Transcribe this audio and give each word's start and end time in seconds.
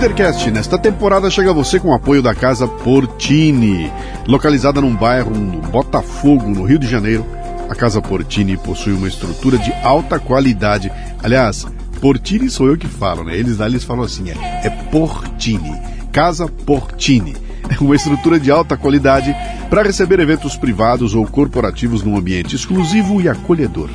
Leadercast, 0.00 0.50
nesta 0.50 0.78
temporada, 0.78 1.28
chega 1.28 1.52
você 1.52 1.78
com 1.78 1.88
o 1.88 1.92
apoio 1.92 2.22
da 2.22 2.34
Casa 2.34 2.66
Portini. 2.66 3.92
Localizada 4.26 4.80
num 4.80 4.96
bairro 4.96 5.30
no 5.30 5.60
Botafogo, 5.60 6.48
no 6.48 6.64
Rio 6.64 6.78
de 6.78 6.88
Janeiro, 6.88 7.22
a 7.68 7.74
Casa 7.74 8.00
Portini 8.00 8.56
possui 8.56 8.94
uma 8.94 9.06
estrutura 9.06 9.58
de 9.58 9.70
alta 9.84 10.18
qualidade. 10.18 10.90
Aliás, 11.22 11.66
Portini 12.00 12.48
sou 12.48 12.68
eu 12.68 12.78
que 12.78 12.86
falo, 12.86 13.24
né? 13.24 13.36
Eles 13.36 13.58
lá 13.58 13.66
eles 13.66 13.84
falam 13.84 14.02
assim, 14.02 14.30
é, 14.30 14.66
é 14.66 14.70
Portini. 14.90 15.78
Casa 16.10 16.48
Portini. 16.48 17.36
Uma 17.78 17.94
estrutura 17.94 18.40
de 18.40 18.50
alta 18.50 18.78
qualidade 18.78 19.36
para 19.68 19.82
receber 19.82 20.18
eventos 20.18 20.56
privados 20.56 21.14
ou 21.14 21.26
corporativos 21.26 22.02
num 22.02 22.16
ambiente 22.16 22.56
exclusivo 22.56 23.20
e 23.20 23.28
acolhedor. 23.28 23.90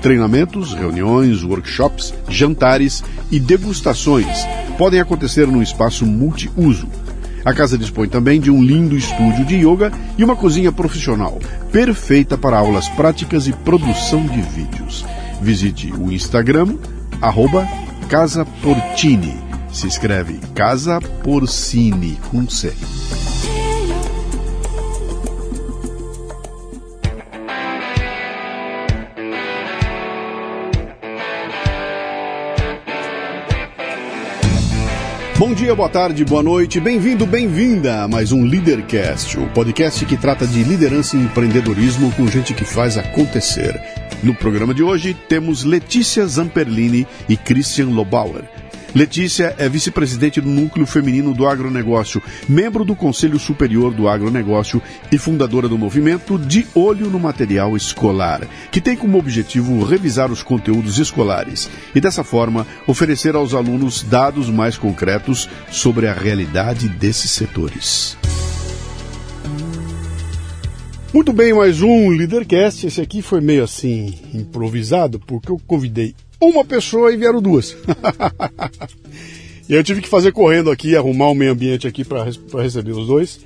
Treinamentos, 0.00 0.74
reuniões, 0.74 1.42
workshops, 1.42 2.14
jantares 2.28 3.02
e 3.30 3.40
degustações 3.40 4.46
podem 4.76 5.00
acontecer 5.00 5.46
num 5.46 5.62
espaço 5.62 6.06
multiuso. 6.06 6.88
A 7.44 7.52
casa 7.52 7.78
dispõe 7.78 8.08
também 8.08 8.40
de 8.40 8.50
um 8.50 8.62
lindo 8.62 8.96
estúdio 8.96 9.44
de 9.44 9.56
yoga 9.56 9.92
e 10.16 10.24
uma 10.24 10.36
cozinha 10.36 10.70
profissional, 10.70 11.38
perfeita 11.72 12.36
para 12.36 12.58
aulas 12.58 12.88
práticas 12.90 13.46
e 13.46 13.52
produção 13.52 14.24
de 14.26 14.40
vídeos. 14.42 15.04
Visite 15.40 15.92
o 15.92 16.12
Instagram, 16.12 16.76
arroba 17.20 17.66
Casa 18.08 18.44
Portini. 18.62 19.36
Se 19.72 19.86
escreve 19.86 20.38
Casa 20.54 21.00
Porcini 21.22 22.18
com 22.30 22.48
C. 22.48 22.72
Bom 35.38 35.54
dia, 35.54 35.72
boa 35.72 35.88
tarde, 35.88 36.24
boa 36.24 36.42
noite, 36.42 36.80
bem-vindo, 36.80 37.24
bem-vinda 37.24 38.02
a 38.02 38.08
mais 38.08 38.32
um 38.32 38.44
Leadercast, 38.44 39.38
o 39.38 39.46
podcast 39.50 40.04
que 40.04 40.16
trata 40.16 40.44
de 40.44 40.64
liderança 40.64 41.16
e 41.16 41.20
empreendedorismo 41.20 42.10
com 42.16 42.26
gente 42.26 42.52
que 42.52 42.64
faz 42.64 42.98
acontecer. 42.98 43.80
No 44.20 44.34
programa 44.34 44.74
de 44.74 44.82
hoje 44.82 45.14
temos 45.14 45.62
Letícia 45.62 46.26
Zamperlini 46.26 47.06
e 47.28 47.36
Christian 47.36 47.90
Lobauer. 47.90 48.42
Letícia 48.94 49.54
é 49.58 49.68
vice-presidente 49.68 50.40
do 50.40 50.48
Núcleo 50.48 50.86
Feminino 50.86 51.34
do 51.34 51.46
Agronegócio, 51.46 52.22
membro 52.48 52.84
do 52.84 52.96
Conselho 52.96 53.38
Superior 53.38 53.92
do 53.92 54.08
Agronegócio 54.08 54.82
e 55.12 55.18
fundadora 55.18 55.68
do 55.68 55.76
movimento 55.76 56.38
De 56.38 56.66
Olho 56.74 57.10
no 57.10 57.20
Material 57.20 57.76
Escolar, 57.76 58.48
que 58.72 58.80
tem 58.80 58.96
como 58.96 59.18
objetivo 59.18 59.84
revisar 59.84 60.32
os 60.32 60.42
conteúdos 60.42 60.98
escolares 60.98 61.68
e, 61.94 62.00
dessa 62.00 62.24
forma, 62.24 62.66
oferecer 62.86 63.34
aos 63.34 63.52
alunos 63.52 64.02
dados 64.02 64.48
mais 64.48 64.78
concretos 64.78 65.48
sobre 65.70 66.06
a 66.06 66.14
realidade 66.14 66.88
desses 66.88 67.30
setores. 67.30 68.16
Muito 71.12 71.32
bem, 71.32 71.52
mais 71.52 71.82
um 71.82 72.08
Leadercast. 72.10 72.86
Esse 72.86 73.00
aqui 73.00 73.22
foi 73.22 73.40
meio 73.40 73.64
assim 73.64 74.14
improvisado, 74.32 75.18
porque 75.18 75.50
eu 75.50 75.60
convidei 75.66 76.14
uma 76.40 76.64
pessoa 76.64 77.12
e 77.12 77.16
vieram 77.16 77.42
duas. 77.42 77.76
e 79.68 79.74
eu 79.74 79.82
tive 79.82 80.00
que 80.00 80.08
fazer 80.08 80.32
correndo 80.32 80.70
aqui, 80.70 80.96
arrumar 80.96 81.30
o 81.30 81.34
meio 81.34 81.52
ambiente 81.52 81.86
aqui 81.86 82.04
para 82.04 82.24
receber 82.62 82.92
os 82.92 83.06
dois. 83.06 83.40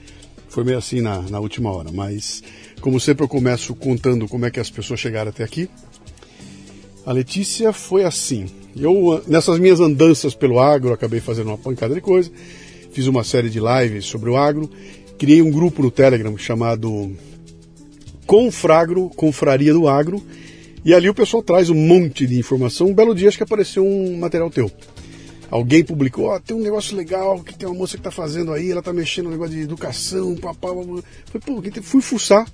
Foi 0.48 0.64
meio 0.64 0.76
assim 0.76 1.00
na, 1.00 1.22
na 1.22 1.40
última 1.40 1.70
hora, 1.70 1.90
mas 1.92 2.42
como 2.80 3.00
sempre 3.00 3.24
eu 3.24 3.28
começo 3.28 3.74
contando 3.74 4.28
como 4.28 4.44
é 4.44 4.50
que 4.50 4.60
as 4.60 4.68
pessoas 4.68 5.00
chegaram 5.00 5.30
até 5.30 5.42
aqui. 5.42 5.68
A 7.06 7.12
Letícia 7.12 7.72
foi 7.72 8.04
assim. 8.04 8.46
Eu, 8.76 9.22
nessas 9.26 9.58
minhas 9.58 9.80
andanças 9.80 10.34
pelo 10.34 10.60
agro, 10.60 10.92
acabei 10.92 11.20
fazendo 11.20 11.48
uma 11.48 11.58
pancada 11.58 11.94
de 11.94 12.00
coisa. 12.00 12.30
Fiz 12.92 13.06
uma 13.06 13.24
série 13.24 13.48
de 13.48 13.58
lives 13.60 14.04
sobre 14.04 14.28
o 14.28 14.36
agro. 14.36 14.70
Criei 15.18 15.40
um 15.40 15.50
grupo 15.50 15.82
no 15.82 15.90
Telegram 15.90 16.36
chamado 16.36 17.12
Confragro, 18.26 19.08
Confraria 19.16 19.72
do 19.72 19.88
Agro 19.88 20.22
e 20.84 20.92
ali 20.92 21.08
o 21.08 21.14
pessoal 21.14 21.42
traz 21.42 21.70
um 21.70 21.74
monte 21.74 22.26
de 22.26 22.38
informação. 22.38 22.88
Um 22.88 22.94
belo 22.94 23.14
dia 23.14 23.28
acho 23.28 23.36
que 23.36 23.44
apareceu 23.44 23.84
um 23.86 24.18
material 24.18 24.50
teu. 24.50 24.70
Alguém 25.50 25.84
publicou, 25.84 26.26
ó, 26.26 26.36
oh, 26.36 26.40
tem 26.40 26.56
um 26.56 26.62
negócio 26.62 26.96
legal 26.96 27.38
que 27.40 27.54
tem 27.54 27.68
uma 27.68 27.76
moça 27.76 27.96
que 27.96 28.02
tá 28.02 28.10
fazendo 28.10 28.52
aí, 28.52 28.70
ela 28.70 28.82
tá 28.82 28.92
mexendo 28.92 29.26
no 29.26 29.32
negócio 29.32 29.54
de 29.54 29.60
educação, 29.60 30.34
papá. 30.34 30.68
Falei, 30.68 31.02
pô, 31.44 31.82
fui 31.82 32.00
fuçar, 32.00 32.50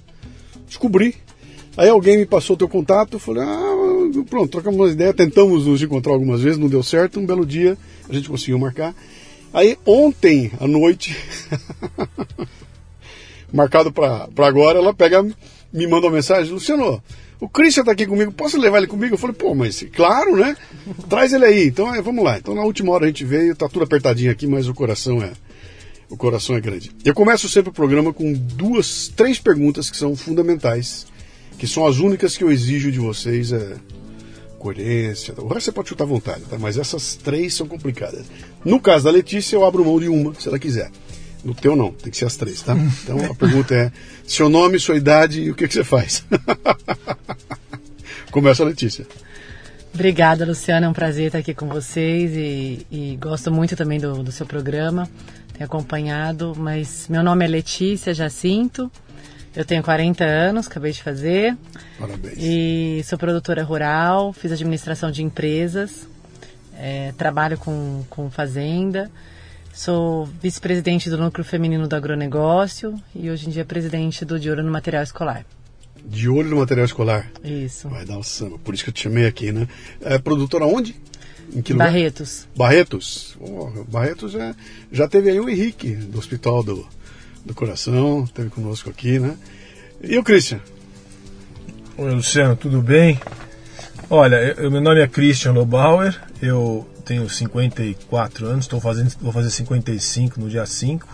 descobri. 0.67 1.15
Aí 1.77 1.89
alguém 1.89 2.19
me 2.19 2.27
passou 2.27 2.55
o 2.55 2.59
teu 2.59 2.69
contato, 2.69 3.21
falei, 3.21 3.45
ah, 3.45 4.25
pronto, 4.29 4.51
trocamos 4.51 4.81
uma 4.81 4.89
ideia, 4.89 5.15
tentamos 5.15 5.65
nos 5.65 5.81
encontrar 5.81 6.13
algumas 6.13 6.43
vezes, 6.43 6.59
não 6.59 6.69
deu 6.69 6.83
certo. 6.83 7.21
Um 7.21 7.25
belo 7.25 7.47
dia 7.47 7.79
a 8.09 8.13
gente 8.13 8.29
conseguiu 8.29 8.59
marcar. 8.59 8.93
Aí 9.55 9.79
ontem 9.87 10.51
à 10.59 10.67
noite, 10.67 11.17
marcado 13.53 13.93
para 13.93 14.29
agora, 14.39 14.81
ela 14.81 14.93
pega, 14.93 15.23
me 15.73 15.87
manda 15.87 16.09
uma 16.09 16.17
mensagem, 16.17 16.53
Luciano, 16.53 17.01
o 17.41 17.49
Christian 17.49 17.85
tá 17.85 17.93
aqui 17.93 18.07
comigo, 18.07 18.33
posso 18.33 18.59
levar 18.59 18.79
ele 18.79 18.87
comigo? 18.87 19.15
Eu 19.15 19.19
falei, 19.19 19.37
pô, 19.37 19.55
mas 19.55 19.85
claro, 19.93 20.37
né? 20.37 20.57
Traz 21.09 21.33
ele 21.33 21.45
aí. 21.45 21.67
Então 21.67 21.95
é, 21.95 22.03
vamos 22.03 22.25
lá. 22.25 22.39
Então 22.39 22.55
na 22.55 22.63
última 22.63 22.93
hora 22.93 23.05
a 23.05 23.09
gente 23.09 23.25
veio, 23.25 23.55
tá 23.55 23.69
tudo 23.69 23.85
apertadinho 23.85 24.31
aqui, 24.31 24.47
mas 24.47 24.69
o 24.69 24.75
coração 24.75 25.23
é 25.23 25.33
o 26.11 26.17
coração 26.17 26.57
é 26.57 26.61
grande. 26.61 26.91
Eu 27.05 27.15
começo 27.15 27.49
sempre 27.49 27.71
o 27.71 27.73
programa 27.73 28.13
com 28.13 28.33
duas, 28.33 29.09
três 29.09 29.39
perguntas 29.39 29.91
que 29.91 29.97
são 29.97 30.17
fundamentais, 30.17 31.07
que 31.59 31.67
são 31.67 31.87
as 31.87 31.99
únicas 31.99 32.37
que 32.37 32.43
eu 32.43 32.51
exijo 32.51 32.91
de 32.91 32.99
vocês, 32.99 33.53
é 33.53 33.77
coerência. 34.59 35.35
O 35.37 35.47
resto 35.49 35.67
você 35.67 35.73
pode 35.73 35.89
chutar 35.91 36.05
à 36.05 36.07
vontade, 36.07 36.43
tá? 36.49 36.59
Mas 36.59 36.79
essas 36.79 37.15
três 37.15 37.55
são 37.55 37.69
complicadas. 37.69 38.27
No 38.65 38.81
caso 38.81 39.05
da 39.05 39.11
Letícia, 39.11 39.55
eu 39.55 39.65
abro 39.65 39.85
mão 39.85 40.01
de 40.01 40.09
uma, 40.09 40.35
se 40.35 40.49
ela 40.49 40.59
quiser. 40.59 40.91
No 41.45 41.55
teu 41.55 41.77
não, 41.77 41.93
tem 41.93 42.11
que 42.11 42.17
ser 42.17 42.27
as 42.27 42.37
três, 42.37 42.63
tá? 42.63 42.75
Então 43.03 43.25
a 43.25 43.35
pergunta 43.35 43.75
é 43.75 43.93
seu 44.27 44.49
nome, 44.49 44.79
sua 44.79 44.97
idade 44.97 45.43
e 45.43 45.51
o 45.51 45.55
que, 45.55 45.69
que 45.69 45.75
você 45.75 45.85
faz. 45.85 46.25
Começa 48.31 48.63
a 48.63 48.67
Letícia. 48.67 49.07
Obrigada, 49.95 50.45
Luciana. 50.45 50.87
É 50.87 50.89
um 50.89 50.93
prazer 50.93 51.27
estar 51.27 51.39
aqui 51.39 51.55
com 51.55 51.67
vocês 51.69 52.33
e, 52.37 52.87
e 52.91 53.17
gosto 53.17 53.51
muito 53.51 53.75
também 53.75 53.99
do, 53.99 54.23
do, 54.23 54.31
seu 54.31 54.47
programa. 54.47 55.09
Tenho 55.53 55.65
acompanhado, 55.65 56.55
mas 56.57 57.09
meu 57.09 57.23
nome 57.23 57.45
é 57.45 57.49
Letícia 57.49 58.13
Jacinto. 58.13 58.91
Eu 59.57 59.65
tenho 59.65 59.83
40 59.83 60.25
anos, 60.25 60.67
acabei 60.67 60.93
de 60.93 61.03
fazer. 61.03 61.57
Parabéns. 61.99 62.35
E 62.39 63.03
sou 63.05 63.19
produtora 63.19 63.65
rural, 63.65 64.33
fiz 64.33 64.53
administração 64.53 65.11
de 65.11 65.23
empresas, 65.23 66.07
é, 66.79 67.13
trabalho 67.17 67.59
com, 67.59 68.05
com 68.09 68.31
fazenda. 68.31 69.11
Sou 69.79 70.29
vice-presidente 70.43 71.09
do 71.09 71.17
Núcleo 71.17 71.45
Feminino 71.45 71.87
do 71.87 71.95
Agronegócio 71.95 73.01
e 73.15 73.31
hoje 73.31 73.47
em 73.47 73.51
dia 73.51 73.65
presidente 73.65 74.25
do 74.25 74.37
De 74.37 74.51
Olho 74.51 74.65
no 74.65 74.73
Material 74.73 75.05
Escolar. 75.05 75.47
De 76.05 76.29
Olho 76.29 76.51
no 76.51 76.57
Material 76.57 76.85
Escolar? 76.85 77.31
Isso. 77.45 77.89
Vai 77.89 78.05
dar 78.05 78.19
o 78.19 78.25
samba, 78.25 78.59
por 78.59 78.75
isso 78.75 78.83
que 78.83 78.91
eu 78.91 78.93
te 78.93 79.05
chamei 79.05 79.25
aqui, 79.25 79.53
né? 79.53 79.69
É 80.01 80.19
produtora 80.19 80.67
onde? 80.67 80.97
Em 81.55 81.63
que 81.63 81.73
lugar? 81.73 81.93
Barretos. 81.93 82.49
Barretos? 82.57 83.37
Oh, 83.39 83.71
Barretos 83.85 84.33
já, 84.33 84.53
já 84.91 85.07
teve 85.07 85.31
aí 85.31 85.39
o 85.39 85.49
Henrique, 85.49 85.95
do 85.95 86.19
Hospital 86.19 86.65
do, 86.65 86.85
do 87.47 87.55
Coração, 87.55 88.27
teve 88.35 88.51
conosco 88.51 88.91
aqui, 88.91 89.21
né? 89.21 89.37
E 90.03 90.19
o 90.19 90.25
Christian? 90.25 90.59
Oi, 91.97 92.15
Luciano, 92.15 92.57
tudo 92.57 92.83
bem? 92.83 93.21
Olha, 94.11 94.57
eu, 94.59 94.73
meu 94.73 94.81
nome 94.81 95.01
é 95.01 95.07
Christian 95.07 95.53
Lobauer, 95.53 96.21
eu 96.43 96.85
tenho 97.09 97.27
54 97.27 98.47
anos, 98.47 98.67
estou 98.67 98.79
fazendo, 98.79 99.11
vou 99.19 99.33
fazer 99.33 99.49
55 99.49 100.39
no 100.39 100.51
dia 100.51 100.67
5. 100.67 101.09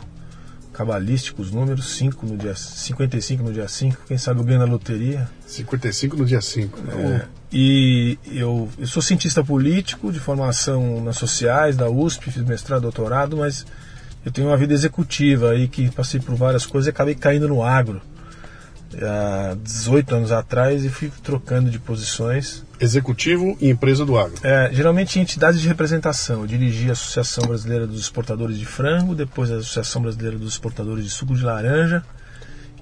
Cabalístico 0.72 1.40
os 1.40 1.52
números, 1.52 1.96
5 1.96 2.26
no 2.26 2.36
dia 2.36 2.56
55 2.56 3.44
no 3.44 3.52
dia 3.52 3.68
5, 3.68 4.02
quem 4.08 4.18
sabe 4.18 4.40
eu 4.40 4.44
ganho 4.44 4.58
na 4.58 4.64
loteria. 4.64 5.30
55 5.46 6.16
no 6.16 6.26
dia 6.26 6.40
5. 6.40 6.80
É, 6.90 7.26
e 7.52 8.18
eu, 8.26 8.68
eu 8.76 8.86
sou 8.88 9.00
cientista 9.00 9.44
político 9.44 10.10
de 10.10 10.18
formação 10.18 11.00
nas 11.00 11.16
sociais, 11.16 11.76
da 11.76 11.88
USP, 11.88 12.32
fiz 12.32 12.42
mestrado, 12.42 12.82
doutorado, 12.82 13.36
mas 13.36 13.64
eu 14.26 14.32
tenho 14.32 14.48
uma 14.48 14.56
vida 14.56 14.74
executiva 14.74 15.50
aí 15.50 15.68
que 15.68 15.88
passei 15.92 16.18
por 16.18 16.34
várias 16.34 16.66
coisas 16.66 16.88
e 16.88 16.90
acabei 16.90 17.14
caindo 17.14 17.46
no 17.46 17.62
agro 17.62 18.02
há 19.02 19.56
18 19.62 20.14
anos 20.14 20.32
atrás 20.32 20.84
e 20.84 20.88
fui 20.88 21.10
trocando 21.22 21.70
de 21.70 21.78
posições. 21.78 22.64
Executivo 22.80 23.56
e 23.60 23.70
empresa 23.70 24.04
do 24.04 24.18
agro. 24.18 24.34
É, 24.42 24.70
geralmente 24.72 25.18
em 25.18 25.22
entidades 25.22 25.60
de 25.60 25.68
representação. 25.68 26.42
Eu 26.42 26.46
dirigi 26.46 26.88
a 26.88 26.92
Associação 26.92 27.46
Brasileira 27.46 27.86
dos 27.86 28.00
Exportadores 28.00 28.58
de 28.58 28.66
Frango, 28.66 29.14
depois 29.14 29.50
a 29.50 29.56
Associação 29.56 30.02
Brasileira 30.02 30.36
dos 30.36 30.52
Exportadores 30.52 31.04
de 31.04 31.10
Suco 31.10 31.34
de 31.34 31.42
Laranja, 31.42 32.02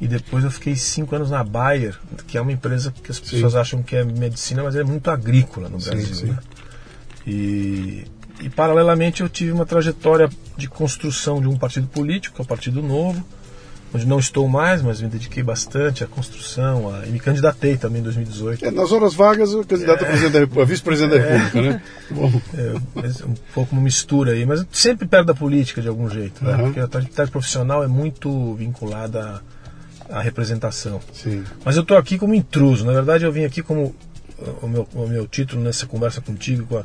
e 0.01 0.09
depois 0.09 0.43
eu 0.43 0.51
fiquei 0.51 0.75
cinco 0.75 1.15
anos 1.15 1.31
na 1.31 1.45
Bayer, 1.45 1.97
que 2.27 2.37
é 2.37 2.41
uma 2.41 2.53
empresa 2.53 2.91
que 2.91 3.11
as 3.11 3.21
pessoas 3.21 3.53
sim. 3.53 3.59
acham 3.59 3.83
que 3.83 3.95
é 3.95 4.05
medicina, 4.05 4.63
mas 4.63 4.75
é 4.75 4.83
muito 4.83 5.11
agrícola 5.11 5.69
no 5.69 5.79
Brasil. 5.79 6.07
Sim, 6.07 6.15
sim. 6.15 6.27
Né? 6.27 6.39
E, 7.27 8.05
e 8.41 8.51
paralelamente 8.51 9.23
eu 9.23 9.29
tive 9.29 9.53
uma 9.53 9.65
trajetória 9.65 10.29
de 10.57 10.69
construção 10.69 11.41
de 11.41 11.47
um 11.47 11.57
partido 11.57 11.87
político, 11.87 12.35
que 12.35 12.43
é 12.43 12.45
o 12.45 12.47
Partido 12.47 12.83
Novo, 12.83 13.25
onde 13.95 14.07
não 14.07 14.19
estou 14.19 14.49
mais, 14.49 14.81
mas 14.83 15.01
me 15.01 15.09
dediquei 15.09 15.43
bastante 15.43 16.03
à 16.03 16.07
construção 16.07 16.95
a, 16.95 17.07
e 17.07 17.11
me 17.11 17.21
candidatei 17.21 17.77
também 17.77 18.01
em 18.01 18.05
2018. 18.05 18.65
É, 18.65 18.71
nas 18.71 18.91
horas 18.93 19.15
vagas, 19.15 19.53
o 19.53 19.65
candidato 19.65 20.05
a, 20.05 20.63
a 20.63 20.65
vice-presidente 20.65 21.19
da 21.19 21.25
República, 21.25 21.63
né? 21.63 21.83
Bom. 22.11 22.33
É, 22.55 23.25
um 23.25 23.35
pouco 23.55 23.73
uma 23.73 23.83
mistura 23.83 24.33
aí, 24.33 24.45
mas 24.45 24.65
sempre 24.71 25.07
perto 25.07 25.27
da 25.27 25.35
política 25.35 25.81
de 25.81 25.89
algum 25.89 26.09
jeito, 26.09 26.45
né? 26.45 26.55
Uhum. 26.55 26.65
Porque 26.65 26.81
a 26.81 26.85
atividade 26.85 27.31
profissional 27.31 27.83
é 27.83 27.87
muito 27.87 28.55
vinculada 28.55 29.43
à, 30.09 30.19
à 30.19 30.21
representação. 30.21 31.01
Sim. 31.13 31.43
Mas 31.65 31.77
eu 31.77 31.83
estou 31.83 31.97
aqui 31.97 32.19
como 32.19 32.35
intruso. 32.35 32.85
Na 32.85 32.93
verdade, 32.93 33.25
eu 33.25 33.33
vim 33.33 33.45
aqui 33.45 33.63
como 33.63 33.95
o 34.61 34.69
meu, 34.69 34.89
o 34.95 35.07
meu 35.07 35.27
título 35.27 35.63
nessa 35.63 35.87
conversa 35.87 36.21
contigo 36.21 36.67
com 36.67 36.79
a 36.79 36.85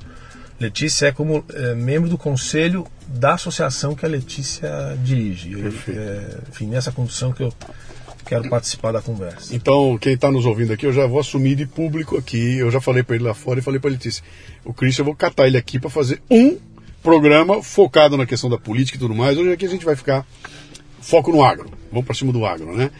Letícia 0.59 1.07
é 1.07 1.11
como 1.11 1.43
é, 1.53 1.75
membro 1.75 2.09
do 2.09 2.17
conselho 2.17 2.85
da 3.07 3.35
associação 3.35 3.95
que 3.95 4.05
a 4.05 4.09
Letícia 4.09 4.69
dirige. 5.03 5.53
Eu, 5.53 5.67
é, 5.67 6.37
enfim, 6.49 6.67
nessa 6.67 6.91
condição 6.91 7.31
que 7.31 7.43
eu 7.43 7.53
quero 8.25 8.49
participar 8.49 8.91
da 8.91 9.01
conversa. 9.01 9.55
Então, 9.55 9.97
quem 9.99 10.13
está 10.13 10.31
nos 10.31 10.45
ouvindo 10.45 10.73
aqui, 10.73 10.85
eu 10.85 10.93
já 10.93 11.05
vou 11.05 11.19
assumir 11.19 11.55
de 11.55 11.65
público 11.65 12.17
aqui. 12.17 12.57
Eu 12.57 12.71
já 12.71 12.81
falei 12.81 13.03
para 13.03 13.15
ele 13.15 13.23
lá 13.23 13.33
fora 13.33 13.59
e 13.59 13.63
falei 13.63 13.79
para 13.79 13.89
a 13.89 13.93
Letícia: 13.93 14.23
o 14.65 14.73
Christian, 14.73 15.01
eu 15.01 15.05
vou 15.05 15.15
catar 15.15 15.47
ele 15.47 15.57
aqui 15.57 15.79
para 15.79 15.89
fazer 15.89 16.21
um 16.29 16.57
programa 17.01 17.61
focado 17.63 18.17
na 18.17 18.25
questão 18.25 18.49
da 18.49 18.57
política 18.57 18.97
e 18.97 18.99
tudo 18.99 19.15
mais. 19.15 19.37
Hoje 19.37 19.53
aqui 19.53 19.65
a 19.65 19.69
gente 19.69 19.85
vai 19.85 19.95
ficar 19.95 20.25
foco 20.99 21.31
no 21.31 21.43
agro. 21.43 21.71
Vamos 21.91 22.05
para 22.05 22.15
cima 22.15 22.33
do 22.33 22.45
agro, 22.45 22.75
né? 22.75 22.91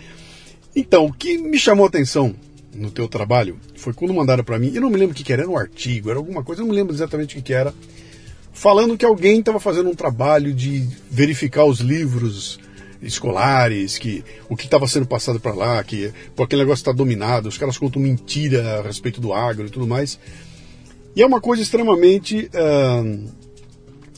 Então, 0.76 1.06
o 1.06 1.14
que 1.14 1.38
me 1.38 1.58
chamou 1.58 1.86
a 1.86 1.90
atenção 1.90 2.36
no 2.74 2.92
teu 2.92 3.08
trabalho 3.08 3.58
foi 3.76 3.94
quando 3.94 4.14
mandaram 4.14 4.44
para 4.44 4.60
mim, 4.60 4.72
eu 4.74 4.82
não 4.82 4.90
me 4.90 4.98
lembro 4.98 5.14
o 5.14 5.16
que, 5.16 5.24
que 5.24 5.34
era, 5.34 5.44
era 5.44 5.52
um 5.52 5.58
artigo, 5.58 6.10
era 6.10 6.20
alguma 6.20 6.44
coisa, 6.44 6.62
eu 6.62 6.66
não 6.66 6.72
me 6.72 6.78
lembro 6.78 6.94
exatamente 6.94 7.36
o 7.36 7.38
que, 7.38 7.44
que 7.44 7.54
era, 7.54 7.74
falando 8.54 8.98
que 8.98 9.06
alguém 9.06 9.40
estava 9.40 9.60
fazendo 9.60 9.90
um 9.90 9.96
trabalho 9.96 10.54
de 10.54 10.88
verificar 11.10 11.66
os 11.66 11.80
livros 11.80 12.60
escolares, 13.02 13.98
que 13.98 14.24
o 14.50 14.56
que 14.56 14.66
estava 14.66 14.88
sendo 14.88 15.06
passado 15.06 15.40
para 15.40 15.54
lá, 15.54 15.84
que 15.84 16.12
por 16.36 16.44
aquele 16.44 16.64
negócio 16.64 16.82
está 16.82 16.92
dominado, 16.92 17.48
os 17.48 17.58
caras 17.58 17.78
contam 17.78 18.02
mentira 18.02 18.80
a 18.80 18.82
respeito 18.82 19.22
do 19.22 19.34
agro 19.34 19.68
e 19.68 19.70
tudo 19.70 19.88
mais. 19.88 20.20
E 21.16 21.22
é 21.22 21.26
uma 21.26 21.42
coisa 21.42 21.62
extremamente. 21.62 22.50
Uh, 22.54 23.48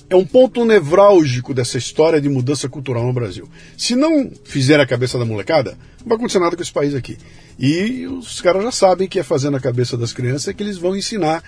é 0.10 0.16
um 0.16 0.26
ponto 0.26 0.66
nevrálgico 0.66 1.54
dessa 1.54 1.78
história 1.78 2.20
de 2.20 2.28
mudança 2.28 2.68
cultural 2.68 3.06
no 3.06 3.14
Brasil. 3.14 3.48
Se 3.78 3.96
não 3.96 4.32
fizer 4.44 4.80
a 4.80 4.86
cabeça 4.86 5.20
da 5.20 5.24
molecada, 5.24 5.78
não 6.00 6.08
vai 6.08 6.18
acontecer 6.18 6.40
nada 6.40 6.56
com 6.56 6.64
esse 6.64 6.74
país 6.74 6.96
aqui. 6.96 7.16
E 7.60 8.08
os 8.08 8.40
caras 8.40 8.64
já 8.64 8.72
sabem 8.72 9.08
que 9.08 9.20
é 9.20 9.24
fazendo 9.24 9.58
a 9.58 9.60
cabeça 9.60 9.98
das 9.98 10.14
crianças 10.14 10.48
é 10.48 10.54
que 10.54 10.64
eles 10.64 10.78
vão 10.78 10.96
ensinar 10.96 11.44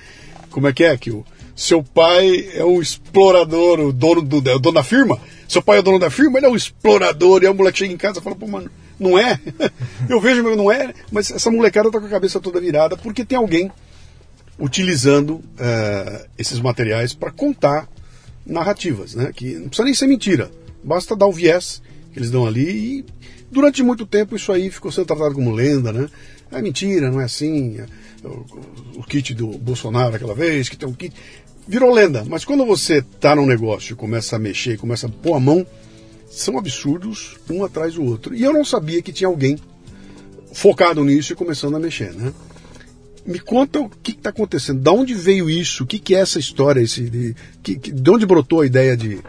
como 0.49 0.67
é 0.67 0.73
que 0.73 0.83
é, 0.83 0.97
que 0.97 1.09
o 1.09 1.25
seu 1.55 1.81
pai 1.81 2.49
é 2.53 2.65
um 2.65 2.81
explorador, 2.81 3.79
o 3.79 3.93
dono, 3.93 4.21
do, 4.21 4.49
é 4.49 4.55
o 4.55 4.59
dono 4.59 4.75
da 4.75 4.83
firma, 4.83 5.17
seu 5.47 5.61
pai 5.61 5.77
é 5.77 5.79
o 5.79 5.83
dono 5.83 5.99
da 5.99 6.09
firma, 6.09 6.37
ele 6.37 6.47
é 6.47 6.49
um 6.49 6.55
explorador, 6.55 7.41
e 7.41 7.45
aí 7.45 7.51
o 7.51 7.55
moleque 7.55 7.79
chega 7.79 7.93
em 7.93 7.97
casa 7.97 8.19
e 8.19 8.21
fala, 8.21 8.35
pô, 8.35 8.45
mano, 8.45 8.69
não 8.99 9.17
é? 9.17 9.39
Eu 10.09 10.19
vejo, 10.19 10.43
mas 10.43 10.57
não 10.57 10.69
é, 10.69 10.93
mas 11.09 11.31
essa 11.31 11.49
molecada 11.49 11.89
tá 11.89 11.97
com 11.97 12.05
a 12.05 12.09
cabeça 12.09 12.41
toda 12.41 12.59
virada 12.59 12.97
porque 12.97 13.23
tem 13.23 13.37
alguém 13.37 13.71
utilizando 14.59 15.35
uh, 15.35 16.27
esses 16.37 16.59
materiais 16.59 17.13
para 17.13 17.31
contar 17.31 17.87
narrativas, 18.45 19.15
né? 19.15 19.31
Que 19.33 19.55
não 19.55 19.69
precisa 19.69 19.85
nem 19.85 19.93
ser 19.93 20.07
mentira, 20.07 20.51
basta 20.83 21.15
dar 21.15 21.25
o 21.25 21.31
viés 21.31 21.81
que 22.11 22.19
eles 22.19 22.29
dão 22.29 22.45
ali 22.45 22.99
e 22.99 23.05
Durante 23.51 23.83
muito 23.83 24.05
tempo 24.05 24.35
isso 24.35 24.51
aí 24.51 24.71
ficou 24.71 24.91
sendo 24.91 25.07
tratado 25.07 25.35
como 25.35 25.51
lenda, 25.51 25.91
né? 25.91 26.07
É 26.51 26.61
mentira, 26.61 27.11
não 27.11 27.19
é 27.19 27.25
assim. 27.25 27.79
É, 27.79 27.85
o, 28.25 28.45
o 28.97 29.03
kit 29.03 29.33
do 29.33 29.47
Bolsonaro 29.57 30.15
aquela 30.15 30.33
vez, 30.33 30.69
que 30.69 30.77
tem 30.77 30.87
um 30.87 30.93
kit. 30.93 31.13
Virou 31.67 31.93
lenda. 31.93 32.25
Mas 32.27 32.45
quando 32.45 32.65
você 32.65 32.97
está 32.97 33.35
num 33.35 33.45
negócio 33.45 33.93
e 33.93 33.95
começa 33.95 34.35
a 34.35 34.39
mexer, 34.39 34.77
começa 34.77 35.07
a 35.07 35.09
pôr 35.09 35.35
a 35.35 35.39
mão, 35.39 35.65
são 36.29 36.57
absurdos 36.57 37.37
um 37.49 37.63
atrás 37.63 37.95
do 37.95 38.03
outro. 38.03 38.33
E 38.33 38.41
eu 38.41 38.53
não 38.53 38.63
sabia 38.63 39.01
que 39.01 39.11
tinha 39.11 39.27
alguém 39.27 39.57
focado 40.53 41.03
nisso 41.03 41.33
e 41.33 41.35
começando 41.35 41.75
a 41.75 41.79
mexer, 41.79 42.13
né? 42.13 42.33
Me 43.25 43.39
conta 43.39 43.79
o 43.79 43.89
que 43.89 44.11
está 44.11 44.29
acontecendo, 44.31 44.81
da 44.81 44.91
onde 44.91 45.13
veio 45.13 45.49
isso, 45.49 45.83
o 45.83 45.87
que, 45.87 45.99
que 45.99 46.15
é 46.15 46.19
essa 46.19 46.39
história, 46.39 46.81
esse, 46.81 47.07
de, 47.07 47.35
que, 47.61 47.75
de 47.75 48.09
onde 48.09 48.25
brotou 48.25 48.61
a 48.61 48.65
ideia 48.65 48.97
de, 48.97 49.19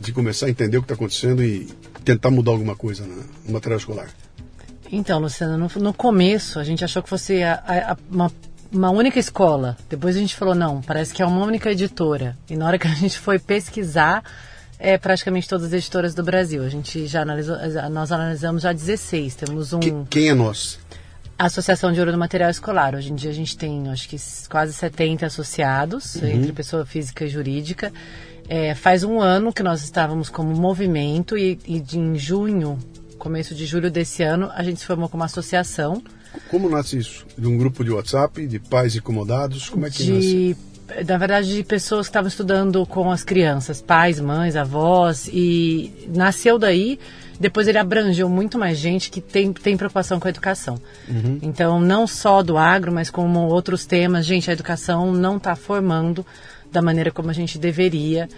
de 0.00 0.12
começar 0.12 0.46
a 0.46 0.50
entender 0.50 0.76
o 0.76 0.82
que 0.82 0.84
está 0.84 0.94
acontecendo 0.94 1.42
e 1.42 1.66
tentar 2.02 2.30
mudar 2.30 2.52
alguma 2.52 2.76
coisa 2.76 3.04
no 3.04 3.52
material 3.52 3.78
escolar? 3.78 4.08
Então, 4.90 5.18
Luciano, 5.18 5.56
no, 5.56 5.82
no 5.82 5.94
começo 5.94 6.58
a 6.58 6.64
gente 6.64 6.84
achou 6.84 7.02
que 7.02 7.08
fosse 7.08 7.42
a, 7.42 7.62
a, 7.66 7.96
uma, 8.10 8.30
uma 8.70 8.90
única 8.90 9.18
escola. 9.18 9.76
Depois 9.88 10.16
a 10.16 10.18
gente 10.18 10.36
falou, 10.36 10.54
não, 10.54 10.82
parece 10.82 11.14
que 11.14 11.22
é 11.22 11.26
uma 11.26 11.44
única 11.44 11.70
editora. 11.70 12.36
E 12.48 12.56
na 12.56 12.66
hora 12.66 12.78
que 12.78 12.86
a 12.86 12.94
gente 12.94 13.18
foi 13.18 13.38
pesquisar, 13.38 14.22
é 14.78 14.98
praticamente 14.98 15.48
todas 15.48 15.68
as 15.68 15.72
editoras 15.72 16.14
do 16.14 16.22
Brasil. 16.22 16.62
A 16.64 16.68
gente 16.68 17.06
já 17.06 17.22
analisou, 17.22 17.56
nós 17.90 18.10
analisamos 18.10 18.62
já 18.62 18.72
16. 18.72 19.34
Temos 19.36 19.72
um. 19.72 19.80
Que, 19.80 19.94
quem 20.10 20.28
é 20.28 20.34
nós? 20.34 20.78
A 21.38 21.46
Associação 21.46 21.92
de 21.92 21.98
Ouro 21.98 22.12
do 22.12 22.18
Material 22.18 22.50
Escolar. 22.50 22.94
Hoje 22.94 23.12
em 23.12 23.14
dia 23.14 23.30
a 23.30 23.34
gente 23.34 23.56
tem, 23.56 23.88
acho 23.88 24.08
que 24.08 24.16
quase 24.50 24.72
70 24.74 25.24
associados, 25.24 26.16
uhum. 26.16 26.28
entre 26.28 26.52
pessoa 26.52 26.84
física 26.84 27.24
e 27.24 27.28
jurídica. 27.28 27.92
É, 28.48 28.74
faz 28.74 29.04
um 29.04 29.20
ano 29.20 29.52
que 29.52 29.62
nós 29.62 29.82
estávamos 29.82 30.28
como 30.28 30.54
movimento 30.54 31.38
e, 31.38 31.58
e 31.66 31.80
de, 31.80 31.98
em 31.98 32.18
junho, 32.18 32.78
começo 33.18 33.54
de 33.54 33.64
julho 33.66 33.90
desse 33.90 34.22
ano, 34.22 34.50
a 34.52 34.62
gente 34.62 34.80
se 34.80 34.86
formou 34.86 35.08
como 35.08 35.22
associação. 35.22 36.02
Como 36.50 36.68
nasce 36.68 36.98
isso? 36.98 37.24
De 37.38 37.46
um 37.46 37.56
grupo 37.56 37.84
de 37.84 37.90
WhatsApp, 37.90 38.46
de 38.46 38.58
pais 38.58 38.96
incomodados? 38.96 39.68
Como 39.68 39.86
é 39.86 39.90
que 39.90 40.02
de, 40.02 40.12
nasce? 40.12 40.56
Na 41.06 41.16
verdade, 41.16 41.54
de 41.54 41.62
pessoas 41.62 42.06
que 42.06 42.10
estavam 42.10 42.28
estudando 42.28 42.84
com 42.84 43.10
as 43.10 43.22
crianças, 43.22 43.80
pais, 43.80 44.18
mães, 44.20 44.56
avós, 44.56 45.28
e 45.32 46.08
nasceu 46.08 46.58
daí. 46.58 46.98
Depois 47.38 47.66
ele 47.66 47.78
abrangeu 47.78 48.28
muito 48.28 48.58
mais 48.58 48.78
gente 48.78 49.10
que 49.10 49.20
tem, 49.20 49.52
tem 49.52 49.76
preocupação 49.76 50.20
com 50.20 50.28
a 50.28 50.30
educação. 50.30 50.78
Uhum. 51.08 51.38
Então, 51.42 51.80
não 51.80 52.06
só 52.06 52.42
do 52.42 52.58
agro, 52.58 52.92
mas 52.92 53.10
como 53.10 53.40
outros 53.40 53.86
temas. 53.86 54.26
Gente, 54.26 54.50
a 54.50 54.52
educação 54.52 55.12
não 55.12 55.38
está 55.38 55.56
formando 55.56 56.24
da 56.72 56.82
maneira 56.82 57.10
como 57.10 57.30
a 57.30 57.32
gente 57.32 57.58
deveria 57.58 58.28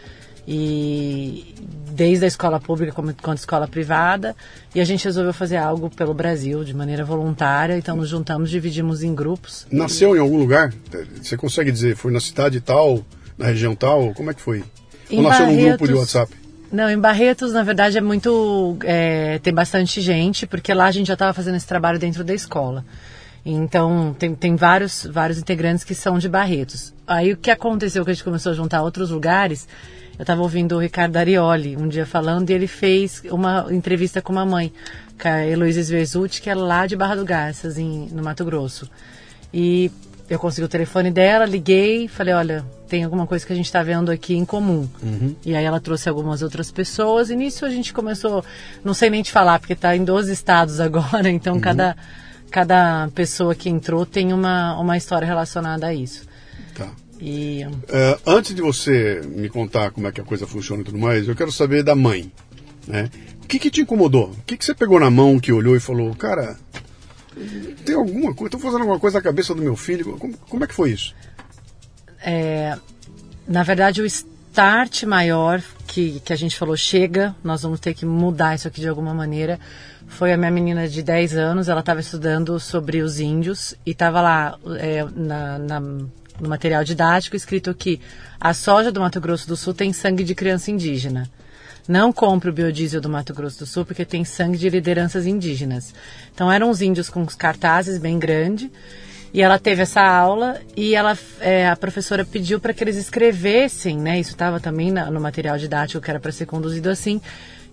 e 0.47 1.55
desde 1.91 2.25
a 2.25 2.29
escola 2.29 2.61
pública 2.61 2.93
como 2.93 3.15
quanto 3.15 3.39
escola 3.39 3.67
privada 3.67 4.37
e 4.75 4.81
a 4.81 4.85
gente 4.85 5.05
resolveu 5.05 5.33
fazer 5.33 5.57
algo 5.57 5.89
pelo 5.89 6.13
Brasil 6.13 6.65
de 6.65 6.75
maneira 6.75 7.05
voluntária 7.05 7.79
então 7.79 7.97
nos 7.97 8.09
juntamos 8.09 8.51
dividimos 8.51 9.03
em 9.03 9.15
grupos 9.15 9.67
nasceu 9.71 10.15
em 10.15 10.19
algum 10.19 10.37
lugar 10.37 10.75
você 11.23 11.37
consegue 11.37 11.73
dizer 11.73 11.97
foi 11.97 12.13
na 12.13 12.21
cidade 12.21 12.61
tal 12.61 13.03
na 13.39 13.47
região 13.47 13.75
tal 13.75 14.13
como 14.13 14.31
é 14.31 14.35
que 14.35 14.41
foi 14.43 14.63
em 15.11 15.17
ou 15.17 15.23
nasceu 15.23 15.47
Barretos, 15.47 15.63
num 15.63 15.69
grupo 15.69 15.87
de 15.87 15.95
WhatsApp 15.95 16.45
não, 16.75 16.91
em 16.91 16.99
Barretos, 16.99 17.53
na 17.53 17.63
verdade, 17.63 17.99
é 17.99 18.01
muito. 18.01 18.77
É, 18.83 19.39
tem 19.39 19.55
bastante 19.55 20.01
gente, 20.01 20.45
porque 20.45 20.75
lá 20.75 20.87
a 20.87 20.91
gente 20.91 21.07
já 21.07 21.13
estava 21.13 21.33
fazendo 21.33 21.55
esse 21.55 21.69
trabalho 21.69 22.01
dentro 22.01 22.25
da 22.25 22.35
escola. 22.35 22.85
Então, 23.45 24.17
tem, 24.19 24.35
tem 24.35 24.57
vários, 24.57 25.05
vários 25.05 25.39
integrantes 25.39 25.85
que 25.85 25.95
são 25.95 26.19
de 26.19 26.29
Barretos. 26.29 26.95
Aí, 27.07 27.33
o 27.33 27.37
que 27.37 27.51
aconteceu 27.51 28.05
que 28.05 28.11
a 28.11 28.15
gente 28.15 28.25
começou 28.25 28.53
a 28.53 28.55
juntar 28.55 28.83
outros 28.83 29.11
lugares, 29.11 29.69
eu 30.19 30.23
estava 30.23 30.41
ouvindo 30.41 30.77
o 30.77 30.79
Ricardo 30.79 31.17
Arioli 31.17 31.77
um 31.77 31.87
dia 31.87 32.07
falando, 32.07 32.49
e 32.49 32.55
ele 32.55 32.67
fez 32.67 33.23
uma 33.31 33.67
entrevista 33.71 34.23
com 34.23 34.33
uma 34.33 34.47
mãe, 34.47 34.73
com 35.21 35.29
a 35.29 35.47
Heloísa 35.47 35.81
Sverzut, 35.81 36.41
que 36.41 36.49
é 36.49 36.55
lá 36.55 36.87
de 36.87 36.97
Barra 36.97 37.17
do 37.17 37.25
Garças, 37.25 37.77
em, 37.77 38.09
no 38.13 38.23
Mato 38.23 38.45
Grosso. 38.47 38.89
E 39.53 39.91
eu 40.29 40.39
consegui 40.39 40.65
o 40.65 40.69
telefone 40.69 41.11
dela, 41.11 41.45
liguei, 41.45 42.09
falei, 42.09 42.33
olha, 42.33 42.65
tem 42.89 43.05
alguma 43.05 43.27
coisa 43.27 43.45
que 43.45 43.53
a 43.53 43.57
gente 43.57 43.67
está 43.67 43.83
vendo 43.83 44.11
aqui 44.11 44.35
em 44.35 44.45
comum. 44.45 44.89
Uhum. 45.03 45.37
E 45.45 45.55
aí 45.55 45.65
ela 45.65 45.81
trouxe 45.81 46.09
algumas 46.09 46.41
outras 46.41 46.71
pessoas, 46.71 47.29
e 47.29 47.37
nisso 47.37 47.67
a 47.67 47.71
gente 47.71 47.93
começou, 47.93 48.43
não 48.83 48.95
sei 48.95 49.11
nem 49.11 49.23
te 49.23 49.31
falar, 49.31 49.59
porque 49.59 49.75
está 49.75 49.95
em 49.95 50.03
12 50.03 50.33
estados 50.33 50.79
agora, 50.81 51.29
então 51.29 51.57
uhum. 51.57 51.61
cada 51.61 51.95
cada 52.55 53.09
pessoa 53.17 53.53
que 53.53 53.69
entrou 53.69 54.07
tem 54.07 54.33
uma, 54.33 54.79
uma 54.79 54.97
história 54.97 55.27
relacionada 55.27 55.89
a 55.89 55.93
isso. 55.93 56.25
Tá. 56.73 56.89
E... 57.21 57.65
Uh, 57.67 58.21
antes 58.25 58.55
de 58.55 58.63
você 58.63 59.23
me 59.27 59.49
contar 59.49 59.91
como 59.91 60.07
é 60.07 60.13
que 60.13 60.21
a 60.21 60.25
coisa 60.25 60.47
funciona 60.47 60.83
e 60.83 60.85
tudo 60.85 60.97
mais, 60.97 61.27
eu 61.27 61.35
quero 61.35 61.51
saber 61.51 61.83
da 61.83 61.97
mãe. 61.97 62.31
Né? 62.87 63.11
O 63.43 63.49
que, 63.49 63.59
que 63.59 63.73
te 63.73 63.81
incomodou? 63.81 64.31
O 64.31 64.43
que, 64.47 64.57
que 64.57 64.65
você 64.65 64.73
pegou 64.73 65.01
na 65.01 65.11
mão, 65.11 65.41
que 65.41 65.53
olhou 65.53 65.75
e 65.75 65.81
falou, 65.81 66.15
cara, 66.15 66.57
tem 67.85 67.97
alguma 67.97 68.33
coisa, 68.33 68.47
estou 68.47 68.61
fazendo 68.61 68.83
alguma 68.83 69.01
coisa 69.01 69.19
na 69.19 69.25
cabeça 69.25 69.53
do 69.53 69.61
meu 69.61 69.75
filho? 69.75 70.17
Como, 70.17 70.39
como 70.39 70.63
é 70.63 70.69
que 70.69 70.75
foi 70.75 70.93
isso? 70.93 71.13
É, 72.23 72.79
na 73.49 73.65
verdade, 73.65 74.01
o 74.01 74.07
start 74.07 75.03
maior 75.03 75.61
que, 75.89 76.21
que 76.21 76.33
a 76.33 76.37
gente 76.37 76.57
falou, 76.57 76.77
chega, 76.77 77.35
nós 77.43 77.63
vamos 77.63 77.81
ter 77.81 77.95
que 77.95 78.07
mudar 78.07 78.55
isso 78.55 78.69
aqui 78.69 78.81
de 78.81 78.89
alguma 78.89 79.13
maneira, 79.13 79.59
foi 80.15 80.33
a 80.33 80.37
minha 80.37 80.51
menina 80.51 80.89
de 80.89 81.03
10 81.03 81.37
anos, 81.37 81.69
ela 81.69 81.81
estava 81.81 81.99
estudando 81.99 82.59
sobre 82.61 83.03
os 83.03 83.19
índios 83.19 83.75
e 83.85 83.91
estava 83.91 84.21
lá 84.21 84.57
é, 84.79 85.05
na, 85.15 85.59
na, 85.59 85.81
no 85.81 86.49
material 86.49 86.85
didático 86.85 87.35
escrito 87.35 87.75
que 87.75 88.01
a 88.41 88.55
soja 88.55 88.93
do 88.93 89.01
Mato 89.01 89.21
Grosso 89.21 89.49
do 89.49 89.57
Sul 89.57 89.75
tem 89.75 89.93
sangue 89.93 90.23
de 90.23 90.35
criança 90.35 90.71
indígena. 90.71 91.29
Não 91.89 92.13
compre 92.13 92.49
o 92.49 92.53
biodiesel 92.53 93.01
do 93.01 93.09
Mato 93.09 93.35
Grosso 93.35 93.59
do 93.59 93.67
Sul 93.67 93.85
porque 93.85 94.05
tem 94.05 94.25
sangue 94.25 94.57
de 94.57 94.71
lideranças 94.71 95.27
indígenas. 95.27 95.93
Então 96.33 96.51
eram 96.51 96.71
os 96.71 96.81
índios 96.81 97.11
com 97.11 97.23
os 97.23 97.35
cartazes 97.35 97.99
bem 97.99 98.17
grandes 98.17 98.71
e 99.35 99.43
ela 99.43 99.59
teve 99.59 99.83
essa 99.83 100.01
aula 100.01 100.61
e 100.77 100.95
ela, 100.95 101.19
é, 101.41 101.69
a 101.69 101.75
professora 101.75 102.25
pediu 102.25 102.61
para 102.61 102.73
que 102.73 102.85
eles 102.85 102.97
escrevessem, 102.97 103.99
né? 103.99 104.21
Isso 104.21 104.31
estava 104.31 104.61
também 104.61 104.93
na, 104.93 105.11
no 105.11 105.21
material 105.21 105.59
didático 105.59 106.01
que 106.01 106.09
era 106.09 106.21
para 106.21 106.31
ser 106.31 106.47
conduzido 106.47 106.89
assim, 106.89 107.21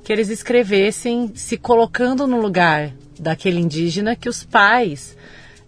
que 0.03 0.11
eles 0.11 0.29
escrevessem 0.29 1.31
se 1.35 1.57
colocando 1.57 2.25
no 2.25 2.39
lugar 2.39 2.91
daquele 3.19 3.59
indígena 3.59 4.15
que 4.15 4.27
os 4.27 4.43
pais 4.43 5.15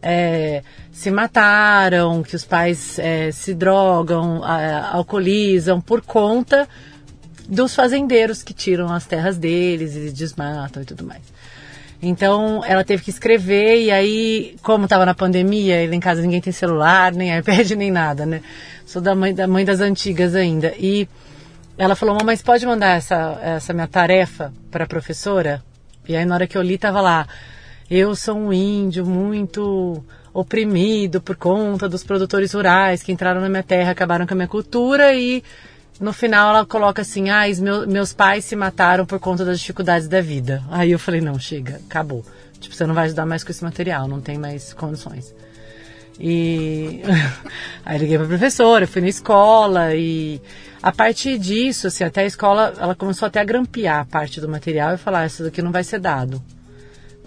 é, 0.01 0.63
se 0.91 1.09
mataram, 1.11 2.23
que 2.23 2.35
os 2.35 2.43
pais 2.43 2.97
é, 2.99 3.31
se 3.31 3.53
drogam, 3.53 4.43
a, 4.43 4.95
alcoolizam 4.95 5.79
por 5.79 6.01
conta 6.01 6.67
dos 7.47 7.75
fazendeiros 7.75 8.41
que 8.41 8.53
tiram 8.53 8.91
as 8.91 9.05
terras 9.05 9.37
deles 9.37 9.95
e 9.95 10.11
desmatam 10.11 10.81
e 10.81 10.85
tudo 10.85 11.03
mais. 11.03 11.21
Então 12.01 12.61
ela 12.65 12.83
teve 12.83 13.01
que 13.01 13.09
escrever 13.09 13.81
e 13.81 13.91
aí, 13.91 14.55
como 14.61 14.83
estava 14.83 15.05
na 15.05 15.13
pandemia, 15.13 15.77
ele 15.77 15.95
em 15.95 15.99
casa 16.01 16.21
ninguém 16.21 16.41
tem 16.41 16.51
celular, 16.51 17.13
nem 17.13 17.37
iPad, 17.37 17.71
nem 17.77 17.91
nada, 17.91 18.25
né? 18.25 18.41
Sou 18.85 19.01
da 19.01 19.15
mãe, 19.15 19.33
da 19.33 19.47
mãe 19.47 19.63
das 19.63 19.79
antigas 19.79 20.35
ainda. 20.35 20.73
E 20.77 21.07
ela 21.77 21.95
falou, 21.95 22.15
mamãe, 22.15 22.35
você 22.35 22.43
pode 22.43 22.65
mandar 22.65 22.97
essa, 22.97 23.39
essa 23.41 23.73
minha 23.73 23.87
tarefa 23.87 24.53
para 24.69 24.83
a 24.83 24.87
professora? 24.87 25.63
E 26.07 26.15
aí 26.15 26.25
na 26.25 26.35
hora 26.35 26.47
que 26.47 26.57
eu 26.57 26.61
li 26.61 26.77
tava 26.77 27.01
lá, 27.01 27.27
eu 27.89 28.15
sou 28.15 28.37
um 28.37 28.53
índio 28.53 29.05
muito 29.05 30.03
oprimido 30.33 31.21
por 31.21 31.35
conta 31.35 31.87
dos 31.87 32.03
produtores 32.03 32.53
rurais 32.53 33.03
que 33.03 33.11
entraram 33.11 33.39
na 33.39 33.49
minha 33.49 33.63
terra, 33.63 33.91
acabaram 33.91 34.25
com 34.25 34.33
a 34.33 34.35
minha 34.35 34.47
cultura 34.47 35.13
e 35.13 35.43
no 35.99 36.11
final 36.11 36.49
ela 36.49 36.65
coloca 36.65 37.01
assim, 37.01 37.29
ah, 37.29 37.43
meu, 37.59 37.87
meus 37.87 38.13
pais 38.13 38.45
se 38.45 38.55
mataram 38.55 39.05
por 39.05 39.19
conta 39.19 39.45
das 39.45 39.59
dificuldades 39.59 40.07
da 40.07 40.21
vida. 40.21 40.63
Aí 40.71 40.91
eu 40.91 40.99
falei, 40.99 41.21
não, 41.21 41.39
chega, 41.39 41.79
acabou. 41.87 42.25
Tipo, 42.59 42.75
você 42.75 42.85
não 42.85 42.95
vai 42.95 43.05
ajudar 43.05 43.25
mais 43.25 43.43
com 43.43 43.51
esse 43.51 43.63
material, 43.63 44.07
não 44.07 44.21
tem 44.21 44.37
mais 44.37 44.73
condições. 44.73 45.33
E 46.19 47.01
aí 47.85 47.97
liguei 47.97 48.17
para 48.17 48.25
a 48.25 48.29
professora, 48.29 48.87
fui 48.87 49.01
na 49.01 49.09
escola 49.09 49.95
e 49.95 50.41
a 50.83 50.91
partir 50.91 51.39
disso, 51.39 51.87
assim, 51.87 52.03
até 52.03 52.23
a 52.23 52.25
escola, 52.25 52.73
ela 52.77 52.93
começou 52.93 53.25
até 53.25 53.39
a 53.39 53.43
grampear 53.45 54.01
a 54.01 54.05
parte 54.05 54.41
do 54.41 54.49
material 54.49 54.93
e 54.93 54.97
falar, 54.97 55.25
isso 55.25 55.41
daqui 55.41 55.61
não 55.61 55.71
vai 55.71 55.81
ser 55.81 55.97
dado. 55.97 56.43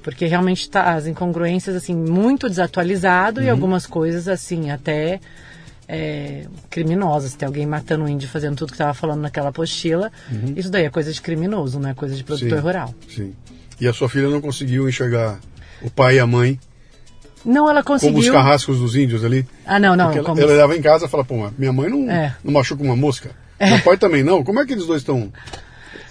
Porque 0.03 0.27
realmente 0.27 0.69
tá 0.69 0.93
as 0.93 1.07
incongruências, 1.07 1.75
assim, 1.75 1.97
muito 1.97 2.51
desatualizado 2.51 3.41
uhum. 3.41 3.47
e 3.47 3.49
algumas 3.49 3.87
coisas, 3.87 4.29
assim, 4.29 4.71
até 4.71 5.21
é, 5.89 6.45
criminosas. 6.69 7.33
Tem 7.33 7.47
alguém 7.47 7.65
matando 7.65 8.05
um 8.05 8.09
índio 8.09 8.29
fazendo 8.29 8.57
tudo 8.57 8.69
que 8.69 8.75
estava 8.75 8.93
falando 8.93 9.23
naquela 9.23 9.49
apostila. 9.49 10.13
Uhum. 10.31 10.53
Isso 10.55 10.71
daí 10.71 10.85
é 10.85 10.91
coisa 10.91 11.11
de 11.11 11.23
criminoso, 11.23 11.81
não 11.81 11.89
é 11.89 11.95
coisa 11.95 12.15
de 12.15 12.23
produtor 12.23 12.59
sim, 12.59 12.63
rural. 12.63 12.95
Sim. 13.09 13.35
E 13.81 13.89
a 13.89 13.93
sua 13.95 14.11
filha 14.11 14.29
não 14.29 14.43
conseguiu 14.43 14.87
enxergar 14.87 15.41
o 15.81 15.91
pai 15.91 16.17
e 16.17 16.21
a 16.21 16.27
mãe 16.27 16.61
não, 17.43 17.71
ela 17.71 17.83
conseguiu. 17.83 18.17
Como 18.17 18.27
os 18.27 18.31
carrascos 18.31 18.81
dos 18.81 18.97
índios 18.97 19.25
ali. 19.25 19.47
Ah, 19.65 19.79
não, 19.79 19.95
não. 19.95 20.11
Ela, 20.11 20.41
ela 20.41 20.53
leva 20.53 20.77
em 20.77 20.83
casa 20.83 21.07
e 21.07 21.09
fala, 21.09 21.25
pô, 21.25 21.49
minha 21.57 21.73
mãe 21.73 21.89
não, 21.89 22.11
é. 22.11 22.37
não 22.43 22.53
machuca 22.53 22.83
uma 22.83 22.97
mosca. 22.97 23.31
É. 23.59 23.71
Meu 23.71 23.81
pai 23.81 23.97
também 23.97 24.23
não. 24.23 24.45
Como 24.45 24.61
é 24.61 24.67
que 24.67 24.73
eles 24.73 24.87
dois 24.87 25.03
estão. 25.03 25.33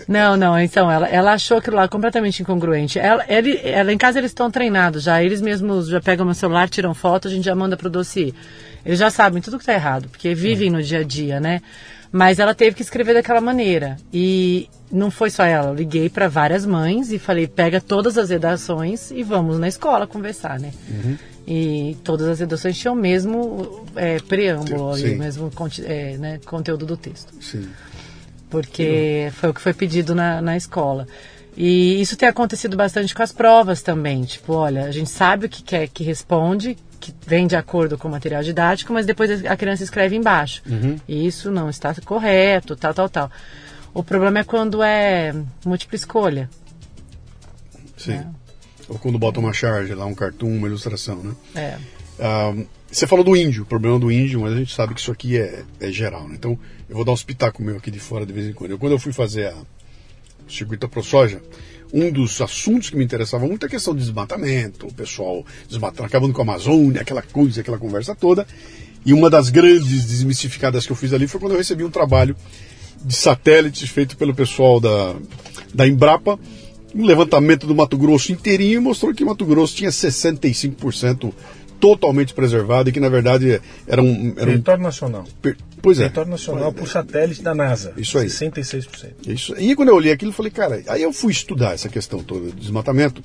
Não, 0.08 0.38
não, 0.38 0.60
então, 0.60 0.90
ela, 0.90 1.08
ela 1.08 1.34
achou 1.34 1.58
aquilo 1.58 1.78
lá 1.78 1.88
completamente 1.88 2.42
incongruente. 2.42 3.00
Ela, 3.00 3.26
ele, 3.28 3.60
ela 3.64 3.92
em 3.92 3.98
casa 3.98 4.20
eles 4.20 4.32
estão 4.32 4.52
treinados 4.52 5.04
já, 5.04 5.24
eles 5.24 5.42
mesmos 5.42 5.88
já 5.88 6.00
pegam 6.00 6.26
meu 6.26 6.36
celular, 6.36 6.70
tiram 6.70 6.94
foto, 6.94 7.28
a 7.28 7.32
gente 7.32 7.46
já 7.46 7.56
manda 7.56 7.76
pro 7.76 7.90
dossiê. 7.90 8.34
Eles 8.86 9.00
já 9.00 9.10
sabem 9.10 9.42
tudo 9.42 9.58
que 9.58 9.66
tá 9.66 9.74
errado, 9.74 10.08
porque 10.10 10.36
vivem 10.36 10.70
no 10.70 10.82
dia 10.82 11.00
a 11.00 11.04
dia, 11.04 11.40
né? 11.40 11.62
Mas 12.12 12.38
ela 12.38 12.54
teve 12.54 12.76
que 12.76 12.84
escrever 12.84 13.16
daquela 13.16 13.42
maneira. 13.42 13.98
E 14.14 14.70
não 14.92 15.10
foi 15.10 15.32
só 15.32 15.44
ela, 15.44 15.70
eu 15.70 15.76
liguei 15.76 16.08
para 16.08 16.28
várias 16.28 16.66
mães 16.66 17.12
e 17.12 17.18
falei: 17.18 17.48
pega 17.48 17.82
todas 17.82 18.16
as 18.18 18.30
redações 18.30 19.10
e 19.10 19.24
vamos 19.24 19.58
na 19.58 19.68
escola 19.68 20.06
conversar, 20.06 20.60
né? 20.60 20.72
Uhum. 20.88 21.18
E 21.48 21.96
todas 22.04 22.28
as 22.28 22.40
redações 22.40 22.78
tinham 22.78 22.96
o 22.96 22.98
mesmo 22.98 23.86
é, 23.96 24.20
preâmbulo, 24.20 24.94
o 24.94 25.18
mesmo 25.18 25.52
é, 25.84 26.18
né, 26.18 26.40
conteúdo 26.46 26.86
do 26.86 26.98
texto. 26.98 27.34
Sim. 27.40 27.70
Porque 28.50 29.30
foi 29.34 29.50
o 29.50 29.54
que 29.54 29.62
foi 29.62 29.74
pedido 29.74 30.16
na, 30.16 30.42
na 30.42 30.58
escola. 30.58 31.08
E 31.56 32.02
isso 32.02 32.18
tem 32.18 32.28
acontecido 32.28 32.76
bastante 32.76 33.14
com 33.14 33.24
as 33.24 33.32
provas 33.32 33.82
também. 33.82 34.24
Tipo, 34.24 34.54
olha, 34.54 34.86
a 34.86 34.92
gente 34.92 35.10
sabe 35.10 35.46
o 35.46 35.50
que 35.50 35.64
quer 35.64 35.88
que 35.88 36.04
responde, 36.04 36.78
que 37.00 37.14
vem 37.26 37.46
de 37.48 37.56
acordo 37.56 37.98
com 37.98 38.08
o 38.08 38.12
material 38.12 38.44
didático, 38.44 38.92
mas 38.92 39.06
depois 39.06 39.46
a 39.46 39.56
criança 39.56 39.84
escreve 39.84 40.16
embaixo. 40.16 40.62
Uhum. 40.68 40.98
Isso 41.08 41.52
não 41.52 41.70
está 41.70 41.94
correto, 42.04 42.76
tal, 42.76 42.94
tal, 42.94 43.10
tal. 43.10 43.32
O 43.94 44.04
problema 44.04 44.40
é 44.40 44.44
quando 44.44 44.84
é 44.84 45.34
múltipla 45.64 45.96
escolha. 45.96 46.50
Sim. 47.96 48.14
Né? 48.14 48.35
Ou 48.88 49.00
quando 49.00 49.18
bota 49.18 49.40
uma 49.40 49.54
charge 49.54 49.94
lá, 49.94 50.06
um 50.06 50.14
cartoon, 50.14 50.58
uma 50.58 50.68
ilustração, 50.68 51.18
né? 51.24 51.36
É. 51.56 51.78
Um, 52.18 52.66
você 52.92 53.06
falou 53.06 53.26
do 53.26 53.36
índio, 53.36 53.64
o 53.64 53.66
problema 53.66 54.00
do 54.00 54.12
índio, 54.12 54.42
mas 54.42 54.54
a 54.54 54.58
gente 54.58 54.74
sabe 54.74 54.94
que 54.94 55.02
isso 55.02 55.12
aqui 55.12 55.38
é, 55.38 55.64
é 55.80 55.92
geral, 55.92 56.28
né? 56.28 56.36
Então, 56.38 56.58
eu 56.88 56.96
vou 56.96 57.04
dar 57.04 57.12
um 57.12 57.16
espetáculo 57.16 57.68
meu 57.68 57.78
aqui 57.78 57.92
de 57.92 58.00
fora 58.00 58.26
de 58.26 58.32
vez 58.32 58.48
em 58.48 58.54
quando. 58.54 58.72
Eu, 58.72 58.80
quando 58.80 58.94
eu 58.94 59.00
fui 59.00 59.12
fazer 59.12 59.48
a 59.48 59.56
circuito 60.48 60.88
pro 60.88 61.04
soja, 61.04 61.42
um 61.94 62.12
dos 62.12 62.40
assuntos 62.42 62.90
que 62.90 62.96
me 62.96 63.04
interessava 63.04 63.46
muito 63.48 63.64
é 63.64 63.68
a 63.68 63.70
questão 63.70 63.94
do 63.94 64.00
desmatamento, 64.00 64.88
o 64.88 64.94
pessoal 64.94 65.46
desmatando, 65.68 66.06
acabando 66.06 66.34
com 66.34 66.42
a 66.42 66.44
Amazônia, 66.44 67.02
aquela 67.02 67.22
coisa, 67.22 67.62
aquela 67.62 67.78
conversa 67.78 68.16
toda. 68.16 68.46
E 69.06 69.14
uma 69.14 69.30
das 69.30 69.50
grandes 69.50 70.06
desmistificadas 70.06 70.86
que 70.86 70.92
eu 70.92 70.96
fiz 70.96 71.14
ali 71.14 71.28
foi 71.28 71.40
quando 71.40 71.54
eu 71.54 71.58
recebi 71.58 71.84
um 71.84 71.92
trabalho 71.92 72.36
de 73.04 73.16
satélites 73.16 73.88
feito 73.90 74.18
pelo 74.18 74.34
pessoal 74.34 74.80
da, 74.80 75.16
da 75.74 75.88
Embrapa, 75.88 76.40
um 76.96 77.06
levantamento 77.06 77.68
do 77.68 77.76
Mato 77.76 77.98
Grosso 77.98 78.32
inteirinho 78.32 78.82
mostrou 78.82 79.14
que 79.14 79.26
Mato 79.26 79.46
Grosso 79.46 79.76
tinha 79.76 79.90
65% 79.90 81.34
totalmente 81.78 82.34
preservado 82.34 82.90
e 82.90 82.94
que 82.94 83.02
na 83.02 83.10
verdade 83.10 83.62
era 83.86 84.02
um. 84.02 84.34
Era 84.38 84.46
Território 84.46 84.82
um... 84.82 84.86
nacional. 84.86 85.26
Per... 85.42 85.58
Pois 85.82 86.00
é. 86.00 86.04
Território 86.04 86.32
nacional 86.32 86.72
por 86.72 86.88
satélite 86.88 87.44
da 87.44 87.54
NASA. 87.54 87.94
Isso 87.98 88.18
aí. 88.18 88.28
66%. 88.28 88.88
Isso. 89.28 89.54
E 89.60 89.76
quando 89.76 89.90
eu 89.90 89.96
olhei 89.96 90.12
aquilo, 90.12 90.32
eu 90.32 90.36
falei, 90.36 90.52
cara, 90.52 90.82
aí 90.88 91.04
eu 91.04 91.12
fui 91.12 91.32
estudar 91.32 91.74
essa 91.74 91.90
questão 91.90 92.24
toda 92.24 92.48
do 92.48 92.56
desmatamento. 92.56 93.22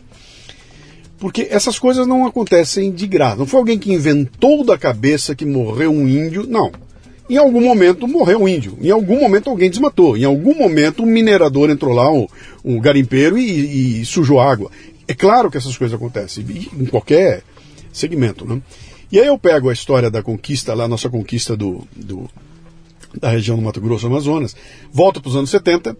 Porque 1.18 1.46
essas 1.50 1.78
coisas 1.78 2.06
não 2.06 2.26
acontecem 2.26 2.90
de 2.90 3.06
graça. 3.06 3.36
Não 3.36 3.46
foi 3.46 3.60
alguém 3.60 3.78
que 3.78 3.92
inventou 3.92 4.64
da 4.64 4.76
cabeça 4.76 5.34
que 5.34 5.44
morreu 5.44 5.92
um 5.92 6.08
índio. 6.08 6.46
Não. 6.46 6.72
Em 7.30 7.36
algum 7.36 7.60
momento 7.60 8.08
morreu 8.08 8.42
um 8.42 8.48
índio. 8.48 8.76
Em 8.82 8.90
algum 8.90 9.20
momento 9.20 9.48
alguém 9.48 9.70
desmatou. 9.70 10.16
Em 10.16 10.24
algum 10.24 10.52
momento 10.52 11.04
um 11.04 11.06
minerador 11.06 11.70
entrou 11.70 11.94
lá, 11.94 12.10
um, 12.10 12.26
um 12.64 12.80
garimpeiro, 12.80 13.38
e, 13.38 14.00
e 14.00 14.04
sujou 14.04 14.40
água. 14.40 14.68
É 15.06 15.14
claro 15.14 15.48
que 15.48 15.56
essas 15.56 15.78
coisas 15.78 15.94
acontecem. 15.94 16.44
Em 16.76 16.86
qualquer 16.86 17.44
segmento. 17.92 18.44
Né? 18.44 18.60
E 19.12 19.20
aí 19.20 19.28
eu 19.28 19.38
pego 19.38 19.70
a 19.70 19.72
história 19.72 20.10
da 20.10 20.24
conquista, 20.24 20.74
lá, 20.74 20.88
nossa 20.88 21.08
conquista 21.08 21.56
do, 21.56 21.86
do 21.94 22.28
da 23.14 23.30
região 23.30 23.56
do 23.56 23.62
Mato 23.62 23.80
Grosso 23.80 24.06
Amazonas, 24.06 24.54
volto 24.92 25.20
para 25.20 25.28
os 25.28 25.36
anos 25.36 25.50
70 25.50 25.96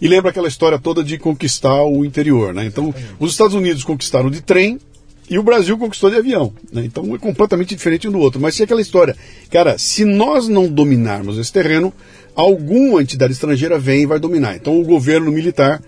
e 0.00 0.08
lembra 0.08 0.30
aquela 0.30 0.48
história 0.48 0.78
toda 0.78 1.02
de 1.02 1.16
conquistar 1.16 1.82
o 1.82 2.04
interior. 2.04 2.52
Né? 2.52 2.66
Então, 2.66 2.94
os 3.18 3.32
Estados 3.32 3.54
Unidos 3.54 3.84
conquistaram 3.84 4.30
de 4.30 4.42
trem 4.42 4.78
e 5.28 5.38
o 5.38 5.42
Brasil 5.42 5.76
conquistou 5.78 6.10
de 6.10 6.16
avião. 6.16 6.52
Né? 6.72 6.84
Então, 6.84 7.14
é 7.14 7.18
completamente 7.18 7.74
diferente 7.74 8.08
um 8.08 8.12
do 8.12 8.18
outro. 8.18 8.40
Mas 8.40 8.54
se 8.54 8.62
aquela 8.62 8.80
história, 8.80 9.16
cara, 9.50 9.78
se 9.78 10.04
nós 10.04 10.48
não 10.48 10.68
dominarmos 10.68 11.38
esse 11.38 11.52
terreno, 11.52 11.92
alguma 12.34 13.00
entidade 13.00 13.32
estrangeira 13.32 13.78
vem 13.78 14.02
e 14.02 14.06
vai 14.06 14.18
dominar. 14.18 14.56
Então, 14.56 14.78
o 14.78 14.84
governo 14.84 15.32
militar 15.32 15.82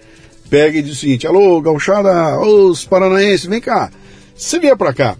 pega 0.48 0.78
e 0.78 0.82
diz 0.82 0.92
o 0.92 1.00
seguinte: 1.00 1.26
alô, 1.26 1.60
gauchada, 1.60 2.40
os 2.40 2.84
paranaenses, 2.84 3.46
vem 3.46 3.60
cá. 3.60 3.90
Se 4.34 4.58
vier 4.58 4.76
para 4.76 4.92
cá, 4.92 5.16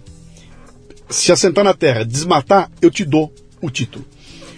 se 1.09 1.31
assentar 1.31 1.63
na 1.63 1.73
terra, 1.73 2.03
desmatar, 2.03 2.71
eu 2.81 2.89
te 2.89 3.05
dou 3.05 3.31
o 3.61 3.69
título. 3.69 4.05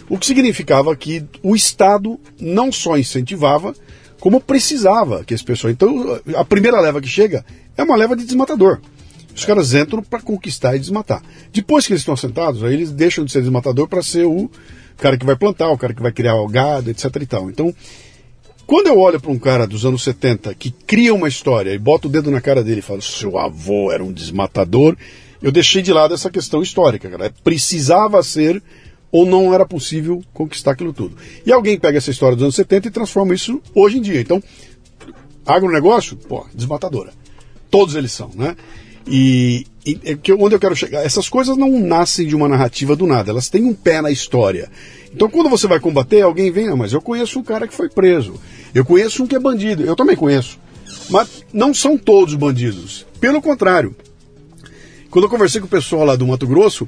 O 0.10 0.18
que 0.18 0.26
significava 0.26 0.96
que 0.96 1.24
o 1.44 1.56
Estado 1.56 2.20
não 2.40 2.72
só 2.72 2.98
incentivava, 2.98 3.76
como 4.20 4.42
precisava 4.42 5.24
que 5.24 5.34
as 5.34 5.44
pessoas. 5.44 5.74
Então, 5.74 6.20
a 6.36 6.44
primeira 6.44 6.80
leva 6.80 7.00
que 7.00 7.08
chega 7.08 7.46
é 7.78 7.84
uma 7.84 7.96
leva 7.96 8.16
de 8.16 8.26
desmatador. 8.26 8.80
Os 9.36 9.46
caras 9.46 9.74
entram 9.74 10.04
para 10.04 10.22
conquistar 10.22 10.76
e 10.76 10.80
desmatar. 10.80 11.24
Depois 11.54 11.86
que 11.88 11.94
eles 11.94 12.02
estão 12.02 12.14
assentados, 12.14 12.64
aí 12.64 12.74
eles 12.74 12.92
deixam 12.92 13.24
de 13.24 13.32
ser 13.32 13.42
desmatador 13.42 13.88
para 13.88 14.02
ser 14.02 14.26
o 14.26 14.50
cara 14.98 15.18
que 15.18 15.26
vai 15.26 15.36
plantar, 15.36 15.70
o 15.70 15.78
cara 15.78 15.94
que 15.94 16.02
vai 16.02 16.12
criar 16.12 16.36
o 16.36 16.48
gado, 16.48 16.90
etc. 16.90 17.06
e 17.22 17.26
tal. 17.26 17.50
Então, 17.50 17.74
quando 18.66 18.88
eu 18.88 19.00
olho 19.00 19.20
para 19.20 19.32
um 19.32 19.40
cara 19.40 19.66
dos 19.66 19.86
anos 19.86 20.04
70 20.04 20.54
que 20.54 20.70
cria 20.70 21.14
uma 21.14 21.28
história 21.28 21.74
e 21.74 21.80
bota 21.80 22.08
o 22.08 22.10
dedo 22.10 22.30
na 22.30 22.42
cara 22.42 22.64
dele 22.64 22.80
e 22.80 22.84
fala: 22.84 23.02
seu 23.02 23.38
avô 23.38 23.92
era 23.92 24.04
um 24.04 24.12
desmatador, 24.12 24.96
eu 25.42 25.52
deixei 25.52 25.82
de 25.82 25.94
lado 25.94 26.14
essa 26.14 26.30
questão 26.30 26.62
histórica, 26.62 27.10
cara. 27.10 27.34
Precisava 27.44 28.22
ser 28.22 28.62
ou 29.12 29.26
não 29.26 29.54
era 29.54 29.66
possível 29.66 30.22
conquistar 30.34 30.72
aquilo 30.72 30.94
tudo. 30.94 31.18
E 31.46 31.52
alguém 31.52 31.80
pega 31.80 31.98
essa 31.98 32.12
história 32.12 32.36
dos 32.36 32.44
anos 32.44 32.56
70 32.56 32.88
e 32.88 32.92
transforma 32.92 33.34
isso 33.34 33.62
hoje 33.74 33.98
em 33.98 34.02
dia. 34.02 34.22
Então, 34.22 34.42
agronegócio, 35.46 36.16
pô, 36.16 36.46
desmatadora. 36.54 37.12
Todos 37.72 37.96
eles 37.96 38.12
são, 38.12 38.30
né? 38.36 38.56
E, 39.08 39.66
e 39.86 40.00
é 40.04 40.16
que, 40.16 40.34
onde 40.34 40.56
eu 40.56 40.60
quero 40.60 40.76
chegar? 40.76 41.04
Essas 41.04 41.30
coisas 41.30 41.58
não 41.58 41.80
nascem 41.80 42.28
de 42.28 42.36
uma 42.36 42.48
narrativa 42.48 42.96
do 42.96 43.08
nada, 43.08 43.32
elas 43.32 43.50
têm 43.50 43.66
um 43.66 43.74
pé 43.74 44.02
na 44.02 44.12
história. 44.12 44.70
Então, 45.14 45.30
quando 45.30 45.50
você 45.50 45.68
vai 45.68 45.80
combater, 45.80 46.22
alguém 46.22 46.52
vem, 46.52 46.68
ah, 46.68 46.76
mas 46.76 46.94
eu 46.94 47.02
conheço 47.02 47.40
um 47.40 47.44
cara 47.44 47.68
que 47.68 47.74
foi 47.74 47.90
preso, 47.90 48.36
eu 48.74 48.86
conheço 48.86 49.24
um 49.24 49.28
que 49.28 49.36
é 49.36 49.40
bandido, 49.40 49.84
eu 49.84 49.96
também 49.96 50.16
conheço. 50.16 50.60
Mas 51.10 51.44
não 51.52 51.74
são 51.74 51.98
todos 51.98 52.36
bandidos. 52.36 53.06
Pelo 53.20 53.42
contrário, 53.42 53.96
quando 55.10 55.26
eu 55.26 55.30
conversei 55.30 55.60
com 55.60 55.68
o 55.68 55.70
pessoal 55.70 56.06
lá 56.06 56.16
do 56.16 56.28
Mato 56.28 56.46
Grosso, 56.46 56.88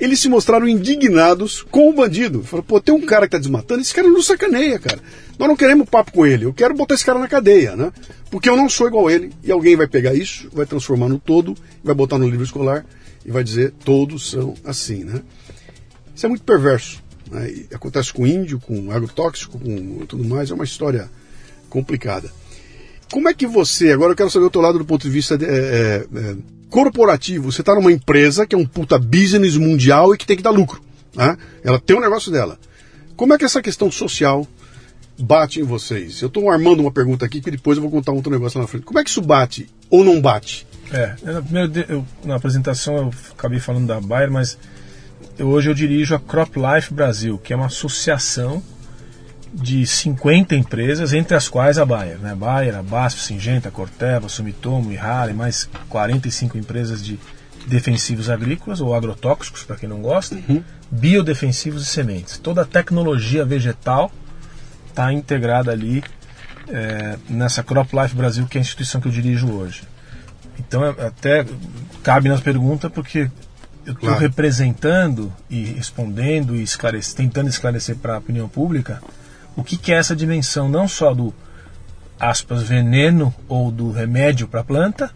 eles 0.00 0.18
se 0.18 0.28
mostraram 0.28 0.66
indignados 0.66 1.62
com 1.70 1.90
o 1.90 1.92
bandido. 1.92 2.42
Falaram, 2.42 2.66
pô, 2.66 2.80
tem 2.80 2.94
um 2.94 3.04
cara 3.04 3.26
que 3.26 3.32
tá 3.32 3.38
desmatando, 3.38 3.80
esse 3.80 3.94
cara 3.94 4.08
não 4.08 4.22
sacaneia, 4.22 4.78
cara. 4.78 4.98
Nós 5.38 5.48
não 5.48 5.56
queremos 5.56 5.88
papo 5.88 6.12
com 6.12 6.26
ele, 6.26 6.46
eu 6.46 6.52
quero 6.52 6.74
botar 6.74 6.94
esse 6.94 7.04
cara 7.04 7.18
na 7.18 7.28
cadeia, 7.28 7.76
né? 7.76 7.92
Porque 8.30 8.48
eu 8.48 8.56
não 8.56 8.68
sou 8.68 8.86
igual 8.86 9.08
a 9.08 9.12
ele. 9.12 9.32
E 9.44 9.52
alguém 9.52 9.76
vai 9.76 9.86
pegar 9.86 10.14
isso, 10.14 10.48
vai 10.52 10.66
transformar 10.66 11.08
no 11.08 11.18
todo, 11.18 11.54
vai 11.84 11.94
botar 11.94 12.18
no 12.18 12.28
livro 12.28 12.44
escolar 12.44 12.84
e 13.24 13.30
vai 13.30 13.44
dizer, 13.44 13.72
todos 13.84 14.30
são 14.30 14.54
assim, 14.64 15.04
né? 15.04 15.22
Isso 16.14 16.26
é 16.26 16.28
muito 16.28 16.42
perverso. 16.42 17.02
Né? 17.30 17.66
acontece 17.72 18.12
com 18.12 18.26
índio, 18.26 18.58
com 18.58 18.90
agrotóxico, 18.90 19.58
com 19.58 20.04
tudo 20.06 20.24
mais, 20.24 20.50
é 20.50 20.54
uma 20.54 20.64
história 20.64 21.08
complicada. 21.68 22.30
Como 23.12 23.28
é 23.28 23.34
que 23.34 23.46
você, 23.46 23.92
agora 23.92 24.12
eu 24.12 24.16
quero 24.16 24.30
saber 24.30 24.46
o 24.46 24.50
teu 24.50 24.60
lado 24.60 24.78
do 24.78 24.84
ponto 24.84 25.02
de 25.02 25.10
vista 25.10 25.36
de, 25.36 25.44
é, 25.44 25.48
é, 25.48 26.06
é 26.14 26.36
corporativo, 26.70 27.50
você 27.50 27.60
está 27.60 27.74
numa 27.74 27.90
empresa 27.90 28.46
que 28.46 28.54
é 28.54 28.58
um 28.58 28.64
puta 28.64 28.98
business 28.98 29.56
mundial 29.56 30.14
e 30.14 30.18
que 30.18 30.26
tem 30.26 30.36
que 30.36 30.42
dar 30.42 30.50
lucro. 30.50 30.80
Né? 31.14 31.36
Ela 31.64 31.80
tem 31.80 31.96
um 31.96 32.00
negócio 32.00 32.30
dela. 32.30 32.58
Como 33.16 33.34
é 33.34 33.38
que 33.38 33.44
essa 33.44 33.60
questão 33.60 33.90
social 33.90 34.46
bate 35.18 35.60
em 35.60 35.64
vocês? 35.64 36.22
Eu 36.22 36.28
estou 36.28 36.48
armando 36.48 36.80
uma 36.80 36.92
pergunta 36.92 37.26
aqui 37.26 37.40
que 37.40 37.50
depois 37.50 37.76
eu 37.76 37.82
vou 37.82 37.90
contar 37.90 38.12
outro 38.12 38.30
negócio 38.30 38.58
lá 38.58 38.64
na 38.64 38.68
frente. 38.68 38.84
Como 38.84 38.98
é 38.98 39.04
que 39.04 39.10
isso 39.10 39.20
bate 39.20 39.68
ou 39.90 40.04
não 40.04 40.20
bate? 40.20 40.66
É, 40.92 41.14
na, 41.24 41.68
eu, 41.88 42.06
na 42.24 42.36
apresentação 42.36 42.96
eu 42.96 43.10
acabei 43.32 43.60
falando 43.60 43.86
da 43.86 44.00
Bayer, 44.00 44.30
mas 44.30 44.56
eu, 45.38 45.48
hoje 45.48 45.68
eu 45.68 45.74
dirijo 45.74 46.14
a 46.14 46.20
Crop 46.20 46.54
Life 46.56 46.94
Brasil, 46.94 47.38
que 47.38 47.52
é 47.52 47.56
uma 47.56 47.66
associação 47.66 48.62
de 49.52 49.84
50 49.86 50.54
empresas, 50.54 51.12
entre 51.12 51.36
as 51.36 51.48
quais 51.48 51.78
a 51.78 51.84
Bayer. 51.84 52.18
Né? 52.18 52.34
Bayer, 52.34 52.76
a 52.76 52.82
BASF, 52.82 53.20
Singenta, 53.20 53.70
Corteva, 53.70 54.28
Sumitomo, 54.28 54.92
Ihara 54.92 55.30
e 55.30 55.34
mais 55.34 55.68
45 55.88 56.56
empresas 56.56 57.04
de 57.04 57.18
defensivos 57.66 58.30
agrícolas 58.30 58.80
ou 58.80 58.94
agrotóxicos, 58.94 59.64
para 59.64 59.76
quem 59.76 59.88
não 59.88 60.00
gosta, 60.00 60.36
uhum. 60.36 60.62
biodefensivos 60.90 61.82
e 61.82 61.86
sementes. 61.86 62.38
Toda 62.38 62.62
a 62.62 62.64
tecnologia 62.64 63.44
vegetal 63.44 64.10
está 64.88 65.12
integrada 65.12 65.70
ali 65.70 66.02
é, 66.68 67.16
nessa 67.28 67.62
Crop 67.62 67.92
Life 67.92 68.14
Brasil, 68.14 68.46
que 68.46 68.56
é 68.56 68.60
a 68.60 68.62
instituição 68.62 69.00
que 69.00 69.08
eu 69.08 69.12
dirijo 69.12 69.50
hoje. 69.50 69.82
Então, 70.58 70.84
é, 70.84 70.90
até 71.06 71.44
cabe 72.02 72.28
nas 72.28 72.40
perguntas, 72.40 72.90
porque 72.90 73.30
eu 73.84 73.92
estou 73.92 74.08
claro. 74.08 74.20
representando 74.20 75.32
e 75.48 75.64
respondendo 75.64 76.54
e 76.54 76.62
esclarece, 76.62 77.14
tentando 77.14 77.48
esclarecer 77.48 77.96
para 77.96 78.14
a 78.14 78.18
opinião 78.18 78.48
pública 78.48 79.02
o 79.60 79.64
que, 79.64 79.76
que 79.76 79.92
é 79.92 79.96
essa 79.96 80.16
dimensão 80.16 80.68
não 80.68 80.88
só 80.88 81.14
do 81.14 81.32
aspas 82.18 82.62
veneno 82.62 83.34
ou 83.48 83.70
do 83.70 83.90
remédio 83.90 84.46
para 84.46 84.60
a 84.60 84.64
planta, 84.64 85.10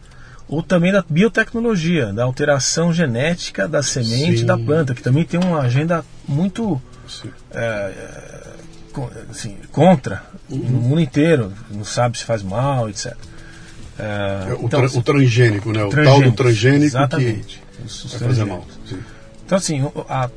ou 0.48 0.62
também 0.62 0.92
da 0.92 1.04
biotecnologia, 1.08 2.12
da 2.12 2.24
alteração 2.24 2.92
genética 2.92 3.66
da 3.66 3.82
semente 3.82 4.40
Sim. 4.40 4.46
da 4.46 4.56
planta, 4.56 4.94
que 4.94 5.02
também 5.02 5.24
tem 5.24 5.40
uma 5.40 5.60
agenda 5.60 6.04
muito 6.28 6.80
é, 7.52 7.58
é 7.58 8.44
assim, 9.30 9.56
contra 9.72 10.22
uhum. 10.48 10.58
no 10.58 10.80
mundo 10.80 11.00
inteiro, 11.00 11.52
não 11.70 11.84
sabe 11.84 12.18
se 12.18 12.24
faz 12.24 12.42
mal, 12.42 12.88
etc. 12.88 13.14
É, 13.98 14.50
é, 14.50 14.54
o, 14.54 14.64
então, 14.64 14.88
tra 14.88 14.98
o, 14.98 15.02
transgênico, 15.02 15.72
né? 15.72 15.84
O 15.84 15.90
tal 15.90 16.22
do 16.22 16.32
transgênico 16.32 16.84
exatamente, 16.84 17.62
que 17.86 18.18
vai 18.18 18.28
fazer 18.28 18.44
mal. 18.44 18.66
Sim. 18.88 18.98
Então, 19.44 19.58
assim, 19.58 19.82
o, 19.82 20.06
a, 20.08 20.30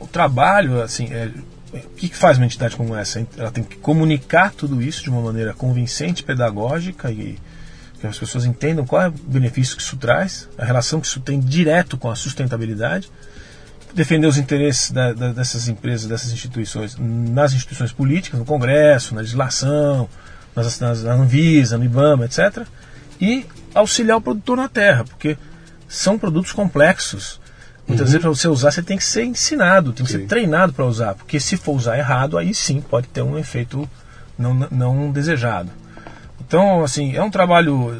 o 0.00 0.06
trabalho, 0.06 0.82
assim, 0.82 1.06
é, 1.12 1.30
o 1.72 1.78
que, 1.96 2.08
faz 2.08 2.38
uma 2.38 2.46
entidade 2.46 2.76
como 2.76 2.94
essa? 2.94 3.26
Ela 3.36 3.50
tem 3.50 3.62
que 3.62 3.76
comunicar 3.76 4.52
tudo 4.52 4.80
isso 4.80 5.02
de 5.02 5.10
uma 5.10 5.20
maneira 5.20 5.52
convincente, 5.52 6.22
pedagógica 6.22 7.10
e 7.10 7.38
que 8.00 8.06
as 8.06 8.18
pessoas 8.18 8.44
entendam 8.44 8.86
qual 8.86 9.02
é 9.02 9.08
o 9.08 9.10
benefício 9.10 9.76
que 9.76 9.82
isso 9.82 9.96
traz, 9.96 10.48
a 10.56 10.64
relação 10.64 11.00
que 11.00 11.06
isso 11.06 11.20
tem 11.20 11.40
direto 11.40 11.98
com 11.98 12.08
a 12.10 12.14
sustentabilidade, 12.14 13.10
defender 13.92 14.26
os 14.26 14.38
interesses 14.38 14.92
da, 14.92 15.12
da, 15.12 15.32
dessas 15.32 15.68
empresas, 15.68 16.08
dessas 16.08 16.32
instituições, 16.32 16.96
nas 16.98 17.52
instituições 17.52 17.92
políticas, 17.92 18.38
no 18.38 18.46
Congresso, 18.46 19.14
na 19.14 19.20
legislação, 19.20 20.08
nas, 20.54 20.78
nas, 20.78 21.02
na 21.02 21.14
Anvisa, 21.14 21.76
no 21.76 21.84
IBAMA, 21.84 22.26
etc. 22.26 22.66
E 23.20 23.44
auxiliar 23.74 24.18
o 24.18 24.20
produtor 24.20 24.56
na 24.56 24.68
terra, 24.68 25.04
porque 25.04 25.36
são 25.88 26.18
produtos 26.18 26.52
complexos 26.52 27.40
Muitas 27.88 28.08
uhum. 28.08 28.12
vezes 28.12 28.20
para 28.20 28.28
você 28.28 28.48
usar 28.48 28.70
você 28.70 28.82
tem 28.82 28.98
que 28.98 29.04
ser 29.04 29.24
ensinado, 29.24 29.92
tem 29.92 30.04
que 30.04 30.12
sim. 30.12 30.18
ser 30.18 30.26
treinado 30.26 30.74
para 30.74 30.84
usar, 30.84 31.14
porque 31.14 31.40
se 31.40 31.56
for 31.56 31.72
usar 31.72 31.98
errado, 31.98 32.36
aí 32.36 32.54
sim 32.54 32.82
pode 32.82 33.08
ter 33.08 33.22
um 33.22 33.38
efeito 33.38 33.88
não, 34.38 34.54
não 34.54 35.10
desejado. 35.10 35.70
Então, 36.40 36.84
assim, 36.84 37.16
é 37.16 37.22
um 37.22 37.30
trabalho 37.30 37.98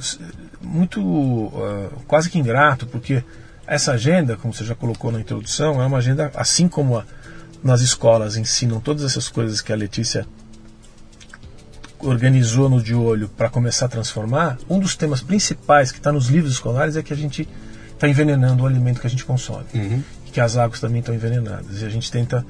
muito 0.60 1.00
uh, 1.00 1.90
quase 2.06 2.28
que 2.28 2.38
ingrato, 2.38 2.86
porque 2.86 3.24
essa 3.66 3.92
agenda, 3.92 4.36
como 4.36 4.52
você 4.52 4.64
já 4.64 4.74
colocou 4.74 5.10
na 5.10 5.20
introdução, 5.20 5.82
é 5.82 5.86
uma 5.86 5.98
agenda, 5.98 6.30
assim 6.34 6.68
como 6.68 6.98
a, 6.98 7.04
nas 7.62 7.80
escolas 7.80 8.36
ensinam 8.36 8.80
todas 8.80 9.04
essas 9.04 9.28
coisas 9.28 9.60
que 9.60 9.72
a 9.72 9.76
Letícia 9.76 10.26
organizou 11.98 12.68
no 12.68 12.82
de 12.82 12.94
olho 12.94 13.28
para 13.28 13.48
começar 13.48 13.86
a 13.86 13.88
transformar, 13.88 14.58
um 14.68 14.78
dos 14.78 14.96
temas 14.96 15.20
principais 15.20 15.90
que 15.90 15.98
está 15.98 16.12
nos 16.12 16.28
livros 16.28 16.52
escolares 16.52 16.96
é 16.96 17.02
que 17.02 17.12
a 17.12 17.16
gente 17.16 17.48
está 17.98 18.08
envenenando 18.08 18.62
o 18.62 18.66
alimento 18.66 19.00
que 19.00 19.06
a 19.06 19.10
gente 19.10 19.24
consome. 19.24 19.66
Uhum. 19.74 20.02
E 20.26 20.30
que 20.30 20.40
as 20.40 20.56
águas 20.56 20.80
também 20.80 21.00
estão 21.00 21.14
envenenadas. 21.14 21.82
E 21.82 21.84
a 21.84 21.88
gente 21.88 22.10
tenta 22.10 22.46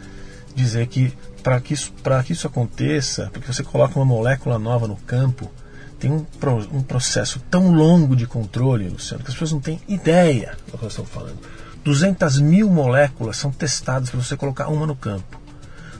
dizer 0.54 0.86
que 0.86 1.12
para 1.42 1.60
que, 1.60 1.72
isso, 1.72 1.92
que 2.24 2.32
isso 2.32 2.46
aconteça, 2.46 3.30
porque 3.32 3.50
você 3.50 3.62
coloca 3.62 3.98
uma 3.98 4.04
molécula 4.04 4.58
nova 4.58 4.86
no 4.86 4.96
campo, 4.96 5.50
tem 5.98 6.10
um, 6.10 6.24
um 6.72 6.82
processo 6.82 7.40
tão 7.50 7.72
longo 7.72 8.14
de 8.14 8.26
controle, 8.26 8.88
Luciano, 8.88 9.22
que 9.22 9.30
as 9.30 9.34
pessoas 9.34 9.52
não 9.52 9.60
têm 9.60 9.80
ideia 9.88 10.56
do 10.66 10.76
que 10.76 10.84
nós 10.84 10.92
estamos 10.92 11.10
falando. 11.10 11.38
200 11.84 12.40
mil 12.40 12.68
moléculas 12.68 13.36
são 13.36 13.50
testadas 13.50 14.10
para 14.10 14.20
você 14.20 14.36
colocar 14.36 14.68
uma 14.68 14.86
no 14.86 14.94
campo. 14.94 15.40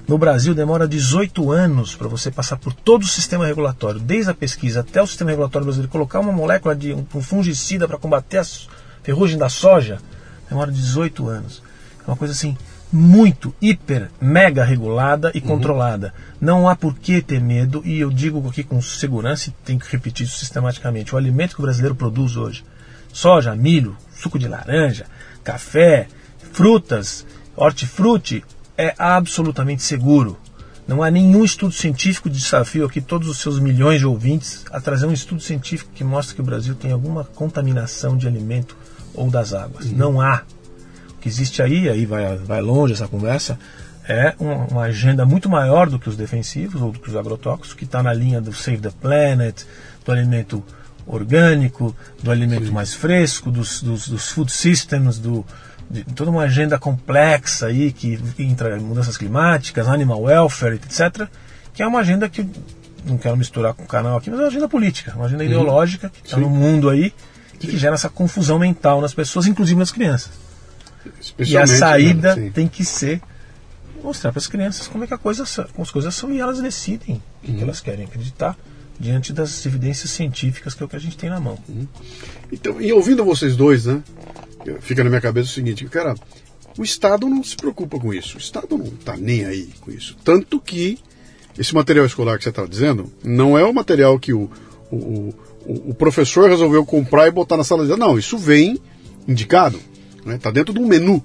No 0.07 0.17
Brasil 0.17 0.55
demora 0.55 0.89
18 0.89 1.51
anos 1.53 1.95
para 1.95 2.09
você 2.09 2.31
passar 2.31 2.57
por 2.57 2.73
todo 2.73 3.03
o 3.03 3.07
sistema 3.07 3.47
regulatório, 3.47 4.01
desde 4.01 4.31
a 4.31 4.35
pesquisa 4.35 4.81
até 4.81 5.03
o 5.03 5.07
sistema 5.07 5.31
regulatório 5.31 5.67
brasileiro, 5.67 5.93
colocar 5.93 6.21
uma 6.21 6.33
molécula 6.33 6.75
de 6.75 6.95
um 6.95 7.05
fungicida 7.21 7.87
para 7.87 7.99
combater 7.99 8.39
as, 8.39 8.69
ferrugem 9.09 9.39
da 9.39 9.49
soja 9.49 9.99
demora 10.51 10.71
18 10.71 11.27
anos. 11.29 11.63
É 12.07 12.11
uma 12.11 12.17
coisa 12.17 12.35
assim 12.35 12.55
muito, 12.93 13.55
hiper, 13.61 14.11
mega 14.21 14.63
regulada 14.63 15.33
e 15.35 15.39
uhum. 15.39 15.47
controlada. 15.47 16.13
Não 16.39 16.69
há 16.69 16.77
por 16.77 16.95
que 16.95 17.23
ter 17.23 17.41
medo, 17.41 17.83
e 17.87 18.01
eu 18.01 18.11
digo 18.11 18.47
aqui 18.47 18.63
com 18.63 18.83
segurança 18.83 19.49
e 19.49 19.55
tenho 19.65 19.79
que 19.79 19.91
repetir 19.91 20.27
isso 20.27 20.39
sistematicamente. 20.39 21.15
O 21.15 21.19
alimento 21.19 21.55
que 21.55 21.61
o 21.61 21.63
brasileiro 21.63 21.95
produz 21.95 22.37
hoje, 22.37 22.65
soja, 23.11 23.57
milho, 23.57 23.97
suco 24.15 24.39
de 24.39 24.47
laranja, 24.47 25.07
café, 25.43 26.07
frutas, 26.53 27.25
hortifruti, 27.57 28.45
é 28.77 28.95
absolutamente 28.99 29.83
seguro. 29.83 30.39
Não 30.87 31.03
há 31.03 31.11
nenhum 31.11 31.45
estudo 31.45 31.73
científico 31.73 32.29
de 32.29 32.39
desafio 32.39 32.85
aqui, 32.85 33.01
todos 33.01 33.29
os 33.29 33.39
seus 33.39 33.59
milhões 33.59 34.01
de 34.01 34.07
ouvintes, 34.07 34.65
a 34.71 34.81
trazer 34.81 35.07
um 35.07 35.13
estudo 35.13 35.41
científico 35.41 35.93
que 35.95 36.05
mostra 36.05 36.35
que 36.35 36.41
o 36.41 36.45
Brasil 36.45 36.75
tem 36.75 36.93
alguma 36.93 37.25
contaminação 37.25 38.17
de 38.17 38.27
alimento 38.27 38.77
ou 39.19 39.31
das 39.31 39.53
águas. 39.53 39.87
Uhum. 39.87 39.97
Não 39.97 40.21
há. 40.21 40.43
O 41.11 41.21
que 41.21 41.29
existe 41.29 41.61
aí, 41.63 41.89
aí 41.89 42.07
vai, 42.07 42.37
vai 42.37 42.61
longe 42.61 42.93
essa 42.93 43.09
conversa, 43.09 43.59
é 44.09 44.35
uma, 44.39 44.85
agenda 44.85 45.27
muito 45.27 45.51
maior 45.51 45.91
do 45.91 45.99
que 45.99 46.09
os 46.09 46.17
defensivos 46.17 46.81
ou 46.81 46.93
do 46.93 46.99
que 46.99 47.11
os 47.11 47.17
agrotóxicos, 47.17 47.75
que 47.75 47.85
está 47.85 48.03
na 48.03 48.13
linha 48.13 48.41
do 48.41 48.55
Save 48.55 48.79
the 48.79 48.91
Planet, 48.91 49.65
do 50.05 50.13
alimento 50.13 50.65
orgânico, 51.07 51.95
do 52.23 52.31
alimento 52.31 52.67
Sim. 52.67 52.73
mais 52.73 52.95
fresco, 52.95 53.51
dos, 53.51 53.83
dos, 53.83 54.09
dos 54.09 54.31
food 54.31 54.51
systems, 54.51 55.19
do, 55.19 55.45
de 55.91 56.05
toda 56.05 56.31
uma 56.31 56.43
agenda 56.43 56.79
complexa 56.79 57.67
aí 57.67 57.93
que 57.93 58.19
entra 58.39 58.79
mudanças 58.79 59.19
climáticas, 59.19 59.89
animal 59.89 60.23
welfare, 60.23 60.77
etc. 60.77 61.29
Que 61.75 61.83
é 61.83 61.87
uma 61.87 62.01
agenda 62.01 62.29
que 62.31 62.49
não 63.05 63.19
quero 63.19 63.37
misturar 63.37 63.75
com 63.75 63.83
o 63.83 63.87
canal 63.87 64.17
aqui, 64.17 64.31
mas 64.31 64.39
é 64.39 64.43
uma 64.43 64.49
agenda 64.49 64.69
política, 64.69 65.13
uma 65.17 65.27
agenda 65.27 65.43
uhum. 65.43 65.51
ideológica 65.51 66.09
que 66.09 66.29
está 66.29 66.39
no 66.39 66.49
mundo 66.49 66.89
aí 66.89 67.13
e 67.61 67.67
que 67.67 67.77
gera 67.77 67.95
essa 67.95 68.09
confusão 68.09 68.59
mental 68.59 69.01
nas 69.01 69.15
pessoas, 69.15 69.47
inclusive 69.47 69.79
nas 69.79 69.91
crianças. 69.91 70.31
E 71.39 71.57
a 71.57 71.67
saída 71.67 72.37
né? 72.37 72.51
tem 72.53 72.69
que 72.69 72.85
ser 72.85 73.21
mostrar 74.03 74.31
para 74.31 74.39
as 74.39 74.47
crianças 74.47 74.87
como 74.87 75.05
é 75.05 75.07
que 75.07 75.15
a 75.15 75.19
coisa, 75.19 75.45
como 75.73 75.83
as 75.83 75.91
coisas 75.91 76.15
são 76.15 76.33
e 76.33 76.39
elas 76.39 76.61
decidem 76.61 77.23
o 77.43 77.47
que 77.47 77.53
uhum. 77.53 77.63
elas 77.63 77.81
querem 77.81 78.05
acreditar 78.05 78.57
diante 78.99 79.33
das 79.33 79.65
evidências 79.67 80.11
científicas 80.11 80.75
que 80.75 80.83
é 80.83 80.87
o 80.87 80.89
que 80.89 80.97
a 80.97 81.01
gente 81.01 81.17
tem 81.17 81.31
na 81.31 81.41
mão. 81.41 81.59
Uhum. 81.69 81.87
Então, 82.51 82.81
e 82.81 82.93
ouvindo 82.93 83.25
vocês 83.25 83.57
dois, 83.57 83.87
né, 83.87 84.03
fica 84.81 85.03
na 85.05 85.11
minha 85.11 85.21
cabeça 85.21 85.49
o 85.49 85.53
seguinte, 85.53 85.85
cara, 85.87 86.15
o 86.77 86.83
Estado 86.83 87.29
não 87.29 87.43
se 87.43 87.57
preocupa 87.57 87.99
com 87.99 88.13
isso, 88.13 88.37
o 88.37 88.41
Estado 88.41 88.77
não 88.77 88.87
está 88.87 89.17
nem 89.17 89.45
aí 89.45 89.69
com 89.81 89.91
isso. 89.91 90.17
Tanto 90.25 90.61
que 90.61 90.99
esse 91.59 91.75
material 91.75 92.07
escolar 92.07 92.39
que 92.39 92.45
você 92.45 92.51
está 92.51 92.65
dizendo 92.65 93.13
não 93.23 93.59
é 93.59 93.65
o 93.65 93.73
material 93.73 94.19
que 94.19 94.33
o, 94.33 94.51
o, 94.91 95.35
o, 95.69 95.95
professor 95.95 96.49
resolveu 96.49 96.85
comprar 96.85 97.29
e 97.29 97.31
botar 97.31 97.57
na 97.57 97.65
sala 97.65 97.85
de 97.85 97.93
aula. 97.93 98.07
Não, 98.07 98.19
isso 98.19 98.39
vem 98.39 98.79
indicado. 99.27 99.79
Está 100.17 100.31
né? 100.31 100.39
Tá 100.39 100.51
dentro 100.51 100.73
de 100.73 100.81
um 100.81 100.87
menu. 100.87 101.23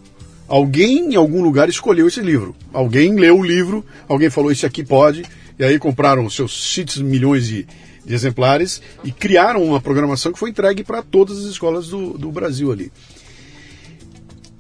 Alguém 0.48 1.14
em 1.14 1.16
algum 1.16 1.42
lugar 1.42 1.70
escolheu 1.70 2.08
esse 2.08 2.20
livro. 2.20 2.54
Alguém 2.74 3.16
leu 3.16 3.40
o 3.40 3.44
livro, 3.44 3.86
alguém 4.08 4.30
falou 4.30 4.52
isso 4.52 4.66
aqui 4.66 4.84
pode, 4.84 5.24
e 5.58 5.64
aí 5.64 5.80
compraram 5.80 6.30
seus 6.30 6.52
X 6.52 6.98
milhões 6.98 7.48
de, 7.48 7.66
de, 8.06 8.14
exemplares 8.14 8.82
e 9.04 9.12
criaram 9.12 9.64
uma 9.64 9.80
programação 9.80 10.34
que 10.34 10.40
foi 10.40 10.50
entregue 10.50 10.84
para 10.84 11.02
todas 11.02 11.40
as 11.40 11.46
escolas 11.46 11.88
do, 11.88 12.18
do 12.18 12.30
Brasil 12.30 12.72
ali. 12.72 12.92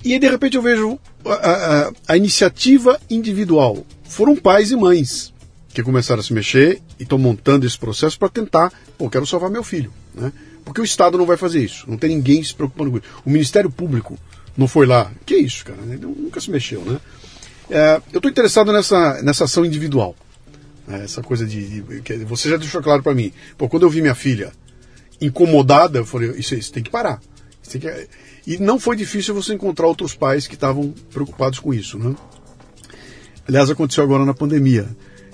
E 0.05 0.13
aí, 0.13 0.19
de 0.19 0.29
repente, 0.29 0.55
eu 0.55 0.61
vejo 0.61 0.97
a, 1.25 1.33
a, 1.33 1.91
a 2.09 2.17
iniciativa 2.17 2.99
individual. 3.09 3.85
Foram 4.03 4.35
pais 4.35 4.71
e 4.71 4.75
mães 4.75 5.32
que 5.73 5.81
começaram 5.81 6.19
a 6.19 6.23
se 6.23 6.33
mexer 6.33 6.81
e 6.99 7.03
estão 7.03 7.17
montando 7.17 7.65
esse 7.65 7.77
processo 7.77 8.17
para 8.17 8.29
tentar, 8.29 8.71
pô, 8.97 9.09
quero 9.09 9.25
salvar 9.25 9.49
meu 9.49 9.63
filho, 9.63 9.91
né? 10.13 10.31
Porque 10.63 10.79
o 10.79 10.83
Estado 10.83 11.17
não 11.17 11.25
vai 11.25 11.35
fazer 11.35 11.61
isso, 11.61 11.89
não 11.89 11.97
tem 11.97 12.15
ninguém 12.15 12.41
se 12.43 12.53
preocupando 12.53 12.91
com 12.91 12.97
isso. 12.97 13.07
O 13.25 13.29
Ministério 13.29 13.69
Público 13.69 14.17
não 14.55 14.67
foi 14.67 14.85
lá. 14.85 15.11
Que 15.25 15.35
isso, 15.35 15.65
cara? 15.65 15.79
Ele 15.83 15.97
nunca 15.97 16.39
se 16.39 16.49
mexeu, 16.49 16.81
né? 16.85 16.99
É, 17.69 18.01
eu 18.11 18.17
estou 18.17 18.29
interessado 18.29 18.71
nessa, 18.71 19.21
nessa 19.23 19.45
ação 19.45 19.65
individual. 19.65 20.15
Né? 20.87 21.03
Essa 21.03 21.21
coisa 21.21 21.45
de, 21.45 21.81
de, 21.81 22.25
Você 22.25 22.49
já 22.49 22.57
deixou 22.57 22.81
claro 22.81 23.01
para 23.01 23.13
mim. 23.13 23.33
Pô, 23.57 23.67
quando 23.67 23.83
eu 23.83 23.89
vi 23.89 24.01
minha 24.01 24.15
filha 24.15 24.51
incomodada, 25.19 25.99
eu 25.99 26.05
falei, 26.05 26.31
isso, 26.31 26.53
isso 26.55 26.71
tem 26.71 26.83
que 26.83 26.91
parar. 26.91 27.19
Tem 27.69 27.81
que... 27.81 28.07
E 28.45 28.57
não 28.57 28.77
foi 28.77 28.95
difícil 28.95 29.33
você 29.33 29.53
encontrar 29.53 29.87
outros 29.87 30.13
pais 30.13 30.47
que 30.47 30.55
estavam 30.55 30.93
preocupados 31.11 31.59
com 31.59 31.73
isso, 31.73 31.97
né? 31.97 32.13
Aliás, 33.47 33.69
aconteceu 33.69 34.03
agora 34.03 34.25
na 34.25 34.33
pandemia 34.33 34.87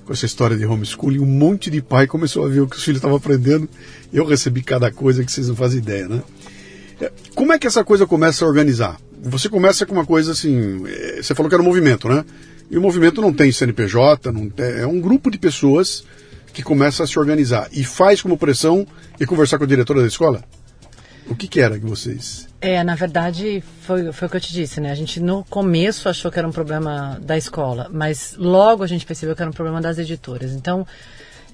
com 0.09 0.13
essa 0.13 0.25
história 0.25 0.57
de 0.57 0.65
homeschooling, 0.65 1.19
um 1.19 1.25
monte 1.27 1.69
de 1.69 1.83
pai 1.83 2.07
começou 2.07 2.43
a 2.43 2.49
ver 2.49 2.61
o 2.61 2.67
que 2.67 2.75
os 2.75 2.83
filhos 2.83 2.97
estavam 2.97 3.15
aprendendo. 3.15 3.69
Eu 4.11 4.25
recebi 4.25 4.63
cada 4.63 4.91
coisa 4.91 5.23
que 5.23 5.31
vocês 5.31 5.47
não 5.47 5.55
fazem 5.55 5.77
ideia, 5.77 6.09
né? 6.09 6.23
É, 6.99 7.11
como 7.35 7.53
é 7.53 7.59
que 7.59 7.67
essa 7.67 7.83
coisa 7.83 8.07
começa 8.07 8.43
a 8.43 8.47
organizar? 8.47 8.99
Você 9.21 9.47
começa 9.47 9.85
com 9.85 9.93
uma 9.93 10.07
coisa 10.07 10.31
assim, 10.31 10.81
é, 10.87 11.21
você 11.21 11.35
falou 11.35 11.47
que 11.47 11.53
era 11.53 11.61
um 11.61 11.65
movimento, 11.65 12.09
né? 12.09 12.25
E 12.71 12.75
o 12.75 12.81
movimento 12.81 13.21
não 13.21 13.31
tem 13.31 13.51
CNPJ, 13.51 14.31
não 14.31 14.49
tem, 14.49 14.79
é 14.79 14.87
um 14.87 14.99
grupo 14.99 15.29
de 15.29 15.37
pessoas 15.37 16.03
que 16.51 16.63
começa 16.63 17.03
a 17.03 17.07
se 17.07 17.19
organizar 17.19 17.69
e 17.71 17.83
faz 17.83 18.19
como 18.19 18.35
pressão 18.35 18.87
e 19.19 19.27
conversar 19.27 19.59
com 19.59 19.65
a 19.65 19.67
diretora 19.67 20.01
da 20.01 20.07
escola? 20.07 20.43
O 21.29 21.35
que, 21.35 21.47
que, 21.47 21.61
era 21.61 21.79
que 21.79 21.85
vocês. 21.85 22.47
É, 22.59 22.83
na 22.83 22.95
verdade, 22.95 23.63
foi, 23.81 24.11
foi 24.11 24.27
o 24.27 24.31
que 24.31 24.37
eu 24.37 24.41
te 24.41 24.51
disse, 24.51 24.81
né? 24.81 24.91
A 24.91 24.95
gente 24.95 25.19
no 25.19 25.43
começo 25.45 26.09
achou 26.09 26.31
que 26.31 26.39
era 26.39 26.47
um 26.47 26.51
problema 26.51 27.19
da 27.21 27.37
escola, 27.37 27.87
mas 27.91 28.35
logo 28.37 28.83
a 28.83 28.87
gente 28.87 29.05
percebeu 29.05 29.35
que 29.35 29.41
era 29.41 29.49
um 29.49 29.53
problema 29.53 29.79
das 29.79 29.99
editoras. 29.99 30.51
Então, 30.51 30.85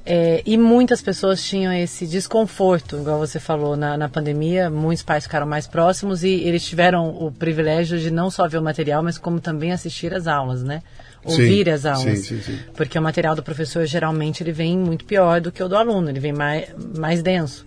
é, 0.06 0.44
e 0.46 0.56
muitas 0.56 1.02
pessoas 1.02 1.44
tinham 1.44 1.74
esse 1.74 2.06
desconforto, 2.06 2.98
igual 2.98 3.18
você 3.18 3.40
falou, 3.40 3.76
na, 3.76 3.98
na 3.98 4.08
pandemia, 4.08 4.70
muitos 4.70 5.04
pais 5.04 5.24
ficaram 5.24 5.48
mais 5.48 5.66
próximos 5.66 6.24
e 6.24 6.30
eles 6.30 6.64
tiveram 6.64 7.10
o 7.10 7.32
privilégio 7.32 7.98
de 8.00 8.12
não 8.12 8.30
só 8.30 8.48
ver 8.48 8.60
o 8.60 8.64
material, 8.64 9.02
mas 9.02 9.18
como 9.18 9.40
também 9.40 9.72
assistir 9.72 10.14
as 10.14 10.28
aulas, 10.28 10.64
né? 10.64 10.84
Ouvir 11.24 11.66
sim, 11.66 11.72
as 11.72 11.86
aulas. 11.88 12.20
Sim, 12.20 12.40
sim, 12.40 12.60
porque 12.76 13.00
o 13.00 13.02
material 13.02 13.36
do 13.36 13.42
professor 13.42 13.84
geralmente 13.88 14.44
ele 14.44 14.52
vem 14.52 14.78
muito 14.78 15.06
pior 15.06 15.42
do 15.42 15.52
que 15.52 15.64
o 15.64 15.68
do 15.68 15.76
aluno, 15.76 16.08
ele 16.08 16.20
vem 16.20 16.34
mais, 16.34 16.68
mais 16.96 17.24
denso. 17.24 17.66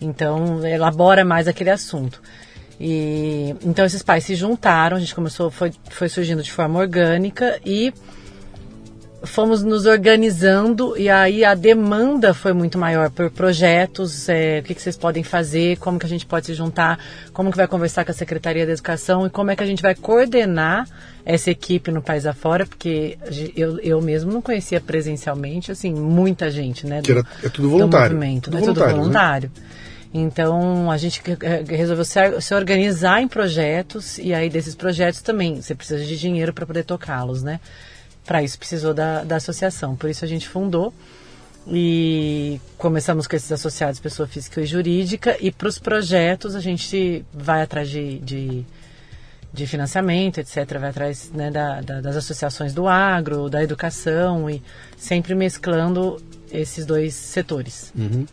Então, 0.00 0.66
elabora 0.66 1.24
mais 1.24 1.48
aquele 1.48 1.70
assunto. 1.70 2.20
E 2.78 3.54
então 3.64 3.84
esses 3.84 4.02
pais 4.02 4.24
se 4.24 4.34
juntaram, 4.34 4.96
a 4.96 5.00
gente 5.00 5.14
começou, 5.14 5.50
foi, 5.50 5.72
foi 5.90 6.08
surgindo 6.08 6.42
de 6.42 6.52
forma 6.52 6.78
orgânica 6.78 7.58
e 7.64 7.92
fomos 9.22 9.62
nos 9.62 9.86
organizando 9.86 10.96
e 10.96 11.08
aí 11.08 11.42
a 11.42 11.54
demanda 11.54 12.34
foi 12.34 12.52
muito 12.52 12.78
maior 12.78 13.10
por 13.10 13.30
projetos, 13.30 14.28
é, 14.28 14.60
o 14.60 14.62
que, 14.62 14.74
que, 14.74 14.82
vocês 14.82 14.96
podem 14.96 15.22
fazer, 15.22 15.78
como 15.78 15.98
que 15.98 16.06
a 16.06 16.08
gente 16.08 16.26
pode 16.26 16.46
se 16.46 16.54
juntar, 16.54 16.98
como 17.32 17.50
que 17.50 17.56
vai 17.56 17.66
conversar 17.66 18.04
com 18.04 18.10
a 18.10 18.14
Secretaria 18.14 18.66
da 18.66 18.72
Educação 18.72 19.26
e 19.26 19.30
como 19.30 19.50
é 19.50 19.56
que 19.56 19.62
a 19.62 19.66
gente 19.66 19.82
vai 19.82 19.94
coordenar 19.94 20.86
essa 21.24 21.50
equipe 21.50 21.90
no 21.90 22.02
país 22.02 22.26
afora, 22.26 22.66
porque 22.66 23.18
eu, 23.56 23.80
eu 23.80 24.00
mesmo 24.00 24.32
não 24.32 24.40
conhecia 24.40 24.80
presencialmente, 24.80 25.72
assim, 25.72 25.92
muita 25.92 26.50
gente, 26.50 26.86
né? 26.86 27.00
Do, 27.00 27.04
que 27.04 27.10
era, 27.10 27.24
é 27.42 27.48
tudo 27.48 27.70
voluntário. 27.70 28.10
Do 28.10 28.14
movimento, 28.14 28.44
tudo 28.44 28.58
é 28.58 28.60
tudo 28.60 28.80
voluntário. 28.80 29.50
Né? 29.56 29.62
Então 30.12 30.90
a 30.90 30.96
gente 30.96 31.22
resolveu 31.68 32.04
se, 32.04 32.40
se, 32.40 32.54
organizar 32.54 33.20
em 33.20 33.28
projetos 33.28 34.18
e 34.18 34.32
aí 34.32 34.48
desses 34.48 34.74
projetos 34.74 35.20
também 35.20 35.60
você 35.60 35.74
precisa 35.74 36.04
de 36.04 36.16
dinheiro 36.16 36.52
para 36.52 36.64
poder 36.66 36.84
tocá-los, 36.84 37.42
né? 37.42 37.60
Para 38.24 38.42
isso 38.42 38.58
precisou 38.58 38.94
da, 38.94 39.24
da 39.24 39.36
associação, 39.36 39.94
por 39.94 40.08
isso 40.10 40.24
a 40.24 40.28
gente 40.28 40.48
fundou 40.48 40.92
e 41.68 42.60
começamos 42.78 43.26
com 43.26 43.34
esses 43.34 43.50
associados 43.50 43.98
pessoa 43.98 44.28
física 44.28 44.60
e 44.60 44.66
jurídica 44.66 45.36
e 45.40 45.50
para 45.50 45.68
os 45.68 45.78
projetos 45.78 46.54
a 46.54 46.60
gente 46.60 47.24
vai 47.32 47.62
atrás 47.62 47.88
de, 47.88 48.18
de, 48.20 48.64
de 49.52 49.66
financiamento, 49.66 50.38
etc. 50.38 50.78
Vai 50.78 50.90
atrás 50.90 51.30
né, 51.34 51.50
da, 51.50 51.80
da, 51.80 52.00
das 52.00 52.16
associações 52.16 52.72
do 52.72 52.86
agro, 52.86 53.50
da 53.50 53.62
educação 53.62 54.48
e 54.48 54.62
sempre 54.96 55.34
mesclando 55.34 56.22
esses 56.52 56.86
dois 56.86 57.14
setores. 57.14 57.92
Uhum. 57.96 58.26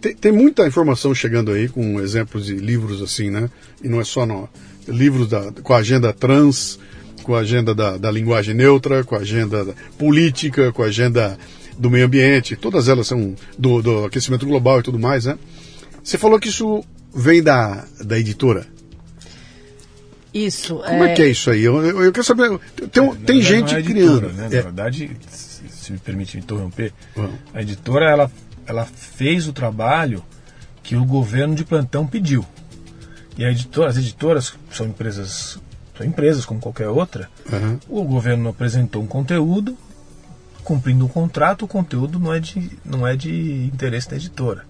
Tem, 0.00 0.14
tem, 0.14 0.32
muita 0.32 0.66
informação 0.66 1.14
chegando 1.14 1.50
aí 1.50 1.68
com 1.68 2.00
exemplos 2.00 2.46
de 2.46 2.54
livros 2.54 3.02
assim, 3.02 3.30
né? 3.30 3.50
E 3.82 3.88
não 3.88 4.00
é 4.00 4.04
só 4.04 4.24
no, 4.24 4.48
livros 4.88 5.28
da, 5.28 5.52
com 5.62 5.72
a 5.72 5.78
agenda 5.78 6.12
trans, 6.12 6.78
com 7.22 7.34
a 7.34 7.40
agenda 7.40 7.74
da, 7.74 7.96
da 7.96 8.10
linguagem 8.10 8.54
neutra, 8.54 9.04
com 9.04 9.16
a 9.16 9.18
agenda 9.18 9.74
política, 9.98 10.72
com 10.72 10.82
a 10.82 10.86
agenda 10.86 11.36
do 11.78 11.90
meio 11.90 12.06
ambiente, 12.06 12.56
todas 12.56 12.88
elas 12.88 13.06
são 13.06 13.34
do, 13.58 13.82
do 13.82 14.04
aquecimento 14.04 14.46
global 14.46 14.80
e 14.80 14.82
tudo 14.82 14.98
mais, 14.98 15.26
né? 15.26 15.38
Você 16.02 16.16
falou 16.16 16.38
que 16.38 16.48
isso 16.48 16.84
vem 17.14 17.42
da, 17.42 17.84
da 18.02 18.18
editora. 18.18 18.66
Isso. 20.32 20.76
Como 20.76 21.04
é, 21.04 21.12
é 21.12 21.14
que 21.14 21.22
é 21.22 21.28
isso 21.28 21.50
aí? 21.50 21.64
Eu, 21.64 21.82
eu, 21.82 22.04
eu 22.04 22.12
quero 22.12 22.24
saber. 22.24 22.58
Tem, 22.92 23.14
tem 23.16 23.42
gente 23.42 23.74
é 23.74 23.82
criando. 23.82 24.28
Né? 24.28 24.34
Na 24.36 24.44
é. 24.46 24.48
verdade, 24.48 25.10
se 25.30 25.92
me 25.92 25.98
permite 25.98 26.36
interromper, 26.36 26.92
uhum. 27.16 27.32
a 27.54 27.62
editora 27.62 28.10
ela 28.10 28.30
ela 28.66 28.84
fez 28.84 29.46
o 29.46 29.52
trabalho 29.52 30.22
que 30.82 30.96
o 30.96 31.04
governo 31.04 31.54
de 31.54 31.64
plantão 31.64 32.06
pediu. 32.06 32.44
E 33.36 33.44
editora, 33.44 33.90
as 33.90 33.96
editoras 33.96 34.54
são 34.70 34.86
empresas, 34.86 35.58
são 35.96 36.06
empresas 36.06 36.44
como 36.44 36.60
qualquer 36.60 36.88
outra. 36.88 37.28
Uhum. 37.52 37.78
O 37.88 38.04
governo 38.04 38.48
apresentou 38.48 39.02
um 39.02 39.06
conteúdo, 39.06 39.76
cumprindo 40.64 41.04
um 41.04 41.08
contrato, 41.08 41.64
o 41.64 41.68
conteúdo 41.68 42.18
não 42.18 42.32
é 42.32 42.40
de, 42.40 42.70
não 42.84 43.06
é 43.06 43.14
de 43.14 43.66
interesse 43.66 44.08
da 44.08 44.16
editora. 44.16 44.64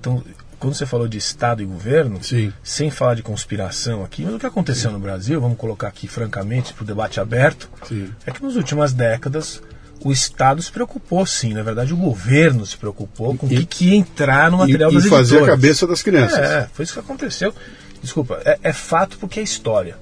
Então, 0.00 0.22
quando 0.58 0.74
você 0.74 0.86
falou 0.86 1.06
de 1.06 1.18
Estado 1.18 1.62
e 1.62 1.66
governo, 1.66 2.22
Sim. 2.22 2.52
sem 2.62 2.90
falar 2.90 3.14
de 3.14 3.22
conspiração 3.22 4.04
aqui, 4.04 4.24
mas 4.24 4.34
o 4.34 4.38
que 4.38 4.46
aconteceu 4.46 4.90
Sim. 4.90 4.96
no 4.96 5.02
Brasil, 5.02 5.40
vamos 5.40 5.58
colocar 5.58 5.88
aqui 5.88 6.08
francamente 6.08 6.72
para 6.72 6.82
o 6.82 6.86
debate 6.86 7.20
aberto, 7.20 7.68
Sim. 7.86 8.10
é 8.26 8.30
que 8.30 8.42
nas 8.42 8.56
últimas 8.56 8.92
décadas 8.92 9.62
o 10.04 10.12
Estado 10.12 10.62
se 10.62 10.70
preocupou, 10.70 11.26
sim. 11.26 11.52
Na 11.52 11.62
verdade, 11.62 11.92
o 11.92 11.96
governo 11.96 12.64
se 12.64 12.76
preocupou 12.76 13.36
com 13.36 13.46
o 13.46 13.48
que, 13.48 13.64
que 13.66 13.84
ia 13.90 13.96
entrar 13.96 14.50
no 14.50 14.58
material 14.58 14.90
e, 14.90 14.94
das 14.94 15.04
e 15.04 15.06
editoras. 15.06 15.28
fazer 15.28 15.42
a 15.42 15.46
cabeça 15.46 15.86
das 15.86 16.02
crianças. 16.02 16.38
É, 16.38 16.68
foi 16.72 16.84
isso 16.84 16.92
que 16.92 17.00
aconteceu. 17.00 17.54
Desculpa, 18.02 18.40
é, 18.44 18.58
é 18.62 18.72
fato 18.72 19.18
porque 19.18 19.40
é 19.40 19.42
história. 19.42 19.96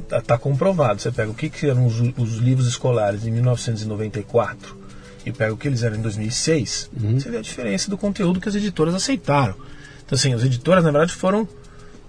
Está 0.00 0.20
tá 0.20 0.38
comprovado. 0.38 1.00
Você 1.00 1.10
pega 1.10 1.30
o 1.30 1.34
que, 1.34 1.48
que 1.48 1.66
eram 1.66 1.86
os, 1.86 1.96
os, 2.16 2.36
livros 2.36 2.66
escolares 2.66 3.26
em 3.26 3.30
1994 3.30 4.76
e 5.24 5.32
pega 5.32 5.52
o 5.52 5.56
que 5.56 5.68
eles 5.68 5.82
eram 5.82 5.96
em 5.96 6.02
2006, 6.02 6.90
uhum. 7.00 7.18
você 7.18 7.30
vê 7.30 7.38
a 7.38 7.42
diferença 7.42 7.88
do 7.88 7.96
conteúdo 7.96 8.40
que 8.40 8.48
as 8.48 8.54
editoras 8.54 8.94
aceitaram. 8.94 9.54
Então, 10.04 10.16
assim, 10.16 10.34
as 10.34 10.42
editoras, 10.42 10.84
na 10.84 10.90
verdade, 10.90 11.14
foram 11.14 11.48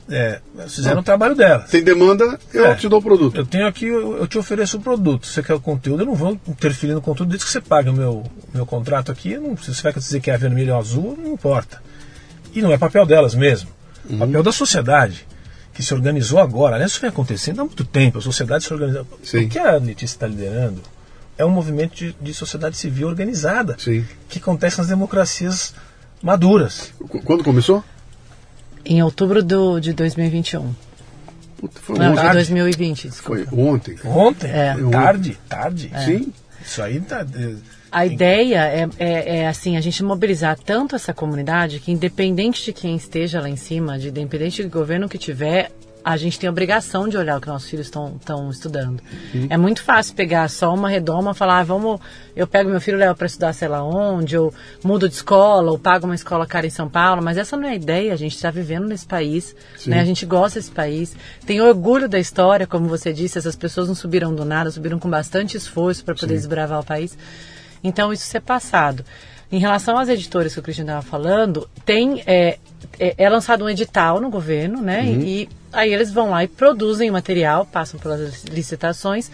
é, 0.10 0.42
fizeram 0.68 1.02
o 1.02 1.04
trabalho 1.04 1.36
dela. 1.36 1.62
Tem 1.70 1.84
demanda, 1.84 2.40
eu 2.54 2.66
é, 2.66 2.76
te 2.76 2.90
dou 2.90 3.00
o 3.00 3.02
produto. 3.02 3.38
Eu 3.38 3.46
tenho 3.46 3.68
aqui, 3.68 3.86
eu, 3.86 4.18
eu, 4.18 4.28
te 4.28 4.38
ofereço 4.38 4.78
o 4.78 4.82
produto. 4.82 5.26
Você 5.26 5.42
quer 5.42 5.54
o 5.54 5.60
conteúdo, 5.60 6.02
eu 6.02 6.06
não 6.06 6.16
vou 6.16 6.40
interferir 6.48 6.94
no 6.94 7.02
conteúdo 7.02 7.30
desde 7.30 7.46
que 7.46 7.52
você 7.52 7.62
paga 7.62 7.92
o 7.92 7.94
meu, 7.94 8.24
meu 8.54 8.66
contrato 8.66 9.12
aqui. 9.12 9.38
Não, 9.38 9.56
se 9.58 9.74
você 9.74 9.82
vai 9.82 9.94
dizer 9.94 10.20
que 10.20 10.30
é 10.30 10.38
vermelho 10.38 10.74
ou 10.74 10.80
azul, 10.80 11.18
não 11.22 11.34
importa. 11.34 11.82
E 12.54 12.62
não 12.62 12.72
é 12.72 12.78
papel 12.78 13.06
delas 13.06 13.34
mesmo. 13.34 13.70
Uhum. 14.10 14.20
Papel 14.20 14.44
da 14.44 14.52
sociedade, 14.52 15.26
que 15.74 15.82
se 15.82 15.94
organizou 15.94 16.40
agora. 16.40 16.78
Né? 16.78 16.86
Isso 16.86 17.00
vem 17.00 17.10
acontecendo 17.10 17.62
há 17.62 17.66
muito 17.66 17.86
tempo. 17.86 18.18
A 18.18 18.22
sociedade 18.22 18.64
se 18.64 18.74
organiza. 18.74 19.06
Sim. 19.24 19.46
O 19.46 19.50
que 19.50 19.60
a 19.60 19.78
Letícia 19.78 20.16
está 20.16 20.28
liderando 20.28 20.82
é 21.38 21.46
um 21.46 21.50
movimento 21.50 21.96
de, 21.96 22.16
de 22.20 22.34
sociedade 22.34 22.78
civil 22.78 23.08
organizada, 23.08 23.76
Sim. 23.80 24.06
que 24.30 24.38
acontece 24.38 24.78
nas 24.78 24.88
democracias 24.88 25.74
maduras. 26.22 26.94
Quando 27.26 27.44
começou? 27.44 27.84
Em 28.86 29.02
outubro 29.02 29.44
do, 29.44 29.80
de 29.80 29.94
2021. 29.94 30.74
Puta, 31.58 31.80
foi 31.80 31.98
Não, 31.98 32.12
ontem. 32.12 32.28
de 32.28 32.34
2020, 32.34 33.08
desculpa. 33.10 33.46
Foi 33.46 33.60
ontem. 33.60 33.98
Ontem? 34.04 34.50
É. 34.50 34.76
Tarde, 34.92 35.38
tarde. 35.48 35.92
É. 35.94 36.00
Sim. 36.06 36.34
Isso 36.62 36.82
aí 36.82 37.00
tá. 37.00 37.26
A 37.92 38.06
ideia 38.06 38.66
é, 38.66 38.90
é, 38.98 39.38
é, 39.38 39.48
assim, 39.48 39.78
a 39.78 39.82
gente 39.82 40.04
mobilizar 40.04 40.58
tanto 40.58 40.96
essa 40.96 41.14
comunidade 41.14 41.80
que 41.80 41.92
independente 41.92 42.66
de 42.66 42.74
quem 42.74 42.96
esteja 42.96 43.40
lá 43.40 43.50
em 43.50 43.56
cima, 43.56 44.00
de 44.00 44.10
independente 44.10 44.64
do 44.64 44.70
governo 44.70 45.08
que 45.08 45.18
tiver, 45.18 45.72
a 46.04 46.18
gente 46.18 46.38
tem 46.38 46.48
a 46.48 46.52
obrigação 46.52 47.08
de 47.08 47.16
olhar 47.16 47.38
o 47.38 47.42
que 47.42 47.48
nossos 47.48 47.70
filhos 47.70 47.88
estão 47.88 48.50
estudando. 48.50 49.02
Uhum. 49.34 49.48
É 49.50 49.56
muito 49.56 49.82
fácil 49.82 50.14
pegar 50.16 50.50
só 50.50 50.74
uma 50.74 50.90
redoma 50.90 51.32
e 51.32 51.34
falar, 51.34 51.60
ah, 51.60 51.64
vamos, 51.64 52.00
eu 52.36 52.46
pego 52.46 52.70
meu 52.70 52.82
filho 52.82 52.98
levo 52.98 53.16
para 53.16 53.26
estudar 53.26 53.54
sei 53.54 53.70
lá 53.70 53.84
onde, 53.84 54.38
ou 54.38 54.54
mudo 54.84 55.08
de 55.08 55.16
escola, 55.16 55.72
ou 55.72 55.80
pago 55.80 56.06
uma 56.06 56.16
escola 56.16 56.46
cara 56.46 56.68
em 56.68 56.70
São 56.70 56.90
Paulo, 56.90 57.24
mas 57.24 57.38
essa 57.38 57.56
não 57.56 57.68
é 57.68 57.72
a 57.72 57.76
ideia, 57.76 58.14
a 58.14 58.18
gente 58.18 58.36
está 58.36 58.52
vivendo 58.52 58.86
nesse 58.86 59.06
país, 59.06 59.56
né? 59.88 60.02
a 60.02 60.06
gente 60.06 60.26
gosta 60.26 60.60
desse 60.60 60.72
país, 60.72 61.16
tem 61.46 61.62
orgulho 61.62 62.10
da 62.10 62.20
história, 62.20 62.68
como 62.68 62.88
você 62.88 63.14
disse, 63.14 63.38
essas 63.38 63.56
pessoas 63.56 63.88
não 63.88 63.96
subiram 63.96 64.36
do 64.36 64.44
nada, 64.44 64.70
subiram 64.72 65.00
com 65.00 65.10
bastante 65.10 65.56
esforço 65.56 66.04
para 66.04 66.16
poder 66.16 66.34
Sim. 66.34 66.40
desbravar 66.40 66.82
o 66.82 66.86
país. 66.86 67.18
Então 67.82 68.12
isso 68.12 68.26
ser 68.26 68.42
passado. 68.42 69.06
Em 69.52 69.60
relação 69.60 69.98
às 69.98 70.10
editoras 70.10 70.54
que 70.54 70.60
o 70.60 70.64
Cristian 70.64 70.84
estava 70.84 71.02
falando, 71.02 71.70
tem 71.86 72.24
é, 72.26 72.58
é, 73.00 73.14
é, 73.18 73.30
lançado 73.30 73.64
um 73.64 73.70
edital 73.70 74.20
no 74.20 74.30
governo, 74.30 74.82
né? 74.82 75.04
Uhum. 75.04 75.22
E 75.22 75.50
aí 75.74 75.94
eles 75.94 76.12
vão 76.12 76.30
lá 76.30 76.44
e 76.44 76.48
produzem 76.48 77.10
o 77.10 77.14
material, 77.14 77.66
passam 77.66 78.00
pelas 78.00 78.44
licitações 78.46 79.30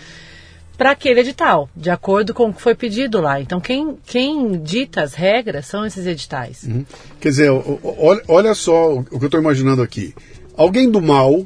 para 0.79 0.91
aquele 0.91 1.19
edital, 1.19 1.69
de 1.75 1.89
acordo 1.89 2.33
com 2.33 2.47
o 2.47 2.53
que 2.53 2.61
foi 2.61 2.73
pedido 2.73 3.19
lá. 3.19 3.41
Então, 3.41 3.59
quem, 3.59 3.97
quem 4.05 4.63
dita 4.63 5.01
as 5.01 5.13
regras 5.13 5.65
são 5.65 5.85
esses 5.85 6.07
editais. 6.07 6.63
Uhum. 6.63 6.85
Quer 7.19 7.29
dizer, 7.29 7.49
olha, 7.83 8.23
olha 8.29 8.53
só 8.55 8.93
o 8.93 9.03
que 9.03 9.13
eu 9.13 9.25
estou 9.25 9.41
imaginando 9.41 9.81
aqui. 9.81 10.15
Alguém 10.55 10.89
do 10.89 11.01
mal 11.01 11.45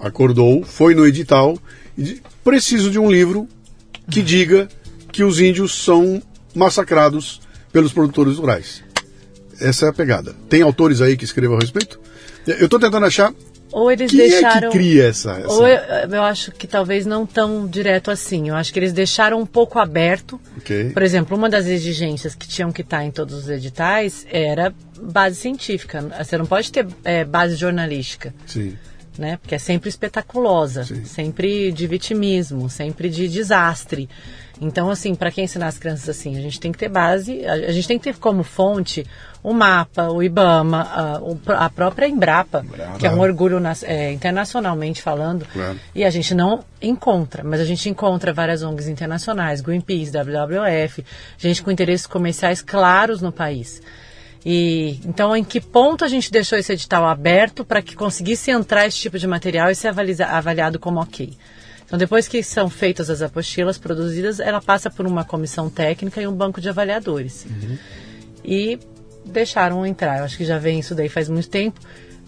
acordou, 0.00 0.64
foi 0.64 0.94
no 0.94 1.06
edital 1.06 1.58
e 1.98 2.22
preciso 2.42 2.90
de 2.90 2.98
um 2.98 3.10
livro 3.10 3.46
que 4.10 4.22
diga 4.22 4.68
que 5.12 5.22
os 5.22 5.38
índios 5.38 5.74
são 5.74 6.22
massacrados 6.54 7.42
pelos 7.70 7.92
produtores 7.92 8.38
rurais. 8.38 8.82
Essa 9.60 9.84
é 9.84 9.88
a 9.90 9.92
pegada. 9.92 10.34
Tem 10.48 10.62
autores 10.62 11.02
aí 11.02 11.14
que 11.14 11.24
escrevam 11.24 11.58
a 11.58 11.60
respeito? 11.60 12.00
Eu 12.46 12.64
estou 12.64 12.80
tentando 12.80 13.04
achar 13.04 13.34
ou 13.72 13.90
eles 13.90 14.10
Quem 14.10 14.20
deixaram. 14.20 14.68
É 14.68 14.70
que 14.70 14.78
cria 14.78 15.08
essa, 15.08 15.32
essa... 15.32 15.48
Ou 15.48 15.66
eu, 15.66 15.78
eu, 16.10 16.22
acho 16.22 16.52
que 16.52 16.66
talvez 16.66 17.06
não 17.06 17.26
tão 17.26 17.66
direto 17.66 18.10
assim. 18.10 18.48
Eu 18.48 18.56
acho 18.56 18.72
que 18.72 18.78
eles 18.78 18.92
deixaram 18.92 19.40
um 19.40 19.46
pouco 19.46 19.78
aberto. 19.78 20.40
Okay. 20.58 20.90
Por 20.90 21.02
exemplo, 21.02 21.36
uma 21.36 21.48
das 21.48 21.66
exigências 21.66 22.34
que 22.34 22.48
tinham 22.48 22.72
que 22.72 22.82
estar 22.82 23.04
em 23.04 23.10
todos 23.10 23.34
os 23.34 23.48
editais 23.48 24.26
era 24.30 24.74
base 25.00 25.36
científica. 25.36 26.04
Você 26.22 26.36
não 26.36 26.46
pode 26.46 26.70
ter 26.70 26.86
é, 27.04 27.24
base 27.24 27.56
jornalística. 27.56 28.34
Sim. 28.46 28.76
Né? 29.18 29.36
Porque 29.36 29.54
é 29.54 29.58
sempre 29.58 29.88
espetaculosa, 29.88 30.84
Sim. 30.84 31.04
sempre 31.04 31.72
de 31.72 31.86
vitimismo, 31.86 32.70
sempre 32.70 33.08
de 33.08 33.28
desastre. 33.28 34.08
Então, 34.60 34.90
assim, 34.90 35.14
para 35.14 35.30
quem 35.30 35.44
ensinar 35.44 35.68
as 35.68 35.78
crianças 35.78 36.08
assim, 36.08 36.36
a 36.36 36.40
gente 36.40 36.60
tem 36.60 36.70
que 36.70 36.78
ter 36.78 36.88
base, 36.88 37.44
a, 37.46 37.52
a 37.52 37.72
gente 37.72 37.88
tem 37.88 37.98
que 37.98 38.04
ter 38.04 38.16
como 38.16 38.42
fonte 38.42 39.06
o 39.42 39.52
mapa, 39.54 40.10
o 40.10 40.22
IBAMA, 40.22 40.80
a, 40.82 41.64
a 41.64 41.70
própria 41.70 42.06
Embrapa, 42.06 42.64
claro. 42.64 42.98
que 42.98 43.06
é 43.06 43.10
um 43.10 43.20
orgulho 43.20 43.58
é, 43.82 44.12
internacionalmente 44.12 45.00
falando, 45.00 45.46
claro. 45.52 45.78
e 45.94 46.04
a 46.04 46.10
gente 46.10 46.34
não 46.34 46.62
encontra, 46.80 47.42
mas 47.42 47.60
a 47.60 47.64
gente 47.64 47.88
encontra 47.88 48.32
várias 48.32 48.62
ONGs 48.62 48.88
internacionais, 48.88 49.60
Greenpeace, 49.60 50.12
WWF, 50.12 51.04
gente 51.38 51.62
com 51.62 51.70
interesses 51.70 52.06
comerciais 52.06 52.60
claros 52.60 53.22
no 53.22 53.32
país. 53.32 53.80
E 54.44 55.00
então, 55.04 55.36
em 55.36 55.44
que 55.44 55.60
ponto 55.60 56.04
a 56.04 56.08
gente 56.08 56.30
deixou 56.30 56.58
esse 56.58 56.72
edital 56.72 57.06
aberto 57.06 57.64
para 57.64 57.82
que 57.82 57.94
conseguisse 57.94 58.50
entrar 58.50 58.86
esse 58.86 58.98
tipo 58.98 59.18
de 59.18 59.26
material 59.26 59.70
e 59.70 59.74
ser 59.74 59.88
avaliado 59.88 60.78
como 60.78 61.00
ok? 61.00 61.36
Então, 61.84 61.98
depois 61.98 62.28
que 62.28 62.42
são 62.42 62.70
feitas 62.70 63.10
as 63.10 63.20
apostilas 63.20 63.76
produzidas, 63.76 64.38
ela 64.38 64.60
passa 64.60 64.88
por 64.88 65.06
uma 65.06 65.24
comissão 65.24 65.68
técnica 65.68 66.22
e 66.22 66.26
um 66.26 66.32
banco 66.32 66.60
de 66.60 66.68
avaliadores. 66.68 67.44
Uhum. 67.46 67.76
E 68.44 68.78
deixaram 69.24 69.84
entrar. 69.86 70.18
Eu 70.18 70.24
acho 70.24 70.36
que 70.36 70.44
já 70.44 70.58
vem 70.58 70.78
isso 70.78 70.94
daí 70.94 71.08
faz 71.08 71.28
muito 71.28 71.48
tempo. 71.48 71.80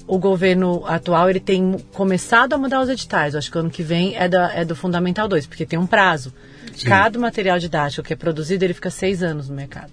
O 0.07 0.19
governo 0.19 0.85
atual 0.87 1.31
ele 1.31 1.41
tem 1.41 1.77
começado 1.93 2.53
a 2.53 2.59
mudar 2.59 2.81
os 2.83 2.89
editais. 2.89 3.35
Eu 3.35 3.39
acho 3.39 3.51
que 3.51 3.57
o 3.57 3.61
ano 3.61 3.71
que 3.71 3.83
vem 3.83 4.17
é, 4.17 4.29
da, 4.29 4.53
é 4.53 4.65
do 4.65 4.75
Fundamental 4.75 5.29
2, 5.29 5.47
porque 5.47 5.65
tem 5.65 5.79
um 5.79 5.87
prazo. 5.87 6.33
Sim. 6.77 6.87
Cada 6.87 7.19
material 7.19 7.59
didático 7.59 8.07
que 8.07 8.13
é 8.13 8.17
produzido, 8.17 8.65
ele 8.65 8.75
fica 8.75 8.91
seis 8.91 9.23
anos 9.23 9.49
no 9.49 9.55
mercado. 9.55 9.93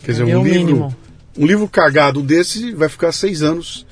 Quer 0.00 0.12
dizer, 0.12 0.24
um 0.24 0.44
livro, 0.44 0.96
um 1.36 1.46
livro 1.46 1.68
cagado 1.68 2.22
desse 2.22 2.72
vai 2.72 2.88
ficar 2.88 3.12
seis 3.12 3.42
anos 3.42 3.86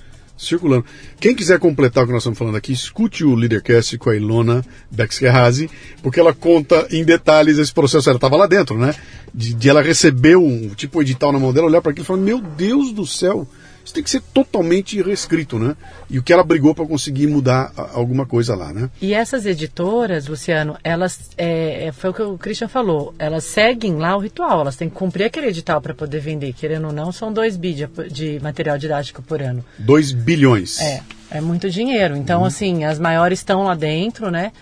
circulando. 0.44 0.84
Quem 1.20 1.34
quiser 1.34 1.58
completar 1.58 2.04
o 2.04 2.06
que 2.06 2.12
nós 2.12 2.22
estamos 2.22 2.38
falando 2.38 2.56
aqui, 2.56 2.72
escute 2.72 3.24
o 3.24 3.34
Leadercast 3.34 3.96
com 3.98 4.10
a 4.10 4.16
Ilona 4.16 4.64
Bexkerhazy, 4.90 5.70
porque 6.02 6.20
ela 6.20 6.34
conta 6.34 6.86
em 6.90 7.04
detalhes 7.04 7.58
esse 7.58 7.72
processo. 7.72 8.08
Ela 8.08 8.16
estava 8.16 8.36
lá 8.36 8.46
dentro, 8.46 8.76
né? 8.78 8.94
De, 9.34 9.54
de, 9.54 9.68
ela 9.68 9.82
receber 9.82 10.36
um 10.36 10.68
tipo 10.70 10.98
um 10.98 11.02
edital 11.02 11.32
na 11.32 11.38
mão 11.38 11.52
dela, 11.52 11.66
olhar 11.66 11.80
para 11.80 11.92
aquilo 11.92 12.04
e 12.04 12.06
falar: 12.06 12.20
Meu 12.20 12.40
Deus 12.40 12.92
do 12.92 13.06
céu, 13.06 13.46
isso 13.84 13.94
tem 13.94 14.02
que 14.02 14.10
ser 14.10 14.20
totalmente 14.32 15.00
reescrito, 15.02 15.58
né? 15.58 15.76
E 16.08 16.18
o 16.18 16.22
que 16.22 16.32
ela 16.32 16.44
brigou 16.44 16.74
para 16.74 16.86
conseguir 16.86 17.26
mudar 17.26 17.72
alguma 17.92 18.26
coisa 18.26 18.54
lá, 18.54 18.72
né? 18.72 18.88
E 19.00 19.14
essas 19.14 19.46
editoras, 19.46 20.26
Luciano, 20.26 20.76
elas 20.84 21.30
é, 21.36 21.90
foi 21.92 22.10
o 22.10 22.14
que 22.14 22.22
o 22.22 22.38
Christian 22.38 22.68
falou, 22.68 23.14
elas 23.18 23.44
seguem 23.44 23.96
lá 23.96 24.16
o 24.16 24.20
ritual, 24.20 24.60
elas 24.60 24.76
têm 24.76 24.88
que 24.88 24.94
cumprir 24.94 25.24
aquele 25.24 25.48
edital 25.48 25.80
para 25.80 25.94
poder 25.94 26.20
vender, 26.20 26.52
querendo 26.52 26.88
ou 26.88 26.92
não, 26.92 27.10
são 27.12 27.32
2 27.32 27.56
bi 27.56 27.74
de, 27.74 27.86
de, 28.10 28.40
material 28.40 28.78
didático 28.78 29.22
por 29.22 29.42
ano. 29.42 29.64
2 29.78 30.12
bilhões. 30.12 30.80
É, 30.80 31.02
é 31.30 31.40
muito 31.40 31.68
dinheiro. 31.70 32.16
Então, 32.16 32.40
uhum. 32.40 32.46
assim, 32.46 32.84
as 32.84 32.98
maiores 32.98 33.40
estão 33.40 33.64
lá 33.64 33.74
dentro, 33.74 34.30
né? 34.30 34.52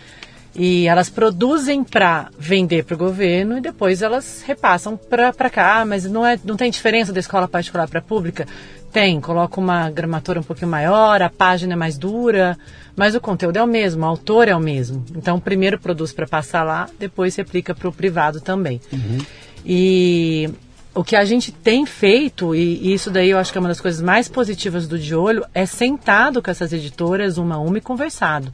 E 0.54 0.88
elas 0.88 1.09
produzem 1.09 1.85
para 1.85 2.28
vender 2.37 2.85
para 2.85 2.94
o 2.94 2.98
governo 2.98 3.59
e 3.59 3.61
depois 3.61 4.02
elas 4.02 4.42
repassam 4.44 4.96
para 4.96 5.48
cá. 5.48 5.80
Ah, 5.80 5.85
mas 5.85 6.04
não, 6.04 6.26
é, 6.26 6.38
não 6.44 6.56
tem 6.56 6.70
diferença 6.70 7.12
da 7.12 7.20
escola 7.20 7.46
particular 7.46 7.88
para 7.88 8.00
a 8.00 8.02
pública? 8.02 8.46
Tem, 8.92 9.20
coloca 9.20 9.61
uma 9.61 9.88
gramatura 9.88 10.40
um 10.40 10.42
pouquinho 10.42 10.70
maior, 10.70 11.22
a 11.22 11.31
página 11.31 11.74
é 11.74 11.76
mais 11.76 11.96
dura, 11.96 12.59
mas 12.96 13.14
o 13.14 13.20
conteúdo 13.20 13.57
é 13.57 13.62
o 13.62 13.66
mesmo, 13.66 14.05
o 14.05 14.09
autor 14.09 14.48
é 14.48 14.55
o 14.55 14.61
mesmo. 14.61 15.05
Então, 15.14 15.38
primeiro 15.38 15.79
produz 15.79 16.12
para 16.12 16.26
passar 16.26 16.64
lá, 16.64 16.88
depois 16.98 17.35
se 17.35 17.40
aplica 17.40 17.74
para 17.74 17.88
o 17.88 17.92
privado 17.92 18.40
também. 18.40 18.81
Uhum. 18.92 19.18
E 19.64 20.50
o 20.92 21.05
que 21.05 21.14
a 21.14 21.24
gente 21.24 21.53
tem 21.53 21.87
feito, 21.87 22.53
e 22.55 22.92
isso 22.92 23.11
daí 23.11 23.31
eu 23.31 23.38
acho 23.38 23.53
que 23.53 23.59
é 23.59 23.61
uma 23.61 23.68
das 23.68 23.81
coisas 23.81 24.03
mais 24.03 24.29
positivas 24.29 24.88
do 24.88 24.98
De 24.98 25.14
Olho, 25.14 25.44
é 25.55 25.64
sentado 25.64 26.42
com 26.42 26.50
essas 26.50 26.72
editoras 26.72 27.38
uma 27.38 27.55
a 27.55 27.59
uma 27.59 27.79
e 27.79 27.81
conversado. 27.81 28.53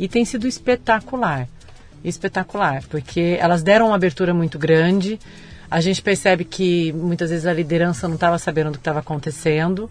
E 0.00 0.08
tem 0.08 0.24
sido 0.24 0.48
espetacular. 0.48 1.46
Espetacular, 2.02 2.82
porque 2.88 3.36
elas 3.38 3.62
deram 3.62 3.88
uma 3.88 3.94
abertura 3.96 4.32
muito 4.32 4.58
grande. 4.58 5.20
A 5.70 5.80
gente 5.80 6.02
percebe 6.02 6.44
que 6.44 6.92
muitas 6.92 7.30
vezes 7.30 7.46
a 7.46 7.52
liderança 7.52 8.06
não 8.06 8.14
estava 8.14 8.38
sabendo 8.38 8.70
do 8.70 8.72
que 8.72 8.78
estava 8.78 9.00
acontecendo. 9.00 9.90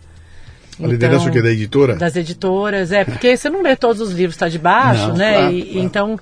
A 0.72 0.76
então, 0.78 0.92
liderança 0.92 1.30
o 1.30 1.32
quê? 1.32 1.42
Da 1.42 1.52
editora? 1.52 1.96
Das 1.96 2.16
editoras, 2.16 2.92
é, 2.92 3.04
porque 3.06 3.36
você 3.36 3.50
não 3.50 3.62
lê 3.62 3.76
todos 3.76 4.02
os 4.02 4.12
livros, 4.12 4.36
está 4.36 4.48
debaixo, 4.48 5.10
não, 5.10 5.16
né? 5.16 5.34
Claro, 5.34 5.54
e, 5.54 5.64
claro. 5.64 5.80
Então, 5.80 6.20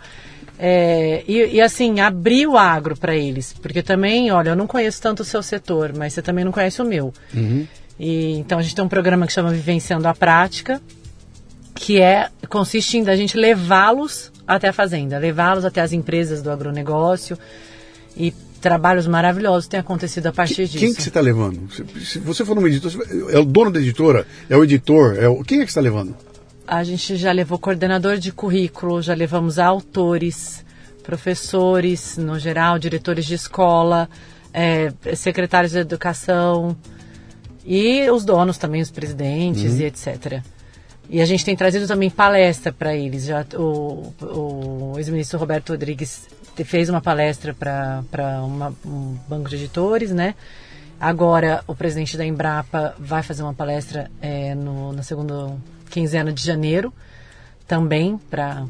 é, 0.59 1.23
e, 1.27 1.55
e, 1.55 1.61
assim, 1.61 1.99
abrir 1.99 2.47
o 2.47 2.57
agro 2.57 2.95
para 2.97 3.15
eles. 3.15 3.53
Porque 3.61 3.81
também, 3.81 4.31
olha, 4.31 4.49
eu 4.49 4.55
não 4.55 4.67
conheço 4.67 5.01
tanto 5.01 5.21
o 5.21 5.25
seu 5.25 5.41
setor, 5.41 5.93
mas 5.97 6.13
você 6.13 6.21
também 6.21 6.45
não 6.45 6.51
conhece 6.51 6.81
o 6.81 6.85
meu. 6.85 7.13
Uhum. 7.33 7.65
E, 7.99 8.33
então 8.33 8.59
a 8.59 8.61
gente 8.61 8.75
tem 8.75 8.83
um 8.83 8.89
programa 8.89 9.25
que 9.25 9.33
chama 9.33 9.51
Vivenciando 9.51 10.07
a 10.07 10.13
Prática, 10.13 10.81
que 11.73 11.99
é 11.99 12.29
consiste 12.47 12.97
em 12.97 13.09
a 13.09 13.15
gente 13.15 13.37
levá-los 13.37 14.31
até 14.47 14.67
a 14.67 14.73
fazenda, 14.73 15.17
levá-los 15.17 15.65
até 15.65 15.81
as 15.81 15.93
empresas 15.93 16.41
do 16.41 16.51
agronegócio 16.51 17.37
e 18.15 18.33
trabalhos 18.61 19.07
maravilhosos 19.07 19.67
têm 19.67 19.79
acontecido 19.79 20.27
a 20.27 20.31
partir 20.31 20.55
quem, 20.55 20.65
disso. 20.65 20.77
Quem 20.77 20.93
que 20.93 21.01
você 21.01 21.09
está 21.09 21.19
levando? 21.19 21.59
Se, 21.73 22.05
se 22.05 22.19
você 22.19 22.45
for 22.45 22.55
numa 22.55 22.67
editora, 22.67 23.03
é 23.29 23.39
o 23.39 23.43
dono 23.43 23.71
da 23.71 23.79
editora, 23.79 24.25
é 24.49 24.55
o 24.55 24.63
editor, 24.63 25.17
é 25.17 25.27
o, 25.27 25.43
quem 25.43 25.59
é 25.59 25.63
que 25.63 25.71
está 25.71 25.81
levando? 25.81 26.15
A 26.67 26.83
gente 26.83 27.17
já 27.17 27.31
levou 27.31 27.57
coordenador 27.59 28.17
de 28.17 28.31
currículo, 28.31 29.01
já 29.01 29.13
levamos 29.13 29.59
autores, 29.59 30.63
professores, 31.03 32.17
no 32.17 32.39
geral, 32.39 32.79
diretores 32.79 33.25
de 33.25 33.33
escola, 33.33 34.07
é, 34.53 34.93
secretários 35.15 35.73
de 35.73 35.79
educação 35.79 36.77
e 37.65 38.09
os 38.09 38.23
donos 38.23 38.57
também, 38.57 38.81
os 38.81 38.91
presidentes 38.91 39.73
Uhum. 39.73 39.79
e 39.79 39.85
etc. 39.85 40.41
E 41.09 41.19
a 41.19 41.25
gente 41.25 41.43
tem 41.43 41.55
trazido 41.55 41.87
também 41.87 42.09
palestra 42.09 42.71
para 42.71 42.95
eles. 42.95 43.25
Já, 43.25 43.45
o, 43.55 44.13
o 44.21 44.93
ex-ministro 44.97 45.37
Roberto 45.37 45.71
Rodrigues 45.71 46.27
fez 46.63 46.89
uma 46.89 47.01
palestra 47.01 47.53
para 47.53 48.43
um 48.43 49.17
banco 49.27 49.49
de 49.49 49.55
editores, 49.55 50.11
né? 50.11 50.35
Agora, 50.99 51.63
o 51.65 51.73
presidente 51.73 52.15
da 52.15 52.23
Embrapa 52.23 52.93
vai 52.99 53.23
fazer 53.23 53.41
uma 53.41 53.55
palestra 53.55 54.11
é, 54.21 54.53
no, 54.53 54.93
na 54.93 55.01
segunda 55.01 55.57
quinzena 55.89 56.31
de 56.31 56.45
janeiro, 56.45 56.93
também 57.67 58.19
para 58.29 58.67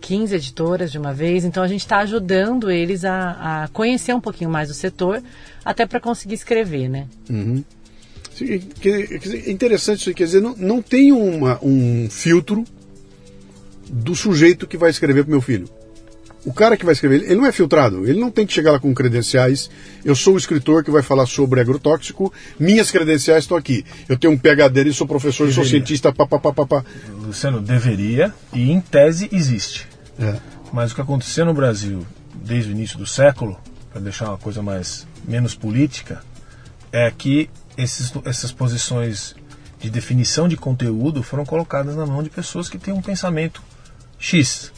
15 0.00 0.36
editoras 0.36 0.92
de 0.92 0.98
uma 0.98 1.12
vez. 1.12 1.44
Então, 1.44 1.62
a 1.64 1.66
gente 1.66 1.80
está 1.80 1.98
ajudando 1.98 2.70
eles 2.70 3.04
a, 3.04 3.64
a 3.64 3.68
conhecer 3.68 4.14
um 4.14 4.20
pouquinho 4.20 4.48
mais 4.48 4.70
o 4.70 4.74
setor, 4.74 5.20
até 5.64 5.84
para 5.84 5.98
conseguir 5.98 6.34
escrever, 6.34 6.88
né? 6.88 7.08
Uhum. 7.28 7.64
É 8.40 9.50
interessante 9.50 10.02
isso 10.02 10.14
quer 10.14 10.24
dizer, 10.24 10.42
não, 10.42 10.54
não 10.56 10.82
tem 10.82 11.10
uma, 11.10 11.58
um 11.64 12.08
filtro 12.10 12.64
do 13.88 14.14
sujeito 14.14 14.66
que 14.66 14.76
vai 14.76 14.90
escrever 14.90 15.24
para 15.24 15.30
meu 15.30 15.40
filho. 15.40 15.68
O 16.46 16.52
cara 16.52 16.76
que 16.76 16.84
vai 16.84 16.92
escrever, 16.94 17.24
ele 17.24 17.34
não 17.34 17.44
é 17.44 17.50
filtrado, 17.50 18.08
ele 18.08 18.20
não 18.20 18.30
tem 18.30 18.46
que 18.46 18.52
chegar 18.52 18.70
lá 18.70 18.78
com 18.78 18.94
credenciais. 18.94 19.68
Eu 20.04 20.14
sou 20.14 20.34
o 20.34 20.38
escritor 20.38 20.84
que 20.84 20.92
vai 20.92 21.02
falar 21.02 21.26
sobre 21.26 21.60
agrotóxico, 21.60 22.32
minhas 22.56 22.88
credenciais 22.88 23.42
estão 23.42 23.56
aqui. 23.56 23.84
Eu 24.08 24.16
tenho 24.16 24.32
um 24.32 24.38
PhD, 24.38 24.88
eu 24.88 24.94
sou 24.94 25.08
professor, 25.08 25.48
eu 25.48 25.52
sou 25.52 25.64
Deveria. 25.64 25.84
cientista, 25.84 26.12
papapá. 26.12 26.84
Luciano, 27.20 27.60
deveria 27.60 28.32
e 28.52 28.70
em 28.70 28.80
tese 28.80 29.28
existe. 29.32 29.88
É. 30.20 30.36
Mas 30.72 30.92
o 30.92 30.94
que 30.94 31.00
aconteceu 31.00 31.44
no 31.44 31.52
Brasil 31.52 32.06
desde 32.44 32.70
o 32.70 32.72
início 32.72 32.96
do 32.96 33.06
século, 33.06 33.58
para 33.90 34.00
deixar 34.00 34.28
uma 34.28 34.38
coisa 34.38 34.62
mais 34.62 35.04
menos 35.26 35.52
política, 35.56 36.22
é 36.92 37.10
que 37.10 37.50
esses, 37.76 38.12
essas 38.24 38.52
posições 38.52 39.34
de 39.80 39.90
definição 39.90 40.46
de 40.46 40.56
conteúdo 40.56 41.24
foram 41.24 41.44
colocadas 41.44 41.96
na 41.96 42.06
mão 42.06 42.22
de 42.22 42.30
pessoas 42.30 42.68
que 42.68 42.78
têm 42.78 42.94
um 42.94 43.02
pensamento 43.02 43.60
X. 44.16 44.72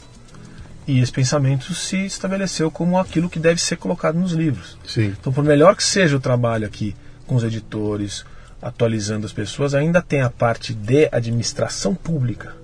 E 0.89 0.99
esse 1.01 1.11
pensamento 1.11 1.71
se 1.75 2.03
estabeleceu 2.03 2.71
como 2.71 2.97
aquilo 2.97 3.29
que 3.29 3.37
deve 3.37 3.61
ser 3.61 3.75
colocado 3.75 4.17
nos 4.17 4.31
livros. 4.31 4.75
Sim. 4.87 5.13
Então, 5.19 5.31
por 5.31 5.43
melhor 5.43 5.75
que 5.75 5.83
seja 5.83 6.17
o 6.17 6.19
trabalho 6.19 6.65
aqui 6.65 6.95
com 7.27 7.35
os 7.35 7.43
editores, 7.43 8.25
atualizando 8.59 9.27
as 9.27 9.31
pessoas, 9.31 9.75
ainda 9.75 10.01
tem 10.01 10.21
a 10.21 10.31
parte 10.31 10.73
de 10.73 11.07
administração 11.11 11.93
pública, 11.93 12.55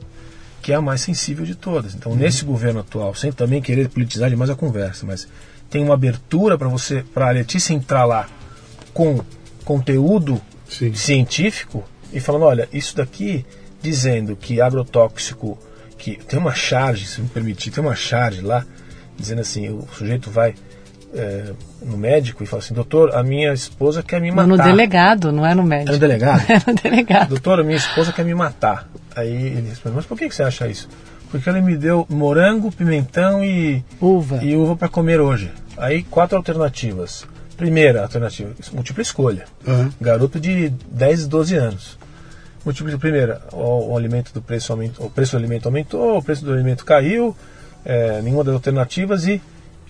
que 0.59 0.71
é 0.71 0.75
a 0.75 0.81
mais 0.81 1.01
sensível 1.01 1.45
de 1.45 1.53
todas. 1.53 1.93
Então, 1.93 2.15
nesse 2.15 2.43
governo 2.43 2.79
atual, 2.79 3.13
sem 3.13 3.31
também 3.31 3.61
querer 3.61 3.89
politizar 3.89 4.27
demais 4.27 4.49
a 4.49 4.55
conversa, 4.55 5.05
mas 5.05 5.27
tem 5.69 5.83
uma 5.83 5.93
abertura 5.93 6.57
para 6.57 6.67
você, 6.67 7.05
para 7.13 7.27
a 7.27 7.31
Letícia 7.31 7.75
entrar 7.75 8.05
lá 8.05 8.27
com 8.91 9.23
conteúdo 9.63 10.41
Sim. 10.67 10.95
científico 10.95 11.87
e 12.11 12.19
falando, 12.19 12.45
olha, 12.45 12.67
isso 12.73 12.95
daqui 12.95 13.45
dizendo 13.83 14.35
que 14.35 14.59
agrotóxico, 14.59 15.59
que 16.05 16.23
tem 16.23 16.37
uma 16.37 16.53
charge, 16.53 17.07
se 17.07 17.19
me 17.19 17.27
permitir, 17.27 17.71
tem 17.71 17.83
uma 17.83 17.95
charge 17.95 18.41
lá, 18.41 18.63
dizendo 19.17 19.41
assim, 19.41 19.69
o 19.69 19.87
sujeito 19.91 20.29
vai 20.29 20.53
é, 21.15 21.45
no 21.81 21.97
médico 21.97 22.43
e 22.43 22.45
fala 22.45 22.61
assim, 22.61 22.75
doutor, 22.75 23.15
a 23.15 23.23
minha 23.23 23.51
esposa 23.51 24.03
quer 24.03 24.21
me 24.21 24.29
matar. 24.29 24.47
No 24.47 24.55
delegado, 24.55 25.31
não 25.31 25.43
é 25.43 25.55
no 25.55 25.63
médico. 25.63 25.89
É 25.89 25.93
no 25.93 25.99
delegado? 25.99 26.43
É 26.47 26.61
no 26.67 26.75
delegado. 26.75 27.29
Doutor, 27.29 27.59
a 27.61 27.63
minha 27.63 27.77
esposa 27.77 28.13
quer 28.13 28.23
me 28.23 28.35
matar. 28.35 28.87
Aí 29.15 29.31
ele 29.31 29.69
responde, 29.69 29.95
mas 29.95 30.05
por 30.05 30.15
que 30.15 30.29
que 30.29 30.35
você 30.35 30.43
acha 30.43 30.67
isso? 30.67 30.87
Porque 31.31 31.49
ela 31.49 31.59
me 31.59 31.75
deu 31.75 32.05
morango, 32.07 32.71
pimentão 32.71 33.43
e 33.43 33.83
Uva. 33.99 34.41
e 34.43 34.55
uva 34.55 34.75
para 34.75 34.87
comer 34.87 35.19
hoje. 35.19 35.51
Aí 35.75 36.03
quatro 36.03 36.37
alternativas. 36.37 37.25
Primeira 37.57 38.03
alternativa, 38.03 38.51
múltipla 38.73 39.01
escolha. 39.01 39.45
Aham. 39.67 39.89
Garoto 39.99 40.39
de 40.39 40.69
10, 40.69 41.25
12 41.25 41.55
anos. 41.55 41.97
Múltipla 42.65 42.97
primeira, 42.97 43.41
o, 43.53 43.91
o 43.91 43.97
alimento 43.97 44.33
do 44.33 44.41
preço 44.41 44.71
aumentou, 44.73 45.05
o 45.05 45.09
preço 45.09 45.33
do 45.33 45.37
alimento 45.37 45.67
aumentou, 45.67 46.17
o 46.17 46.23
preço 46.23 46.43
do 46.43 46.51
alimento 46.51 46.83
caiu, 46.83 47.35
é, 47.85 48.21
nenhuma 48.23 48.43
das 48.43 48.55
alternativas 48.55 49.27
e 49.27 49.39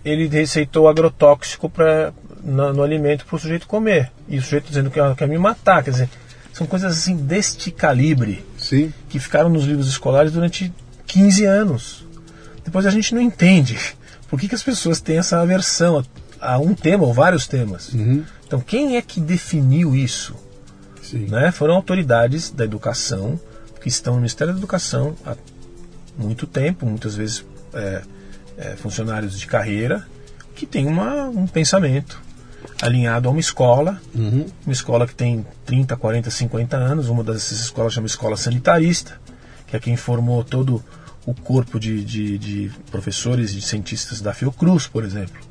ele 0.03 0.27
receitou 0.27 0.88
agrotóxico 0.89 1.69
pra, 1.69 2.13
no, 2.43 2.73
no 2.73 2.83
alimento 2.83 3.25
para 3.25 3.35
o 3.35 3.39
sujeito 3.39 3.65
comer. 3.65 4.11
E 4.27 4.38
o 4.38 4.41
sujeito 4.41 4.67
dizendo 4.67 4.91
que 4.91 4.99
"Ah, 4.99 5.15
quer 5.17 5.27
me 5.27 5.38
matar. 5.38 5.83
Quer 5.83 5.91
dizer, 5.91 6.09
são 6.53 6.67
coisas 6.67 6.91
assim 6.91 7.15
deste 7.15 7.71
calibre 7.71 8.45
Sim. 8.57 8.93
que 9.09 9.19
ficaram 9.19 9.49
nos 9.49 9.63
livros 9.63 9.88
escolares 9.88 10.31
durante 10.31 10.71
15 11.07 11.45
anos. 11.45 12.05
Depois 12.63 12.85
a 12.85 12.89
gente 12.91 13.15
não 13.15 13.21
entende 13.21 13.79
por 14.29 14.39
que, 14.39 14.47
que 14.47 14.55
as 14.55 14.63
pessoas 14.63 14.99
têm 14.99 15.17
essa 15.17 15.39
aversão 15.39 16.03
a, 16.41 16.53
a 16.53 16.59
um 16.59 16.73
tema 16.73 17.05
ou 17.05 17.13
vários 17.13 17.47
temas. 17.47 17.93
Então, 18.45 18.59
quem 18.59 18.97
é 18.97 19.01
que 19.01 19.19
definiu 19.19 19.95
isso? 19.95 20.35
Sim. 21.15 21.28
Né? 21.28 21.49
Foram 21.51 21.75
autoridades 21.75 22.51
da 22.51 22.65
educação 22.65 23.39
que 23.82 23.88
estão 23.88 24.15
no 24.15 24.19
Ministério 24.19 24.51
da 24.54 24.60
Educação 24.60 25.15
há 25.25 25.36
muito 26.17 26.45
tempo, 26.45 26.86
muitas 26.86 27.15
vezes 27.15 27.45
é, 27.73 28.01
é, 28.58 28.75
funcionários 28.75 29.39
de 29.39 29.47
carreira, 29.47 30.06
que 30.56 30.65
têm 30.65 30.88
uma, 30.88 31.25
um 31.30 31.47
pensamento 31.47 32.21
alinhado 32.82 33.30
a 33.30 33.32
uma 33.32 33.39
escola, 33.39 34.01
Uhum. 34.13 34.45
uma 34.65 34.73
escola 34.73 35.08
que 35.08 35.15
tem 35.15 35.45
30, 35.65 35.95
40, 35.95 36.30
50 36.30 36.75
anos. 36.75 37.08
Uma 37.08 37.23
dessas 37.23 37.60
escolas 37.60 37.93
chama 37.93 38.08
Escola 38.08 38.36
Sanitarista, 38.36 39.19
que 39.67 39.75
é 39.75 39.80
quem 39.80 39.95
formou 39.95 40.43
todo 40.43 40.84
o 41.25 41.34
corpo 41.34 41.80
de, 41.80 42.04
de, 42.04 42.38
de 42.38 42.71
professores 42.91 43.54
e 43.54 43.62
cientistas 43.62 44.21
da 44.21 44.34
Fiocruz, 44.34 44.86
por 44.86 45.04
exemplo. 45.04 45.41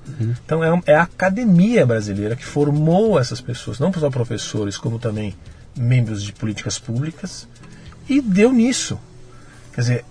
Então 0.45 0.63
é, 0.63 0.83
é 0.87 0.95
a 0.95 1.03
academia 1.03 1.85
brasileira 1.85 2.37
que 2.37 2.45
formou 2.45 3.19
essas 3.19 3.41
pessoas, 3.41 3.79
não 3.81 3.93
só 3.93 4.09
professores, 4.11 4.77
como 4.77 4.99
também 4.99 5.35
membros 5.77 6.23
de 6.23 6.33
políticas 6.33 6.79
públicas, 6.79 7.49
e 8.09 8.21
deu 8.21 8.53
nisso. 8.53 8.99
Quer 9.75 9.81
dizer, 9.81 10.05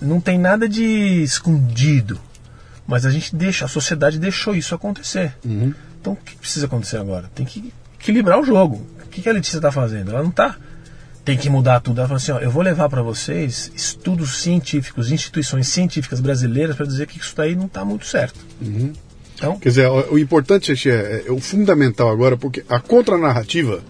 não 0.00 0.20
tem 0.20 0.38
nada 0.38 0.68
de 0.68 1.22
escondido, 1.22 2.20
mas 2.86 3.06
a 3.06 3.10
gente 3.10 3.34
deixa, 3.34 3.64
a 3.64 3.68
sociedade 3.68 4.18
deixou 4.18 4.54
isso 4.54 4.74
acontecer. 4.74 5.34
Uhum. 5.44 5.72
Então 6.00 6.12
o 6.12 6.16
que 6.16 6.36
precisa 6.36 6.66
acontecer 6.66 6.98
agora? 6.98 7.30
Tem 7.34 7.44
que 7.46 7.72
equilibrar 7.98 8.38
o 8.38 8.44
jogo. 8.44 8.86
O 9.04 9.08
que 9.08 9.28
a 9.28 9.32
Letícia 9.32 9.56
está 9.58 9.72
fazendo? 9.72 10.10
Ela 10.10 10.22
não 10.22 10.30
está. 10.30 10.56
Tem 11.24 11.36
que 11.36 11.50
mudar 11.50 11.80
tudo. 11.80 11.98
Ela 11.98 12.06
fala 12.06 12.18
assim: 12.18 12.32
ó, 12.32 12.38
eu 12.38 12.50
vou 12.50 12.62
levar 12.62 12.88
para 12.88 13.02
vocês 13.02 13.72
estudos 13.74 14.38
científicos, 14.42 15.10
instituições 15.10 15.66
científicas 15.66 16.20
brasileiras 16.20 16.76
para 16.76 16.86
dizer 16.86 17.06
que 17.06 17.18
isso 17.18 17.34
daí 17.34 17.56
não 17.56 17.66
está 17.66 17.84
muito 17.84 18.06
certo. 18.06 18.38
Então, 19.34 19.58
Quer 19.58 19.68
dizer, 19.70 19.88
o, 19.88 20.14
o 20.14 20.18
importante 20.18 20.66
Xexi, 20.66 20.90
é, 20.90 21.24
é 21.26 21.32
o 21.32 21.40
fundamental 21.40 22.10
agora, 22.10 22.36
porque 22.36 22.64
a 22.68 22.78
contranarrativa 22.78 23.82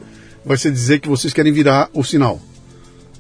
vai 0.46 0.56
ser 0.56 0.70
dizer 0.70 1.00
que 1.00 1.09
vocês 1.09 1.35
querem 1.35 1.52
virar 1.52 1.90
o 1.92 2.04
sinal. 2.04 2.40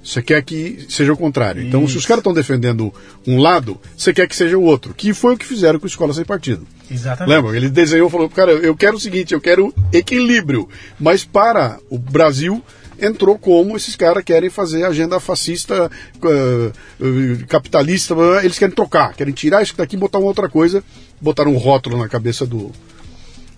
Você 0.02 0.22
quer 0.22 0.40
que 0.42 0.86
seja 0.88 1.12
o 1.12 1.16
contrário. 1.16 1.60
Então, 1.66 1.80
se 1.80 1.96
os 1.96 1.96
Isso. 1.96 2.06
caras 2.06 2.20
estão 2.20 2.32
defendendo 2.32 2.94
um 3.26 3.40
lado, 3.40 3.76
você 3.96 4.14
quer 4.14 4.28
que 4.28 4.36
seja 4.36 4.56
o 4.56 4.62
outro. 4.62 4.94
Que 4.94 5.12
foi 5.12 5.34
o 5.34 5.36
que 5.36 5.44
fizeram 5.44 5.80
com 5.80 5.86
a 5.86 5.88
Escola 5.88 6.14
Sem 6.14 6.24
Partido. 6.24 6.64
exatamente. 6.88 7.34
Lembra? 7.34 7.56
Ele 7.56 7.68
desenhou 7.68 8.06
e 8.06 8.10
falou, 8.12 8.28
cara, 8.30 8.52
eu 8.52 8.76
quero 8.76 8.96
o 8.96 9.00
seguinte, 9.00 9.34
eu 9.34 9.40
quero 9.40 9.74
equilíbrio. 9.92 10.68
Mas 11.00 11.24
para 11.24 11.80
o 11.90 11.98
Brasil 11.98 12.62
entrou 13.00 13.36
como 13.36 13.76
esses 13.76 13.96
caras 13.96 14.22
querem 14.22 14.48
fazer 14.48 14.84
agenda 14.84 15.18
fascista, 15.18 15.90
eh, 16.24 16.72
eh, 17.00 17.44
capitalista, 17.48 18.14
eles 18.42 18.58
querem 18.58 18.74
trocar, 18.74 19.12
querem 19.14 19.34
tirar 19.34 19.62
isso 19.62 19.76
daqui 19.76 19.96
e 19.96 19.98
botar 19.98 20.18
uma 20.18 20.28
outra 20.28 20.48
coisa, 20.48 20.82
botaram 21.20 21.52
um 21.52 21.58
rótulo 21.58 21.98
na 21.98 22.08
cabeça 22.08 22.46
do, 22.46 22.72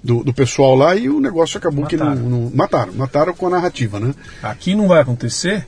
do, 0.03 0.23
do 0.23 0.33
pessoal 0.33 0.75
lá 0.75 0.95
e 0.95 1.09
o 1.09 1.21
negócio 1.21 1.59
acabou 1.59 1.87
que 1.87 1.97
não, 1.97 2.07
Mataram. 2.07 2.29
não- 2.29 2.51
Mataram, 2.55 2.93
mataram 2.95 3.35
com 3.35 3.47
a 3.47 3.51
narrativa, 3.51 3.99
né? 3.99 4.15
Aqui 4.43 4.75
não 4.75 4.89
vai 4.89 5.01
acontecer 5.01 5.67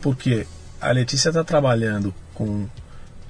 porque 0.00 0.46
a 0.80 0.90
Letícia 0.90 1.28
está 1.28 1.44
trabalhando 1.44 2.12
com 2.34 2.66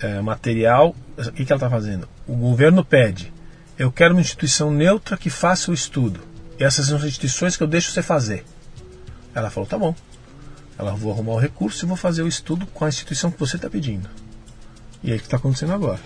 é, 0.01 0.21
material. 0.21 0.95
O 1.19 1.33
que, 1.33 1.45
que 1.45 1.53
ela 1.53 1.59
está 1.59 1.69
fazendo? 1.71 2.09
O 2.27 2.35
governo 2.35 2.85
pede: 2.85 3.33
eu 3.79 3.93
quero 3.93 4.15
uma 4.15 4.21
instituição 4.21 4.71
neutra 4.71 5.17
que 5.17 5.29
faça 5.31 5.71
o 5.71 5.75
estudo. 5.75 6.21
E 6.59 6.65
essas 6.65 6.87
são 6.87 6.97
as 6.97 7.05
instituições 7.05 7.57
que 7.57 7.63
eu 7.63 7.67
deixo 7.67 7.91
você 7.93 8.03
fazer. 8.03 8.45
Ela 9.35 9.51
falou: 9.51 9.69
tá 9.69 9.77
bom. 9.79 9.95
Ela 10.79 10.93
vou 10.95 11.13
arrumar 11.13 11.33
o 11.33 11.39
recurso 11.39 11.85
e 11.85 11.89
vou 11.89 11.97
fazer 11.97 12.23
o 12.23 12.29
estudo 12.29 12.67
com 12.67 12.85
a 12.85 12.89
instituição 12.89 13.31
que 13.31 13.39
você 13.39 13.57
está 13.57 13.69
pedindo. 13.69 14.09
E 15.05 15.13
é 15.13 15.15
o 15.15 15.19
que 15.19 15.25
está 15.25 15.37
acontecendo 15.37 15.73
agora. 15.73 16.01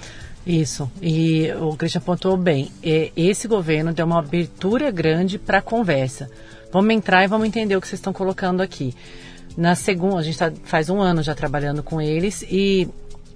Isso. 0.46 0.90
E 1.02 1.50
o 1.61 1.76
Christian 1.76 1.98
apontou 2.00 2.37
bem. 2.37 2.70
Esse 3.16 3.48
governo 3.48 3.92
deu 3.92 4.06
uma 4.06 4.20
abertura 4.20 4.90
grande 4.92 5.38
para 5.38 5.59
a 5.59 5.62
conversa. 5.62 6.30
Vamos 6.72 6.94
entrar 6.94 7.24
e 7.24 7.26
vamos 7.26 7.46
entender 7.48 7.76
o 7.76 7.80
que 7.80 7.88
vocês 7.88 7.98
estão 7.98 8.12
colocando 8.12 8.61
aqui. 8.62 8.94
Na 9.56 9.74
segunda, 9.74 10.18
a 10.18 10.22
gente 10.22 10.38
tá, 10.38 10.52
faz 10.64 10.88
um 10.88 11.00
ano 11.00 11.22
já 11.22 11.35
trabalhando 11.35 11.82
com 11.82 12.00
eles 12.00 12.42
e 12.48 12.88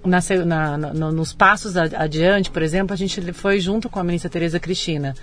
na 0.05 0.19
na- 0.45 0.77
no- 0.77 1.11
nos 1.11 1.33
passos 1.33 1.75
adiante, 1.77 2.49
por 2.49 2.61
exemplo, 2.63 2.93
a 2.93 2.97
gente 2.97 3.33
foi 3.33 3.59
junto 3.59 3.89
com 3.89 3.99
a 3.99 4.03
ministra 4.03 4.29
Tereza 4.31 4.59
Cristina 4.59 5.13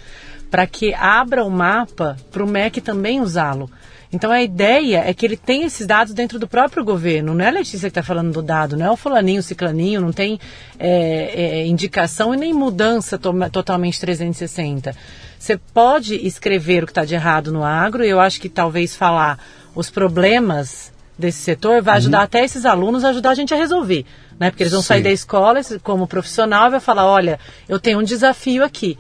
para 0.51 0.67
que 0.67 0.93
abra 0.95 1.45
o 1.45 1.51
mapa 1.51 2.17
para 2.31 2.45
o 2.45 2.47
MEC 2.47 2.81
também 2.81 3.21
usá-lo. 3.21 3.71
Então 4.11 4.31
a 4.31 4.43
ideia 4.43 5.03
é 5.07 5.13
que 5.13 5.27
ele 5.27 5.37
tenha 5.37 5.67
esses 5.67 5.87
dados 5.87 6.15
dentro 6.15 6.39
do 6.39 6.49
próprio 6.49 6.83
governo. 6.83 7.35
Não 7.35 7.45
é 7.45 7.49
a 7.49 7.53
Letícia 7.53 7.81
que 7.81 7.87
está 7.89 8.03
falando 8.03 8.33
do 8.33 8.43
dado, 8.43 8.77
não 8.77 8.87
é 8.87 8.91
o 8.91 8.97
fulaninho, 8.97 9.41
o 9.41 9.43
ciclaninho, 9.43 10.01
não 10.01 10.13
tem 10.13 10.41
é, 10.79 11.61
é, 11.61 11.67
indicação 11.67 12.33
e 12.33 12.37
nem 12.37 12.55
mudança 12.55 13.19
to- 13.19 13.35
totalmente 13.51 14.01
360. 14.01 14.97
Você 15.39 15.59
pode 15.59 16.15
escrever 16.27 16.83
o 16.83 16.87
que 16.87 16.93
está 16.93 17.05
de 17.05 17.15
errado 17.15 17.53
no 17.53 17.63
agro 17.63 18.03
e 18.03 18.09
eu 18.09 18.19
acho 18.19 18.41
que 18.41 18.49
talvez 18.49 18.97
falar 18.97 19.39
os 19.75 19.91
problemas 19.91 20.91
desse 21.19 21.39
setor 21.39 21.83
vai 21.83 21.97
ajudar 21.97 22.23
até 22.23 22.43
esses 22.45 22.65
alunos 22.65 23.05
a 23.05 23.11
ajudar 23.11 23.31
a 23.31 23.35
gente 23.35 23.53
a 23.53 23.57
resolver. 23.57 24.07
Né? 24.39 24.51
Porque 24.51 24.63
eles 24.63 24.73
vão 24.73 24.83
sair 24.83 24.99
Sim. 24.99 25.05
da 25.05 25.11
escola 25.11 25.61
como 25.83 26.07
profissional 26.07 26.69
e 26.69 26.71
vai 26.71 26.81
falar, 26.81 27.07
olha, 27.07 27.39
eu 27.69 27.79
tenho 27.79 27.99
um 27.99 28.05
desafio 28.05 28.65
aqui. 28.65 28.97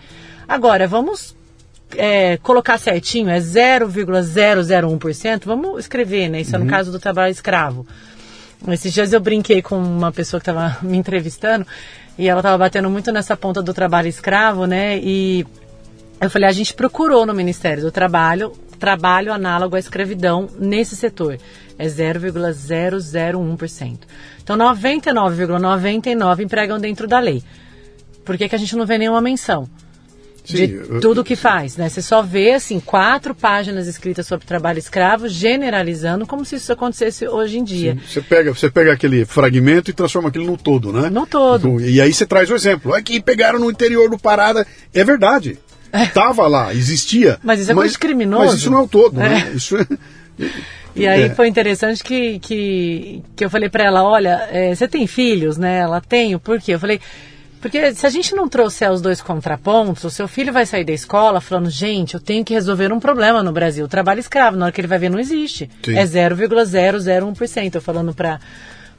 Agora, 0.46 0.86
vamos 0.86 1.36
é, 1.96 2.36
colocar 2.38 2.76
certinho, 2.78 3.30
é 3.30 3.38
0,001%, 3.38 5.44
vamos 5.44 5.78
escrever, 5.80 6.28
né? 6.28 6.40
Isso 6.40 6.56
é 6.56 6.58
no 6.58 6.66
caso 6.66 6.90
do 6.92 6.98
trabalho 6.98 7.30
escravo. 7.30 7.86
Esses 8.68 8.92
dias 8.92 9.12
eu 9.12 9.20
brinquei 9.20 9.62
com 9.62 9.78
uma 9.78 10.10
pessoa 10.10 10.40
que 10.40 10.50
estava 10.50 10.78
me 10.82 10.96
entrevistando 10.96 11.64
e 12.18 12.28
ela 12.28 12.40
estava 12.40 12.58
batendo 12.58 12.90
muito 12.90 13.12
nessa 13.12 13.36
ponta 13.36 13.62
do 13.62 13.72
trabalho 13.72 14.08
escravo, 14.08 14.66
né? 14.66 14.98
E 14.98 15.46
eu 16.20 16.28
falei, 16.28 16.48
a 16.48 16.52
gente 16.52 16.74
procurou 16.74 17.24
no 17.24 17.32
Ministério 17.32 17.80
do 17.82 17.92
Trabalho 17.92 18.52
trabalho 18.78 19.32
análogo 19.32 19.76
à 19.76 19.78
escravidão 19.78 20.48
nesse 20.58 20.96
setor. 20.96 21.38
É 21.78 21.86
0,001%. 21.86 23.98
Então 24.42 24.56
99,99 24.56 26.40
empregam 26.40 26.78
dentro 26.78 27.06
da 27.06 27.18
lei. 27.18 27.42
Por 28.24 28.38
que, 28.38 28.48
que 28.48 28.54
a 28.54 28.58
gente 28.58 28.74
não 28.76 28.86
vê 28.86 28.96
nenhuma 28.96 29.20
menção? 29.20 29.68
De 30.54 30.74
eu- 30.74 31.00
tudo 31.00 31.22
que 31.24 31.36
faz, 31.36 31.76
né? 31.76 31.88
Você 31.88 32.00
só 32.02 32.22
vê 32.22 32.52
assim 32.52 32.80
quatro 32.80 33.34
páginas 33.34 33.86
escritas 33.86 34.26
sobre 34.26 34.46
trabalho 34.46 34.78
escravo, 34.78 35.28
generalizando 35.28 36.26
como 36.26 36.44
se 36.44 36.56
isso 36.56 36.72
acontecesse 36.72 37.26
hoje 37.28 37.58
em 37.58 37.64
dia. 37.64 37.96
Você 38.06 38.20
pega, 38.20 38.52
você 38.54 38.70
pega 38.70 38.92
aquele 38.92 39.24
fragmento 39.24 39.90
e 39.90 39.94
transforma 39.94 40.28
aquilo 40.28 40.46
no 40.46 40.56
todo, 40.56 40.92
né? 40.92 41.08
No 41.10 41.26
todo. 41.26 41.80
E 41.80 42.00
aí 42.00 42.12
você 42.12 42.26
traz 42.26 42.50
o 42.50 42.54
exemplo. 42.54 42.94
Aqui 42.94 43.20
pegaram 43.20 43.58
no 43.58 43.70
interior 43.70 44.08
do 44.10 44.18
Parada. 44.18 44.66
É 44.94 45.04
verdade. 45.04 45.58
Tava 46.12 46.46
lá, 46.46 46.74
existia. 46.74 47.38
Mas 47.42 47.60
isso 47.60 47.72
é 47.72 47.86
de 47.88 47.98
criminoso. 47.98 48.44
Mas 48.44 48.54
isso 48.54 48.70
não 48.70 48.78
é 48.80 48.82
o 48.82 48.88
todo, 48.88 49.14
né? 49.18 49.52
Isso 49.56 49.76
é- 49.76 49.86
E 50.94 51.06
aí 51.06 51.22
É. 51.22 51.30
foi 51.30 51.46
interessante 51.48 52.02
que, 52.02 52.38
que, 52.40 53.22
que 53.36 53.44
eu 53.44 53.48
falei 53.50 53.68
pra 53.68 53.84
ela, 53.84 54.02
olha, 54.02 54.48
é, 54.50 54.74
você 54.74 54.86
tem 54.88 55.06
filhos, 55.06 55.56
né? 55.56 55.78
Ela 55.78 56.00
tem, 56.00 56.36
por 56.38 56.60
quê? 56.60 56.74
Eu 56.74 56.78
falei, 56.80 57.00
Porque 57.60 57.94
se 57.94 58.06
a 58.06 58.10
gente 58.10 58.34
não 58.34 58.48
trouxer 58.48 58.90
os 58.90 59.00
dois 59.00 59.20
contrapontos, 59.20 60.04
o 60.04 60.10
seu 60.10 60.28
filho 60.28 60.52
vai 60.52 60.64
sair 60.64 60.84
da 60.84 60.92
escola 60.92 61.40
falando, 61.40 61.68
gente, 61.70 62.14
eu 62.14 62.20
tenho 62.20 62.44
que 62.44 62.54
resolver 62.54 62.92
um 62.92 63.00
problema 63.00 63.42
no 63.42 63.52
Brasil. 63.52 63.84
O 63.84 63.88
trabalho 63.88 64.20
escravo, 64.20 64.56
na 64.56 64.66
hora 64.66 64.72
que 64.72 64.80
ele 64.80 64.88
vai 64.88 64.98
ver, 64.98 65.10
não 65.10 65.18
existe. 65.18 65.68
Sim. 65.84 65.96
É 65.96 66.04
0,001%. 66.04 67.74
Eu 67.74 67.80
falando 67.80 68.14
para 68.14 68.40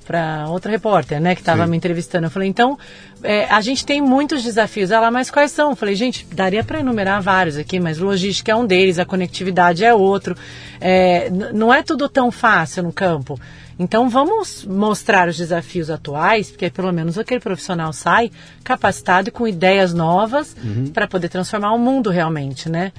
para 0.09 0.47
outra 0.49 0.71
repórter, 0.71 1.21
né, 1.21 1.35
que 1.35 1.41
estava 1.41 1.67
me 1.67 1.77
entrevistando. 1.77 2.25
Eu 2.25 2.31
falei, 2.31 2.49
então, 2.49 2.79
é, 3.21 3.45
a 3.45 3.61
gente 3.61 3.85
tem 3.85 4.01
muitos 4.01 4.41
desafios. 4.41 4.89
Ela, 4.89 5.11
mas 5.11 5.29
quais 5.29 5.51
são? 5.51 5.69
Eu 5.69 5.75
falei, 5.75 5.93
gente, 5.93 6.25
daria 6.33 6.63
para 6.63 6.79
enumerar 6.79 7.21
vários 7.21 7.57
aqui, 7.57 7.79
mas 7.79 7.99
logística 7.99 8.51
é 8.51 8.55
um 8.55 8.65
deles, 8.65 8.97
a 8.97 9.05
conectividade 9.05 9.85
é 9.85 9.93
outro. 9.93 10.35
É, 10.81 11.29
não 11.29 11.71
é 11.71 11.83
tudo 11.83 12.09
tão 12.09 12.31
fácil 12.31 12.81
no 12.81 12.91
campo. 12.91 13.39
Então, 13.79 14.09
vamos 14.09 14.65
mostrar 14.65 15.29
os 15.29 15.37
desafios 15.37 15.89
atuais, 15.89 16.51
porque 16.51 16.69
pelo 16.69 16.91
menos 16.91 17.17
aquele 17.17 17.39
profissional 17.39 17.93
sai 17.93 18.29
capacitado 18.61 19.29
e 19.29 19.31
com 19.31 19.47
ideias 19.47 19.93
novas 19.93 20.53
para 20.93 21.07
poder 21.07 21.29
transformar 21.29 21.73
o 21.73 21.79
mundo 21.79 22.09
realmente, 22.09 22.69
né? 22.69 22.91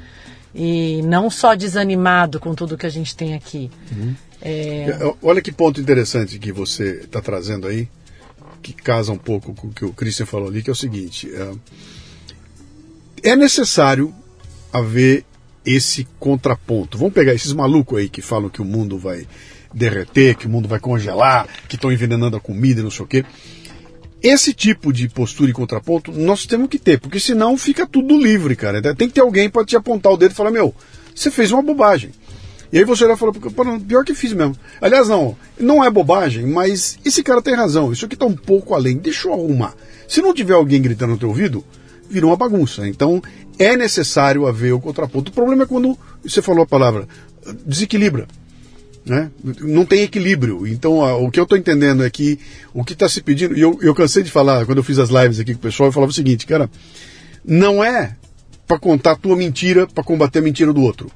E 0.54 1.02
não 1.02 1.28
só 1.28 1.54
desanimado 1.54 2.40
com 2.40 2.54
tudo 2.54 2.78
que 2.78 2.86
a 2.86 2.90
gente 2.90 3.14
tem 3.14 3.34
aqui. 3.34 3.70
É, 4.40 4.86
É, 4.98 5.14
Olha 5.22 5.42
que 5.42 5.52
ponto 5.52 5.78
interessante 5.78 6.38
que 6.38 6.50
você 6.50 7.02
está 7.02 7.20
trazendo 7.20 7.66
aí, 7.66 7.86
que 8.62 8.72
casa 8.72 9.12
um 9.12 9.18
pouco 9.18 9.52
com 9.54 9.68
o 9.68 9.72
que 9.72 9.84
o 9.84 9.92
Christian 9.92 10.24
falou 10.24 10.48
ali, 10.48 10.62
que 10.62 10.70
é 10.70 10.72
o 10.72 10.76
seguinte: 10.76 11.30
é, 13.22 13.32
é 13.32 13.36
necessário 13.36 14.14
haver 14.72 15.26
esse 15.64 16.08
contraponto. 16.18 16.96
Vamos 16.96 17.12
pegar 17.12 17.34
esses 17.34 17.52
malucos 17.52 17.98
aí 17.98 18.08
que 18.08 18.22
falam 18.22 18.48
que 18.48 18.62
o 18.62 18.64
mundo 18.64 18.98
vai 18.98 19.26
derreter, 19.72 20.36
que 20.36 20.46
o 20.46 20.50
mundo 20.50 20.68
vai 20.68 20.80
congelar, 20.80 21.46
que 21.68 21.76
estão 21.76 21.92
envenenando 21.92 22.36
a 22.36 22.40
comida 22.40 22.82
não 22.82 22.90
sei 22.90 23.04
o 23.04 23.08
quê. 23.08 23.24
Esse 24.22 24.52
tipo 24.52 24.92
de 24.92 25.08
postura 25.08 25.50
e 25.50 25.54
contraponto 25.54 26.12
nós 26.12 26.44
temos 26.44 26.68
que 26.68 26.78
ter, 26.78 27.00
porque 27.00 27.18
senão 27.18 27.56
fica 27.56 27.86
tudo 27.86 28.18
livre, 28.18 28.54
cara. 28.54 28.82
Tem 28.94 29.08
que 29.08 29.14
ter 29.14 29.22
alguém 29.22 29.48
para 29.48 29.64
te 29.64 29.76
apontar 29.76 30.12
o 30.12 30.16
dedo 30.16 30.32
e 30.32 30.34
falar: 30.34 30.50
meu, 30.50 30.74
você 31.14 31.30
fez 31.30 31.50
uma 31.50 31.62
bobagem. 31.62 32.10
E 32.72 32.78
aí 32.78 32.84
você 32.84 33.04
olha 33.04 33.14
e 33.14 33.16
fala, 33.16 33.32
"Pô, 33.32 33.64
não, 33.64 33.80
pior 33.80 34.04
que 34.04 34.14
fiz 34.14 34.32
mesmo. 34.32 34.54
Aliás, 34.80 35.08
não, 35.08 35.36
não 35.58 35.82
é 35.82 35.90
bobagem, 35.90 36.46
mas 36.46 36.98
esse 37.04 37.22
cara 37.22 37.42
tem 37.42 37.54
razão, 37.54 37.92
isso 37.92 38.04
aqui 38.04 38.14
tá 38.14 38.26
um 38.26 38.36
pouco 38.36 38.74
além, 38.74 38.96
deixa 38.96 39.26
eu 39.26 39.32
arrumar. 39.32 39.74
Se 40.06 40.22
não 40.22 40.32
tiver 40.32 40.54
alguém 40.54 40.80
gritando 40.80 41.12
no 41.12 41.18
teu 41.18 41.28
ouvido, 41.28 41.64
vira 42.08 42.26
uma 42.26 42.36
bagunça. 42.36 42.86
Então 42.86 43.22
é 43.58 43.76
necessário 43.76 44.46
haver 44.46 44.72
o 44.72 44.80
contraponto. 44.80 45.30
O 45.30 45.34
problema 45.34 45.64
é 45.64 45.66
quando 45.66 45.98
você 46.22 46.42
falou 46.42 46.62
a 46.62 46.66
palavra, 46.66 47.08
desequilibra. 47.64 48.28
Né? 49.11 49.28
Não 49.62 49.84
tem 49.84 50.02
equilíbrio. 50.02 50.64
Então 50.68 51.04
a- 51.04 51.16
o 51.16 51.32
que 51.32 51.40
eu 51.40 51.42
estou 51.42 51.58
entendendo 51.58 52.04
é 52.04 52.08
que 52.08 52.38
o 52.72 52.84
que 52.84 52.92
está 52.92 53.08
se 53.08 53.20
pedindo, 53.20 53.56
e 53.58 53.61
eu, 53.61 53.76
eu 53.82 53.92
cansei 53.92 54.22
de 54.22 54.30
falar, 54.30 54.64
quando 54.64 54.78
eu 54.78 54.84
fiz 54.84 55.00
as 55.00 55.08
lives 55.11 55.40
aqui 55.40 55.52
com 55.52 55.58
o 55.58 55.62
pessoal, 55.62 55.88
eu 55.88 55.92
falava 55.92 56.11
o 56.12 56.14
seguinte, 56.14 56.46
cara, 56.46 56.70
não 57.44 57.82
é 57.82 58.14
para 58.68 58.78
contar 58.78 59.11
a 59.12 59.16
tua 59.16 59.34
mentira, 59.36 59.84
para 59.88 60.04
combater 60.04 60.38
a 60.38 60.42
mentira 60.42 60.72
do 60.72 60.80
outro. 60.80 61.11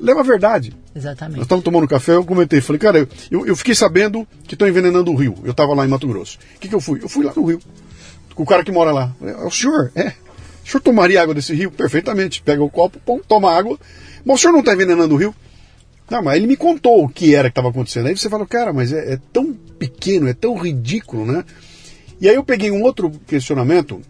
Leva 0.00 0.18
a 0.18 0.24
verdade. 0.24 0.70
Nós 0.92 1.04
exatamente. 1.04 1.40
estávamos 1.42 1.64
tomando 1.64 1.86
café, 1.86 2.14
eu 2.16 2.24
comentei, 2.24 2.60
falei, 2.60 2.80
cara, 2.80 3.08
eu, 3.30 3.46
eu 3.46 3.54
fiquei 3.54 3.74
sabendo 3.76 4.26
que 4.48 4.56
estão 4.56 4.66
envenenando 4.66 5.12
o 5.12 5.14
rio. 5.14 5.36
Eu 5.44 5.52
estava 5.52 5.72
lá 5.74 5.84
em 5.84 5.88
Mato 5.88 6.08
Grosso. 6.08 6.38
O 6.56 6.58
que, 6.58 6.66
que 6.68 6.74
eu 6.74 6.80
fui? 6.80 7.00
Eu 7.00 7.08
fui 7.08 7.24
lá 7.24 7.32
no 7.36 7.44
rio. 7.44 7.60
Com 8.34 8.42
o 8.42 8.46
cara 8.46 8.64
que 8.64 8.72
mora 8.72 8.90
lá. 8.90 9.12
Falei, 9.20 9.34
"É 9.34 9.44
o 9.46 9.50
senhor, 9.52 9.92
é. 9.94 10.08
O 10.64 10.68
senhor 10.68 10.80
tomaria 10.82 11.22
água 11.22 11.34
desse 11.34 11.54
rio? 11.54 11.70
Perfeitamente. 11.70 12.42
Pega 12.42 12.62
o 12.64 12.68
copo, 12.70 12.98
pum, 13.06 13.20
toma 13.26 13.52
água. 13.52 13.78
Mas 14.24 14.38
o 14.38 14.40
senhor 14.40 14.52
não 14.52 14.60
está 14.60 14.72
envenenando 14.74 15.14
o 15.14 15.16
rio? 15.18 15.32
Não, 16.10 16.22
mas 16.22 16.36
ele 16.36 16.46
me 16.46 16.56
contou 16.56 17.04
o 17.04 17.08
que 17.08 17.34
era 17.34 17.48
que 17.48 17.52
estava 17.52 17.68
acontecendo. 17.68 18.06
Aí 18.06 18.16
você 18.16 18.28
fala, 18.30 18.46
cara, 18.46 18.72
mas 18.72 18.92
é, 18.92 19.14
é 19.14 19.18
tão 19.32 19.52
pequeno, 19.52 20.26
é 20.28 20.32
tão 20.34 20.56
ridículo, 20.56 21.26
né? 21.26 21.44
E 22.20 22.28
aí 22.28 22.34
eu 22.34 22.42
peguei 22.44 22.70
um 22.70 22.82
outro 22.82 23.10
questionamento 23.26 24.00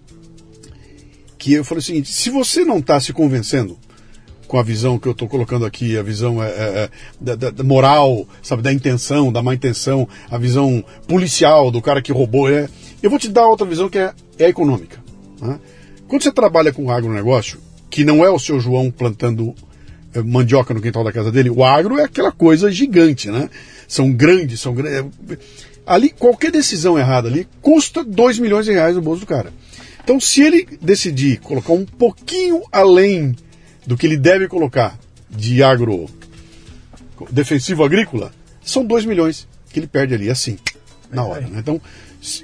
que 1.36 1.52
eu 1.54 1.64
falei 1.64 1.80
o 1.80 1.84
seguinte: 1.84 2.08
se 2.12 2.30
você 2.30 2.64
não 2.64 2.78
está 2.78 3.00
se 3.00 3.12
convencendo 3.12 3.76
com 4.46 4.58
a 4.58 4.62
visão 4.62 4.98
que 4.98 5.06
eu 5.06 5.12
estou 5.12 5.28
colocando 5.28 5.66
aqui, 5.66 5.96
a 5.98 6.02
visão 6.02 6.42
é, 6.42 6.48
é, 6.48 6.52
é, 6.52 6.90
da, 7.36 7.50
da- 7.50 7.62
moral, 7.64 8.26
sabe, 8.42 8.62
da 8.62 8.72
intenção, 8.72 9.30
da 9.30 9.42
má 9.42 9.52
intenção, 9.54 10.08
a 10.30 10.38
visão 10.38 10.82
policial 11.06 11.70
do 11.70 11.82
cara 11.82 12.00
que 12.00 12.12
roubou, 12.12 12.48
é, 12.50 12.66
eu 13.02 13.10
vou 13.10 13.18
te 13.18 13.28
dar 13.28 13.46
outra 13.46 13.66
visão 13.66 13.90
que 13.90 13.98
é, 13.98 14.12
é 14.38 14.48
econômica. 14.48 14.98
né? 15.40 15.58
Quando 16.06 16.22
você 16.22 16.32
trabalha 16.32 16.72
com 16.72 16.90
agronegócio, 16.90 17.58
que 17.90 18.04
não 18.04 18.24
é 18.24 18.30
o 18.30 18.38
seu 18.38 18.58
João 18.58 18.90
plantando 18.90 19.54
mandioca 20.24 20.74
no 20.74 20.80
quintal 20.80 21.04
da 21.04 21.12
casa 21.12 21.30
dele, 21.30 21.50
o 21.50 21.64
agro 21.64 21.98
é 21.98 22.04
aquela 22.04 22.32
coisa 22.32 22.70
gigante, 22.70 23.30
né? 23.30 23.48
São 23.86 24.12
grandes, 24.12 24.60
são 24.60 24.74
grandes. 24.74 25.10
Ali, 25.86 26.10
qualquer 26.10 26.50
decisão 26.50 26.98
errada 26.98 27.28
ali 27.28 27.48
custa 27.62 28.04
2 28.04 28.38
milhões 28.38 28.66
de 28.66 28.72
reais 28.72 28.94
no 28.94 29.02
bolso 29.02 29.20
do 29.20 29.26
cara. 29.26 29.52
Então, 30.04 30.20
se 30.20 30.42
ele 30.42 30.66
decidir 30.80 31.38
colocar 31.40 31.72
um 31.72 31.84
pouquinho 31.84 32.62
além 32.72 33.34
do 33.86 33.96
que 33.96 34.06
ele 34.06 34.16
deve 34.16 34.48
colocar 34.48 34.98
de 35.30 35.62
agro 35.62 36.06
defensivo 37.30 37.84
agrícola, 37.84 38.32
são 38.62 38.84
2 38.84 39.04
milhões 39.04 39.48
que 39.70 39.78
ele 39.80 39.86
perde 39.86 40.14
ali, 40.14 40.30
assim, 40.30 40.58
na 41.10 41.24
hora. 41.24 41.46
né? 41.46 41.58
Então, 41.58 41.80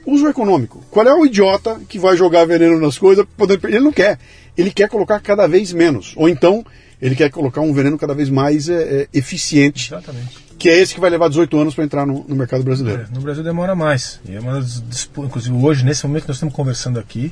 uso 0.07 0.27
econômico. 0.29 0.83
Qual 0.91 1.07
é 1.07 1.15
o 1.15 1.27
idiota 1.27 1.81
que 1.89 1.99
vai 1.99 2.17
jogar 2.17 2.47
veneno 2.47 2.79
nas 2.81 2.99
coisas? 2.99 3.27
Ele 3.65 3.81
não 3.81 3.93
quer. 3.93 4.19
Ele 4.57 4.71
quer 4.71 4.89
colocar 4.89 5.21
cada 5.21 5.47
vez 5.47 5.73
menos. 5.73 6.15
Ou 6.17 6.29
então, 6.29 6.65
ele 7.05 7.15
quer 7.15 7.31
colocar 7.31 7.61
um 7.61 7.71
veneno 7.75 7.99
cada 7.99 8.15
vez 8.15 8.31
mais 8.31 8.67
é, 8.71 9.03
é, 9.03 9.09
eficiente, 9.13 9.93
Exatamente. 9.93 10.39
que 10.59 10.71
é 10.71 10.79
esse 10.79 10.95
que 10.95 11.01
vai 11.01 11.11
levar 11.11 11.29
18 11.29 11.59
anos 11.59 11.75
para 11.75 11.85
entrar 11.85 12.07
no, 12.07 12.25
no 12.27 12.35
mercado 12.35 12.65
brasileiro. 12.65 13.03
É, 13.03 13.15
No 13.15 13.21
Brasil 13.21 13.45
demora 13.45 13.75
mais. 13.75 14.21
E 14.25 14.35
é 14.35 14.41
uma 14.41 14.55
das 14.55 14.83
Inclusive 15.19 15.55
hoje, 15.55 15.85
nesse 15.85 16.07
momento 16.07 16.23
que 16.23 16.29
nós 16.29 16.37
estamos 16.37 16.55
conversando 16.55 16.99
aqui, 16.99 17.31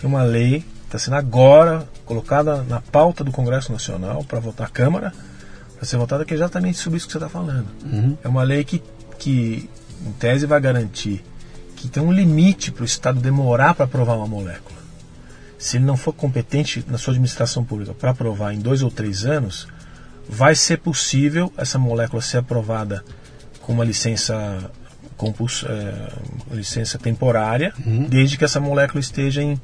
tem 0.00 0.08
uma 0.08 0.22
lei 0.22 0.60
que 0.60 0.86
está 0.86 0.98
sendo 0.98 1.16
agora 1.16 1.86
colocada 2.06 2.62
na 2.62 2.80
pauta 2.80 3.22
do 3.22 3.30
Congresso 3.30 3.70
Nacional 3.70 4.24
para 4.24 4.40
votar 4.40 4.68
a 4.68 4.70
Câmara, 4.70 5.12
para 5.76 5.84
ser 5.84 5.98
votada, 5.98 6.24
que 6.24 6.32
é 6.32 6.36
exatamente 6.36 6.78
sobre 6.78 6.96
isso 6.96 7.06
que 7.06 7.12
você 7.12 7.18
está 7.18 7.28
falando. 7.28 7.66
É 8.24 8.28
uma 8.28 8.42
lei 8.42 8.64
que, 8.64 8.82
que, 9.18 9.68
em 10.06 10.12
tese, 10.12 10.46
vai 10.46 10.60
garantir 10.62 11.22
que 11.76 11.88
tem 11.88 12.02
um 12.02 12.10
limite 12.10 12.72
para 12.72 12.82
o 12.82 12.86
Estado 12.86 13.20
demorar 13.20 13.74
para 13.74 13.84
aprovar 13.84 14.16
uma 14.16 14.26
molécula. 14.26 14.78
Se 15.64 15.78
ele 15.78 15.86
não 15.86 15.96
for 15.96 16.12
competente 16.12 16.84
na 16.88 16.98
sua 16.98 17.12
administração 17.12 17.64
pública 17.64 17.94
para 17.94 18.10
aprovar 18.10 18.52
em 18.52 18.58
dois 18.58 18.82
ou 18.82 18.90
três 18.90 19.24
anos, 19.24 19.66
vai 20.28 20.54
ser 20.54 20.76
possível 20.76 21.50
essa 21.56 21.78
molécula 21.78 22.20
ser 22.20 22.36
aprovada 22.36 23.02
com 23.62 23.72
uma 23.72 23.82
licença 23.82 24.70
compuls- 25.16 25.64
é, 25.66 26.54
licença 26.54 26.98
temporária, 26.98 27.72
desde 28.10 28.36
que 28.36 28.44
essa 28.44 28.60
molécula 28.60 29.00
esteja 29.00 29.40
em 29.42 29.58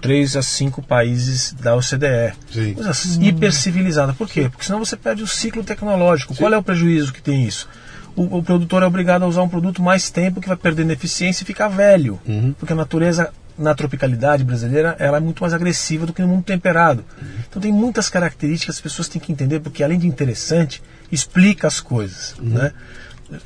três 0.00 0.34
a 0.34 0.40
cinco 0.42 0.80
países 0.82 1.52
da 1.60 1.76
OCDE. 1.76 2.32
Sim. 2.50 2.72
Coisa 2.72 2.90
hipercivilizada. 3.28 4.14
Por 4.14 4.26
quê? 4.30 4.48
Porque 4.48 4.64
senão 4.64 4.78
você 4.78 4.96
perde 4.96 5.22
o 5.22 5.26
ciclo 5.26 5.62
tecnológico. 5.62 6.34
Qual 6.34 6.54
é 6.54 6.56
o 6.56 6.62
prejuízo 6.62 7.12
que 7.12 7.20
tem 7.20 7.44
isso? 7.46 7.68
O, 8.16 8.38
o 8.38 8.42
produtor 8.42 8.82
é 8.82 8.86
obrigado 8.86 9.24
a 9.24 9.26
usar 9.26 9.42
um 9.42 9.48
produto 9.48 9.82
mais 9.82 10.08
tempo 10.10 10.40
que 10.40 10.48
vai 10.48 10.56
perdendo 10.56 10.90
eficiência 10.90 11.42
e 11.42 11.46
ficar 11.46 11.68
velho. 11.68 12.18
Porque 12.58 12.72
a 12.72 12.76
natureza 12.76 13.30
na 13.58 13.74
tropicalidade 13.74 14.42
brasileira 14.44 14.96
ela 14.98 15.18
é 15.18 15.20
muito 15.20 15.40
mais 15.42 15.52
agressiva 15.52 16.06
do 16.06 16.12
que 16.12 16.22
no 16.22 16.28
mundo 16.28 16.42
temperado. 16.44 17.04
Então 17.48 17.60
tem 17.60 17.72
muitas 17.72 18.08
características 18.08 18.76
que 18.76 18.78
as 18.80 18.92
pessoas 18.92 19.08
têm 19.08 19.20
que 19.20 19.30
entender, 19.32 19.60
porque 19.60 19.82
além 19.84 19.98
de 19.98 20.06
interessante, 20.06 20.82
explica 21.10 21.66
as 21.66 21.80
coisas. 21.80 22.34
Né? 22.40 22.72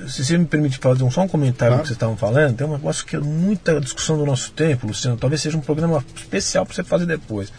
Se 0.08 0.24
você 0.24 0.36
me 0.38 0.44
permite 0.46 0.78
fazer 0.78 1.02
um, 1.04 1.10
só 1.10 1.22
um 1.22 1.28
comentário 1.28 1.74
Claro. 1.74 1.76
do 1.76 1.82
que 1.82 1.88
vocês 1.88 1.96
estavam 1.96 2.16
falando, 2.16 2.56
tem 2.56 2.66
um 2.66 2.72
negócio 2.72 3.04
que 3.06 3.14
é 3.16 3.20
muita 3.20 3.80
discussão 3.80 4.16
do 4.18 4.26
nosso 4.26 4.50
tempo, 4.52 4.86
Luciano, 4.86 5.16
talvez 5.16 5.40
seja 5.42 5.56
um 5.56 5.60
programa 5.60 6.04
especial 6.14 6.64
para 6.66 6.74
você 6.74 6.82
fazer 6.84 7.06
depois, 7.06 7.52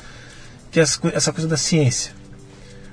que 0.71 0.79
é 0.79 0.83
essa 0.83 0.99
co- 0.99 1.07
essa 1.13 1.31
coisa 1.31 1.47
da 1.47 1.55
ciência. 1.57 2.11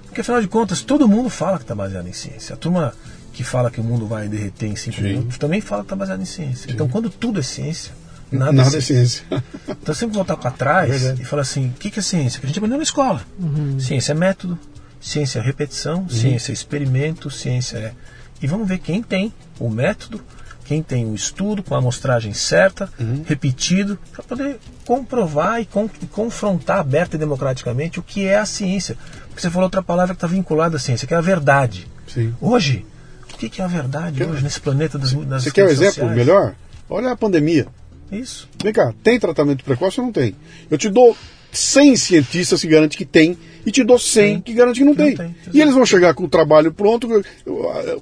Porque 0.06 0.20
afinal 0.20 0.40
de 0.40 0.46
contas, 0.46 0.82
todo 0.82 1.08
mundo 1.08 1.28
fala 1.28 1.56
que 1.58 1.64
está 1.64 1.74
baseado 1.74 2.06
em 2.06 2.12
ciência. 2.12 2.54
A 2.54 2.56
turma 2.56 2.94
que 3.32 3.42
fala 3.42 3.68
que 3.72 3.80
o 3.80 3.84
mundo 3.84 4.06
vai 4.06 4.28
derreter 4.28 4.66
em 4.68 4.76
cinco 4.76 4.98
Sim. 4.98 5.02
minutos 5.02 5.38
também 5.38 5.60
fala 5.60 5.82
que 5.82 5.86
está 5.86 5.96
baseado 5.96 6.20
em 6.22 6.24
ciência. 6.24 6.70
Então, 6.70 6.88
quando 6.88 7.10
tudo 7.10 7.40
é 7.40 7.42
ciência, 7.42 7.90
nada, 8.30 8.52
Nada 8.52 8.74
é 8.74 8.78
é 8.78 8.80
ciência. 8.80 9.24
Então 9.68 9.94
sempre 9.94 10.14
voltar 10.16 10.36
para 10.36 10.50
trás 10.50 10.90
Verdade. 10.90 11.22
e 11.22 11.24
falar 11.24 11.42
assim, 11.42 11.68
o 11.68 11.72
que, 11.72 11.90
que 11.90 11.98
é 11.98 12.02
ciência? 12.02 12.40
Que 12.40 12.46
a 12.46 12.48
gente 12.48 12.58
aprendeu 12.58 12.78
na 12.78 12.82
escola. 12.84 13.22
Ciência 13.78 14.12
é 14.12 14.14
método, 14.14 14.58
ciência 15.00 15.38
é 15.38 15.42
repetição, 15.42 16.08
ciência 16.08 16.52
é 16.52 16.54
experimento, 16.54 17.30
ciência 17.30 17.76
é... 17.78 17.92
E 18.42 18.46
vamos 18.46 18.68
ver 18.68 18.78
quem 18.78 19.02
tem 19.02 19.32
o 19.58 19.70
método, 19.70 20.20
quem 20.64 20.82
tem 20.82 21.06
o 21.06 21.14
estudo 21.14 21.62
com 21.62 21.74
a 21.74 21.78
amostragem 21.78 22.32
certa, 22.34 22.90
repetido, 23.26 23.98
para 24.12 24.22
poder 24.24 24.58
comprovar 24.84 25.60
e, 25.60 25.64
con- 25.66 25.88
e 26.02 26.06
confrontar 26.06 26.78
aberta 26.78 27.16
e 27.16 27.18
democraticamente 27.18 27.98
o 27.98 28.02
que 28.02 28.26
é 28.26 28.38
a 28.38 28.44
ciência. 28.46 28.96
Porque 29.28 29.40
você 29.42 29.50
falou 29.50 29.64
outra 29.64 29.82
palavra 29.82 30.14
que 30.14 30.18
está 30.18 30.26
vinculada 30.26 30.76
à 30.76 30.80
ciência, 30.80 31.06
que 31.06 31.14
é 31.14 31.16
a 31.16 31.20
verdade. 31.22 31.86
Sim. 32.06 32.34
Hoje, 32.40 32.84
o 33.32 33.36
que 33.36 33.48
que 33.48 33.60
é 33.60 33.64
a 33.64 33.68
verdade 33.68 34.18
Quer- 34.18 34.28
hoje 34.28 34.42
nesse 34.42 34.60
planeta 34.60 34.98
das, 34.98 35.12
das 35.12 35.44
Você 35.44 35.50
quer 35.50 35.64
um 35.66 35.68
exemplo 35.68 35.94
sociais? 35.94 36.16
melhor? 36.16 36.54
Olha 36.88 37.12
a 37.12 37.16
pandemia. 37.16 37.66
Isso. 38.10 38.48
Vem 38.62 38.72
cá, 38.72 38.92
tem 39.02 39.18
tratamento 39.18 39.64
precoce 39.64 40.00
ou 40.00 40.06
não 40.06 40.12
tem? 40.12 40.34
Eu 40.70 40.78
te 40.78 40.88
dou 40.88 41.16
100 41.52 41.96
cientistas 41.96 42.60
que 42.60 42.66
garantem 42.68 42.98
que 42.98 43.04
tem 43.04 43.36
e 43.64 43.70
te 43.70 43.82
dou 43.84 43.98
100 43.98 44.34
Sim. 44.36 44.40
que 44.40 44.52
garantem 44.52 44.80
que 44.80 44.84
não, 44.84 44.94
Não 44.94 45.04
tem. 45.04 45.16
tem, 45.16 45.34
E 45.52 45.60
eles 45.60 45.74
vão 45.74 45.86
chegar 45.86 46.12
com 46.14 46.24
o 46.24 46.28
trabalho 46.28 46.72
pronto, 46.72 47.08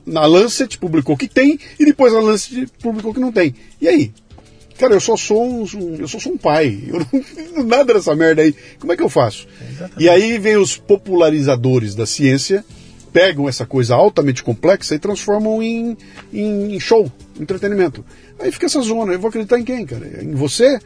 na 0.07 0.25
Lancet 0.27 0.79
publicou 0.79 1.17
que 1.17 1.29
tem 1.29 1.59
e 1.79 1.85
depois 1.85 2.15
a 2.15 2.21
Lancet 2.21 2.67
publicou 2.81 3.13
que 3.15 3.21
não 3.21 3.31
tem. 3.33 3.55
E 3.81 3.89
aí? 3.89 4.13
Cara, 4.79 4.95
eu 4.95 5.01
só 5.01 5.17
sou 5.17 5.45
um, 5.47 5.65
eu 5.99 6.09
só 6.09 6.19
sou 6.19 6.33
um 6.33 6.39
pai. 6.39 6.83
Eu 6.91 7.07
não 7.55 7.65
nada 7.65 7.95
dessa 7.95 8.17
merda 8.17 8.43
aí. 8.43 8.55
Como 8.81 8.93
é 8.93 8.97
que 8.97 9.03
eu 9.03 9.09
faço? 9.09 9.47
Exatamente. 9.71 10.03
E 10.03 10.09
aí 10.09 10.39
vem 10.39 10.57
os 10.57 10.77
popularizadores 10.77 11.95
da 11.95 12.05
ciência, 12.07 12.65
pegam 13.13 13.49
essa 13.49 13.65
coisa 13.65 13.95
altamente 13.95 14.43
complexa 14.43 14.95
e 14.95 14.99
transformam 14.99 15.63
em, 15.63 15.97
em 16.33 16.81
show, 16.81 17.13
entretenimento. 17.39 18.05
Aí 18.43 18.51
fica 18.53 18.67
essa 18.67 18.81
zona. 18.83 19.13
Eu 19.13 19.21
vou 19.21 19.29
acreditar 19.29 19.59
em 19.59 19.65
quem, 19.65 19.87
cara? 19.87 20.07
Em 20.23 20.33
você? 20.35 20.79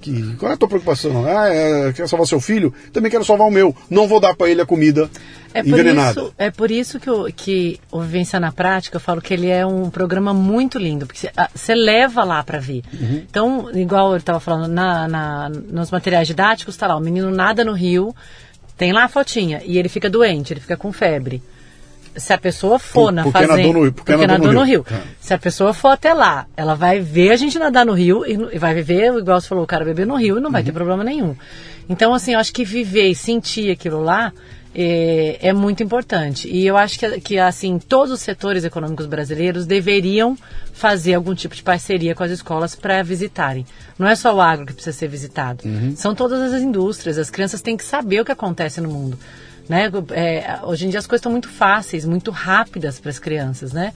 Que, 0.00 0.36
qual 0.36 0.50
é 0.52 0.54
a 0.54 0.58
tua 0.58 0.68
preocupação? 0.68 1.24
Ah, 1.26 1.48
é, 1.48 1.92
quer 1.92 2.08
salvar 2.08 2.26
seu 2.26 2.40
filho? 2.40 2.72
Também 2.92 3.10
quero 3.10 3.24
salvar 3.24 3.46
o 3.48 3.50
meu. 3.50 3.74
Não 3.90 4.06
vou 4.06 4.20
dar 4.20 4.36
pra 4.36 4.48
ele 4.48 4.60
a 4.60 4.66
comida 4.66 5.10
É 5.54 5.62
por, 5.62 5.70
envenenada. 5.70 6.20
isso, 6.20 6.34
é 6.38 6.50
por 6.50 6.70
isso 6.70 7.00
que, 7.00 7.10
o- 7.10 7.24
que 7.32 7.80
o 7.90 8.00
Vivência 8.02 8.38
na 8.38 8.52
Prática, 8.52 8.96
eu 8.96 9.00
falo 9.00 9.20
que 9.22 9.32
ele 9.34 9.48
é 9.48 9.66
um 9.66 9.88
programa 9.90 10.32
muito 10.34 10.78
lindo, 10.78 11.06
porque 11.06 11.28
você 11.54 11.74
leva 11.74 12.22
lá 12.24 12.42
para 12.44 12.58
ver. 12.60 12.82
Uhum. 12.92 13.22
Então, 13.28 13.70
igual 13.74 14.10
eu 14.12 14.18
estava 14.18 14.38
falando, 14.38 14.70
na, 14.70 15.08
na- 15.08 15.48
nos 15.48 15.90
materiais 15.90 16.28
didáticos, 16.28 16.74
está 16.74 16.86
lá, 16.86 16.96
o 16.96 17.00
menino 17.00 17.30
nada 17.30 17.64
no 17.64 17.72
rio, 17.72 18.14
tem 18.76 18.92
lá 18.92 19.04
a 19.04 19.08
fotinha, 19.08 19.60
e 19.64 19.76
ele 19.78 19.88
fica 19.88 20.08
doente, 20.10 20.52
ele 20.52 20.60
fica 20.60 20.76
com 20.76 20.92
febre. 20.92 21.42
Se 22.16 22.32
a 22.32 22.38
pessoa 22.38 22.78
for 22.78 23.04
Por- 23.06 23.12
na 23.12 23.22
porque 23.24 23.38
fazenda, 23.38 23.56
nadou 23.58 23.72
no- 23.84 23.92
porque 23.92 24.26
nadou 24.26 24.52
no 24.52 24.62
rio. 24.64 24.86
É. 24.90 25.00
Se 25.20 25.34
a 25.34 25.38
pessoa 25.38 25.74
for 25.74 25.88
até 25.88 26.12
lá, 26.14 26.46
ela 26.56 26.74
vai 26.74 27.00
ver 27.00 27.30
a 27.32 27.36
gente 27.36 27.58
nadar 27.58 27.84
no 27.84 27.92
rio 27.92 28.24
e, 28.26 28.36
no- 28.36 28.52
e 28.52 28.58
vai 28.58 28.74
viver, 28.74 29.12
igual 29.14 29.40
você 29.40 29.48
falou, 29.48 29.64
o 29.64 29.66
cara 29.66 29.84
beber 29.84 30.06
no 30.06 30.16
rio 30.16 30.38
e 30.38 30.40
não 30.40 30.50
vai 30.50 30.62
ter 30.62 30.72
problema 30.72 31.04
nenhum. 31.04 31.36
Então, 31.88 32.12
assim, 32.14 32.32
eu 32.32 32.38
acho 32.40 32.52
que 32.52 32.64
viver 32.64 33.08
e 33.10 33.14
sentir 33.14 33.70
aquilo 33.70 34.02
lá 34.02 34.32
é, 34.78 35.38
é 35.40 35.52
muito 35.54 35.82
importante. 35.82 36.48
E 36.48 36.66
eu 36.66 36.76
acho 36.76 36.98
que, 36.98 37.20
que, 37.20 37.38
assim, 37.38 37.78
todos 37.78 38.12
os 38.12 38.20
setores 38.20 38.62
econômicos 38.64 39.06
brasileiros 39.06 39.64
deveriam 39.64 40.36
fazer 40.72 41.14
algum 41.14 41.34
tipo 41.34 41.54
de 41.54 41.62
parceria 41.62 42.14
com 42.14 42.22
as 42.22 42.30
escolas 42.30 42.74
para 42.74 43.02
visitarem. 43.02 43.64
Não 43.98 44.06
é 44.06 44.14
só 44.14 44.34
o 44.34 44.40
agro 44.40 44.66
que 44.66 44.74
precisa 44.74 44.94
ser 44.96 45.08
visitado. 45.08 45.64
São 45.96 46.14
todas 46.14 46.52
as 46.52 46.60
indústrias. 46.60 47.16
As 47.16 47.30
crianças 47.30 47.62
têm 47.62 47.74
que 47.76 47.84
saber 47.84 48.20
o 48.20 48.24
que 48.24 48.32
acontece 48.32 48.80
no 48.80 48.88
mundo. 48.90 49.18
Né? 49.68 49.90
É, 50.12 50.60
hoje 50.62 50.86
em 50.86 50.90
dia 50.90 50.98
as 50.98 51.06
coisas 51.06 51.20
estão 51.20 51.32
muito 51.32 51.48
fáceis, 51.48 52.04
muito 52.04 52.30
rápidas 52.30 53.00
para 53.00 53.10
as 53.10 53.18
crianças, 53.18 53.72
né? 53.72 53.92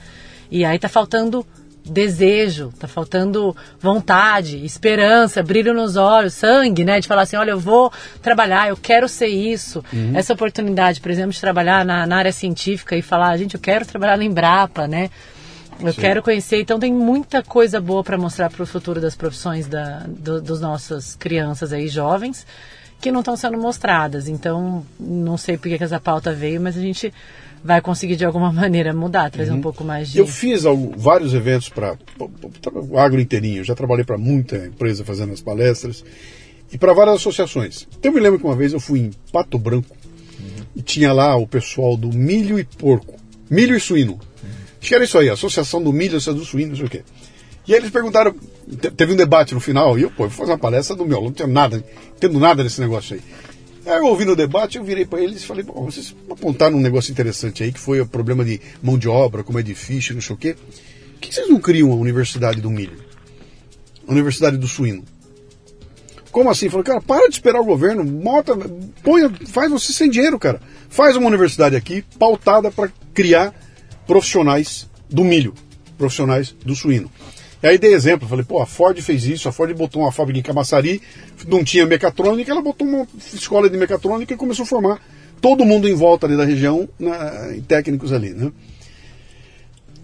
E 0.49 0.65
aí 0.65 0.77
tá 0.77 0.89
faltando 0.89 1.45
desejo, 1.83 2.71
tá 2.79 2.87
faltando 2.87 3.55
vontade, 3.79 4.63
esperança, 4.63 5.41
brilho 5.41 5.73
nos 5.73 5.95
olhos, 5.95 6.33
sangue, 6.33 6.83
né? 6.83 6.99
De 6.99 7.07
falar 7.07 7.23
assim, 7.23 7.35
olha, 7.37 7.51
eu 7.51 7.59
vou 7.59 7.91
trabalhar, 8.21 8.69
eu 8.69 8.77
quero 8.77 9.07
ser 9.07 9.27
isso. 9.27 9.83
Essa 10.13 10.33
oportunidade, 10.33 11.01
por 11.01 11.09
exemplo, 11.09 11.31
de 11.31 11.41
trabalhar 11.41 11.85
na, 11.85 12.05
na 12.05 12.17
área 12.17 12.31
científica 12.31 12.95
e 12.95 13.01
falar, 13.01 13.35
gente, 13.37 13.55
eu 13.55 13.61
quero 13.61 13.85
trabalhar 13.85 14.17
na 14.17 14.23
Embrapa, 14.23 14.87
né? 14.87 15.09
Eu 15.79 15.93
quero 15.95 16.21
conhecer, 16.21 16.61
então 16.61 16.79
tem 16.79 16.93
muita 16.93 17.41
coisa 17.41 17.81
boa 17.81 18.03
para 18.03 18.15
mostrar 18.15 18.51
para 18.51 18.61
o 18.61 18.67
futuro 18.67 19.01
das 19.01 19.15
profissões 19.15 19.67
da, 19.67 20.03
do, 20.07 20.39
dos 20.39 20.61
nossas 20.61 21.15
crianças 21.15 21.73
aí 21.73 21.87
jovens 21.87 22.45
que 23.01 23.11
não 23.11 23.19
estão 23.21 23.35
sendo 23.35 23.57
mostradas. 23.57 24.27
Então, 24.27 24.85
não 24.99 25.37
sei 25.37 25.57
por 25.57 25.67
que 25.75 25.83
essa 25.83 25.99
pauta 25.99 26.33
veio, 26.33 26.61
mas 26.61 26.77
a 26.77 26.81
gente 26.81 27.11
vai 27.63 27.81
conseguir 27.81 28.15
de 28.15 28.23
alguma 28.25 28.51
maneira 28.53 28.93
mudar, 28.93 29.29
trazer 29.31 29.51
um 29.51 29.61
pouco 29.61 29.83
mais 29.83 30.09
de. 30.11 30.19
Eu 30.19 30.27
fiz 30.27 30.65
algo- 30.65 30.93
vários 30.95 31.33
eventos 31.33 31.69
para 31.69 31.97
o 32.73 32.97
agro 32.97 33.19
inteirinho. 33.19 33.59
Eu 33.59 33.63
já 33.63 33.75
trabalhei 33.75 34.03
para 34.05 34.17
muita 34.17 34.57
empresa 34.67 35.03
fazendo 35.03 35.33
as 35.33 35.41
palestras 35.41 36.03
e 36.71 36.77
para 36.77 36.93
várias 36.93 37.15
associações. 37.17 37.87
Então, 37.99 38.11
eu 38.11 38.15
me 38.15 38.21
lembro 38.21 38.39
que 38.39 38.45
uma 38.45 38.55
vez 38.55 38.71
eu 38.73 38.79
fui 38.79 38.99
em 38.99 39.11
Pato 39.31 39.57
Branco 39.57 39.95
e 40.75 40.81
tinha 40.81 41.11
lá 41.11 41.35
o 41.35 41.45
pessoal 41.47 41.97
do 41.97 42.09
milho 42.13 42.57
e 42.59 42.63
porco, 42.63 43.15
milho 43.49 43.75
e 43.75 43.79
suíno. 43.79 44.19
Acho 44.79 44.89
que 44.89 44.95
era 44.95 45.03
isso 45.03 45.17
aí, 45.17 45.29
Associação 45.29 45.83
do 45.83 45.93
Milho, 45.93 46.17
Associação 46.17 46.39
do 46.39 46.45
Suíno, 46.45 46.69
não 46.69 46.75
sei 46.77 46.85
o 46.85 46.89
quê. 46.89 47.03
E 47.71 47.73
aí 47.73 47.79
eles 47.79 47.89
perguntaram, 47.89 48.33
te- 48.81 48.91
teve 48.91 49.13
um 49.13 49.15
debate 49.15 49.53
no 49.53 49.61
final, 49.61 49.97
e 49.97 50.01
eu, 50.01 50.11
pô, 50.11 50.25
eu 50.25 50.29
vou 50.29 50.37
fazer 50.39 50.51
uma 50.51 50.57
palestra 50.57 50.93
do 50.93 51.05
meu 51.05 51.15
aluno, 51.15 51.29
não 51.29 51.35
tenho 51.35 51.47
nada, 51.47 51.81
entendo 52.17 52.37
nada 52.37 52.65
desse 52.65 52.81
negócio 52.81 53.15
aí. 53.15 53.21
Aí 53.85 53.97
eu 53.97 54.07
ouvi 54.07 54.25
no 54.25 54.35
debate, 54.35 54.77
eu 54.77 54.83
virei 54.83 55.05
para 55.05 55.21
eles 55.21 55.41
e 55.41 55.45
falei, 55.45 55.63
bom, 55.63 55.85
vocês 55.85 56.13
apontaram 56.29 56.75
um 56.75 56.81
negócio 56.81 57.13
interessante 57.13 57.63
aí, 57.63 57.71
que 57.71 57.79
foi 57.79 58.01
o 58.01 58.05
problema 58.05 58.43
de 58.43 58.59
mão 58.83 58.97
de 58.97 59.07
obra, 59.07 59.41
como 59.41 59.57
é 59.57 59.63
difícil, 59.63 60.15
não 60.15 60.21
sei 60.21 60.35
o 60.35 60.37
quê. 60.37 60.53
Por 60.53 61.21
que 61.21 61.33
vocês 61.33 61.47
não 61.47 61.61
criam 61.61 61.93
a 61.93 61.95
Universidade 61.95 62.59
do 62.59 62.69
Milho? 62.69 62.99
A 64.05 64.11
Universidade 64.11 64.57
do 64.57 64.67
Suíno? 64.67 65.05
Como 66.29 66.49
assim? 66.49 66.67
Falei, 66.67 66.83
cara, 66.83 66.99
para 66.99 67.29
de 67.29 67.35
esperar 67.35 67.61
o 67.61 67.65
governo, 67.65 68.03
mota, 68.03 68.53
põe, 69.01 69.29
faz 69.47 69.71
você 69.71 69.93
sem 69.93 70.09
dinheiro, 70.09 70.37
cara. 70.37 70.59
Faz 70.89 71.15
uma 71.15 71.27
universidade 71.27 71.77
aqui 71.77 72.03
pautada 72.19 72.69
para 72.69 72.91
criar 73.13 73.55
profissionais 74.05 74.89
do 75.09 75.23
milho, 75.23 75.53
profissionais 75.97 76.53
do 76.65 76.75
suíno. 76.75 77.09
E 77.61 77.67
aí 77.67 77.77
dei 77.77 77.93
exemplo, 77.93 78.27
falei, 78.27 78.43
pô, 78.43 78.61
a 78.61 78.65
Ford 78.65 78.99
fez 79.01 79.25
isso, 79.25 79.47
a 79.47 79.51
Ford 79.51 79.71
botou 79.75 80.01
uma 80.01 80.11
fábrica 80.11 80.39
em 80.39 80.41
Camaçari, 80.41 81.01
não 81.47 81.63
tinha 81.63 81.85
mecatrônica, 81.85 82.51
ela 82.51 82.61
botou 82.61 82.87
uma 82.87 83.07
escola 83.33 83.69
de 83.69 83.77
mecatrônica 83.77 84.33
e 84.33 84.37
começou 84.37 84.63
a 84.63 84.67
formar 84.67 85.01
todo 85.39 85.65
mundo 85.65 85.87
em 85.87 85.93
volta 85.93 86.25
ali 86.25 86.35
da 86.35 86.45
região, 86.45 86.89
na, 86.99 87.55
em 87.55 87.61
técnicos 87.61 88.11
ali, 88.11 88.29
né? 88.29 88.51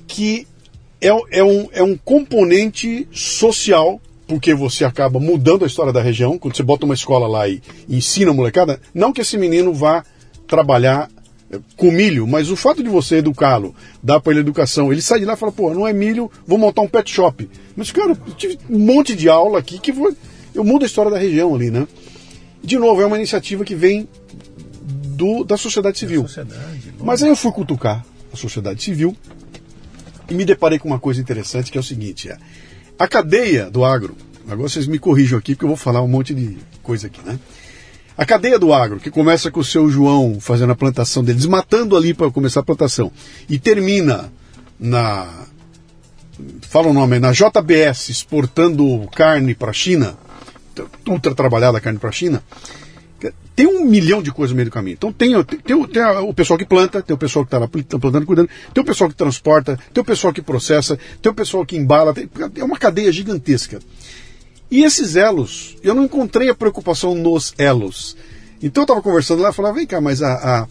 Que 0.08 0.48
é, 1.02 1.10
é, 1.32 1.44
um, 1.44 1.70
é 1.72 1.84
um 1.84 1.96
componente 1.98 3.08
social, 3.12 4.02
porque 4.28 4.54
você 4.54 4.86
acaba 4.86 5.20
mudando 5.20 5.64
a 5.64 5.68
história 5.68 5.94
da 5.94 6.02
região, 6.02 6.38
quando 6.38 6.56
você 6.56 6.64
bota 6.64 6.86
uma 6.86 6.94
escola 6.94 7.28
lá 7.28 7.48
e, 7.48 7.62
e 7.88 7.98
ensina 7.98 8.32
a 8.32 8.34
molecada, 8.34 8.80
não 8.94 9.14
que 9.14 9.22
esse 9.22 9.38
menino 9.38 9.74
vá 9.74 10.04
trabalhar 10.48 11.10
com 11.76 11.92
milho, 11.92 12.28
mas 12.28 12.50
o 12.50 12.56
fato 12.56 12.84
de 12.84 12.90
você 12.90 13.18
educá-lo, 13.18 13.74
dar 14.04 14.20
para 14.20 14.34
ele 14.34 14.42
educação, 14.42 14.92
ele 14.92 15.02
sai 15.02 15.20
de 15.20 15.26
lá 15.26 15.34
e 15.34 15.38
fala, 15.38 15.52
pô, 15.52 15.74
não 15.74 15.88
é 15.88 15.94
milho, 15.94 16.30
vou 16.46 16.58
montar 16.58 16.82
um 16.82 16.88
pet 16.88 17.10
shop. 17.10 17.50
Mas, 17.76 17.92
cara, 17.92 18.12
eu 18.12 18.34
tive 18.34 18.60
um 18.70 18.80
monte 18.80 19.16
de 19.16 19.30
aula 19.30 19.60
aqui 19.60 19.80
que 19.80 19.92
vou, 19.92 20.14
eu 20.54 20.64
mudo 20.64 20.84
a 20.84 20.86
história 20.86 21.10
da 21.10 21.18
região 21.18 21.56
ali, 21.56 21.72
né? 21.72 21.88
De 22.62 22.78
novo, 22.78 23.02
é 23.02 23.06
uma 23.06 23.16
iniciativa 23.16 23.64
que 23.64 23.76
vem 23.76 24.08
do, 25.18 25.44
da 25.44 25.58
sociedade 25.58 25.98
civil. 25.98 26.24
Sociedade. 26.24 26.94
Mas 27.00 27.24
aí 27.24 27.30
eu 27.30 27.36
fui 27.36 27.52
cutucar 27.52 28.06
a 28.32 28.36
sociedade 28.36 28.84
civil 28.84 29.16
e 30.30 30.34
me 30.34 30.44
deparei 30.44 30.78
com 30.78 30.88
uma 30.88 31.00
coisa 31.00 31.22
interessante 31.22 31.72
que 31.72 31.78
é 31.78 31.82
o 31.82 31.84
seguinte: 31.84 32.30
é, 32.30 32.38
a 33.00 33.08
cadeia 33.08 33.70
do 33.70 33.86
agro, 33.86 34.16
agora 34.46 34.68
vocês 34.68 34.86
me 34.86 35.00
corrijam 35.00 35.40
aqui 35.40 35.56
porque 35.56 35.66
eu 35.66 35.70
vou 35.70 35.78
falar 35.78 36.02
um 36.02 36.08
monte 36.08 36.34
de 36.34 36.58
coisa 36.84 37.08
aqui, 37.08 37.22
né? 37.26 37.40
A 38.18 38.26
cadeia 38.26 38.58
do 38.58 38.74
agro, 38.74 39.00
que 39.00 39.12
começa 39.12 39.52
com 39.52 39.60
o 39.60 39.64
seu 39.64 39.90
João 39.90 40.40
fazendo 40.40 40.72
a 40.72 40.76
plantação 40.76 41.24
dele, 41.24 41.38
desmatando 41.38 41.96
ali 41.96 42.14
para 42.14 42.32
começar 42.32 42.62
a 42.62 42.64
plantação, 42.64 43.12
e 43.50 43.60
termina 43.60 44.32
na. 44.80 45.28
Fala 46.62 46.88
o 46.88 46.94
nome, 46.94 47.20
na 47.20 47.32
JBS, 47.32 48.10
exportando 48.10 49.08
carne 49.16 49.54
para 49.56 49.70
a 49.72 49.74
China, 49.74 50.18
ultra 51.08 51.34
trabalhada 51.34 51.80
carne 51.80 51.98
para 52.00 52.10
a 52.10 52.12
China, 52.12 52.44
tem 53.56 53.66
um 53.66 53.84
milhão 53.86 54.22
de 54.22 54.32
coisas 54.32 54.52
no 54.52 54.58
meio 54.58 54.70
do 54.70 54.72
caminho. 54.72 54.94
Então 54.94 55.12
tem, 55.12 55.32
tem, 55.44 55.60
tem 55.60 55.76
o- 55.76 55.88
tem 55.88 56.00
a- 56.04 56.22
o 56.22 56.32
pessoal 56.32 56.60
que 56.60 56.66
planta, 56.66 57.02
tem 57.02 57.16
o 57.16 57.18
pessoal 57.18 57.44
que 57.44 57.48
está 57.48 57.58
lá 57.58 57.68
pl- 57.68 57.84
plantando, 57.84 58.24
cuidando, 58.28 58.48
tem 58.72 58.84
o 58.84 58.86
pessoal 58.86 59.10
que 59.10 59.16
transporta, 59.16 59.80
tem 59.92 60.00
o 60.00 60.06
pessoal 60.06 60.32
que 60.32 60.44
processa, 60.44 60.98
tem 61.20 61.32
o 61.32 61.36
pessoal 61.36 61.66
que 61.66 61.76
embala, 61.76 62.14
tem- 62.14 62.30
é 62.56 62.64
uma 62.64 62.78
cadeia 62.78 63.12
gigantesca. 63.12 63.80
E 64.70 64.84
esses 64.84 65.16
elos, 65.16 65.78
eu 65.82 65.96
não 65.96 66.06
encontrei 66.06 66.50
a 66.50 66.56
preocupação 66.56 67.16
nos 67.16 67.54
elos. 67.58 68.18
Então 68.62 68.82
eu 68.82 68.86
estava 68.86 69.02
conversando 69.02 69.42
lá 69.42 69.50
e 69.50 69.54
falava, 69.54 69.76
vem 69.76 69.88
cá, 69.88 70.02
mas 70.02 70.22
a, 70.22 70.68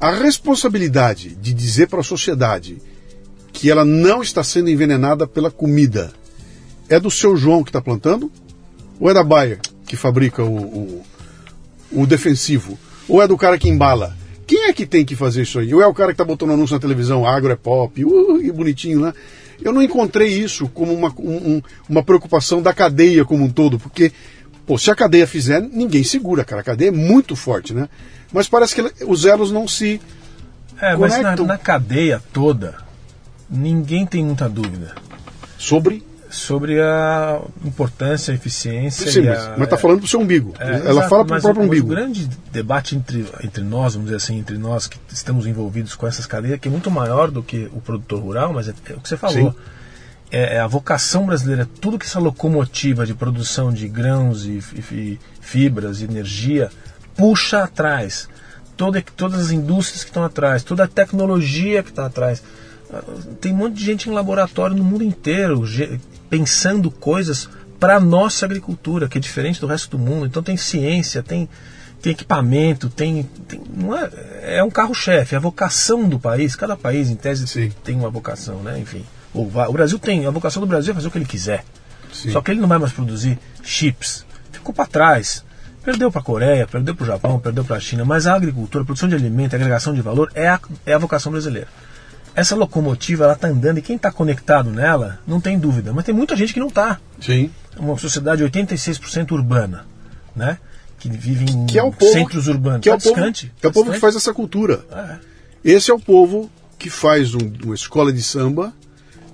a, 0.00 0.08
a 0.08 0.10
responsabilidade 0.14 1.34
de 1.34 1.54
dizer 1.54 1.88
para 1.88 2.00
a 2.00 2.04
sociedade 2.04 2.78
que 3.52 3.70
ela 3.70 3.84
não 3.84 4.22
está 4.22 4.44
sendo 4.44 4.68
envenenada 4.68 5.26
pela 5.26 5.50
comida 5.50 6.12
é 6.88 7.00
do 7.00 7.10
seu 7.10 7.36
João 7.36 7.64
que 7.64 7.70
está 7.70 7.80
plantando? 7.80 8.30
Ou 9.00 9.10
é 9.10 9.14
da 9.14 9.24
Bayer 9.24 9.60
que 9.86 9.96
fabrica 9.96 10.42
o, 10.42 10.56
o, 10.56 11.02
o 11.92 12.06
defensivo? 12.06 12.78
Ou 13.08 13.22
é 13.22 13.28
do 13.28 13.36
cara 13.36 13.58
que 13.58 13.68
embala? 13.68 14.16
Quem 14.46 14.64
é 14.64 14.72
que 14.72 14.86
tem 14.86 15.04
que 15.04 15.16
fazer 15.16 15.42
isso 15.42 15.58
aí? 15.58 15.72
Ou 15.74 15.80
é 15.80 15.86
o 15.86 15.94
cara 15.94 16.10
que 16.10 16.14
está 16.14 16.24
botando 16.24 16.52
anúncio 16.52 16.74
na 16.74 16.80
televisão, 16.80 17.26
agro 17.26 17.52
é 17.52 17.56
pop, 17.56 18.04
uh, 18.04 18.38
que 18.40 18.52
bonitinho, 18.52 19.00
né? 19.00 19.12
Eu 19.62 19.72
não 19.72 19.82
encontrei 19.82 20.28
isso 20.28 20.68
como 20.68 20.92
uma, 20.92 21.08
um- 21.18 21.56
um- 21.56 21.62
uma 21.88 22.02
preocupação 22.02 22.60
da 22.62 22.72
cadeia 22.74 23.24
como 23.24 23.44
um 23.44 23.50
todo, 23.50 23.78
porque, 23.78 24.12
pô, 24.66 24.76
se 24.78 24.90
a 24.90 24.94
cadeia 24.94 25.26
fizer, 25.26 25.60
ninguém 25.60 26.04
segura, 26.04 26.44
cara. 26.44 26.60
A 26.60 26.64
cadeia 26.64 26.88
é 26.88 26.92
muito 26.92 27.34
forte, 27.36 27.72
né? 27.74 27.88
Mas 28.32 28.48
parece 28.48 28.74
que 28.74 29.04
os 29.04 29.24
elos 29.24 29.50
não 29.52 29.66
se. 29.68 30.00
É, 30.80 30.94
mas 30.96 31.12
na, 31.12 31.18
Conectam. 31.22 31.46
na 31.46 31.56
cadeia 31.58 32.22
toda, 32.32 32.74
ninguém 33.48 34.04
tem 34.04 34.24
muita 34.24 34.48
dúvida 34.48 34.94
sobre. 35.58 36.02
Sobre 36.36 36.80
a 36.80 37.40
importância, 37.64 38.32
a 38.32 38.34
eficiência 38.34 39.10
Sim, 39.10 39.20
e 39.22 39.26
mas, 39.26 39.38
a, 39.46 39.54
mas 39.56 39.68
tá 39.68 39.76
falando 39.76 39.98
pro 40.00 40.08
seu 40.08 40.20
umbigo. 40.20 40.54
É, 40.58 40.68
Ela 40.68 40.90
exato, 40.90 41.08
fala 41.08 41.24
pro 41.24 41.34
mas 41.34 41.42
próprio 41.42 41.62
o, 41.64 41.66
umbigo. 41.66 41.86
O 41.86 41.90
grande 41.90 42.28
debate 42.52 42.94
entre, 42.96 43.26
entre 43.42 43.62
nós, 43.64 43.94
vamos 43.94 44.06
dizer 44.10 44.16
assim, 44.16 44.38
entre 44.38 44.56
nós 44.58 44.86
que 44.86 44.98
estamos 45.12 45.46
envolvidos 45.46 45.94
com 45.94 46.06
essas 46.06 46.26
cadeias, 46.26 46.58
que 46.60 46.68
é 46.68 46.70
muito 46.70 46.90
maior 46.90 47.30
do 47.30 47.42
que 47.42 47.68
o 47.74 47.80
produtor 47.80 48.20
rural, 48.22 48.52
mas 48.52 48.68
é, 48.68 48.74
é 48.90 48.92
o 48.94 49.00
que 49.00 49.08
você 49.08 49.16
falou. 49.16 49.54
É, 50.30 50.56
é 50.56 50.60
a 50.60 50.66
vocação 50.66 51.24
brasileira, 51.26 51.68
tudo 51.80 51.98
que 51.98 52.04
essa 52.06 52.18
locomotiva 52.18 53.06
de 53.06 53.14
produção 53.14 53.72
de 53.72 53.86
grãos 53.88 54.44
e, 54.44 54.60
fi- 54.60 55.20
fibras 55.40 56.00
e 56.00 56.04
energia 56.04 56.68
puxa 57.16 57.62
atrás. 57.62 58.28
Toda, 58.76 59.02
todas 59.16 59.40
as 59.40 59.50
indústrias 59.52 60.02
que 60.04 60.10
estão 60.10 60.22
atrás, 60.24 60.62
toda 60.62 60.84
a 60.84 60.88
tecnologia 60.88 61.82
que 61.82 61.88
está 61.90 62.04
atrás. 62.06 62.42
Ah, 62.92 63.02
Tem 63.40 63.52
um 63.52 63.56
monte 63.56 63.74
de 63.74 63.84
gente 63.84 64.10
em 64.10 64.12
laboratório 64.12 64.76
no 64.76 64.84
mundo 64.84 65.02
inteiro 65.02 65.64
pensando 66.28 66.90
coisas 66.90 67.48
para 67.78 68.00
nossa 68.00 68.46
agricultura, 68.46 69.08
que 69.08 69.18
é 69.18 69.20
diferente 69.20 69.60
do 69.60 69.66
resto 69.66 69.96
do 69.96 69.98
mundo. 69.98 70.26
Então 70.26 70.42
tem 70.42 70.56
ciência, 70.56 71.22
tem, 71.22 71.48
tem 72.00 72.12
equipamento, 72.12 72.88
tem, 72.88 73.22
tem 73.46 73.60
não 73.74 73.96
é, 73.96 74.58
é 74.58 74.64
um 74.64 74.70
carro-chefe, 74.70 75.34
é 75.34 75.38
a 75.38 75.40
vocação 75.40 76.08
do 76.08 76.18
país. 76.18 76.56
Cada 76.56 76.76
país, 76.76 77.10
em 77.10 77.16
tese, 77.16 77.46
Sim. 77.46 77.72
tem 77.84 77.96
uma 77.96 78.10
vocação, 78.10 78.62
né? 78.62 78.78
Enfim, 78.78 79.04
o, 79.32 79.42
o 79.42 79.72
Brasil 79.72 79.98
tem 79.98 80.26
a 80.26 80.30
vocação 80.30 80.60
do 80.60 80.66
Brasil 80.66 80.92
é 80.92 80.94
fazer 80.94 81.08
o 81.08 81.10
que 81.10 81.18
ele 81.18 81.26
quiser. 81.26 81.64
Sim. 82.12 82.30
Só 82.30 82.40
que 82.40 82.50
ele 82.50 82.60
não 82.60 82.68
vai 82.68 82.78
mais 82.78 82.92
produzir 82.92 83.38
chips. 83.62 84.24
Ficou 84.50 84.74
para 84.74 84.86
trás. 84.86 85.44
Perdeu 85.84 86.10
para 86.10 86.20
a 86.20 86.24
Coreia, 86.24 86.66
perdeu 86.66 86.96
para 86.96 87.04
o 87.04 87.06
Japão, 87.06 87.38
perdeu 87.38 87.64
para 87.64 87.76
a 87.76 87.80
China. 87.80 88.04
Mas 88.04 88.26
a 88.26 88.34
agricultura, 88.34 88.82
a 88.82 88.84
produção 88.84 89.08
de 89.08 89.14
alimento, 89.14 89.52
a 89.52 89.56
agregação 89.56 89.94
de 89.94 90.00
valor 90.00 90.32
é 90.34 90.48
a, 90.48 90.58
é 90.84 90.94
a 90.94 90.98
vocação 90.98 91.30
brasileira. 91.30 91.68
Essa 92.36 92.54
locomotiva, 92.54 93.24
ela 93.24 93.32
está 93.32 93.48
andando 93.48 93.78
e 93.78 93.82
quem 93.82 93.96
está 93.96 94.12
conectado 94.12 94.70
nela, 94.70 95.18
não 95.26 95.40
tem 95.40 95.58
dúvida. 95.58 95.92
Mas 95.92 96.04
tem 96.04 96.14
muita 96.14 96.36
gente 96.36 96.52
que 96.52 96.60
não 96.60 96.68
está. 96.68 97.00
Sim. 97.20 97.50
Uma 97.78 97.96
sociedade 97.98 98.44
86% 98.44 99.32
urbana, 99.32 99.86
né? 100.36 100.58
Que 100.98 101.08
vive 101.08 101.46
em 101.50 101.66
Que 101.66 101.78
é 101.78 101.82
o 101.82 101.90
povo, 101.92 102.12
centros 102.12 102.46
urbanos. 102.46 102.82
Que 102.82 102.90
é 102.90 102.92
Tá 102.92 102.98
o 102.98 103.00
povo, 103.02 103.14
distante, 103.14 103.52
que 103.58 103.66
é 103.66 103.68
o 103.68 103.72
tá 103.72 103.74
povo 103.80 103.90
que 103.92 103.98
faz 103.98 104.14
essa 104.16 104.34
cultura. 104.34 104.84
É. 104.92 105.16
Esse 105.72 105.90
é 105.90 105.94
o 105.94 105.98
povo 105.98 106.50
que 106.78 106.90
faz 106.90 107.34
um- 107.34 107.50
uma 107.64 107.74
escola 107.74 108.12
de 108.12 108.22
samba 108.22 108.72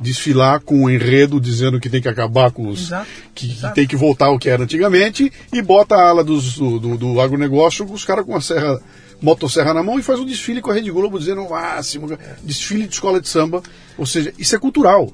desfilar 0.00 0.60
com 0.60 0.84
um 0.84 0.90
enredo 0.90 1.40
dizendo 1.40 1.78
que 1.80 1.88
tem 1.90 2.00
que 2.02 2.08
acabar 2.08 2.50
com 2.50 2.68
os. 2.68 2.82
Exato, 2.86 3.06
que, 3.34 3.46
que 3.48 3.52
exato. 3.54 3.74
tem 3.74 3.86
que 3.86 3.96
voltar 3.96 4.26
ao 4.26 4.38
que 4.38 4.48
era 4.48 4.62
antigamente 4.64 5.32
e 5.52 5.62
bota 5.62 5.94
a 5.94 6.08
ala 6.08 6.24
dos- 6.24 6.54
do, 6.56 6.78
do, 6.78 6.96
do 6.96 7.20
agronegócio 7.20 7.86
com 7.86 7.94
os 7.94 8.04
caras 8.04 8.24
com 8.24 8.34
a 8.36 8.40
serra, 8.40 8.80
motosserra 9.22 9.72
na 9.72 9.82
mão 9.82 9.98
e 9.98 10.02
faz 10.02 10.18
um 10.18 10.26
desfile 10.26 10.60
com 10.60 10.70
a 10.70 10.74
Rede 10.74 10.90
Globo 10.90 11.18
dizendo 11.18 11.48
máximo. 11.48 12.18
Desfile 12.42 12.86
de 12.86 12.94
escola 12.94 13.20
de 13.20 13.28
samba. 13.28 13.62
Ou 13.96 14.04
seja, 14.04 14.32
isso 14.36 14.54
é 14.56 14.58
cultural. 14.58 15.12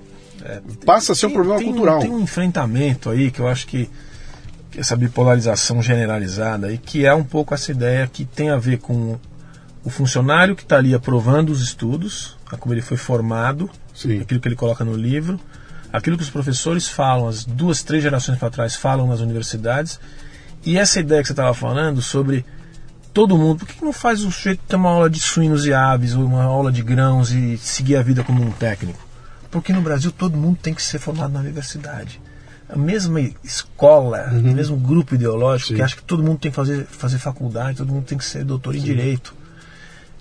Passa 0.86 1.12
a 1.12 1.14
ser 1.14 1.26
um 1.26 1.30
Tem- 1.30 1.36
problema 1.36 1.58
tem, 1.58 1.68
cultural. 1.68 2.00
Tem 2.00 2.10
um 2.10 2.20
enfrentamento 2.20 3.10
aí 3.10 3.30
que 3.30 3.40
eu 3.40 3.48
acho 3.48 3.66
que, 3.66 3.90
que 4.70 4.80
essa 4.80 4.96
bipolarização 4.96 5.82
generalizada 5.82 6.68
aí, 6.68 6.78
que 6.78 7.04
é 7.04 7.12
um 7.12 7.24
pouco 7.24 7.52
essa 7.52 7.70
ideia 7.70 8.08
que 8.10 8.24
tem 8.24 8.48
a 8.48 8.56
ver 8.56 8.78
com 8.78 9.18
o 9.84 9.90
funcionário 9.90 10.56
que 10.56 10.62
está 10.62 10.76
ali 10.76 10.94
aprovando 10.94 11.50
os 11.50 11.62
estudos, 11.62 12.36
a 12.50 12.56
como 12.56 12.72
ele 12.74 12.82
foi 12.82 12.96
formado, 12.96 13.70
Sim. 13.94 14.20
aquilo 14.20 14.40
que 14.40 14.48
ele 14.48 14.56
coloca 14.56 14.84
no 14.84 14.94
livro, 14.94 15.38
aquilo 15.92 16.16
que 16.16 16.22
os 16.22 16.30
professores 16.30 16.88
falam, 16.88 17.28
as 17.28 17.44
duas, 17.44 17.82
três 17.82 18.02
gerações 18.02 18.38
para 18.38 18.50
trás 18.50 18.76
falam 18.76 19.06
nas 19.06 19.20
universidades, 19.20 19.98
e 20.64 20.76
essa 20.78 21.00
ideia 21.00 21.20
que 21.20 21.28
você 21.28 21.32
estava 21.32 21.54
falando 21.54 22.02
sobre 22.02 22.44
todo 23.18 23.36
mundo, 23.36 23.58
por 23.58 23.66
que 23.66 23.84
não 23.84 23.92
faz 23.92 24.22
o 24.22 24.30
sujeito 24.30 24.60
ter 24.68 24.76
uma 24.76 24.90
aula 24.90 25.10
de 25.10 25.18
suínos 25.18 25.66
e 25.66 25.74
aves, 25.74 26.14
ou 26.14 26.24
uma 26.24 26.44
aula 26.44 26.70
de 26.70 26.84
grãos 26.84 27.32
e 27.32 27.58
seguir 27.58 27.96
a 27.96 28.02
vida 28.02 28.22
como 28.22 28.40
um 28.40 28.52
técnico? 28.52 29.04
Porque 29.50 29.72
no 29.72 29.80
Brasil 29.80 30.12
todo 30.12 30.36
mundo 30.36 30.56
tem 30.62 30.72
que 30.72 30.80
ser 30.80 31.00
formado 31.00 31.32
na 31.32 31.40
universidade. 31.40 32.20
A 32.68 32.78
mesma 32.78 33.20
escola, 33.42 34.28
o 34.30 34.54
mesmo 34.54 34.76
grupo 34.76 35.16
ideológico 35.16 35.70
Sim. 35.70 35.74
que 35.74 35.82
acha 35.82 35.96
que 35.96 36.02
todo 36.04 36.22
mundo 36.22 36.38
tem 36.38 36.52
que 36.52 36.54
fazer, 36.54 36.86
fazer 36.86 37.18
faculdade, 37.18 37.78
todo 37.78 37.92
mundo 37.92 38.04
tem 38.04 38.16
que 38.16 38.24
ser 38.24 38.44
doutor 38.44 38.76
em 38.76 38.80
direito. 38.80 39.34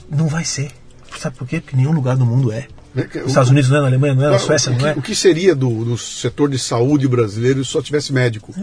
Não 0.09 0.27
vai 0.27 0.43
ser. 0.43 0.71
Sabe 1.19 1.35
por 1.35 1.47
quê? 1.47 1.61
Porque 1.61 1.77
nenhum 1.77 1.91
lugar 1.91 2.17
do 2.17 2.25
mundo 2.25 2.51
é. 2.51 2.67
Os 3.23 3.27
Estados 3.27 3.49
Unidos 3.49 3.69
não 3.69 3.77
é, 3.77 3.81
na 3.81 3.87
Alemanha 3.87 4.15
não 4.15 4.27
é, 4.27 4.31
na 4.31 4.39
Suécia 4.39 4.71
o, 4.71 4.73
não 4.73 4.79
que, 4.79 4.85
é. 4.87 4.91
o 4.93 5.01
que 5.01 5.15
seria 5.15 5.55
do, 5.55 5.85
do 5.85 5.97
setor 5.97 6.49
de 6.49 6.57
saúde 6.57 7.07
brasileiro 7.07 7.63
se 7.63 7.71
só 7.71 7.81
tivesse 7.81 8.11
médico? 8.11 8.53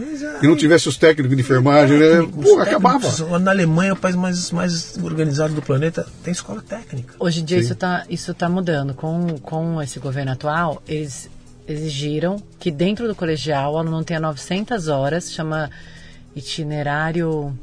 E 0.41 0.47
não 0.47 0.55
tivesse 0.55 0.89
os 0.89 0.97
técnicos 0.97 1.35
de 1.35 1.41
enfermagem, 1.41 1.97
né? 1.97 2.27
Pô, 2.43 2.59
acabava. 2.59 3.07
técnicos. 3.09 3.41
Na 3.41 3.51
Alemanha, 3.51 3.93
o 3.93 3.95
país 3.95 4.15
mais, 4.15 4.51
mais 4.51 4.97
organizado 5.01 5.53
do 5.53 5.61
planeta, 5.61 6.05
tem 6.23 6.31
escola 6.31 6.61
técnica. 6.61 7.13
Hoje 7.19 7.41
em 7.41 7.45
dia 7.45 7.57
Sim. 7.57 7.63
isso 7.63 7.73
está 7.73 8.05
isso 8.09 8.33
tá 8.33 8.49
mudando. 8.49 8.93
Com, 8.93 9.37
com 9.39 9.81
esse 9.81 9.99
governo 9.99 10.31
atual, 10.31 10.81
eles 10.87 11.29
exigiram 11.67 12.41
que 12.59 12.69
dentro 12.69 13.07
do 13.07 13.15
colegial 13.15 13.73
o 13.73 13.77
aluno 13.77 14.03
tenha 14.03 14.19
900 14.19 14.87
horas, 14.87 15.31
chama 15.31 15.69
itinerário 16.35 17.57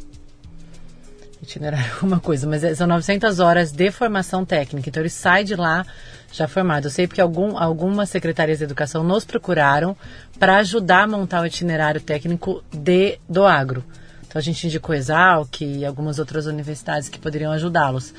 itinerário 1.43 1.93
alguma 1.95 2.21
coisa, 2.21 2.47
mas 2.47 2.63
é- 2.65 2.75
são 2.75 2.87
900 2.87 3.41
horas 3.41 3.73
de 3.73 3.91
formação 3.91 4.45
técnica. 4.45 4.89
Então 4.89 5.03
ele 5.03 5.11
sai 5.11 5.45
de 5.45 5.57
lá 5.57 5.85
já 6.33 6.49
formado. 6.49 6.87
Eu 6.87 6.91
sei 6.91 7.07
porque 7.07 7.21
algum, 7.21 7.57
algumas 7.57 8.09
secretarias 8.09 8.59
de 8.59 8.65
educação 8.65 9.05
nos 9.05 9.25
procuraram 9.25 9.97
para 10.39 10.57
ajudar 10.57 11.03
a 11.03 11.07
montar 11.07 11.43
o 11.43 11.47
itinerário 11.47 12.01
técnico 12.01 12.65
de, 12.73 13.19
do 13.29 13.47
agro. 13.47 13.85
Então 14.27 14.41
a 14.41 14.43
gente 14.43 14.67
indicou 14.67 14.95
Exalc 14.95 15.61
e 15.61 15.85
algumas 15.85 16.19
outras 16.19 16.47
universidades 16.47 17.09
que 17.09 17.19
poderiam 17.19 17.53
ajudá-los. 17.53 18.15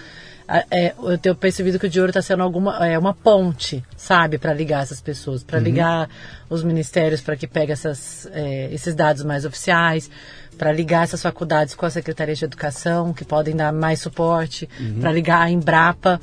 É, 0.69 0.93
eu 1.01 1.17
tenho 1.17 1.35
percebido 1.35 1.79
que 1.79 1.87
o 1.87 1.89
de 1.89 1.99
ouro 1.99 2.09
está 2.09 2.21
sendo 2.21 2.43
alguma, 2.43 2.85
é, 2.85 2.99
uma 2.99 3.13
ponte, 3.13 3.83
sabe, 3.95 4.37
para 4.37 4.53
ligar 4.53 4.83
essas 4.83 4.99
pessoas, 4.99 5.41
para 5.41 5.57
ligar 5.57 6.09
os 6.49 6.63
ministérios 6.63 7.21
para 7.21 7.37
que 7.37 7.47
pegue 7.47 7.71
essas, 7.71 8.27
é, 8.31 8.67
esses 8.71 8.93
dados 8.93 9.23
mais 9.23 9.45
oficiais, 9.45 10.11
para 10.57 10.71
ligar 10.71 11.05
essas 11.05 11.21
faculdades 11.21 11.73
com 11.73 11.85
a 11.85 11.89
Secretaria 11.89 12.35
de 12.35 12.43
Educação, 12.43 13.13
que 13.13 13.23
podem 13.23 13.55
dar 13.55 13.71
mais 13.71 14.01
suporte, 14.01 14.69
para 14.99 15.11
ligar 15.11 15.41
a 15.41 15.49
Embrapa 15.49 16.19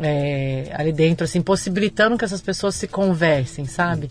é, 0.00 0.70
ali 0.74 0.92
dentro, 0.92 1.24
assim, 1.24 1.40
possibilitando 1.40 2.16
que 2.18 2.24
essas 2.24 2.40
pessoas 2.40 2.74
se 2.74 2.86
conversem, 2.86 3.64
sabe? 3.66 4.10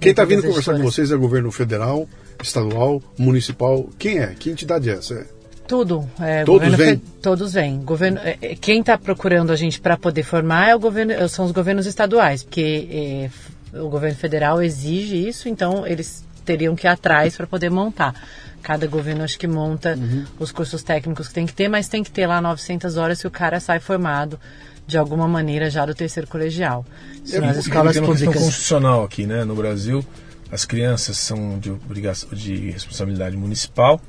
Quem 0.00 0.10
está 0.10 0.24
vindo 0.24 0.42
conversar 0.42 0.74
com 0.76 0.82
vocês 0.82 1.10
é 1.12 1.16
governo 1.16 1.50
federal, 1.50 2.08
estadual, 2.42 3.02
municipal. 3.18 3.88
Quem 3.98 4.18
é? 4.18 4.34
Que 4.38 4.50
entidade 4.50 4.88
é 4.88 4.94
essa? 4.94 5.14
É? 5.14 5.26
Tudo. 5.66 6.08
é, 6.20 6.44
Todos 6.44 6.74
vêm? 6.74 6.96
fe- 6.96 7.02
Todos 7.20 7.52
vêm. 7.52 7.78
Governo, 7.82 8.18
é, 8.22 8.38
é, 8.40 8.54
quem 8.54 8.80
está 8.80 8.96
procurando 8.96 9.52
a 9.52 9.56
gente 9.56 9.80
para 9.80 9.96
poder 9.98 10.22
formar 10.22 10.68
é 10.70 10.74
o 10.74 10.78
governo, 10.78 11.28
são 11.28 11.44
os 11.44 11.52
governos 11.52 11.84
estaduais, 11.86 12.42
porque 12.42 13.28
é, 13.74 13.78
o 13.78 13.88
governo 13.90 14.16
federal 14.16 14.62
exige 14.62 15.28
isso, 15.28 15.46
então 15.48 15.86
eles 15.86 16.24
teriam 16.44 16.74
que 16.74 16.86
ir 16.86 16.88
atrás 16.88 17.36
para 17.36 17.46
poder 17.46 17.70
montar. 17.70 18.14
Cada 18.62 18.86
governo 18.86 19.22
acho 19.22 19.38
que 19.38 19.46
monta 19.46 19.94
Uhum. 19.94 20.24
os 20.40 20.50
cursos 20.50 20.82
técnicos 20.82 21.28
que 21.28 21.34
tem 21.34 21.44
que 21.46 21.52
ter, 21.52 21.68
mas 21.68 21.86
tem 21.86 22.02
que 22.02 22.10
ter 22.10 22.26
lá 22.26 22.40
900 22.40 22.96
horas 22.96 23.20
que 23.20 23.26
o 23.26 23.30
cara 23.30 23.60
sai 23.60 23.78
formado 23.78 24.40
de 24.88 24.96
alguma 24.98 25.28
maneira 25.28 25.68
já 25.70 25.84
do 25.86 25.94
terceiro 25.94 26.26
colegial. 26.26 26.84
Isso 27.24 27.36
É, 27.36 27.40
nas 27.40 27.58
escolas 27.58 27.92
tem 27.92 28.02
uma 28.02 28.08
questão 28.12 28.26
públicas. 28.26 28.42
constitucional 28.42 29.04
aqui, 29.04 29.26
né? 29.26 29.44
No 29.44 29.54
Brasil, 29.54 30.02
as 30.50 30.64
crianças 30.64 31.18
são 31.18 31.58
de 31.58 31.70
obrigação 31.70 32.30
de 32.32 32.70
responsabilidade 32.70 33.36
municipal, 33.36 34.00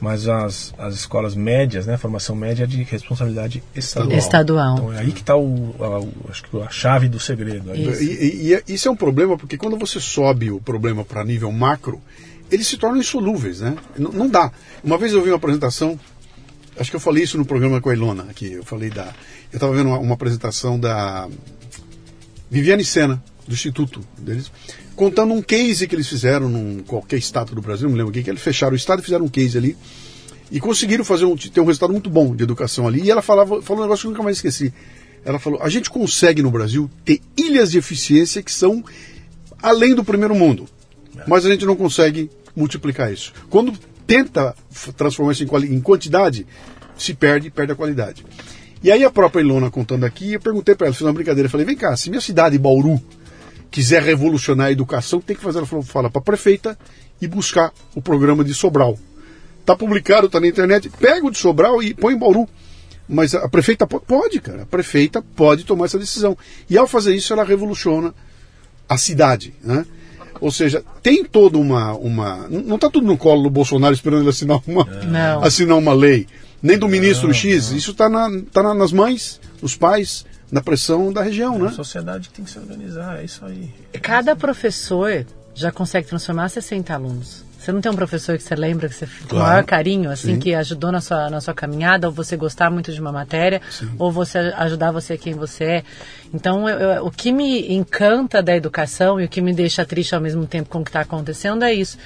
mas 0.00 0.26
as, 0.26 0.72
as 0.78 0.94
escolas 0.94 1.34
médias, 1.34 1.86
né? 1.86 1.94
A 1.94 1.98
formação 1.98 2.34
média 2.34 2.64
é 2.64 2.66
de 2.66 2.82
responsabilidade 2.82 3.62
estadual. 3.76 4.18
Estadual. 4.18 4.74
Então 4.78 4.92
é 4.94 4.98
aí 5.00 5.12
que 5.12 5.20
está 5.20 5.36
o, 5.36 5.74
a, 5.78 6.00
o- 6.00 6.12
acho 6.30 6.42
que 6.44 6.60
a 6.62 6.70
chave 6.70 7.08
do 7.10 7.20
segredo. 7.20 7.70
aí. 7.70 7.86
Isso. 7.90 8.02
E, 8.02 8.06
e- 8.06 8.46
e 8.48 8.54
é- 8.54 8.62
isso 8.66 8.88
é 8.88 8.90
um 8.90 8.96
problema 8.96 9.36
porque 9.36 9.58
quando 9.58 9.76
você 9.78 10.00
sobe 10.00 10.50
o 10.50 10.60
problema 10.60 11.04
para 11.04 11.22
nível 11.22 11.52
macro, 11.52 12.00
eles 12.50 12.66
se 12.66 12.78
tornam 12.78 12.98
insolúveis, 12.98 13.60
né? 13.60 13.76
N- 13.98 14.08
não 14.14 14.28
dá. 14.30 14.50
Uma 14.82 14.96
vez 14.96 15.12
eu 15.12 15.22
vi 15.22 15.28
uma 15.30 15.36
apresentação, 15.36 16.00
acho 16.78 16.90
que 16.90 16.96
eu 16.96 17.00
falei 17.00 17.24
isso 17.24 17.38
no 17.38 17.44
programa 17.44 17.80
com 17.80 17.88
a 17.88 17.94
Ilona 17.94 18.26
aqui. 18.30 18.52
Eu 18.52 18.64
falei 18.64 18.90
da, 18.90 19.14
eu 19.52 19.56
estava 19.56 19.72
vendo 19.74 19.88
uma, 19.88 19.98
uma 19.98 20.14
apresentação 20.14 20.78
da 20.78 21.28
Viviane 22.50 22.84
Sena 22.84 23.22
do 23.46 23.54
instituto 23.54 24.00
deles, 24.18 24.50
contando 24.94 25.34
um 25.34 25.42
case 25.42 25.86
que 25.88 25.94
eles 25.94 26.08
fizeram 26.08 26.48
num 26.48 26.80
qualquer 26.80 27.16
estado 27.16 27.54
do 27.54 27.60
Brasil, 27.60 27.88
não 27.88 27.92
me 27.92 27.98
lembro 27.98 28.10
o 28.10 28.14
que, 28.14 28.22
que 28.22 28.30
eles 28.30 28.42
fecharam 28.42 28.72
o 28.72 28.76
estado 28.76 29.00
e 29.00 29.02
fizeram 29.02 29.24
um 29.24 29.28
case 29.28 29.58
ali 29.58 29.76
e 30.52 30.60
conseguiram 30.60 31.02
fazer 31.02 31.24
um, 31.24 31.34
ter 31.34 31.60
um 31.60 31.64
resultado 31.64 31.92
muito 31.92 32.10
bom 32.10 32.36
de 32.36 32.44
educação 32.44 32.86
ali. 32.86 33.02
E 33.02 33.10
ela 33.10 33.22
falava, 33.22 33.62
falou 33.62 33.82
um 33.82 33.86
negócio 33.86 34.02
que 34.02 34.06
eu 34.08 34.10
nunca 34.10 34.22
mais 34.22 34.36
esqueci. 34.36 34.72
Ela 35.24 35.38
falou: 35.38 35.62
a 35.62 35.68
gente 35.70 35.88
consegue 35.88 36.42
no 36.42 36.50
Brasil 36.50 36.90
ter 37.04 37.20
ilhas 37.36 37.70
de 37.70 37.78
eficiência 37.78 38.42
que 38.42 38.52
são 38.52 38.84
além 39.62 39.94
do 39.94 40.04
primeiro 40.04 40.34
mundo, 40.34 40.68
mas 41.26 41.46
a 41.46 41.50
gente 41.50 41.64
não 41.64 41.74
consegue 41.74 42.30
multiplicar 42.54 43.10
isso. 43.10 43.32
Quando 43.48 43.72
tenta 44.06 44.54
transformar 44.96 45.32
isso 45.32 45.44
em, 45.44 45.74
em 45.74 45.80
quantidade, 45.80 46.46
se 46.96 47.14
perde, 47.14 47.50
perde 47.50 47.72
a 47.72 47.76
qualidade. 47.76 48.24
E 48.82 48.90
aí 48.90 49.04
a 49.04 49.10
própria 49.10 49.40
Ilona 49.40 49.70
contando 49.70 50.04
aqui, 50.04 50.32
eu 50.32 50.40
perguntei 50.40 50.74
para 50.74 50.88
ela, 50.88 50.94
fiz 50.94 51.02
uma 51.02 51.12
brincadeira, 51.12 51.48
falei: 51.48 51.64
vem 51.64 51.76
cá, 51.76 51.96
se 51.96 52.10
minha 52.10 52.20
cidade, 52.20 52.58
Bauru, 52.58 53.00
quiser 53.70 54.02
revolucionar 54.02 54.66
a 54.68 54.72
educação, 54.72 55.20
tem 55.20 55.36
que 55.36 55.42
fazer. 55.42 55.58
Ela 55.58 55.66
falou: 55.66 55.84
fala 55.84 56.10
para 56.10 56.20
a 56.20 56.24
prefeita 56.24 56.76
e 57.20 57.28
buscar 57.28 57.72
o 57.94 58.02
programa 58.02 58.42
de 58.44 58.52
Sobral. 58.52 58.98
Tá 59.64 59.76
publicado, 59.76 60.28
tá 60.28 60.40
na 60.40 60.48
internet. 60.48 60.90
Pega 60.90 61.24
o 61.24 61.30
de 61.30 61.38
Sobral 61.38 61.80
e 61.82 61.94
põe 61.94 62.14
em 62.14 62.18
Bauru. 62.18 62.48
Mas 63.08 63.34
a 63.34 63.48
prefeita 63.48 63.86
po- 63.86 64.00
pode, 64.00 64.40
cara. 64.40 64.62
A 64.62 64.66
prefeita 64.66 65.22
pode 65.36 65.64
tomar 65.64 65.84
essa 65.84 65.98
decisão. 65.98 66.36
E 66.68 66.76
ao 66.76 66.86
fazer 66.86 67.14
isso, 67.14 67.32
ela 67.32 67.44
revoluciona 67.44 68.12
a 68.88 68.96
cidade, 68.98 69.54
né? 69.62 69.86
Ou 70.42 70.50
seja, 70.50 70.82
tem 71.02 71.24
toda 71.24 71.56
uma. 71.56 71.92
uma 71.94 72.48
não 72.48 72.74
está 72.74 72.90
tudo 72.90 73.06
no 73.06 73.16
colo 73.16 73.44
do 73.44 73.50
Bolsonaro 73.50 73.94
esperando 73.94 74.20
ele 74.22 74.28
assinar 74.30 74.60
uma, 74.66 74.84
Não. 74.84 75.42
assinar 75.44 75.78
uma 75.78 75.92
lei. 75.94 76.26
Nem 76.62 76.76
do 76.78 76.88
ministro 76.88 77.32
X. 77.32 77.70
Isso 77.70 77.92
está 77.92 78.08
na, 78.08 78.28
tá 78.52 78.62
na- 78.62 78.74
nas 78.74 78.92
mães, 78.92 79.40
nos 79.62 79.74
pais, 79.76 80.24
na 80.50 80.60
pressão 80.60 81.12
da 81.12 81.22
região, 81.22 81.54
A 81.56 81.58
né? 81.58 81.70
sociedade 81.70 82.28
tem 82.30 82.44
que 82.44 82.50
se 82.50 82.58
organizar, 82.58 83.20
é 83.20 83.24
isso 83.24 83.44
aí. 83.44 83.70
Cada 84.02 84.34
professor 84.36 85.24
já 85.54 85.70
consegue 85.72 86.08
transformar 86.08 86.48
60 86.48 86.92
alunos. 86.92 87.44
Você 87.62 87.70
não 87.70 87.80
tem 87.80 87.92
um 87.92 87.94
professor 87.94 88.36
que 88.36 88.42
você 88.42 88.56
lembra 88.56 88.88
que 88.88 88.94
você 88.96 89.06
com 89.06 89.28
Claro. 89.28 89.44
o 89.44 89.48
maior 89.48 89.64
carinho, 89.64 90.10
assim, 90.10 90.34
Sim. 90.34 90.40
que 90.40 90.52
ajudou 90.52 90.90
na 90.90 91.00
sua, 91.00 91.30
na 91.30 91.40
sua 91.40 91.54
caminhada, 91.54 92.08
ou 92.08 92.12
você 92.12 92.36
gostar 92.36 92.68
muito 92.72 92.92
de 92.92 93.00
uma 93.00 93.12
matéria, 93.12 93.62
ou 94.00 94.10
você 94.10 94.38
ajudar 94.56 94.90
você 94.90 95.16
quem 95.16 95.34
você 95.34 95.64
é. 95.64 95.84
Então, 96.34 96.68
eu- 96.68 96.78
eu- 96.80 97.06
o 97.06 97.10
que 97.12 97.30
me 97.30 97.72
encanta 97.72 98.42
da 98.42 98.56
educação 98.56 99.20
e 99.20 99.24
o 99.24 99.28
que 99.28 99.40
me 99.40 99.54
deixa 99.54 99.84
triste 99.84 100.12
ao 100.12 100.20
mesmo 100.20 100.44
tempo 100.44 100.68
com 100.70 100.80
o 100.80 100.84
que 100.84 100.90
está 100.90 101.02
acontecendo 101.02 101.64
é 101.64 101.72
isso. 101.72 101.96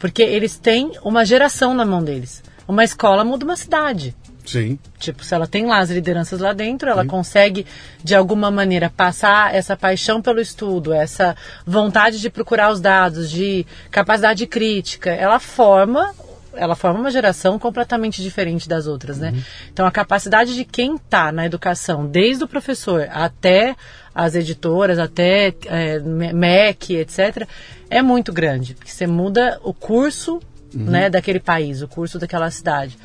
Porque 0.00 0.20
eles 0.22 0.58
têm 0.58 0.90
uma 1.04 1.24
geração 1.24 1.74
na 1.74 1.84
mão 1.84 2.02
deles. 2.02 2.42
Uma 2.66 2.82
escola 2.82 3.22
muda 3.22 3.44
uma 3.44 3.56
cidade. 3.56 4.16
Sim. 4.44 4.78
Tipo, 4.98 5.24
se 5.24 5.34
ela 5.34 5.46
tem 5.46 5.66
lá 5.66 5.78
as 5.78 5.90
lideranças 5.90 6.38
lá 6.38 6.52
dentro, 6.52 6.88
ela 6.88 7.04
consegue, 7.06 7.66
de 8.02 8.14
alguma 8.14 8.50
maneira, 8.50 8.90
passar 8.90 9.54
essa 9.54 9.76
paixão 9.76 10.20
pelo 10.20 10.40
estudo, 10.40 10.92
essa 10.92 11.34
vontade 11.66 12.20
de 12.20 12.28
procurar 12.28 12.70
os 12.70 12.80
dados, 12.80 13.30
de 13.30 13.66
capacidade 13.90 14.46
crítica. 14.46 15.10
Ela 15.10 15.40
forma, 15.40 16.14
ela 16.54 16.74
forma 16.76 17.00
uma 17.00 17.10
geração 17.10 17.58
completamente 17.58 18.22
diferente 18.22 18.68
das 18.68 18.86
outras, 18.86 19.18
né? 19.18 19.34
Então, 19.72 19.86
a 19.86 19.90
capacidade 19.90 20.54
de 20.54 20.64
quem 20.64 20.96
está 20.96 21.32
na 21.32 21.46
educação, 21.46 22.06
desde 22.06 22.44
o 22.44 22.48
professor 22.48 23.08
até 23.10 23.74
as 24.14 24.34
editoras, 24.34 24.98
até 24.98 25.54
é, 25.66 25.98
MEC, 26.00 26.96
etc., 26.96 27.48
é 27.88 28.02
muito 28.02 28.32
grande. 28.32 28.74
Porque 28.74 28.90
você 28.90 29.06
muda 29.06 29.58
o 29.64 29.72
curso 29.72 30.40
né, 30.72 31.08
daquele 31.08 31.40
país, 31.40 31.82
o 31.82 31.88
curso 31.88 32.18
daquela 32.18 32.50
cidade. 32.50 32.98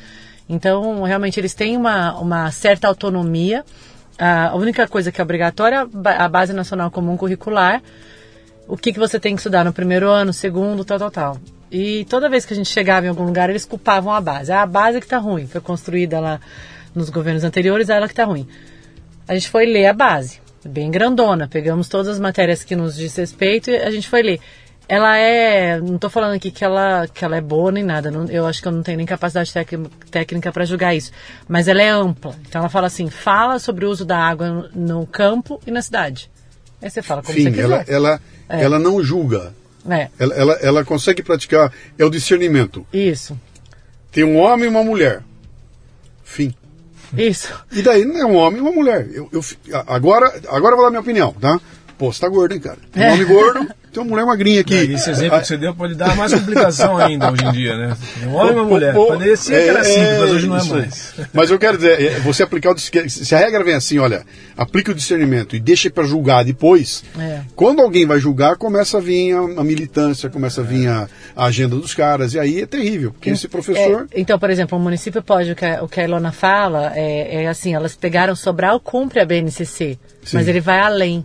Então, 0.52 1.04
realmente, 1.04 1.38
eles 1.38 1.54
têm 1.54 1.76
uma, 1.76 2.18
uma 2.18 2.50
certa 2.50 2.88
autonomia. 2.88 3.64
A 4.18 4.54
única 4.56 4.88
coisa 4.88 5.12
que 5.12 5.20
é 5.20 5.24
obrigatória 5.24 5.76
é 5.76 5.78
a 5.78 5.84
ba- 5.86 6.16
a 6.16 6.28
Base 6.28 6.52
Nacional 6.52 6.90
Comum 6.90 7.16
Curricular. 7.16 7.80
O 8.66 8.76
que, 8.76 8.92
que 8.92 8.98
você 8.98 9.20
tem 9.20 9.34
que 9.36 9.40
estudar 9.40 9.64
no 9.64 9.72
primeiro 9.72 10.08
ano, 10.10 10.32
segundo, 10.32 10.84
tal, 10.84 10.98
tal, 10.98 11.10
tal. 11.10 11.38
E 11.70 12.04
toda 12.06 12.28
vez 12.28 12.44
que 12.44 12.52
a 12.52 12.56
gente 12.56 12.68
chegava 12.68 13.06
em 13.06 13.08
algum 13.08 13.24
lugar, 13.24 13.48
eles 13.48 13.64
culpavam 13.64 14.12
a 14.12 14.20
base. 14.20 14.50
Ah, 14.50 14.62
a 14.62 14.66
base 14.66 14.98
que 14.98 15.06
está 15.06 15.18
ruim. 15.18 15.46
Foi 15.46 15.60
construída 15.60 16.18
lá 16.18 16.40
nos 16.94 17.10
governos 17.10 17.44
anteriores, 17.44 17.88
é 17.88 17.96
ela 17.96 18.08
que 18.08 18.12
está 18.12 18.24
ruim. 18.24 18.46
A 19.28 19.34
gente 19.34 19.48
foi 19.48 19.66
ler 19.66 19.86
a 19.86 19.92
base, 19.92 20.40
bem 20.64 20.90
grandona. 20.90 21.46
Pegamos 21.46 21.88
todas 21.88 22.08
as 22.08 22.18
matérias 22.18 22.64
que 22.64 22.74
nos 22.74 22.96
diz 22.96 23.14
respeito 23.14 23.70
e 23.70 23.76
a 23.76 23.90
gente 23.92 24.08
foi 24.08 24.20
ler. 24.22 24.40
Ela 24.90 25.16
é. 25.18 25.80
Não 25.80 25.94
estou 25.94 26.10
falando 26.10 26.34
aqui 26.34 26.50
que 26.50 26.64
ela, 26.64 27.06
que 27.06 27.24
ela 27.24 27.36
é 27.36 27.40
boa 27.40 27.70
nem 27.70 27.84
nada. 27.84 28.10
não- 28.10 28.26
eu 28.26 28.44
acho 28.44 28.60
que 28.60 28.66
eu 28.66 28.72
não 28.72 28.82
tenho 28.82 28.96
nem 28.96 29.06
capacidade 29.06 29.52
técnica 30.10 30.50
para 30.50 30.64
julgar 30.64 30.96
isso. 30.96 31.12
Mas 31.46 31.68
ela 31.68 31.80
é 31.80 31.88
ampla. 31.90 32.34
Então 32.48 32.60
ela 32.60 32.68
fala 32.68 32.88
assim: 32.88 33.08
fala 33.08 33.60
sobre 33.60 33.86
o 33.86 33.90
uso 33.90 34.04
da 34.04 34.18
água 34.18 34.68
no, 34.74 35.06
campo 35.06 35.60
e 35.64 35.70
na 35.70 35.80
cidade. 35.80 36.28
Aí 36.82 36.90
você 36.90 37.02
fala 37.02 37.22
como 37.22 37.34
Fim, 37.34 37.44
você 37.44 37.50
quiser. 37.50 37.62
ela, 37.62 37.84
ela, 37.86 38.20
É. 38.48 38.62
ela 38.64 38.78
não 38.80 39.00
julga. 39.02 39.54
É, 39.88 40.08
Ela, 40.18 40.34
ela, 40.34 40.52
ela 40.60 40.84
consegue 40.84 41.22
praticar. 41.22 41.72
É 41.96 42.04
o 42.04 42.10
discernimento. 42.10 42.84
isso. 42.92 43.38
Tem 44.10 44.24
um 44.24 44.36
homem 44.38 44.64
e 44.66 44.68
uma 44.68 44.82
mulher. 44.82 45.22
Fim. 46.24 46.52
Isso. 47.16 47.52
E 47.72 47.80
daí 47.80 48.04
não 48.04 48.16
é 48.18 48.24
um 48.26 48.34
homem 48.36 48.58
e 48.58 48.60
uma 48.60 48.72
mulher. 48.72 49.08
Eu, 49.12 49.28
eu 49.32 49.40
agora, 49.86 50.26
agora 50.48 50.72
eu 50.72 50.76
vou 50.76 50.84
dar 50.84 50.90
minha 50.90 51.00
opinião, 51.00 51.32
tá? 51.32 51.58
Pô, 51.96 52.12
você 52.12 52.20
tá 52.20 52.28
gordo, 52.28 52.52
hein, 52.54 52.60
cara? 52.60 52.78
Um 52.96 53.02
homem 53.12 53.26
gordo, 53.26 53.68
tem 53.92 54.02
uma 54.02 54.10
mulher 54.10 54.24
magrinha 54.24 54.60
aqui. 54.60 54.74
Esse 54.74 55.10
exemplo 55.10 55.40
que 55.40 55.46
você 55.46 55.56
deu 55.56 55.74
pode 55.74 55.94
dar 55.94 56.16
mais 56.16 56.32
complicação 56.32 56.96
ainda 56.96 57.30
hoje 57.30 57.44
em 57.44 57.52
dia, 57.52 57.76
né? 57.76 57.96
Um 58.24 58.34
homem 58.34 58.52
e 58.52 58.54
uma 58.54 58.64
mulher. 58.64 58.94
Parecia 58.94 59.60
que 59.60 59.68
era 59.68 59.80
é, 59.80 59.84
simples, 59.84 60.18
mas 60.20 60.30
hoje 60.30 60.46
não 60.46 60.56
é 60.56 60.64
mais. 60.64 61.14
Mas 61.32 61.50
eu 61.50 61.58
quero 61.58 61.76
dizer, 61.76 62.00
é, 62.00 62.20
você 62.20 62.42
aplicar 62.42 62.72
o 62.72 62.78
se 62.78 63.34
a 63.34 63.38
regra 63.38 63.64
vem 63.64 63.74
assim, 63.74 63.98
olha, 63.98 64.24
aplica 64.56 64.92
o 64.92 64.94
discernimento 64.94 65.56
e 65.56 65.60
deixa 65.60 65.90
para 65.90 66.04
julgar 66.04 66.44
depois. 66.44 67.02
É. 67.18 67.40
Quando 67.54 67.80
alguém 67.80 68.06
vai 68.06 68.18
julgar, 68.18 68.56
começa 68.56 68.98
a 68.98 69.00
vir 69.00 69.34
a, 69.34 69.40
a 69.60 69.64
militância, 69.64 70.30
começa 70.30 70.60
a 70.60 70.64
vir 70.64 70.88
a, 70.88 71.08
a 71.34 71.44
agenda 71.46 71.76
dos 71.76 71.94
caras 71.94 72.34
e 72.34 72.38
aí 72.38 72.60
é 72.60 72.66
terrível, 72.66 73.12
porque 73.12 73.30
esse 73.30 73.48
professor 73.48 74.06
É, 74.12 74.20
então, 74.20 74.38
por 74.38 74.50
exemplo, 74.50 74.78
o 74.78 74.80
município 74.80 75.22
pode, 75.22 75.52
o 75.52 75.56
que 75.56 75.64
a, 75.64 75.82
o 75.82 75.88
que 75.88 76.00
a 76.00 76.04
Ilona 76.04 76.32
fala, 76.32 76.92
é, 76.94 77.42
é 77.42 77.48
assim, 77.48 77.74
elas 77.74 77.96
pegaram 77.96 78.34
Sobral, 78.36 78.78
cumpre 78.80 79.20
a 79.20 79.24
BNCC, 79.24 79.98
Sim. 80.24 80.36
mas 80.36 80.48
ele 80.48 80.60
vai 80.60 80.80
além. 80.80 81.24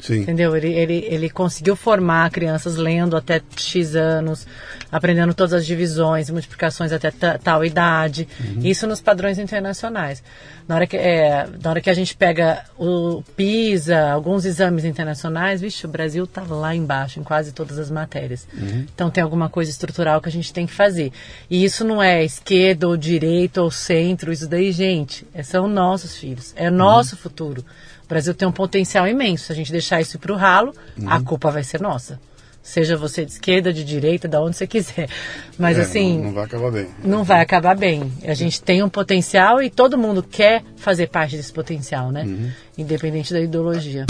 Sim. 0.00 0.20
Entendeu? 0.20 0.56
Ele, 0.56 0.68
ele, 0.72 1.06
ele 1.08 1.28
conseguiu 1.30 1.74
formar 1.74 2.30
crianças 2.30 2.76
lendo 2.76 3.16
até 3.16 3.42
X 3.56 3.96
anos, 3.96 4.46
aprendendo 4.92 5.34
todas 5.34 5.52
as 5.52 5.66
divisões 5.66 6.28
e 6.28 6.32
multiplicações 6.32 6.92
até 6.92 7.10
ta- 7.10 7.36
tal 7.38 7.64
idade. 7.64 8.28
Isso 8.62 8.86
nos 8.86 9.00
padrões 9.00 9.38
internacionais. 9.38 10.22
Na 10.68 10.74
hora, 10.76 10.86
que, 10.86 10.96
é, 10.96 11.48
na 11.62 11.70
hora 11.70 11.80
que 11.80 11.88
a 11.90 11.94
gente 11.94 12.14
pega 12.14 12.62
o 12.78 13.22
PISA, 13.36 14.10
alguns 14.10 14.44
exames 14.44 14.84
internacionais, 14.84 15.60
vixe, 15.62 15.84
o 15.86 15.88
Brasil 15.88 16.24
está 16.24 16.42
lá 16.42 16.74
embaixo 16.74 17.18
em 17.18 17.22
quase 17.24 17.52
todas 17.52 17.78
as 17.78 17.90
matérias. 17.90 18.46
Então 18.94 19.10
tem 19.10 19.22
alguma 19.24 19.48
coisa 19.48 19.70
estrutural 19.70 20.20
que 20.20 20.28
a 20.28 20.32
gente 20.32 20.52
tem 20.52 20.66
que 20.66 20.72
fazer. 20.72 21.10
E 21.50 21.64
isso 21.64 21.84
não 21.84 22.02
é 22.02 22.22
esquerda 22.24 22.86
ou 22.86 22.96
direita 22.96 23.62
ou 23.62 23.70
centro, 23.70 24.32
isso 24.32 24.46
daí, 24.46 24.70
gente, 24.70 25.26
é- 25.34 25.42
são 25.42 25.66
nossos 25.66 26.16
filhos, 26.16 26.52
é 26.56 26.70
nosso 26.70 27.16
futuro. 27.16 27.64
O 28.08 28.14
Brasil 28.18 28.32
tem 28.34 28.48
um 28.48 28.52
potencial 28.52 29.06
imenso. 29.06 29.44
Se 29.44 29.52
a 29.52 29.54
gente 29.54 29.70
deixar 29.70 30.00
isso 30.00 30.18
para 30.18 30.32
o 30.32 30.36
ralo, 30.36 30.72
Uhum. 30.98 31.10
a 31.10 31.20
culpa 31.20 31.50
vai 31.50 31.62
ser 31.62 31.78
nossa. 31.78 32.18
Seja 32.62 32.96
você 32.96 33.22
de 33.24 33.32
esquerda, 33.32 33.70
de 33.70 33.84
direita, 33.84 34.26
da 34.26 34.40
onde 34.40 34.56
você 34.56 34.66
quiser. 34.66 35.10
Mas 35.58 35.76
É, 35.78 35.82
assim, 35.82 36.16
não, 36.16 36.24
não 36.24 36.32
vai 36.32 36.44
acabar 36.44 36.70
bem. 36.70 36.86
não 37.04 37.22
vai 37.24 37.40
acabar 37.42 37.76
bem. 37.76 38.12
A 38.26 38.32
gente 38.34 38.62
tem 38.62 38.82
um 38.82 38.88
potencial 38.88 39.62
e 39.62 39.68
todo 39.68 39.98
mundo 39.98 40.22
quer 40.22 40.62
fazer 40.76 41.08
parte 41.08 41.36
desse 41.36 41.52
potencial, 41.52 42.10
né? 42.10 42.24
Uhum. 42.24 42.50
Independente 42.78 43.32
da 43.32 43.40
ideologia. 43.40 44.06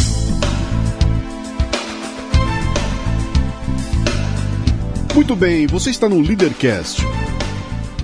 Muito 5.14 5.34
bem, 5.34 5.66
você 5.66 5.90
está 5.90 6.08
no 6.08 6.20
Leadercast. 6.20 7.02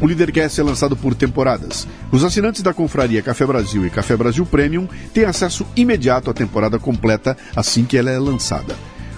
O 0.05 0.07
Leadercast 0.07 0.61
é 0.61 0.63
lançado 0.63 0.95
por 0.95 1.15
temporadas. 1.15 1.89
Os 2.13 2.23
assinantes 2.23 2.61
da 2.61 2.75
Confraria 2.75 3.23
Café 3.23 3.47
Brasil 3.47 3.87
e 3.87 3.91
Café 3.91 4.15
Brasil 4.15 4.45
Premium 4.45 4.87
têm 5.15 5.25
acesso 5.25 5.67
imediato 5.75 6.29
à 6.29 6.35
temporada 6.35 6.79
completa 6.79 7.35
assim 7.57 7.87
que 7.87 7.97
ela 7.97 8.11
é 8.11 8.19
lançada. 8.19 8.77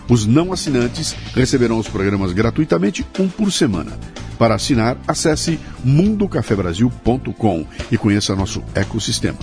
Os 0.08 0.26
não 0.26 0.52
assinantes 0.52 1.12
receberão 1.34 1.80
os 1.80 1.88
programas 1.88 2.32
gratuitamente, 2.32 3.04
um 3.18 3.26
por 3.26 3.50
semana. 3.50 3.98
Para 4.38 4.54
assinar, 4.54 4.96
acesse 5.08 5.58
mundocafebrasil.com 5.84 7.66
e 7.90 7.98
conheça 7.98 8.36
nosso 8.36 8.62
ecossistema. 8.72 9.38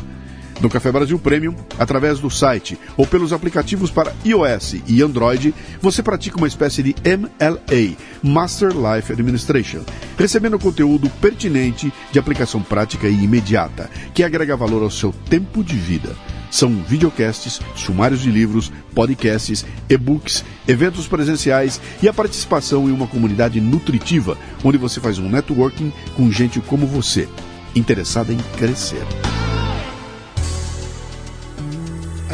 No 0.62 0.70
Café 0.70 0.92
Brasil 0.92 1.18
Premium, 1.20 1.56
através 1.78 2.20
do 2.20 2.30
site 2.30 2.78
ou 2.96 3.06
pelos 3.06 3.34
aplicativos 3.34 3.92
para 3.92 4.14
iOS 4.24 4.76
e 4.88 5.02
Android, 5.02 5.54
você 5.82 6.02
pratica 6.02 6.38
uma 6.38 6.48
espécie 6.48 6.82
de 6.84 6.96
MLA, 7.04 7.98
Master 8.22 8.72
Life 8.72 9.12
Administration, 9.12 9.82
recebendo 10.18 10.60
conteúdo 10.60 11.10
pertinente 11.22 11.92
de 12.12 12.20
aplicação 12.20 12.62
prática 12.62 13.08
e 13.08 13.24
imediata, 13.24 13.90
que 14.14 14.24
agrega 14.24 14.56
valor 14.56 14.84
ao 14.84 14.92
seu 14.92 15.14
tempo 15.30 15.64
de 15.64 15.76
vida. 15.76 16.16
São 16.54 16.72
videocasts, 16.84 17.60
sumários 17.76 18.22
de 18.22 18.30
livros, 18.30 18.72
podcasts, 18.94 19.66
e-books, 19.90 20.46
eventos 20.68 21.08
presenciais 21.08 21.82
e 22.00 22.08
a 22.08 22.14
participação 22.14 22.88
em 22.88 22.92
uma 22.92 23.08
comunidade 23.08 23.60
nutritiva, 23.60 24.38
onde 24.64 24.78
você 24.78 25.00
faz 25.00 25.18
um 25.18 25.28
networking 25.28 25.92
com 26.16 26.32
gente 26.32 26.62
como 26.62 26.86
você, 26.86 27.28
interessada 27.76 28.32
em 28.32 28.38
crescer. 28.56 29.04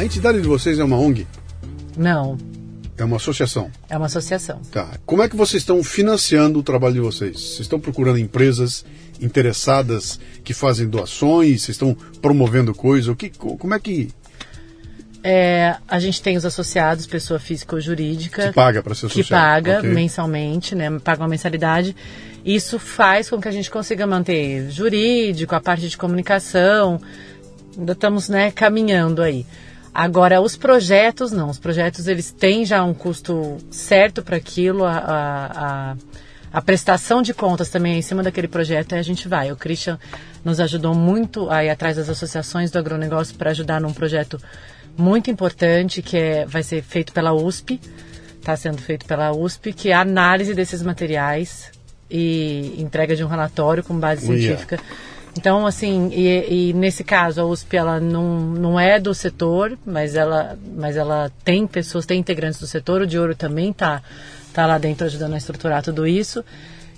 A 0.00 0.04
entidade 0.06 0.40
de 0.40 0.48
vocês 0.48 0.78
é 0.78 0.82
uma 0.84 0.96
ONG? 0.96 1.26
Não, 1.94 2.38
É 2.96 3.04
uma 3.04 3.16
associação? 3.16 3.70
é 3.86 3.98
uma 3.98 4.06
associação. 4.06 4.62
Tá. 4.72 4.88
Como 5.04 5.22
é 5.22 5.28
que 5.28 5.36
vocês 5.36 5.60
estão 5.62 5.84
financiando 5.84 6.58
o 6.58 6.62
trabalho 6.62 6.94
de 6.94 7.00
vocês? 7.00 7.38
Vocês 7.38 7.60
estão 7.60 7.78
procurando 7.78 8.18
empresas 8.18 8.82
interessadas 9.20 10.18
que 10.42 10.54
fazem 10.54 10.88
doações? 10.88 11.60
Vocês 11.60 11.74
estão 11.74 11.94
promovendo 12.22 12.74
coisa? 12.74 13.12
O 13.12 13.14
que, 13.14 13.28
co- 13.28 13.58
como 13.58 13.74
é 13.74 13.78
que 13.78 14.08
É, 15.22 15.76
a 15.86 15.98
gente 16.00 16.22
tem 16.22 16.38
os 16.38 16.46
associados, 16.46 17.06
pessoa 17.06 17.38
física 17.38 17.74
ou 17.76 17.80
jurídica. 17.82 18.48
que 18.48 18.54
paga 18.54 18.82
para 18.82 18.94
ser 18.94 19.00
que 19.08 19.20
associado? 19.20 19.42
paga 19.64 19.78
Ok. 19.80 19.90
mensalmente, 19.90 20.74
né? 20.74 20.98
Paga 20.98 21.20
uma 21.22 21.28
mensalidade. 21.28 21.94
Isso 22.42 22.78
faz 22.78 23.28
com 23.28 23.38
que 23.38 23.46
a 23.46 23.50
gente 23.50 23.70
consiga 23.70 24.06
manter 24.06 24.70
jurídico, 24.70 25.54
a 25.54 25.60
parte 25.60 25.90
de 25.90 25.98
comunicação. 25.98 26.98
Ainda 27.76 27.92
estamos, 27.92 28.30
né, 28.30 28.50
caminhando 28.50 29.20
aí. 29.20 29.44
Agora, 29.92 30.40
os 30.40 30.56
projetos, 30.56 31.32
não. 31.32 31.50
Os 31.50 31.58
projetos, 31.58 32.06
eles 32.06 32.30
têm 32.30 32.64
já 32.64 32.82
um 32.84 32.94
custo 32.94 33.58
certo 33.70 34.22
para 34.22 34.36
aquilo. 34.36 34.84
A, 34.84 34.92
a, 34.92 35.46
a, 35.92 35.96
a 36.52 36.62
prestação 36.62 37.22
de 37.22 37.34
contas 37.34 37.68
também 37.68 37.94
é 37.94 37.98
em 37.98 38.02
cima 38.02 38.22
daquele 38.22 38.48
projeto, 38.48 38.92
aí 38.92 38.98
a 38.98 39.04
gente 39.04 39.28
vai. 39.28 39.50
O 39.52 39.56
Christian 39.56 39.98
nos 40.44 40.60
ajudou 40.60 40.94
muito 40.94 41.50
aí 41.50 41.68
atrás 41.68 41.96
das 41.96 42.08
associações 42.08 42.70
do 42.70 42.78
agronegócio 42.78 43.34
para 43.36 43.50
ajudar 43.50 43.80
num 43.80 43.92
projeto 43.92 44.40
muito 44.96 45.30
importante 45.30 46.02
que 46.02 46.16
é, 46.16 46.46
vai 46.46 46.62
ser 46.62 46.82
feito 46.82 47.12
pela 47.12 47.32
USP 47.32 47.80
está 48.40 48.56
sendo 48.56 48.78
feito 48.78 49.06
pela 49.06 49.32
USP, 49.32 49.72
que 49.72 49.90
é 49.90 49.92
a 49.92 50.00
análise 50.00 50.54
desses 50.54 50.82
materiais 50.82 51.70
e 52.10 52.74
entrega 52.78 53.14
de 53.14 53.22
um 53.22 53.28
relatório 53.28 53.84
com 53.84 53.98
base 53.98 54.28
Uia. 54.28 54.40
científica. 54.40 54.80
Então, 55.36 55.66
assim, 55.66 56.10
e, 56.12 56.70
e 56.70 56.72
nesse 56.72 57.04
caso 57.04 57.40
a 57.40 57.44
USP 57.44 57.76
ela 57.76 58.00
não, 58.00 58.40
não 58.40 58.80
é 58.80 58.98
do 58.98 59.14
setor, 59.14 59.78
mas 59.86 60.14
ela, 60.14 60.58
mas 60.76 60.96
ela 60.96 61.30
tem 61.44 61.66
pessoas, 61.66 62.04
tem 62.04 62.18
integrantes 62.18 62.58
do 62.58 62.66
setor. 62.66 63.02
O 63.02 63.06
de 63.06 63.18
ouro 63.18 63.34
também 63.34 63.70
está 63.70 64.02
tá 64.52 64.66
lá 64.66 64.78
dentro 64.78 65.06
ajudando 65.06 65.34
a 65.34 65.38
estruturar 65.38 65.82
tudo 65.82 66.06
isso. 66.06 66.44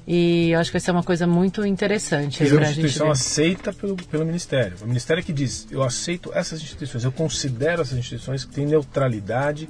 E 0.07 0.51
eu 0.51 0.59
acho 0.59 0.71
que 0.71 0.75
vai 0.75 0.81
ser 0.81 0.91
uma 0.91 1.03
coisa 1.03 1.27
muito 1.27 1.65
interessante. 1.65 2.39
Pra 2.39 2.47
uma 2.47 2.65
gente 2.65 2.71
instituição 2.71 3.11
aceita 3.11 3.73
pelo, 3.73 3.97
pelo 3.97 4.25
Ministério. 4.25 4.77
O 4.83 4.87
Ministério 4.87 5.23
que 5.23 5.33
diz, 5.33 5.69
eu 5.71 5.83
aceito 5.83 6.33
essas 6.35 6.61
instituições, 6.61 7.05
eu 7.05 7.13
considero 7.13 7.83
essas 7.83 7.97
instituições 7.97 8.45
que 8.45 8.53
têm 8.53 8.67
neutralidade 8.67 9.69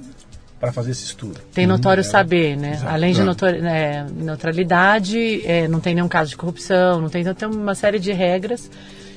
para 0.63 0.71
fazer 0.71 0.91
esse 0.91 1.03
estudo. 1.03 1.41
Tem 1.53 1.67
notório 1.67 2.01
saber, 2.05 2.55
né? 2.55 2.75
Exato. 2.75 2.93
Além 2.93 3.11
de 3.11 3.17
Exato. 3.19 3.27
notori- 3.27 3.59
é, 3.67 4.05
neutralidade, 4.15 5.45
é, 5.45 5.67
não 5.67 5.81
tem 5.81 5.93
nenhum 5.93 6.07
caso 6.07 6.29
de 6.29 6.37
corrupção, 6.37 7.01
não 7.01 7.09
tem, 7.09 7.19
então 7.21 7.33
tem 7.33 7.49
uma 7.49 7.75
série 7.75 7.99
de 7.99 8.13
regras. 8.13 8.71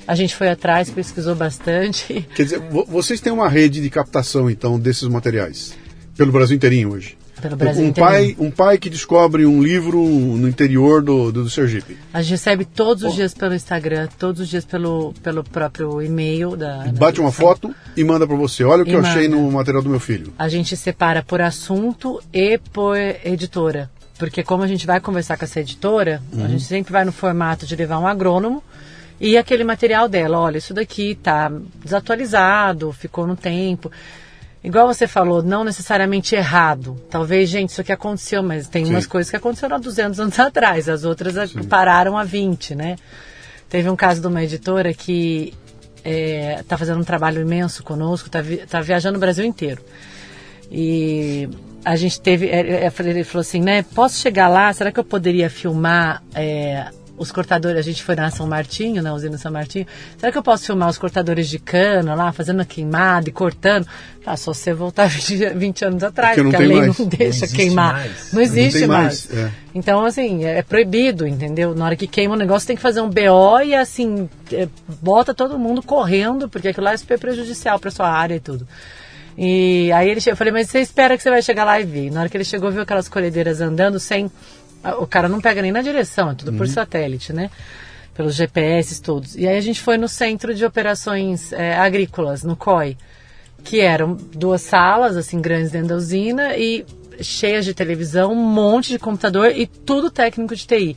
A 0.08 0.16
gente 0.16 0.34
foi 0.34 0.48
atrás, 0.48 0.90
pesquisou 0.90 1.36
bastante. 1.36 2.26
Quer 2.34 2.42
dizer, 2.42 2.58
vo- 2.58 2.84
vocês 2.88 3.20
têm 3.20 3.32
uma 3.32 3.48
rede 3.48 3.80
de 3.80 3.88
captação, 3.88 4.50
então, 4.50 4.76
desses 4.76 5.06
materiais? 5.06 5.72
Pelo 6.16 6.32
Brasil 6.32 6.56
inteirinho 6.56 6.90
hoje? 6.92 7.16
Pelo 7.40 7.56
Brasil 7.56 7.84
um 7.84 7.88
inteiro. 7.88 8.10
pai, 8.10 8.36
um 8.38 8.50
pai 8.50 8.78
que 8.78 8.88
descobre 8.88 9.44
um 9.44 9.62
livro 9.62 10.02
no 10.02 10.48
interior 10.48 11.02
do, 11.02 11.30
do, 11.30 11.44
do 11.44 11.50
Sergipe. 11.50 11.96
A 12.12 12.22
gente 12.22 12.30
recebe 12.30 12.64
todos 12.64 13.02
os 13.02 13.14
dias 13.14 13.34
pelo 13.34 13.54
Instagram, 13.54 14.08
todos 14.18 14.40
os 14.40 14.48
dias 14.48 14.64
pelo, 14.64 15.12
pelo 15.22 15.44
próprio 15.44 16.00
e-mail 16.00 16.56
da. 16.56 16.84
da 16.84 16.92
Bate 16.92 17.20
uma 17.20 17.32
foto 17.32 17.74
e 17.96 18.02
manda 18.02 18.26
para 18.26 18.36
você. 18.36 18.64
Olha 18.64 18.82
o 18.82 18.84
que 18.86 18.92
E 18.92 18.94
eu 18.94 19.00
achei 19.00 19.28
manda. 19.28 19.42
no 19.42 19.50
material 19.50 19.82
do 19.82 19.90
meu 19.90 20.00
filho. 20.00 20.32
A 20.38 20.48
gente 20.48 20.76
separa 20.76 21.22
por 21.22 21.40
assunto 21.40 22.22
e 22.32 22.58
por 22.72 22.96
editora. 22.96 23.90
Porque 24.18 24.42
como 24.42 24.62
a 24.62 24.66
gente 24.66 24.86
vai 24.86 24.98
conversar 24.98 25.36
com 25.36 25.44
essa 25.44 25.60
editora, 25.60 26.22
a 26.42 26.48
gente 26.48 26.64
sempre 26.64 26.90
vai 26.90 27.04
no 27.04 27.12
formato 27.12 27.66
de 27.66 27.76
levar 27.76 27.98
um 27.98 28.06
agrônomo 28.06 28.62
e 29.20 29.36
aquele 29.36 29.62
material 29.62 30.08
dela. 30.08 30.38
Olha, 30.38 30.56
isso 30.56 30.72
daqui 30.72 31.14
tá 31.14 31.52
desatualizado, 31.84 32.92
ficou 32.92 33.26
no 33.26 33.36
tempo. 33.36 33.90
Igual 34.66 34.88
você 34.88 35.06
falou, 35.06 35.44
não 35.44 35.62
necessariamente 35.62 36.34
errado. 36.34 37.00
Talvez, 37.08 37.48
gente, 37.48 37.70
isso 37.70 37.80
aqui 37.80 37.92
aconteceu, 37.92 38.42
mas 38.42 38.66
tem 38.66 38.84
Sim. 38.84 38.90
umas 38.90 39.06
coisas 39.06 39.30
que 39.30 39.36
aconteceram 39.36 39.76
há 39.76 39.78
200 39.78 40.18
anos 40.18 40.36
atrás. 40.40 40.88
As 40.88 41.04
outras 41.04 41.38
a- 41.38 41.46
pararam 41.68 42.18
há 42.18 42.24
20, 42.24 42.74
né? 42.74 42.96
Teve 43.68 43.88
um 43.88 43.94
caso 43.94 44.20
de 44.20 44.26
uma 44.26 44.42
editora 44.42 44.92
que 44.92 45.54
está 46.04 46.76
fazendo 46.76 46.98
um 47.00 47.04
trabalho 47.04 47.40
imenso 47.42 47.84
conosco, 47.84 48.26
está 48.28 48.40
tá 48.68 48.80
viajando 48.80 49.18
o 49.18 49.20
Brasil 49.20 49.44
inteiro. 49.44 49.80
E 50.68 51.48
a 51.84 51.94
gente 51.94 52.20
teve. 52.20 52.48
é, 52.48 52.86
é, 52.86 52.92
Ele 53.04 53.22
falou 53.22 53.42
assim, 53.42 53.60
né? 53.60 53.84
Posso 53.94 54.18
chegar 54.20 54.48
lá? 54.48 54.72
Será 54.72 54.90
que 54.90 54.98
eu 54.98 55.04
poderia 55.04 55.48
filmar 55.48 56.24
é, 56.34 56.86
os 57.18 57.30
cortadores? 57.32 57.78
A 57.78 57.82
gente 57.82 58.02
foi 58.02 58.14
na 58.14 58.30
São 58.30 58.46
Martinho, 58.46 59.02
na 59.02 59.12
usina 59.14 59.38
São 59.38 59.50
Martinho. 59.52 59.86
Será 60.18 60.30
que 60.32 60.38
eu 60.38 60.42
posso 60.42 60.64
filmar 60.66 60.88
os 60.88 60.98
cortadores 60.98 61.48
de 61.48 61.58
cana 61.58 62.14
lá, 62.14 62.32
fazendo 62.32 62.60
a 62.60 62.64
queimada 62.64 63.28
e 63.28 63.32
cortando? 63.32 63.86
Ah, 64.24 64.36
só 64.36 64.52
você 64.52 64.72
voltar 64.74 65.06
20, 65.10 65.50
20 65.54 65.84
anos 65.84 66.02
atrás, 66.02 66.34
Porque 66.36 66.42
não 66.42 66.50
porque 66.50 66.64
a 66.64 66.66
lei 66.68 66.78
mais. 66.78 66.98
não 66.98 67.04
Não 67.04 67.10
deixa 67.10 67.44
existe 67.44 67.56
queimar. 67.56 67.92
mais. 67.94 68.32
Não 68.32 68.42
existe 68.42 68.78
tem 68.80 68.88
mais. 68.88 69.28
mais, 69.30 69.44
é. 69.46 69.52
Então, 69.74 70.04
assim, 70.04 70.44
é 70.44 70.62
proibido, 70.62 71.26
entendeu? 71.26 71.74
Na 71.74 71.84
hora 71.84 71.96
que 71.96 72.06
queima 72.06 72.34
o 72.34 72.38
negócio, 72.38 72.66
tem 72.66 72.76
que 72.76 72.82
fazer 72.82 73.00
um 73.00 73.08
BO 73.10 73.60
e, 73.64 73.74
assim, 73.74 74.28
é, 74.52 74.68
bota 75.00 75.34
todo 75.34 75.58
mundo 75.58 75.82
correndo, 75.82 76.48
porque 76.48 76.68
aquilo 76.68 76.84
lá 76.84 76.92
é 76.92 76.96
super 76.96 77.18
prejudicial 77.18 77.78
para 77.78 77.90
sua 77.90 78.08
área 78.08 78.34
e 78.34 78.40
tudo. 78.40 78.66
E 79.38 79.92
aí 79.92 80.08
ele 80.08 80.18
chegou, 80.20 80.32
eu 80.32 80.36
falei, 80.38 80.52
mas 80.52 80.70
você 80.70 80.80
espera 80.80 81.14
que 81.14 81.22
você 81.22 81.28
vai 81.28 81.42
chegar 81.42 81.64
lá 81.64 81.78
e 81.78 81.84
ver. 81.84 82.10
Na 82.10 82.20
hora 82.20 82.28
que 82.28 82.36
ele 82.38 82.44
chegou, 82.44 82.70
viu 82.70 82.80
aquelas 82.80 83.06
colhedeiras 83.08 83.60
andando 83.60 84.00
sem. 84.00 84.30
O 84.94 85.06
cara 85.06 85.28
não 85.28 85.40
pega 85.40 85.62
nem 85.62 85.72
na 85.72 85.82
direção, 85.82 86.30
é 86.30 86.34
tudo 86.34 86.52
por 86.52 86.68
satélite, 86.68 87.32
né? 87.32 87.50
Pelos 88.14 88.34
GPS 88.34 89.02
todos. 89.02 89.36
E 89.36 89.46
aí 89.46 89.56
a 89.56 89.60
gente 89.60 89.80
foi 89.80 89.98
no 89.98 90.08
Centro 90.08 90.54
de 90.54 90.64
Operações 90.64 91.52
é, 91.52 91.76
Agrícolas, 91.76 92.42
no 92.42 92.56
COI, 92.56 92.96
que 93.62 93.80
eram 93.80 94.14
duas 94.14 94.62
salas, 94.62 95.16
assim, 95.16 95.40
grandes 95.40 95.70
dentro 95.70 95.88
da 95.88 95.96
usina 95.96 96.56
e 96.56 96.84
cheias 97.20 97.64
de 97.64 97.74
televisão, 97.74 98.32
um 98.32 98.36
monte 98.36 98.92
de 98.92 98.98
computador 98.98 99.50
e 99.54 99.66
tudo 99.66 100.10
técnico 100.10 100.54
de 100.54 100.66
TI. 100.66 100.96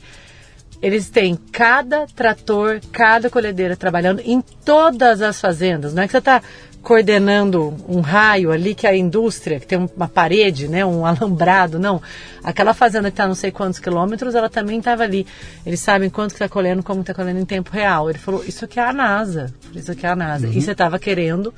Eles 0.82 1.10
têm 1.10 1.36
cada 1.52 2.06
trator, 2.06 2.80
cada 2.90 3.28
colhedeira 3.28 3.76
trabalhando 3.76 4.20
em 4.24 4.40
todas 4.40 5.20
as 5.20 5.38
fazendas. 5.40 5.92
Não 5.92 6.02
é 6.02 6.06
que 6.06 6.12
você 6.12 6.18
está 6.18 6.42
coordenando 6.82 7.74
um 7.88 8.00
raio 8.00 8.50
ali 8.50 8.74
que 8.74 8.86
é 8.86 8.90
a 8.90 8.96
indústria, 8.96 9.60
que 9.60 9.66
tem 9.66 9.78
uma 9.96 10.08
parede, 10.08 10.66
né, 10.68 10.84
um 10.84 11.04
alambrado, 11.06 11.78
não. 11.78 12.00
Aquela 12.42 12.72
fazenda 12.74 13.10
que 13.10 13.14
está 13.14 13.26
não 13.28 13.34
sei 13.34 13.50
quantos 13.50 13.78
quilômetros, 13.78 14.34
ela 14.34 14.48
também 14.48 14.78
estava 14.78 15.02
ali. 15.02 15.26
Eles 15.64 15.80
sabem 15.80 16.08
quanto 16.08 16.30
que 16.30 16.36
está 16.36 16.48
colhendo, 16.48 16.82
como 16.82 17.00
está 17.02 17.12
colhendo 17.14 17.38
em 17.38 17.44
tempo 17.44 17.70
real. 17.70 18.08
Ele 18.08 18.18
falou, 18.18 18.42
isso 18.44 18.64
aqui 18.64 18.80
é 18.80 18.84
a 18.84 18.92
NASA. 18.92 19.52
Isso 19.74 19.92
aqui 19.92 20.06
é 20.06 20.08
a 20.08 20.16
NASA. 20.16 20.48
E 20.48 20.60
você 20.60 20.72
estava 20.72 20.98
querendo 20.98 21.52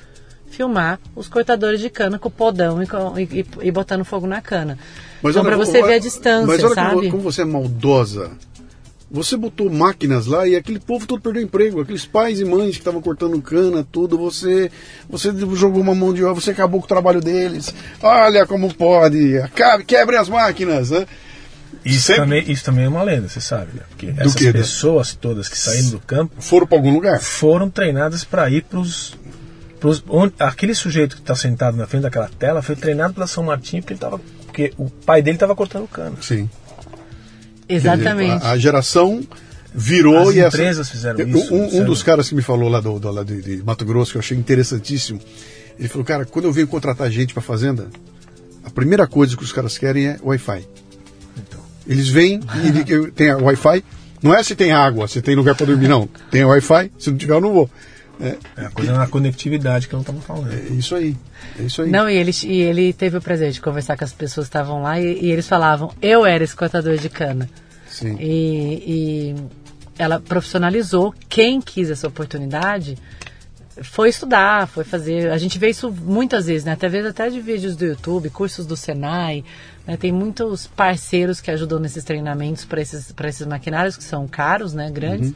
filmar 0.49 0.99
os 1.15 1.27
cortadores 1.27 1.79
de 1.79 1.89
cana 1.89 2.19
com 2.19 2.27
o 2.27 2.31
podão 2.31 2.79
e, 2.83 3.23
e- 3.23 3.45
e- 3.63 3.71
botando 3.71 4.05
fogo 4.05 4.27
na 4.27 4.39
cana. 4.39 4.77
então, 5.19 5.31
olha, 5.41 5.43
para 5.43 5.57
você 5.57 5.77
olha- 5.79 5.87
ver 5.87 5.93
a 5.95 5.99
distância, 5.99 6.45
Mas 6.47 6.63
olha 6.63 6.75
sabe? 6.75 6.95
como, 6.95 7.09
como 7.11 7.23
você 7.23 7.41
é 7.41 7.45
maldosa. 7.45 8.31
Você 9.13 9.37
botou 9.37 9.69
máquinas 9.69 10.25
lá 10.25 10.47
e 10.47 10.55
aquele 10.55 10.79
povo 10.79 11.05
todo 11.05 11.21
perdeu 11.21 11.43
emprego. 11.43 11.79
Aqueles 11.79 12.03
pais 12.03 12.39
e 12.39 12.45
mães 12.45 12.71
que 12.71 12.79
estavam 12.79 12.99
cortando 12.99 13.39
cana, 13.43 13.85
tudo. 13.91 14.17
Você, 14.17 14.71
você 15.07 15.31
jogou 15.55 15.79
uma 15.81 15.93
mão 15.93 16.11
de 16.11 16.23
obra, 16.23 16.41
você 16.41 16.49
acabou 16.49 16.79
com 16.79 16.85
o 16.85 16.89
trabalho 16.89 17.21
deles. 17.21 17.71
Olha 18.01 18.47
como 18.47 18.73
pode. 18.73 19.37
Acabe, 19.37 19.85
quebre 19.85 20.17
as 20.17 20.27
máquinas. 20.27 20.89
Né? 20.89 21.05
Isso, 21.85 22.07
Sempre- 22.07 22.21
também, 22.23 22.51
isso 22.51 22.65
também 22.65 22.85
é 22.85 22.89
uma 22.89 23.03
lenda, 23.03 23.29
você 23.29 23.39
sabe, 23.39 23.67
né? 23.75 23.81
Porque 23.89 24.13
essas 24.17 24.33
quê? 24.33 24.51
pessoas 24.51 25.13
todas 25.13 25.47
que 25.47 25.57
saíram 25.59 25.89
do 25.91 25.99
campo 25.99 26.33
Foram 26.39 26.65
para 26.65 26.77
algum 26.79 26.91
lugar? 26.93 27.19
foram 27.21 27.69
treinadas 27.69 28.23
para 28.23 28.49
ir 28.49 28.63
para 28.63 28.79
os. 28.79 29.13
Aquele 30.39 30.73
sujeito 30.73 31.17
que 31.17 31.21
está 31.21 31.35
sentado 31.35 31.75
na 31.77 31.85
frente 31.85 32.03
daquela 32.03 32.29
tela 32.29 32.61
foi 32.61 32.75
treinado 32.75 33.13
pela 33.13 33.27
São 33.27 33.43
Martinho 33.43 33.83
porque, 33.83 33.93
ele 33.93 33.99
tava, 33.99 34.19
porque 34.45 34.73
o 34.77 34.89
pai 34.89 35.21
dele 35.21 35.35
estava 35.35 35.53
cortando 35.55 35.87
cana. 35.87 36.15
Sim. 36.21 36.49
Exatamente. 37.67 38.43
A, 38.43 38.51
a 38.51 38.57
geração 38.57 39.21
virou 39.73 40.29
As 40.29 40.35
e 40.35 40.39
essa- 40.39 40.57
empresas 40.57 40.89
fizeram 40.89 41.19
Eu- 41.19 41.27
isso, 41.29 41.53
Um, 41.53 41.81
um 41.81 41.85
dos 41.85 42.03
caras 42.03 42.29
que 42.29 42.35
me 42.35 42.41
falou 42.41 42.69
lá, 42.69 42.79
do, 42.79 42.99
do- 42.99 43.11
lá 43.11 43.23
de, 43.23 43.41
de 43.41 43.63
Mato 43.63 43.83
Grosso, 43.85 44.11
que 44.11 44.17
eu 44.17 44.21
achei 44.21 44.37
interessantíssimo, 44.37 45.19
ele 45.79 45.87
falou, 45.87 46.05
cara, 46.05 46.25
quando 46.25 46.45
eu 46.45 46.51
venho 46.53 46.67
contratar 46.67 47.09
gente 47.09 47.33
para 47.33 47.41
fazenda, 47.41 47.87
a 48.63 48.69
primeira 48.69 49.07
coisa 49.07 49.35
que 49.35 49.43
os 49.43 49.51
caras 49.51 49.77
querem 49.77 50.07
é 50.07 50.19
Wi-Fi. 50.23 50.65
Então, 51.37 51.59
Eles 51.87 52.07
vêm 52.09 52.39
e 52.87 53.11
tem 53.11 53.33
Wi-Fi. 53.33 53.83
Não 54.21 54.33
é 54.33 54.41
se 54.41 54.55
tem 54.55 54.71
água, 54.71 55.07
se 55.07 55.21
tem 55.21 55.35
lugar 55.35 55.53
para 55.55 55.65
dormir, 55.65 55.87
não. 55.89 56.07
Tem 56.31 56.45
Wi-Fi, 56.45 56.91
se 56.97 57.09
não 57.09 57.17
tiver 57.17 57.33
eu 57.33 57.41
não 57.41 57.51
vou. 57.53 57.69
É, 58.21 58.37
é 58.57 58.65
a 58.65 58.69
coisa 58.69 58.93
na 58.93 59.07
conectividade 59.07 59.87
que 59.87 59.93
eu 59.93 59.97
não 59.97 60.01
estava 60.01 60.21
falando. 60.21 60.53
é 60.53 60.73
isso 60.73 60.95
aí. 60.95 61.15
É 61.59 61.63
isso 61.63 61.81
aí. 61.81 61.89
Não, 61.89 62.09
e 62.09 62.15
ele, 62.15 62.31
e 62.43 62.61
ele 62.61 62.93
teve 62.93 63.17
o 63.17 63.21
prazer 63.21 63.51
de 63.51 63.59
conversar 63.59 63.97
com 63.97 64.03
as 64.03 64.13
pessoas 64.13 64.47
que 64.47 64.49
estavam 64.49 64.81
lá 64.81 64.99
e, 64.99 65.25
e 65.25 65.31
eles 65.31 65.47
falavam, 65.47 65.91
eu 66.01 66.25
era 66.25 66.43
esse 66.43 66.55
cortador 66.55 66.97
de 66.97 67.09
cana. 67.09 67.49
Sim. 67.87 68.15
E, 68.19 68.83
e 68.87 69.35
ela 69.97 70.19
profissionalizou. 70.19 71.13
Quem 71.27 71.61
quis 71.61 71.89
essa 71.89 72.07
oportunidade 72.07 72.97
foi 73.81 74.09
estudar, 74.09 74.67
foi 74.67 74.83
fazer. 74.83 75.31
A 75.31 75.37
gente 75.37 75.57
vê 75.57 75.69
isso 75.69 75.91
muitas 75.91 76.45
vezes, 76.45 76.63
né? 76.63 76.73
Até 76.73 76.87
vezes 76.87 77.09
até 77.09 77.29
de 77.29 77.41
vídeos 77.41 77.75
do 77.75 77.85
YouTube, 77.85 78.29
cursos 78.29 78.65
do 78.65 78.77
Senai. 78.77 79.43
né? 79.85 79.97
Tem 79.97 80.11
muitos 80.11 80.67
parceiros 80.67 81.41
que 81.41 81.49
ajudam 81.49 81.79
nesses 81.79 82.03
treinamentos 82.03 82.65
para 82.65 82.81
esses, 82.81 83.11
para 83.11 83.29
esses 83.29 83.45
maquinários 83.47 83.97
que 83.97 84.03
são 84.03 84.27
caros, 84.27 84.73
né? 84.73 84.91
Grandes. 84.91 85.29
Uhum. 85.29 85.35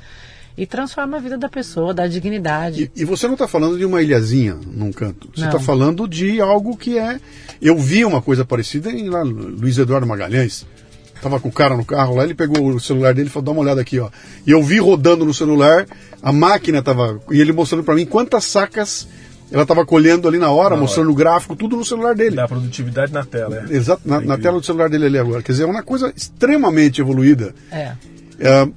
E 0.58 0.66
transforma 0.66 1.18
a 1.18 1.20
vida 1.20 1.38
da 1.38 1.48
pessoa, 1.48 1.94
dá 1.94 2.08
dignidade. 2.08 2.92
E, 2.96 3.02
e 3.02 3.06
você 3.06 3.28
não 3.28 3.36
está 3.36 3.48
falando 3.48 3.78
de 3.78 3.86
uma 3.86 4.02
ilhazinha 4.02 4.58
num 4.66 4.92
canto. 4.92 5.30
Você 5.36 5.46
está 5.46 5.60
falando 5.60 6.08
de 6.08 6.42
algo 6.42 6.76
que 6.76 6.98
é. 6.98 7.20
Eu 7.62 7.78
vi 7.78 8.04
uma 8.04 8.22
coisa 8.22 8.44
parecida 8.44 8.90
em 8.90 9.08
lá, 9.08 9.22
Luiz 9.22 9.78
Eduardo 9.78 10.08
Magalhães. 10.08 10.66
Tava 11.22 11.40
com 11.40 11.50
o 11.50 11.52
cara 11.52 11.76
no 11.76 11.86
carro 11.86 12.16
lá, 12.16 12.24
ele 12.24 12.34
pegou 12.34 12.68
o 12.68 12.80
celular 12.80 13.14
dele 13.14 13.28
e 13.28 13.32
falou: 13.32 13.46
dá 13.46 13.52
uma 13.52 13.62
olhada 13.62 13.82
aqui, 13.82 14.00
ó. 14.00 14.10
E 14.46 14.52
eu 14.52 14.62
vi 14.64 14.80
rodando 14.80 15.26
no 15.26 15.34
celular, 15.34 15.86
a 16.22 16.32
máquina 16.32 16.82
tava. 16.82 17.20
E 17.32 17.40
ele 17.40 17.52
mostrando 17.52 17.84
para 17.84 17.96
mim 17.96 18.06
quantas 18.06 18.46
sacas 18.46 19.08
ela 19.52 19.66
tava 19.66 19.86
colhendo 19.86 20.28
ali 20.28 20.38
na 20.38 20.52
hora, 20.52 20.76
Na 20.76 20.82
mostrando 20.82 21.10
o 21.10 21.16
gráfico, 21.16 21.56
tudo 21.56 21.78
no 21.78 21.86
celular 21.86 22.14
dele. 22.14 22.36
Dá 22.36 22.48
produtividade 22.48 23.14
na 23.14 23.24
tela, 23.24 23.66
é. 23.70 23.76
Exato, 23.76 24.02
na, 24.06 24.20
na 24.20 24.38
tela 24.38 24.60
do 24.60 24.66
celular 24.66 24.90
dele 24.90 25.06
ali 25.06 25.18
agora. 25.18 25.42
Quer 25.42 25.54
dizer, 25.54 25.64
é 25.64 25.68
uma 25.68 25.84
coisa 25.84 26.12
extremamente 26.16 27.00
evoluída. 27.00 27.54
É. 27.72 27.94
É, 28.40 28.68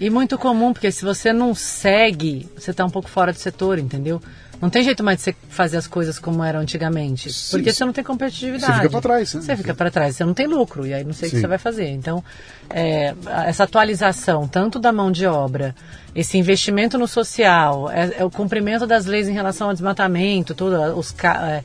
E 0.00 0.08
muito 0.10 0.38
comum, 0.38 0.72
porque 0.72 0.92
se 0.92 1.04
você 1.04 1.32
não 1.32 1.54
segue, 1.54 2.48
você 2.56 2.70
está 2.70 2.84
um 2.84 2.90
pouco 2.90 3.08
fora 3.08 3.32
do 3.32 3.38
setor, 3.38 3.78
entendeu? 3.78 4.20
Não 4.60 4.68
tem 4.68 4.82
jeito 4.82 5.04
mais 5.04 5.18
de 5.18 5.24
você 5.24 5.36
fazer 5.48 5.76
as 5.76 5.86
coisas 5.86 6.18
como 6.18 6.42
eram 6.42 6.60
antigamente. 6.60 7.32
Sim, 7.32 7.56
porque 7.56 7.72
você 7.72 7.84
não 7.84 7.92
tem 7.92 8.02
competitividade. 8.02 8.72
Você 8.72 8.78
fica 8.78 8.90
pra 8.90 9.00
trás, 9.00 9.34
né? 9.34 9.40
Você 9.40 9.56
fica 9.56 9.74
para 9.74 9.90
trás, 9.90 10.16
você 10.16 10.24
não 10.24 10.34
tem 10.34 10.46
lucro, 10.46 10.84
e 10.84 10.92
aí 10.92 11.04
não 11.04 11.12
sei 11.12 11.28
o 11.28 11.30
que 11.30 11.40
você 11.40 11.46
vai 11.46 11.58
fazer. 11.58 11.88
Então, 11.90 12.24
é, 12.68 13.14
essa 13.46 13.64
atualização, 13.64 14.48
tanto 14.48 14.80
da 14.80 14.92
mão 14.92 15.12
de 15.12 15.26
obra, 15.26 15.74
esse 16.14 16.36
investimento 16.36 16.98
no 16.98 17.06
social, 17.06 17.88
é, 17.90 18.16
é 18.18 18.24
o 18.24 18.30
cumprimento 18.30 18.86
das 18.86 19.06
leis 19.06 19.28
em 19.28 19.32
relação 19.32 19.68
ao 19.68 19.72
desmatamento, 19.72 20.54
tudo, 20.54 20.76
os, 20.96 21.14
é, 21.22 21.62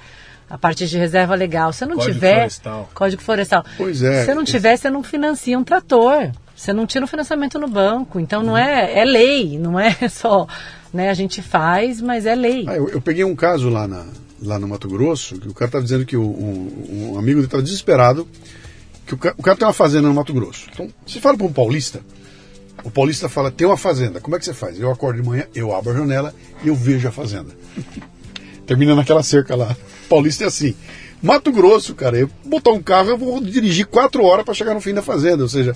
a 0.47 0.57
parte 0.59 0.85
de 0.85 0.95
reserva 0.95 1.33
legal. 1.33 1.73
Se 1.73 1.85
não 1.85 1.95
Código 1.95 2.13
tiver. 2.13 2.35
florestal. 2.35 2.89
Código 2.93 3.21
florestal. 3.23 3.65
Pois 3.75 4.03
é. 4.03 4.25
Se 4.25 4.35
não 4.35 4.43
tiver, 4.43 4.77
você 4.77 4.91
não 4.91 5.01
financia 5.01 5.57
um 5.57 5.63
trator. 5.63 6.31
Você 6.55 6.71
não 6.73 6.85
tira 6.85 7.05
o 7.05 7.07
financiamento 7.07 7.57
no 7.59 7.67
banco. 7.67 8.19
Então 8.19 8.43
não 8.43 8.57
é. 8.57 8.99
É 8.99 9.03
lei, 9.05 9.57
não 9.57 9.79
é 9.79 9.95
só. 10.09 10.47
Né, 10.93 11.09
a 11.09 11.13
gente 11.15 11.41
faz, 11.41 11.99
mas 11.99 12.25
é 12.27 12.35
lei. 12.35 12.65
Ah, 12.67 12.75
eu, 12.75 12.87
eu 12.89 13.01
peguei 13.01 13.23
um 13.23 13.35
caso 13.35 13.67
lá, 13.67 13.87
na, 13.87 14.05
lá 14.41 14.59
no 14.59 14.67
Mato 14.67 14.87
Grosso, 14.87 15.39
que 15.39 15.47
o 15.47 15.53
cara 15.53 15.67
estava 15.69 15.83
dizendo 15.83 16.05
que 16.05 16.15
o- 16.15 16.21
um, 16.21 17.13
um 17.13 17.17
amigo 17.17 17.37
dele 17.37 17.45
estava 17.47 17.63
desesperado, 17.63 18.27
que 19.07 19.15
o, 19.15 19.17
o 19.37 19.41
cara 19.41 19.57
tem 19.57 19.65
uma 19.67 19.73
fazenda 19.73 20.07
no 20.07 20.13
Mato 20.13 20.31
Grosso. 20.33 20.67
Então, 20.71 20.87
você 21.03 21.19
fala 21.19 21.35
para 21.35 21.47
um 21.47 21.51
paulista, 21.51 22.01
o 22.83 22.91
paulista 22.91 23.27
fala, 23.27 23.49
tem 23.49 23.65
uma 23.65 23.75
fazenda, 23.75 24.21
como 24.21 24.35
é 24.35 24.39
que 24.39 24.45
você 24.45 24.53
faz? 24.53 24.79
Eu 24.79 24.91
acordo 24.91 25.19
de 25.19 25.27
manhã, 25.27 25.45
eu 25.55 25.75
abro 25.75 25.91
a 25.93 25.95
janela 25.95 26.31
e 26.63 26.67
eu 26.67 26.75
vejo 26.75 27.07
a 27.07 27.11
fazenda. 27.11 27.49
Termina 28.67 28.93
naquela 28.95 29.23
cerca 29.23 29.55
lá. 29.55 29.75
Paulista 30.07 30.43
é 30.43 30.47
assim. 30.47 30.75
Mato 31.21 31.51
Grosso, 31.51 31.95
cara, 31.95 32.17
eu 32.19 32.29
botar 32.45 32.71
um 32.71 32.81
carro, 32.83 33.09
eu 33.09 33.17
vou 33.17 33.41
dirigir 33.41 33.87
quatro 33.87 34.23
horas 34.23 34.45
para 34.45 34.53
chegar 34.53 34.73
no 34.73 34.81
fim 34.81 34.93
da 34.93 35.01
fazenda. 35.01 35.41
Ou 35.43 35.49
seja, 35.49 35.71
o- 35.71 35.75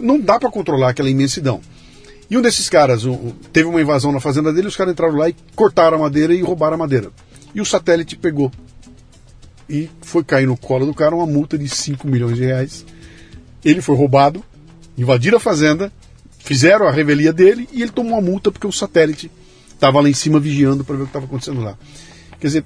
não 0.00 0.18
dá 0.20 0.38
para 0.38 0.50
controlar 0.50 0.90
aquela 0.90 1.10
imensidão. 1.10 1.60
E 2.30 2.36
um 2.36 2.42
desses 2.42 2.68
caras, 2.70 3.04
o- 3.04 3.34
teve 3.52 3.68
uma 3.68 3.80
invasão 3.80 4.10
na 4.12 4.20
fazenda 4.20 4.52
dele, 4.52 4.68
os 4.68 4.76
caras 4.76 4.92
entraram 4.92 5.16
lá 5.16 5.28
e 5.28 5.36
cortaram 5.54 5.96
a 5.98 6.00
madeira 6.00 6.34
e 6.34 6.40
roubaram 6.40 6.74
a 6.74 6.78
madeira. 6.78 7.10
E 7.54 7.60
o 7.60 7.64
satélite 7.64 8.16
pegou. 8.16 8.50
E 9.68 9.88
foi 10.00 10.24
cair 10.24 10.46
no 10.46 10.56
colo 10.56 10.86
do 10.86 10.94
cara 10.94 11.14
uma 11.14 11.26
multa 11.26 11.56
de 11.58 11.68
5 11.68 12.06
milhões 12.08 12.36
de 12.36 12.44
reais. 12.44 12.84
Ele 13.64 13.80
foi 13.80 13.96
roubado, 13.96 14.42
invadiram 14.96 15.36
a 15.36 15.40
fazenda, 15.40 15.92
fizeram 16.38 16.86
a 16.86 16.90
revelia 16.90 17.32
dele 17.32 17.68
e 17.72 17.82
ele 17.82 17.90
tomou 17.92 18.12
uma 18.12 18.20
multa 18.20 18.50
porque 18.50 18.66
o 18.66 18.72
satélite 18.72 19.30
estava 19.72 20.00
lá 20.00 20.08
em 20.08 20.14
cima 20.14 20.40
vigiando 20.40 20.84
para 20.84 20.96
ver 20.96 21.02
o 21.02 21.06
que 21.06 21.10
estava 21.10 21.26
acontecendo 21.26 21.60
lá. 21.60 21.76
Quer 22.40 22.46
dizer, 22.46 22.64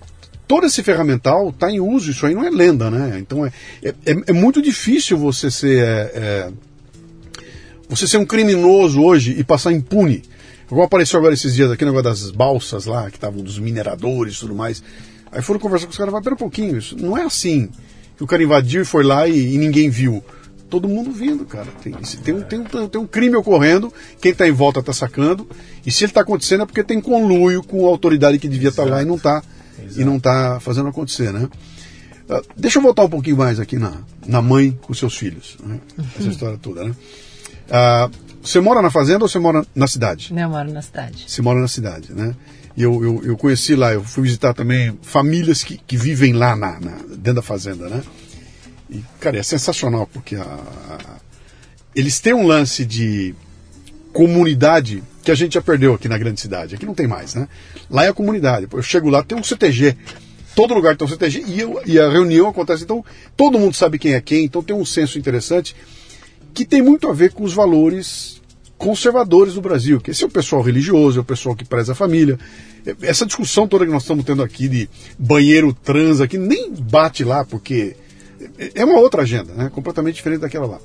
todo 0.48 0.66
esse 0.66 0.82
ferramental 0.82 1.50
está 1.50 1.70
em 1.70 1.80
uso, 1.80 2.10
isso 2.10 2.24
aí 2.26 2.34
não 2.34 2.44
é 2.44 2.50
lenda, 2.50 2.90
né? 2.90 3.18
Então 3.18 3.44
é, 3.44 3.52
é, 3.82 3.88
é- 4.06 4.22
é 4.28 4.32
muito 4.32 4.62
difícil 4.62 5.18
você 5.18 5.50
ser. 5.50 5.78
é, 5.82 6.12
é, 6.14 6.50
você 7.89 8.07
ser 8.07 8.18
um 8.18 8.26
criminoso 8.26 9.03
hoje 9.03 9.34
e 9.39 9.45
passar 9.45 9.72
impune. 9.72 10.22
Como 10.68 10.82
apareceu 10.82 11.18
agora 11.18 11.34
esses 11.34 11.55
dias 11.55 11.70
aqui 11.70 11.84
o 11.84 11.87
negócio 11.87 12.24
das 12.24 12.30
balsas 12.30 12.87
lá, 12.87 13.09
que 13.11 13.16
estavam 13.16 13.43
dos 13.43 13.59
mineradores 13.59 14.37
e 14.37 14.41
tudo 14.41 14.55
mais. 14.55 14.82
Aí 15.30 15.43
foram 15.43 15.61
conversar 15.61 15.87
com 15.87 15.93
os 15.93 15.99
caras, 15.99 16.12
mas 16.12 16.22
pera 16.22 16.34
um 16.34 16.39
pouquinho, 16.39 16.76
isso 16.78 16.97
não 16.97 17.16
é 17.16 17.22
assim. 17.22 17.68
Que 18.16 18.24
o 18.24 18.26
cara 18.26 18.43
invadiu 18.43 18.82
e 18.82 18.84
foi 18.84 19.05
lá 19.05 19.28
e, 19.28 19.55
e 19.55 19.59
ninguém 19.59 19.89
viu. 19.91 20.24
Todo 20.68 20.89
mundo 20.89 21.12
vindo, 21.12 21.45
cara. 21.45 21.68
Tem, 21.80 21.93
tem, 21.93 22.34
um, 22.34 22.43
tem, 22.43 22.59
um, 22.59 22.89
tem 22.89 23.01
um 23.01 23.07
crime 23.07 23.37
ocorrendo, 23.37 23.93
quem 24.20 24.32
está 24.32 24.49
em 24.49 24.53
volta 24.53 24.80
está 24.80 24.93
sacando. 24.93 25.47
E 25.84 25.93
se 25.93 26.03
ele 26.03 26.11
está 26.11 26.22
acontecendo 26.22 26.64
é 26.64 26.66
porque 26.66 26.82
tem 26.82 27.01
conluio 27.01 27.62
com 27.62 27.87
a 27.87 27.89
autoridade 27.89 28.39
que 28.39 28.49
devia 28.49 28.70
estar 28.70 28.84
lá 28.84 29.03
e 29.03 29.05
não 29.05 29.16
está 29.16 29.43
e 29.97 30.05
não 30.05 30.18
tá 30.18 30.59
fazendo 30.61 30.89
acontecer, 30.89 31.32
né? 31.32 31.49
Ah, 32.28 32.43
deixa 32.57 32.78
eu 32.78 32.82
voltar 32.82 33.05
um 33.05 33.09
pouquinho 33.09 33.37
mais 33.37 33.61
aqui 33.61 33.76
na, 33.76 33.93
na 34.26 34.43
mãe 34.43 34.76
com 34.82 34.93
seus 34.93 35.16
filhos. 35.16 35.57
Né? 35.62 35.78
Essa 36.18 36.28
história 36.28 36.59
toda, 36.59 36.84
né? 36.84 36.95
Ah, 37.70 38.08
você 38.42 38.60
mora 38.60 38.80
na 38.80 38.90
fazenda 38.90 39.24
ou 39.24 39.28
você 39.28 39.38
mora 39.38 39.64
na 39.74 39.86
cidade? 39.86 40.32
Né, 40.32 40.44
Eu 40.44 40.50
moro 40.50 40.72
na 40.72 40.82
cidade. 40.82 41.24
Você 41.26 41.42
mora 41.42 41.60
na 41.60 41.68
cidade, 41.68 42.12
né? 42.12 42.34
E 42.76 42.82
eu, 42.82 43.02
eu, 43.02 43.22
eu 43.24 43.36
conheci 43.36 43.74
lá, 43.74 43.92
eu 43.94 44.04
fui 44.04 44.22
visitar 44.24 44.52
também 44.54 44.98
famílias 45.02 45.64
que, 45.64 45.78
que 45.78 45.96
vivem 45.96 46.32
lá 46.34 46.54
na, 46.54 46.78
na- 46.78 46.98
dentro 47.08 47.34
da 47.34 47.42
fazenda, 47.42 47.88
né? 47.88 48.02
E, 48.90 49.02
cara, 49.18 49.38
é 49.38 49.42
sensacional, 49.42 50.06
porque 50.12 50.36
a- 50.36 50.42
a- 50.42 51.16
eles 51.94 52.20
têm 52.20 52.34
um 52.34 52.46
lance 52.46 52.84
de 52.84 53.34
comunidade 54.12 55.02
que 55.22 55.30
a 55.30 55.34
gente 55.34 55.54
já 55.54 55.62
perdeu 55.62 55.94
aqui 55.94 56.08
na 56.08 56.16
grande 56.18 56.40
cidade. 56.40 56.74
Aqui 56.74 56.86
não 56.86 56.94
tem 56.94 57.06
mais, 57.06 57.34
né? 57.34 57.48
Lá 57.90 58.04
é 58.04 58.08
a 58.08 58.12
comunidade. 58.14 58.66
Eu 58.70 58.82
chego 58.82 59.08
lá, 59.08 59.22
tem 59.22 59.36
um 59.38 59.42
CTG. 59.42 59.96
Todo 60.54 60.72
lugar 60.72 60.96
tem 60.96 61.06
um 61.06 61.10
CTG 61.10 61.44
e, 61.46 61.60
eu- 61.60 61.80
e 61.84 61.98
a 61.98 62.08
reunião 62.10 62.48
acontece. 62.48 62.84
Então, 62.84 63.04
todo 63.36 63.58
mundo 63.58 63.74
sabe 63.74 63.98
quem 63.98 64.14
é 64.14 64.20
quem, 64.20 64.44
então 64.44 64.62
tem 64.62 64.74
um 64.76 64.84
senso 64.86 65.18
interessante 65.18 65.74
que 66.57 66.64
tem 66.64 66.80
muito 66.80 67.07
a 67.07 67.12
ver 67.12 67.32
com 67.32 67.44
os 67.44 67.52
valores 67.52 68.40
conservadores 68.78 69.54
do 69.54 69.61
Brasil, 69.61 70.00
que 70.00 70.11
esse 70.11 70.24
é 70.24 70.26
o 70.26 70.30
pessoal 70.30 70.62
religioso, 70.62 71.18
é 71.18 71.20
o 71.20 71.24
pessoal 71.24 71.54
que 71.54 71.64
preza 71.64 71.92
a 71.92 71.94
família. 71.94 72.38
Essa 73.02 73.26
discussão 73.26 73.68
toda 73.68 73.84
que 73.84 73.92
nós 73.92 74.02
estamos 74.02 74.24
tendo 74.24 74.42
aqui 74.42 74.68
de 74.68 74.88
banheiro 75.18 75.72
trans 75.72 76.20
aqui 76.20 76.38
nem 76.38 76.72
bate 76.72 77.24
lá, 77.24 77.44
porque 77.44 77.94
é 78.74 78.84
uma 78.84 78.98
outra 78.98 79.22
agenda, 79.22 79.52
né? 79.52 79.70
completamente 79.70 80.16
diferente 80.16 80.40
daquela 80.40 80.66
lá. 80.66 80.80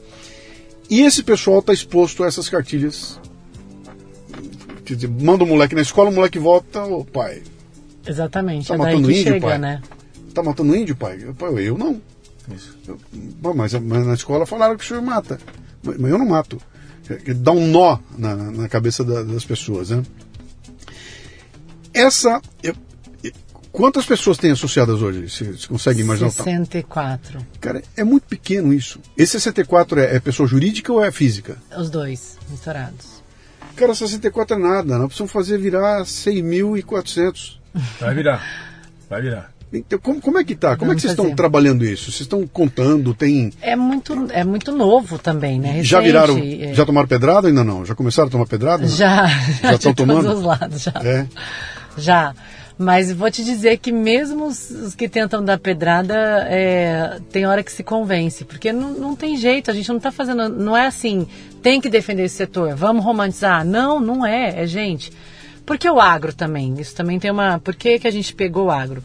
E 0.89 1.01
esse 1.01 1.23
pessoal 1.23 1.59
está 1.59 1.71
exposto 1.71 2.23
a 2.23 2.27
essas 2.27 2.49
cartilhas. 2.49 3.17
Quer 4.83 4.95
dizer, 4.95 5.09
manda 5.09 5.45
o 5.45 5.47
moleque 5.47 5.73
na 5.73 5.81
escola, 5.81 6.09
o 6.09 6.13
moleque 6.13 6.37
volta, 6.37 6.83
ô 6.83 7.05
pai, 7.05 7.41
Exatamente. 8.05 8.67
Tá 8.67 8.75
é 8.75 8.77
daí 8.77 8.87
matando 8.87 9.07
que 9.07 9.13
índio, 9.13 9.33
chega, 9.33 9.47
pai? 9.47 9.57
né? 9.57 9.81
tá 10.33 10.43
matando 10.43 10.75
índio, 10.75 10.95
pai? 10.95 11.19
Eu, 11.21 11.33
pai, 11.33 11.69
eu 11.69 11.77
não. 11.77 12.01
Isso. 12.53 12.77
Bom, 13.39 13.53
mas, 13.53 13.73
mas 13.73 14.05
na 14.05 14.13
escola 14.13 14.45
falaram 14.45 14.75
que 14.75 14.83
o 14.83 14.87
senhor 14.87 15.01
mata. 15.01 15.39
Mas, 15.83 15.99
eu 16.11 16.17
não 16.17 16.25
mato. 16.25 16.61
Dá 17.37 17.51
um 17.51 17.67
nó 17.67 17.97
na, 18.17 18.35
na 18.35 18.69
cabeça 18.69 19.03
da- 19.03 19.23
das 19.23 19.43
pessoas, 19.43 19.89
né? 19.89 20.01
Essa. 21.93 22.41
eu- 22.63 22.75
quantas 23.71 24.05
pessoas 24.05 24.37
tem 24.37 24.51
associadas 24.51 25.01
hoje? 25.01 25.29
Você, 25.29 25.43
você 25.53 25.67
consegue 25.67 26.01
imaginar 26.01 26.29
o 26.29 26.33
tamanho? 26.33 26.57
64. 26.65 27.45
Cara, 27.59 27.81
é 27.97 28.03
muito 28.03 28.23
pequeno 28.27 28.73
isso. 28.73 28.99
Esse 29.17 29.33
64 29.33 29.99
é, 29.99 30.15
é 30.15 30.19
pessoa 30.19 30.47
jurídica 30.47 30.91
ou 30.91 31.03
é 31.03 31.11
física? 31.11 31.57
Os 31.77 31.89
dois 31.89 32.37
misturados. 32.49 33.21
Cara, 33.75 33.93
64 33.95 34.55
é 34.55 34.59
nada. 34.59 34.97
Nós 34.97 35.07
precisamos 35.07 35.31
fazer 35.31 35.57
virar 35.57 36.03
6.400. 36.05 37.59
Vai 37.99 38.13
virar. 38.13 38.43
Vai 39.09 39.21
virar. 39.21 39.50
Então, 39.73 39.97
como, 39.99 40.19
como 40.19 40.37
é 40.37 40.43
que 40.43 40.53
tá? 40.55 40.75
Como 40.75 40.91
é 40.91 40.95
Vamos 40.95 40.95
que 40.95 41.01
vocês 41.01 41.11
estão 41.13 41.25
fazer. 41.25 41.35
trabalhando 41.35 41.85
isso? 41.85 42.05
Vocês 42.11 42.21
estão 42.21 42.45
contando? 42.45 43.13
Tem. 43.13 43.51
É 43.61 43.75
muito, 43.75 44.27
é 44.31 44.43
muito 44.43 44.71
novo 44.73 45.17
também, 45.17 45.59
né? 45.59 45.81
Já 45.83 45.99
Recente, 46.01 46.03
viraram. 46.11 46.37
é. 46.37 46.73
Já 46.73 46.85
tomaram 46.85 47.07
pedrada 47.07 47.47
ainda 47.47 47.63
não? 47.63 47.85
Já 47.85 47.95
começaram 47.95 48.27
a 48.27 48.31
tomar 48.31 48.45
pedrada? 48.47 48.85
Já, 48.87 49.27
Já 49.27 49.73
estão 49.75 49.91
de 49.91 49.95
tomando? 49.97 50.23
todos 50.23 50.39
os 50.39 50.45
lados, 50.45 50.81
já. 50.81 50.91
É. 51.03 51.25
Já. 51.97 52.33
Mas 52.77 53.11
vou 53.13 53.29
te 53.29 53.43
dizer 53.45 53.77
que 53.77 53.91
mesmo 53.91 54.47
os, 54.47 54.71
os 54.71 54.95
que 54.95 55.07
tentam 55.07 55.43
dar 55.45 55.59
pedrada, 55.59 56.15
é, 56.49 57.19
tem 57.31 57.45
hora 57.45 57.63
que 57.63 57.71
se 57.71 57.83
convence. 57.83 58.43
Porque 58.43 58.73
não, 58.73 58.91
não 58.93 59.15
tem 59.15 59.37
jeito, 59.37 59.69
a 59.69 59.73
gente 59.73 59.87
não 59.87 59.97
está 59.97 60.11
fazendo. 60.11 60.49
Não 60.49 60.75
é 60.75 60.87
assim, 60.87 61.27
tem 61.61 61.79
que 61.79 61.89
defender 61.89 62.23
esse 62.23 62.35
setor, 62.35 62.73
vamos 62.75 63.05
romantizar. 63.05 63.63
Não, 63.63 63.99
não 63.99 64.25
é, 64.25 64.63
é 64.63 64.65
gente. 64.67 65.11
Porque 65.63 65.87
o 65.87 65.99
agro 65.99 66.33
também, 66.33 66.73
isso 66.79 66.95
também 66.95 67.19
tem 67.19 67.29
uma. 67.29 67.59
Por 67.59 67.75
que, 67.75 67.99
que 67.99 68.07
a 68.07 68.11
gente 68.11 68.33
pegou 68.33 68.65
o 68.65 68.71
agro? 68.71 69.03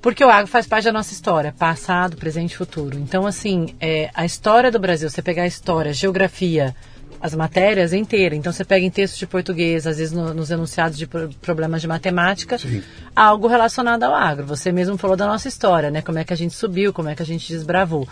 Porque 0.00 0.24
o 0.24 0.30
agro 0.30 0.46
faz 0.46 0.66
parte 0.66 0.84
da 0.84 0.92
nossa 0.92 1.12
história, 1.12 1.52
passado, 1.58 2.16
presente 2.16 2.52
e 2.52 2.56
futuro. 2.56 2.96
Então, 2.98 3.26
assim, 3.26 3.74
é, 3.80 4.10
a 4.14 4.24
história 4.24 4.70
do 4.70 4.78
Brasil, 4.78 5.10
você 5.10 5.20
pegar 5.20 5.42
a 5.42 5.46
história, 5.46 5.90
a 5.90 5.94
geografia, 5.94 6.74
as 7.20 7.34
matérias 7.34 7.92
inteira. 7.92 8.36
Então, 8.36 8.52
você 8.52 8.64
pega 8.64 8.86
em 8.86 8.90
textos 8.90 9.18
de 9.18 9.26
português, 9.26 9.88
às 9.88 9.98
vezes 9.98 10.12
no- 10.12 10.32
nos 10.32 10.52
enunciados 10.52 10.96
de 10.96 11.04
pro- 11.04 11.28
problemas 11.42 11.80
de 11.82 11.88
matemática, 11.88 12.56
Sim. 12.58 12.80
algo 13.14 13.48
relacionado 13.48 14.04
ao 14.04 14.14
agro. 14.14 14.46
Você 14.46 14.70
mesmo 14.70 14.96
falou 14.96 15.16
da 15.16 15.26
nossa 15.26 15.48
história, 15.48 15.90
né? 15.90 16.00
Como 16.00 16.16
é 16.18 16.22
que 16.24 16.32
a 16.32 16.36
gente 16.36 16.54
subiu, 16.54 16.92
como 16.92 17.08
é 17.08 17.16
que 17.16 17.22
a 17.22 17.26
gente 17.26 17.52
desbravou. 17.52 18.08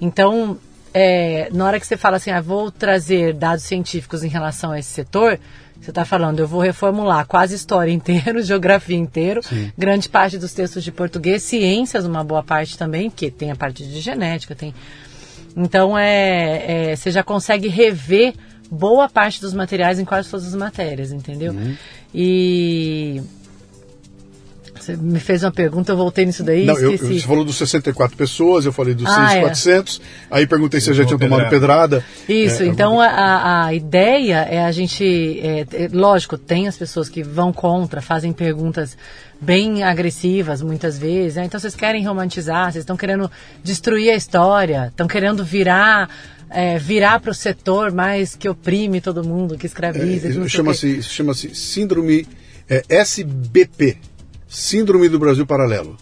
Então, 0.00 0.56
é, 0.94 1.50
na 1.52 1.66
hora 1.66 1.78
que 1.78 1.86
você 1.86 1.98
fala 1.98 2.16
assim, 2.16 2.30
ah, 2.30 2.40
vou 2.40 2.70
trazer 2.70 3.34
dados 3.34 3.64
científicos 3.64 4.24
em 4.24 4.28
relação 4.28 4.70
a 4.72 4.78
esse 4.78 4.88
setor, 4.90 5.38
você 5.80 5.90
está 5.90 6.04
falando, 6.04 6.40
eu 6.40 6.46
vou 6.46 6.60
reformular 6.60 7.26
quase 7.26 7.54
história 7.54 7.90
inteira, 7.90 8.40
geografia 8.42 8.96
inteiro, 8.96 9.40
grande 9.76 10.08
parte 10.08 10.36
dos 10.36 10.52
textos 10.52 10.82
de 10.84 10.92
português, 10.92 11.42
ciências, 11.42 12.04
uma 12.04 12.24
boa 12.24 12.42
parte 12.42 12.76
também, 12.76 13.08
porque 13.08 13.30
tem 13.30 13.50
a 13.50 13.56
parte 13.56 13.84
de 13.84 14.00
genética, 14.00 14.54
tem. 14.54 14.74
Então 15.56 15.98
é, 15.98 16.90
é, 16.90 16.96
você 16.96 17.10
já 17.10 17.22
consegue 17.22 17.68
rever 17.68 18.34
boa 18.70 19.08
parte 19.08 19.40
dos 19.40 19.54
materiais 19.54 19.98
em 19.98 20.04
quase 20.04 20.28
todas 20.28 20.46
as 20.46 20.54
matérias, 20.54 21.10
entendeu? 21.10 21.54
E 22.14 23.22
você 24.88 24.96
me 24.96 25.20
fez 25.20 25.42
uma 25.44 25.50
pergunta, 25.52 25.92
eu 25.92 25.96
voltei 25.96 26.24
nisso 26.24 26.42
daí, 26.42 26.64
Não, 26.64 26.78
eu, 26.78 26.96
você 26.96 27.20
falou 27.20 27.44
dos 27.44 27.56
64 27.56 28.16
pessoas, 28.16 28.64
eu 28.64 28.72
falei 28.72 28.94
dos 28.94 29.06
Ah, 29.06 29.28
6,400, 29.28 30.00
aí 30.30 30.46
perguntei 30.46 30.80
se 30.80 30.94
já 30.94 31.04
tinham 31.04 31.18
Tomou 31.18 31.36
tomado 31.38 31.50
pedrada. 31.50 32.04
Isso, 32.28 32.62
É, 32.62 32.66
então 32.66 33.00
a, 33.00 33.66
a 33.66 33.74
ideia 33.74 34.46
é 34.48 34.64
a 34.64 34.72
gente. 34.72 35.04
é, 35.42 35.66
é, 35.72 35.88
lógico, 35.92 36.38
tem 36.38 36.66
as 36.66 36.76
pessoas 36.76 37.08
que 37.08 37.22
vão 37.22 37.52
contra, 37.52 38.00
fazem 38.00 38.32
perguntas 38.32 38.96
bem 39.40 39.82
agressivas 39.82 40.62
muitas 40.62 40.98
vezes. 40.98 41.36
né? 41.36 41.44
Então 41.44 41.60
vocês 41.60 41.74
querem 41.74 42.04
romantizar, 42.06 42.72
vocês 42.72 42.82
estão 42.82 42.96
querendo 42.96 43.30
destruir 43.62 44.10
a 44.10 44.14
história, 44.14 44.86
estão 44.88 45.06
querendo 45.06 45.44
virar. 45.44 46.08
é, 46.50 46.78
virar 46.78 47.20
para 47.20 47.30
o 47.30 47.34
setor 47.34 47.92
mais 47.92 48.34
que 48.34 48.48
oprime 48.48 49.02
todo 49.02 49.22
mundo, 49.22 49.58
que 49.58 49.66
escraviza. 49.66 50.28
quê. 50.28 50.48
Chama-se 50.48 51.02
chama 51.02 51.34
síndrome 51.34 52.26
é, 52.68 52.82
SBP 52.88 53.98
Síndrome 54.48 55.08
do 55.08 55.18
Brasil 55.18 55.46
Paralelo. 55.46 55.96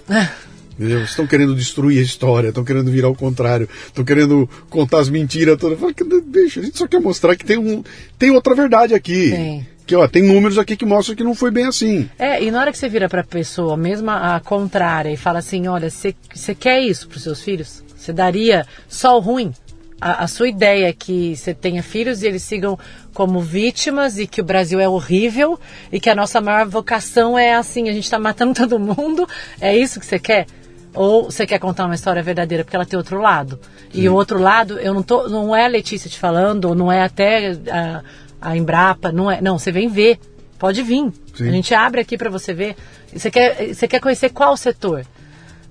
Entendeu? 0.78 1.02
Estão 1.02 1.26
querendo 1.26 1.54
destruir 1.54 1.98
a 1.98 2.02
história, 2.02 2.48
estão 2.48 2.62
querendo 2.62 2.90
virar 2.90 3.08
ao 3.08 3.14
contrário, 3.14 3.68
estão 3.86 4.04
querendo 4.04 4.48
contar 4.68 4.98
as 4.98 5.08
mentiras 5.08 5.58
todas. 5.58 5.78
Fala, 5.78 5.92
Deixa, 6.26 6.60
a 6.60 6.62
gente 6.62 6.76
só 6.76 6.86
quer 6.86 7.00
mostrar 7.00 7.34
que 7.34 7.44
tem, 7.44 7.56
um, 7.56 7.82
tem 8.18 8.30
outra 8.30 8.54
verdade 8.54 8.94
aqui. 8.94 9.30
Tem. 9.30 9.66
Que 9.86 9.94
ó, 9.94 10.06
tem 10.08 10.22
números 10.22 10.58
aqui 10.58 10.76
que 10.76 10.84
mostram 10.84 11.14
que 11.14 11.22
não 11.22 11.34
foi 11.34 11.50
bem 11.50 11.64
assim. 11.64 12.10
É, 12.18 12.42
e 12.42 12.50
na 12.50 12.60
hora 12.60 12.72
que 12.72 12.78
você 12.78 12.88
vira 12.88 13.08
para 13.08 13.20
a 13.20 13.24
pessoa, 13.24 13.76
mesmo 13.76 14.10
a, 14.10 14.34
a 14.34 14.40
contrária, 14.40 15.10
e 15.10 15.16
fala 15.16 15.38
assim: 15.38 15.68
olha, 15.68 15.88
você 15.88 16.14
você 16.34 16.54
quer 16.56 16.80
isso 16.80 17.08
para 17.08 17.16
os 17.16 17.22
seus 17.22 17.40
filhos? 17.40 17.84
Você 17.96 18.12
daria 18.12 18.66
só 18.88 19.16
o 19.16 19.20
ruim? 19.20 19.52
A, 20.00 20.24
a 20.24 20.28
sua 20.28 20.48
ideia 20.48 20.88
é 20.88 20.92
que 20.92 21.34
você 21.34 21.54
tenha 21.54 21.82
filhos 21.82 22.22
e 22.22 22.26
eles 22.26 22.42
sigam 22.42 22.78
como 23.14 23.40
vítimas 23.40 24.18
e 24.18 24.26
que 24.26 24.40
o 24.40 24.44
Brasil 24.44 24.78
é 24.78 24.88
horrível 24.88 25.58
e 25.90 25.98
que 25.98 26.10
a 26.10 26.14
nossa 26.14 26.40
maior 26.40 26.66
vocação 26.66 27.38
é 27.38 27.54
assim: 27.54 27.88
a 27.88 27.92
gente 27.92 28.04
está 28.04 28.18
matando 28.18 28.52
todo 28.60 28.78
mundo? 28.78 29.26
É 29.60 29.76
isso 29.76 29.98
que 29.98 30.06
você 30.06 30.18
quer? 30.18 30.46
Ou 30.94 31.24
você 31.24 31.46
quer 31.46 31.58
contar 31.58 31.84
uma 31.84 31.94
história 31.94 32.22
verdadeira 32.22 32.64
porque 32.64 32.74
ela 32.74 32.86
tem 32.86 32.96
outro 32.96 33.20
lado. 33.20 33.60
E 33.92 34.08
o 34.08 34.14
outro 34.14 34.38
lado, 34.38 34.78
eu 34.78 34.94
não 34.94 35.02
tô, 35.02 35.28
não 35.28 35.54
é 35.54 35.64
a 35.64 35.68
Letícia 35.68 36.10
te 36.10 36.18
falando, 36.18 36.74
não 36.74 36.90
é 36.90 37.02
até 37.02 37.52
a, 37.70 38.02
a 38.40 38.56
Embrapa, 38.56 39.12
não 39.12 39.30
é, 39.30 39.40
não, 39.40 39.58
você 39.58 39.70
vem 39.70 39.88
ver. 39.88 40.18
Pode 40.58 40.82
vir. 40.82 41.12
Sim. 41.34 41.48
A 41.48 41.52
gente 41.52 41.74
abre 41.74 42.00
aqui 42.00 42.16
para 42.16 42.30
você 42.30 42.54
ver. 42.54 42.76
Você 43.12 43.30
quer, 43.30 43.74
você 43.74 43.86
quer 43.86 44.00
conhecer 44.00 44.30
qual 44.30 44.56
setor, 44.56 45.04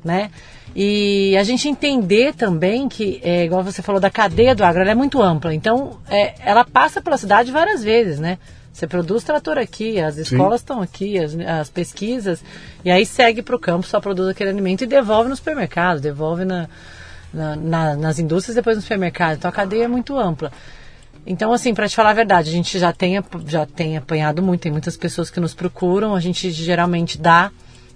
né? 0.04 0.30
E 0.76 1.38
a 1.38 1.44
gente 1.44 1.70
entender 1.70 2.34
também 2.34 2.90
que, 2.90 3.22
é, 3.24 3.46
igual 3.46 3.64
você 3.64 3.82
falou 3.82 4.02
da 4.02 4.10
cadeia 4.10 4.54
do 4.54 4.64
agro, 4.64 4.82
ela 4.82 4.92
é 4.92 4.96
muito 4.96 5.22
ampla. 5.22 5.54
Então, 5.54 5.98
é, 6.10 6.36
ela 6.40 6.66
passa 6.66 7.02
pela 7.02 7.18
cidade 7.18 7.50
várias 7.52 7.82
vezes, 7.84 8.20
né? 8.20 8.38
Você 8.74 8.86
produz 8.86 9.24
trator 9.24 9.58
aqui, 9.58 10.02
as 10.02 10.18
escolas 10.18 10.60
estão 10.60 10.82
aqui, 10.82 11.18
as, 11.18 11.34
as 11.40 11.70
pesquisas, 11.70 12.44
e 12.84 12.92
aí 12.92 13.06
segue 13.06 13.42
para 13.42 13.56
o 13.56 13.60
campo, 13.60 13.88
só 13.88 14.02
produz 14.02 14.28
aquele 14.28 14.50
alimento 14.50 14.84
e 14.84 14.88
devolve 14.88 15.30
no 15.30 15.36
supermercado, 15.38 16.02
devolve 16.02 16.44
na, 16.44 16.68
na- 17.34 17.56
na- 17.56 17.96
nas 17.96 18.20
indústrias 18.20 18.54
e 18.58 18.60
depois 18.60 18.76
no 18.76 18.82
supermercado. 18.84 19.38
Então 19.38 19.48
a 19.48 19.54
cadeia 19.54 19.86
é 19.86 19.88
muito 19.88 20.20
ampla. 20.20 20.52
Então, 21.26 21.54
assim, 21.54 21.74
para 21.74 21.88
te 21.88 21.96
falar 21.96 22.10
a 22.10 22.14
verdade, 22.14 22.50
a 22.50 22.52
gente 22.52 22.78
já 22.78 22.92
tem, 22.92 23.18
já 23.48 23.66
tem 23.66 23.96
apanhado 23.96 24.44
muito, 24.44 24.62
tem 24.64 24.72
muitas 24.74 24.98
pessoas 24.98 25.30
que 25.30 25.40
nos 25.40 25.54
procuram, 25.54 26.14
a 26.14 26.20
gente 26.20 26.52
geralmente 26.52 27.18
dá, 27.18 27.52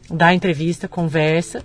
dá 0.10 0.34
entrevista, 0.34 0.88
conversa, 0.88 1.62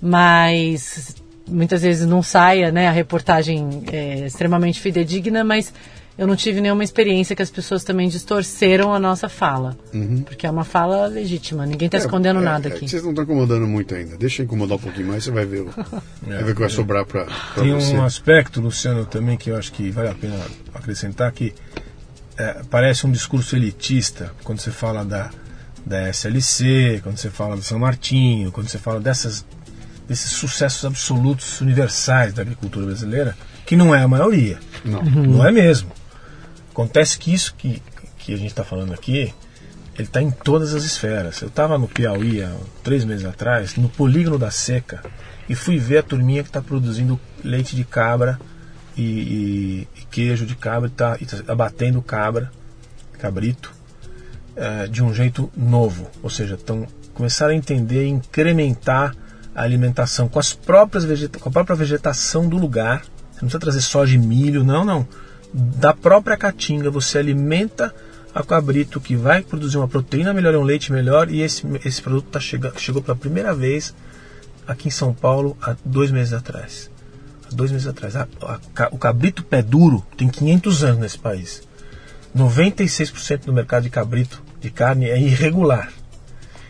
mas 0.00 1.14
muitas 1.46 1.82
vezes 1.82 2.06
não 2.06 2.22
saia, 2.22 2.70
né, 2.70 2.88
a 2.88 2.92
reportagem 2.92 3.82
é, 3.90 4.26
extremamente 4.26 4.80
fidedigna, 4.80 5.42
mas 5.42 5.72
eu 6.18 6.26
não 6.26 6.34
tive 6.34 6.60
nenhuma 6.60 6.82
experiência 6.82 7.36
que 7.36 7.42
as 7.42 7.50
pessoas 7.50 7.84
também 7.84 8.08
distorceram 8.08 8.92
a 8.92 8.98
nossa 8.98 9.28
fala. 9.28 9.78
Porque 10.26 10.46
é 10.46 10.50
uma 10.50 10.64
fala 10.64 11.06
legítima, 11.06 11.64
ninguém 11.64 11.86
está 11.86 11.96
escondendo 11.98 12.40
É, 12.40 12.42
nada 12.42 12.68
é, 12.68 12.72
aqui. 12.72 12.88
Vocês 12.88 13.02
não 13.04 13.10
estão 13.10 13.22
incomodando 13.24 13.68
muito 13.68 13.94
ainda. 13.94 14.16
Deixa 14.16 14.42
eu 14.42 14.44
incomodar 14.46 14.78
um 14.78 14.80
pouquinho 14.80 15.06
mais, 15.06 15.22
você 15.22 15.30
vai 15.30 15.46
ver, 15.46 15.60
o, 15.60 15.66
vai 16.26 16.42
ver 16.42 16.50
o 16.50 16.54
que 16.54 16.60
vai 16.60 16.70
sobrar 16.70 17.06
para 17.06 17.26
Tem 17.54 17.72
você. 17.72 17.96
um 17.96 18.04
aspecto, 18.04 18.60
Luciano, 18.60 19.06
também 19.06 19.36
que 19.36 19.50
eu 19.50 19.56
acho 19.56 19.72
que 19.72 19.90
vale 19.90 20.08
a 20.08 20.14
pena 20.14 20.36
acrescentar 20.74 21.30
que 21.30 21.54
é, 22.36 22.62
parece 22.68 23.06
um 23.06 23.12
discurso 23.12 23.54
elitista 23.54 24.32
quando 24.42 24.58
você 24.58 24.72
fala 24.72 25.04
da, 25.04 25.30
da 25.86 26.08
SLC, 26.08 27.00
quando 27.02 27.16
você 27.16 27.30
fala 27.30 27.54
do 27.56 27.62
São 27.62 27.78
Martinho, 27.78 28.50
quando 28.50 28.68
você 28.68 28.78
fala 28.78 28.98
dessas, 28.98 29.46
desses 30.08 30.30
sucessos 30.32 30.84
absolutos 30.84 31.60
universais 31.60 32.32
da 32.32 32.42
agricultura 32.42 32.86
brasileira, 32.86 33.36
que 33.66 33.76
não 33.76 33.94
é 33.94 34.02
a 34.02 34.08
maioria. 34.08 34.58
Não. 34.84 35.02
Não 35.02 35.46
é 35.46 35.52
mesmo. 35.52 35.90
Acontece 36.70 37.18
que 37.18 37.32
isso 37.34 37.54
que, 37.56 37.82
que 38.18 38.32
a 38.32 38.36
gente 38.36 38.48
está 38.50 38.64
falando 38.64 38.92
aqui, 38.94 39.34
ele 39.94 40.06
está 40.08 40.22
em 40.22 40.30
todas 40.30 40.74
as 40.74 40.84
esferas. 40.84 41.40
Eu 41.42 41.48
estava 41.48 41.76
no 41.76 41.86
Piauí 41.88 42.42
há 42.42 42.54
três 42.82 43.04
meses 43.04 43.26
atrás, 43.26 43.76
no 43.76 43.88
polígono 43.88 44.38
da 44.38 44.50
seca, 44.50 45.02
e 45.48 45.54
fui 45.54 45.78
ver 45.78 45.98
a 45.98 46.02
turminha 46.02 46.42
que 46.42 46.48
está 46.48 46.62
produzindo 46.62 47.18
leite 47.44 47.74
de 47.76 47.84
cabra 47.84 48.38
e, 48.96 49.02
e- 49.02 49.88
e 49.96 50.04
queijo 50.10 50.46
de 50.46 50.54
cabra, 50.54 50.90
e 51.20 51.24
está 51.24 51.38
abatendo 51.52 52.00
cabra, 52.00 52.50
cabrito, 53.18 53.72
eh, 54.56 54.86
de 54.88 55.02
um 55.02 55.12
jeito 55.12 55.50
novo. 55.56 56.08
Ou 56.22 56.30
seja, 56.30 56.54
estão 56.54 56.86
começaram 57.12 57.52
a 57.52 57.56
entender 57.56 58.04
e 58.04 58.08
incrementar 58.08 59.14
alimentação 59.62 60.28
com, 60.28 60.38
as 60.38 60.52
próprias 60.52 61.04
vegeta 61.04 61.38
com 61.38 61.48
a 61.48 61.52
própria 61.52 61.76
vegetação 61.76 62.48
do 62.48 62.56
lugar. 62.56 63.00
Você 63.02 63.42
não 63.42 63.48
precisa 63.48 63.58
trazer 63.58 63.80
soja 63.80 64.14
e 64.14 64.18
milho, 64.18 64.64
não, 64.64 64.84
não. 64.84 65.06
Da 65.52 65.92
própria 65.94 66.36
caatinga 66.36 66.90
você 66.90 67.18
alimenta 67.18 67.94
a 68.34 68.42
cabrito 68.42 69.00
que 69.00 69.16
vai 69.16 69.42
produzir 69.42 69.78
uma 69.78 69.88
proteína 69.88 70.32
melhor 70.34 70.54
um 70.54 70.62
leite 70.62 70.92
melhor 70.92 71.30
e 71.30 71.40
esse, 71.40 71.64
esse 71.84 72.02
produto 72.02 72.26
tá 72.26 72.38
chega, 72.38 72.72
chegou 72.76 73.02
pela 73.02 73.16
primeira 73.16 73.54
vez 73.54 73.94
aqui 74.66 74.88
em 74.88 74.90
São 74.90 75.14
Paulo 75.14 75.56
há 75.62 75.74
dois 75.84 76.10
meses 76.10 76.32
atrás. 76.32 76.90
Há 77.50 77.54
dois 77.54 77.72
meses 77.72 77.86
atrás. 77.86 78.14
A- 78.14 78.28
a 78.42 78.88
o 78.92 78.98
cabrito 78.98 79.42
pé 79.42 79.62
duro 79.62 80.04
tem 80.16 80.28
500 80.28 80.84
anos 80.84 80.98
nesse 80.98 81.18
país. 81.18 81.62
96% 82.36 83.46
do 83.46 83.52
mercado 83.52 83.84
de 83.84 83.90
cabrito 83.90 84.42
de 84.60 84.70
carne 84.70 85.06
é 85.06 85.18
irregular. 85.18 85.90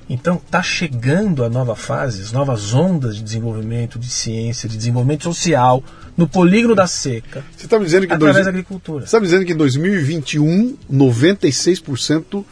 Então 0.08 0.36
está 0.36 0.62
chegando 0.62 1.44
a 1.44 1.50
nova 1.50 1.76
fase, 1.76 2.22
as 2.22 2.32
novas 2.32 2.72
ondas 2.72 3.16
de 3.16 3.22
desenvolvimento, 3.22 3.98
de 3.98 4.08
ciência, 4.08 4.66
de 4.68 4.76
desenvolvimento 4.76 5.24
social 5.24 5.84
no 6.16 6.26
polígono 6.26 6.74
da 6.74 6.86
seca, 6.86 7.44
Você 7.56 7.66
está 7.66 7.78
me 7.78 7.84
dizendo 7.84 8.06
que, 8.06 8.12
através 8.14 8.36
dois, 8.36 8.46
da 8.46 8.50
agricultura. 8.50 9.06
você 9.06 9.12
tá 9.12 9.20
me 9.20 9.26
dizendo 9.26 9.44
que 9.44 9.52
em 9.52 9.56
2021, 9.56 10.76
96% 10.90 12.44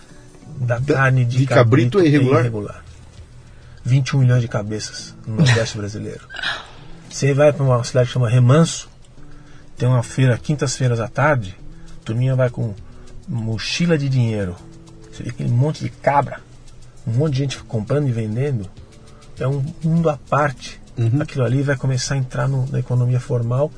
Da 0.61 0.79
da- 0.79 0.95
carne 0.95 1.25
de, 1.25 1.39
de 1.39 1.47
cabrito 1.47 1.99
é 1.99 2.07
irregular? 2.07 2.85
21 3.85 4.19
milhões 4.21 4.43
de 4.43 4.49
cabeças 4.49 5.15
no 5.27 5.37
Nordeste 5.37 5.79
brasileiro. 5.79 6.21
Você 7.09 7.33
vai 7.33 7.53
para 7.53 7.65
uma 7.65 7.83
cidade 7.85 8.09
que 8.09 8.13
chama 8.13 8.29
Remanso, 8.29 8.89
tem 9.79 9.89
uma 9.89 10.03
feira, 10.03 10.37
quintas-feiras 10.37 11.01
à 11.01 11.09
tarde, 11.09 11.57
a 12.03 12.05
turminha 12.05 12.35
vai 12.37 12.51
com 12.51 12.75
mochila 13.29 13.97
de 13.97 14.09
dinheiro. 14.09 14.55
Você 15.11 15.23
vê 15.23 15.31
aquele 15.31 15.49
monte 15.51 15.83
de 15.83 15.89
cabra, 15.91 16.41
um 17.07 17.13
monte 17.13 17.33
de 17.35 17.39
gente 17.39 17.59
comprando 17.65 18.09
e 18.09 18.13
vendendo. 18.13 18.69
É 19.39 19.47
um 19.47 19.65
mundo 19.85 20.09
à 20.11 20.17
parte. 20.17 20.81
Aquilo 21.21 21.45
ali 21.45 21.63
vai 21.63 21.77
começar 21.77 22.15
a 22.15 22.19
entrar 22.19 22.49
no- 22.49 22.67
na 22.71 22.79
economia 22.79 23.21
formal 23.21 23.71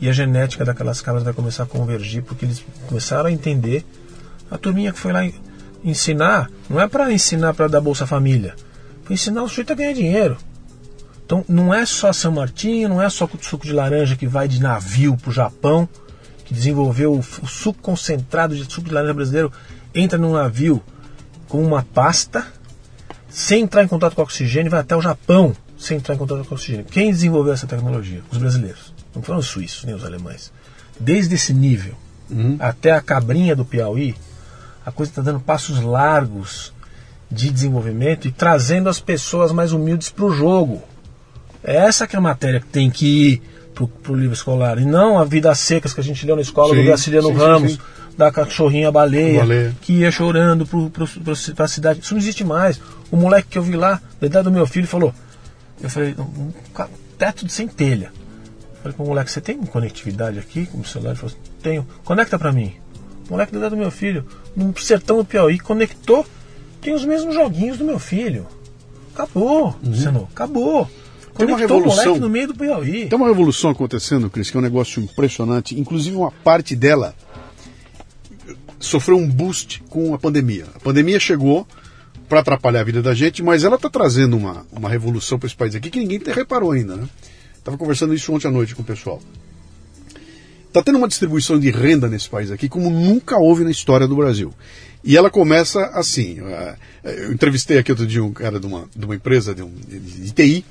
e 0.00 0.08
a 0.08 0.12
genética 0.12 0.64
daquelas 0.64 1.00
cabras 1.00 1.24
vai 1.24 1.32
começar 1.32 1.62
a 1.62 1.66
convergir, 1.66 2.22
porque 2.22 2.44
eles 2.44 2.64
começaram 2.86 3.26
a 3.26 3.32
entender. 3.32 3.84
A 4.50 4.58
turminha 4.58 4.92
que 4.92 4.98
foi 4.98 5.12
lá 5.12 5.24
en- 5.24 5.34
ensinar, 5.82 6.50
não 6.68 6.80
é 6.80 6.86
para 6.86 7.10
ensinar 7.12 7.54
para 7.54 7.68
dar 7.68 7.80
Bolsa 7.80 8.06
Família, 8.06 8.54
para 9.04 9.14
ensinar 9.14 9.42
o 9.42 9.48
sujeito 9.48 9.72
a 9.72 9.76
ganhar 9.76 9.92
dinheiro. 9.94 10.36
Então 11.24 11.44
não 11.48 11.72
é 11.72 11.84
só 11.86 12.12
São 12.12 12.32
Martinho, 12.32 12.88
não 12.88 13.02
é 13.02 13.08
só 13.10 13.24
o 13.26 13.30
suco 13.44 13.66
de 13.66 13.72
laranja 13.72 14.14
que 14.16 14.26
vai 14.26 14.46
de 14.48 14.60
navio 14.60 15.16
para 15.16 15.30
o 15.30 15.32
Japão, 15.32 15.88
que 16.44 16.54
desenvolveu 16.54 17.12
o, 17.14 17.18
o 17.18 17.46
suco 17.46 17.80
concentrado 17.82 18.54
de 18.56 18.64
suco 18.72 18.88
de 18.88 18.94
laranja 18.94 19.14
brasileiro, 19.14 19.52
entra 19.94 20.18
num 20.18 20.32
navio 20.32 20.82
com 21.48 21.62
uma 21.62 21.82
pasta, 21.82 22.46
sem 23.28 23.62
entrar 23.62 23.84
em 23.84 23.88
contato 23.88 24.14
com 24.14 24.22
oxigênio, 24.22 24.70
vai 24.70 24.80
até 24.80 24.96
o 24.96 25.00
Japão 25.00 25.54
sem 25.78 25.98
entrar 25.98 26.14
em 26.14 26.18
contato 26.18 26.44
com 26.44 26.54
oxigênio. 26.54 26.84
Quem 26.84 27.10
desenvolveu 27.10 27.52
essa 27.52 27.66
tecnologia? 27.66 28.22
Os 28.30 28.38
brasileiros. 28.38 28.92
Não 29.14 29.22
foram 29.22 29.38
os 29.38 29.46
suíços, 29.46 29.84
nem 29.84 29.94
os 29.94 30.04
alemães. 30.04 30.52
Desde 30.98 31.34
esse 31.34 31.54
nível 31.54 31.94
até 32.58 32.90
a 32.90 33.00
cabrinha 33.00 33.56
do 33.56 33.64
Piauí, 33.64 34.14
a 34.84 34.92
coisa 34.92 35.10
está 35.10 35.22
dando 35.22 35.40
passos 35.40 35.80
largos 35.80 36.72
de 37.30 37.50
desenvolvimento 37.50 38.26
e 38.26 38.30
trazendo 38.30 38.88
as 38.88 39.00
pessoas 39.00 39.52
mais 39.52 39.72
humildes 39.72 40.08
para 40.08 40.24
o 40.24 40.32
jogo. 40.32 40.82
É 41.62 41.76
essa 41.76 42.06
que 42.06 42.16
é 42.16 42.18
a 42.18 42.22
matéria 42.22 42.60
que 42.60 42.66
tem 42.66 42.90
que 42.90 43.06
ir 43.06 43.42
para 43.74 44.12
o 44.12 44.16
livro 44.16 44.34
escolar. 44.34 44.78
E 44.78 44.84
não 44.84 45.18
a 45.18 45.24
vida 45.24 45.54
secas 45.54 45.92
que 45.92 46.00
a 46.00 46.04
gente 46.04 46.24
leu 46.26 46.36
na 46.36 46.42
escola 46.42 46.74
Sim, 46.74 46.80
do 46.80 46.86
Graciliano 46.86 47.28
sim, 47.28 47.34
Ramos, 47.34 47.72
sim. 47.72 47.78
Da 48.18 48.32
cachorrinha 48.32 48.90
baleia, 48.90 49.38
Baleia. 49.38 49.76
que 49.80 49.92
ia 49.92 50.10
chorando 50.10 50.66
para 50.66 51.64
a 51.64 51.68
cidade. 51.68 52.00
Isso 52.00 52.12
não 52.12 52.20
existe 52.20 52.42
mais. 52.42 52.80
O 53.12 53.16
moleque 53.16 53.50
que 53.50 53.58
eu 53.58 53.62
vi 53.62 53.76
lá, 53.76 54.02
da 54.20 54.26
idade 54.26 54.44
do 54.44 54.50
meu 54.50 54.66
filho, 54.66 54.88
falou: 54.88 55.14
Eu 55.80 55.88
falei, 55.88 56.16
um, 56.18 56.50
teto 57.16 57.46
de 57.46 57.52
sem 57.52 57.68
telha. 57.68 58.10
Eu 58.74 58.82
falei 58.82 58.96
para 58.96 59.04
o 59.04 59.06
moleque: 59.06 59.30
Você 59.30 59.40
tem 59.40 59.56
conectividade 59.58 60.36
aqui 60.36 60.66
com 60.66 60.80
o 60.80 60.84
celular? 60.84 61.12
Ele 61.12 61.18
falou: 61.20 61.36
Tenho. 61.62 61.86
Conecta 62.04 62.36
para 62.36 62.52
mim. 62.52 62.74
O 63.28 63.32
moleque 63.32 63.52
da 63.52 63.58
idade 63.58 63.76
do 63.76 63.80
meu 63.80 63.90
filho, 63.90 64.26
num 64.56 64.74
sertão 64.74 65.18
do 65.18 65.24
Piauí, 65.24 65.60
conectou. 65.60 66.26
Tem 66.80 66.92
os 66.94 67.04
mesmos 67.04 67.34
joguinhos 67.34 67.78
do 67.78 67.84
meu 67.84 68.00
filho. 68.00 68.46
Acabou, 69.14 69.76
Luciano, 69.82 70.28
acabou. 70.32 70.80
Uhum. 70.80 70.86
Tem 71.36 71.46
uma 71.46 71.54
Conectou 71.54 71.76
o 71.76 71.80
revolução. 71.80 72.04
moleque 72.04 72.20
no 72.20 72.28
meio 72.28 72.48
do 72.48 72.54
Piauí. 72.54 73.06
Tem 73.06 73.16
uma 73.16 73.28
revolução 73.28 73.70
acontecendo, 73.70 74.28
Cris, 74.28 74.50
que 74.50 74.56
é 74.56 74.60
um 74.60 74.62
negócio 74.62 75.00
impressionante. 75.00 75.78
Inclusive, 75.78 76.16
uma 76.16 76.32
parte 76.32 76.74
dela 76.74 77.14
sofreu 78.78 79.16
um 79.16 79.28
boost 79.28 79.82
com 79.88 80.14
a 80.14 80.18
pandemia. 80.18 80.66
A 80.74 80.80
pandemia 80.80 81.18
chegou 81.18 81.66
para 82.28 82.40
atrapalhar 82.40 82.80
a 82.80 82.84
vida 82.84 83.02
da 83.02 83.14
gente, 83.14 83.42
mas 83.42 83.64
ela 83.64 83.76
está 83.76 83.88
trazendo 83.88 84.36
uma, 84.36 84.66
uma 84.70 84.88
revolução 84.88 85.38
para 85.38 85.46
esse 85.46 85.56
país 85.56 85.74
aqui 85.74 85.90
que 85.90 85.98
ninguém 85.98 86.20
reparou 86.26 86.72
ainda, 86.72 86.96
né? 86.96 87.08
Estava 87.56 87.76
conversando 87.76 88.14
isso 88.14 88.32
ontem 88.32 88.48
à 88.48 88.50
noite 88.50 88.74
com 88.74 88.82
o 88.82 88.84
pessoal. 88.84 89.20
Está 90.68 90.82
tendo 90.82 90.98
uma 90.98 91.08
distribuição 91.08 91.58
de 91.58 91.70
renda 91.70 92.08
nesse 92.08 92.28
país 92.28 92.50
aqui 92.50 92.68
como 92.68 92.90
nunca 92.90 93.38
houve 93.38 93.64
na 93.64 93.70
história 93.70 94.06
do 94.06 94.14
Brasil. 94.14 94.52
E 95.02 95.16
ela 95.16 95.30
começa 95.30 95.86
assim. 95.86 96.38
eh, 96.40 96.76
Eu 97.04 97.32
entrevistei 97.32 97.78
aqui 97.78 97.90
outro 97.90 98.06
dia 98.06 98.22
um 98.22 98.32
cara 98.32 98.60
de 98.60 98.66
uma, 98.66 98.88
de 98.94 99.04
uma 99.04 99.14
empresa 99.14 99.54
de, 99.54 99.62
um, 99.62 99.70
de 99.70 100.30
TI, 100.32 100.64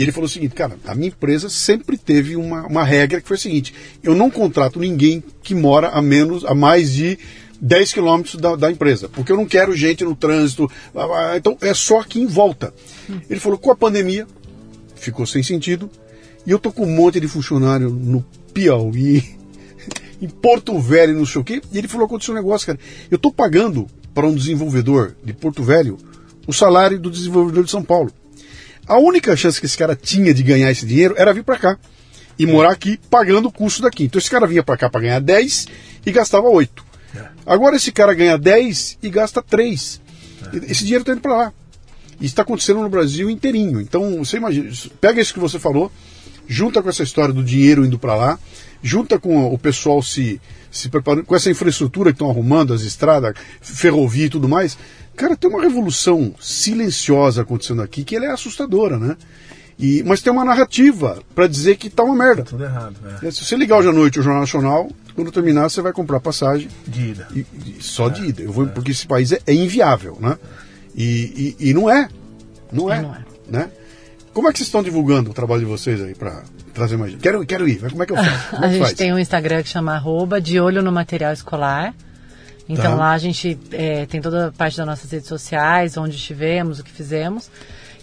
e 0.00 0.02
ele 0.02 0.12
falou 0.12 0.24
o 0.24 0.30
seguinte, 0.30 0.54
cara, 0.54 0.78
a 0.86 0.94
minha 0.94 1.08
empresa 1.08 1.50
sempre 1.50 1.98
teve 1.98 2.34
uma, 2.34 2.66
uma 2.66 2.82
regra 2.82 3.20
que 3.20 3.28
foi 3.28 3.36
a 3.36 3.40
seguinte, 3.40 3.74
eu 4.02 4.14
não 4.14 4.30
contrato 4.30 4.80
ninguém 4.80 5.22
que 5.42 5.54
mora 5.54 5.90
a 5.90 6.00
menos, 6.00 6.42
a 6.42 6.54
mais 6.54 6.94
de 6.94 7.18
10 7.60 7.92
quilômetros 7.92 8.36
da, 8.36 8.56
da 8.56 8.70
empresa, 8.70 9.10
porque 9.10 9.30
eu 9.30 9.36
não 9.36 9.44
quero 9.44 9.76
gente 9.76 10.02
no 10.02 10.16
trânsito, 10.16 10.70
então 11.36 11.54
é 11.60 11.74
só 11.74 12.00
aqui 12.00 12.18
em 12.18 12.26
volta. 12.26 12.72
Ele 13.28 13.38
falou, 13.38 13.58
com 13.58 13.70
a 13.70 13.76
pandemia, 13.76 14.26
ficou 14.94 15.26
sem 15.26 15.42
sentido, 15.42 15.90
e 16.46 16.50
eu 16.50 16.58
tô 16.58 16.72
com 16.72 16.86
um 16.86 16.96
monte 16.96 17.20
de 17.20 17.28
funcionário 17.28 17.90
no 17.90 18.24
Piauí, 18.54 19.22
em 20.18 20.28
Porto 20.30 20.78
Velho, 20.78 21.14
não 21.14 21.26
sei 21.26 21.42
o 21.42 21.44
quê, 21.44 21.60
e 21.70 21.76
ele 21.76 21.88
falou, 21.88 22.06
aconteceu 22.06 22.32
um 22.32 22.38
negócio, 22.38 22.68
cara, 22.68 22.78
eu 23.10 23.18
tô 23.18 23.30
pagando 23.30 23.86
para 24.14 24.26
um 24.26 24.34
desenvolvedor 24.34 25.14
de 25.22 25.34
Porto 25.34 25.62
Velho 25.62 25.98
o 26.46 26.54
salário 26.54 26.98
do 26.98 27.10
desenvolvedor 27.10 27.64
de 27.64 27.70
São 27.70 27.84
Paulo. 27.84 28.10
A 28.90 28.98
única 28.98 29.36
chance 29.36 29.60
que 29.60 29.66
esse 29.66 29.78
cara 29.78 29.94
tinha 29.94 30.34
de 30.34 30.42
ganhar 30.42 30.70
esse 30.70 30.84
dinheiro 30.84 31.14
era 31.16 31.32
vir 31.32 31.44
para 31.44 31.56
cá 31.58 31.78
e 32.38 32.44
morar 32.46 32.72
aqui 32.72 32.98
pagando 33.08 33.46
o 33.48 33.52
custo 33.52 33.82
daqui. 33.82 34.04
Então 34.04 34.18
esse 34.18 34.28
cara 34.30 34.46
vinha 34.46 34.62
para 34.62 34.76
cá 34.76 34.90
para 34.90 35.00
ganhar 35.02 35.20
10 35.20 35.66
e 36.04 36.10
gastava 36.10 36.48
8. 36.48 36.84
É. 37.14 37.24
Agora 37.46 37.76
esse 37.76 37.92
cara 37.92 38.12
ganha 38.14 38.36
10 38.36 38.98
e 39.02 39.08
gasta 39.08 39.40
3. 39.42 40.00
Esse 40.68 40.80
dinheiro 40.82 41.02
está 41.02 41.12
indo 41.12 41.20
para 41.20 41.36
lá. 41.36 41.52
E 42.20 42.26
está 42.26 42.42
acontecendo 42.42 42.80
no 42.80 42.88
Brasil 42.88 43.30
inteirinho. 43.30 43.80
Então 43.80 44.18
você 44.24 44.36
imagina, 44.38 44.68
isso- 44.68 44.90
pega 45.00 45.20
isso 45.20 45.32
que 45.32 45.40
você 45.40 45.58
falou, 45.58 45.90
junta 46.48 46.82
com 46.82 46.88
essa 46.88 47.02
história 47.02 47.32
do 47.32 47.44
dinheiro 47.44 47.84
indo 47.84 47.98
para 47.98 48.14
lá, 48.16 48.38
junta 48.82 49.18
com 49.18 49.52
o 49.52 49.56
pessoal 49.58 50.02
se, 50.02 50.40
se 50.70 50.88
preparando, 50.88 51.24
com 51.24 51.36
essa 51.36 51.48
infraestrutura 51.50 52.10
que 52.10 52.16
estão 52.16 52.28
arrumando, 52.30 52.74
as 52.74 52.82
estradas, 52.82 53.34
ferrovia 53.60 54.26
e 54.26 54.30
tudo 54.30 54.48
mais. 54.48 54.76
Cara, 55.20 55.36
tem 55.36 55.50
uma 55.50 55.60
revolução 55.60 56.34
silenciosa 56.40 57.42
acontecendo 57.42 57.82
aqui 57.82 58.04
que 58.04 58.16
ela 58.16 58.24
é 58.26 58.30
assustadora, 58.30 58.98
né? 58.98 59.16
E, 59.78 60.02
mas 60.04 60.20
tem 60.22 60.32
uma 60.32 60.44
narrativa 60.44 61.22
para 61.34 61.46
dizer 61.46 61.76
que 61.76 61.88
tá 61.90 62.02
uma 62.02 62.14
merda. 62.14 62.42
Tudo 62.42 62.64
errado, 62.64 62.94
é. 63.22 63.30
Se 63.30 63.44
você 63.44 63.56
ligar 63.56 63.78
hoje 63.78 63.88
à 63.88 63.92
noite 63.92 64.18
o 64.18 64.22
Jornal 64.22 64.40
Nacional, 64.42 64.90
quando 65.14 65.30
terminar 65.32 65.68
você 65.70 65.80
vai 65.82 65.92
comprar 65.92 66.20
passagem 66.20 66.68
De 66.86 67.10
ida. 67.10 67.28
e- 67.34 67.46
e 67.66 67.76
só 67.82 68.08
de 68.08 68.26
ida. 68.28 68.42
Eu 68.42 68.52
vou, 68.52 68.66
Porque 68.66 68.90
esse 68.92 69.06
país 69.06 69.32
é, 69.32 69.40
é 69.46 69.52
inviável, 69.54 70.16
né? 70.20 70.38
E, 70.94 71.56
e- 71.60 71.68
e 71.70 71.74
não 71.74 71.88
é. 71.90 72.08
Não 72.72 72.92
é. 72.92 73.02
Não 73.02 73.14
é. 73.14 73.18
Né? 73.48 73.70
Como 74.32 74.48
é 74.48 74.52
que 74.52 74.58
vocês 74.58 74.68
estão 74.68 74.82
divulgando 74.82 75.30
o 75.30 75.34
trabalho 75.34 75.60
de 75.60 75.66
vocês 75.66 76.00
aí 76.00 76.14
para 76.14 76.42
trazer 76.72 76.96
mais 76.96 77.12
gente? 77.12 77.20
Quero, 77.20 77.44
quero 77.44 77.68
ir, 77.68 77.78
mas 77.82 77.90
como 77.90 78.02
é 78.02 78.06
que 78.06 78.12
eu 78.12 78.16
faço? 78.16 78.50
Como 78.56 78.64
é 78.64 78.68
A 78.68 78.70
gente 78.70 78.82
faz? 78.82 78.92
tem 78.94 79.12
um 79.12 79.18
Instagram 79.18 79.62
que 79.62 79.68
chama 79.68 79.94
arroba 79.94 80.40
de 80.40 80.60
olho 80.60 80.82
no 80.82 80.92
material 80.92 81.32
escolar. 81.32 81.94
Então 82.70 82.92
Tá. 82.92 82.94
lá 82.94 83.10
a 83.10 83.18
gente 83.18 83.58
é, 83.72 84.06
tem 84.06 84.20
toda 84.20 84.46
a 84.46 84.52
parte 84.52 84.76
das 84.76 84.86
nossas 84.86 85.10
redes 85.10 85.26
sociais, 85.26 85.96
onde 85.96 86.14
estivemos, 86.14 86.78
o 86.78 86.84
que 86.84 86.90
fizemos. 86.92 87.50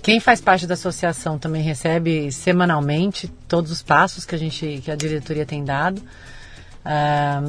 Quem 0.03 0.19
faz 0.19 0.41
parte 0.41 0.67
da 0.67 0.73
associação 0.73 1.39
também 1.39 1.63
recebe 1.63 2.29
semanalmente 2.33 3.29
todos 3.47 3.71
os 3.71 3.81
passos 3.81 4.25
que 4.25 4.35
a 4.35 4.37
gente, 4.37 4.81
que 4.83 4.91
a 4.91 4.95
diretoria 4.95 5.45
tem 5.45 5.63
dado. 5.63 6.01
Ah, 6.83 7.41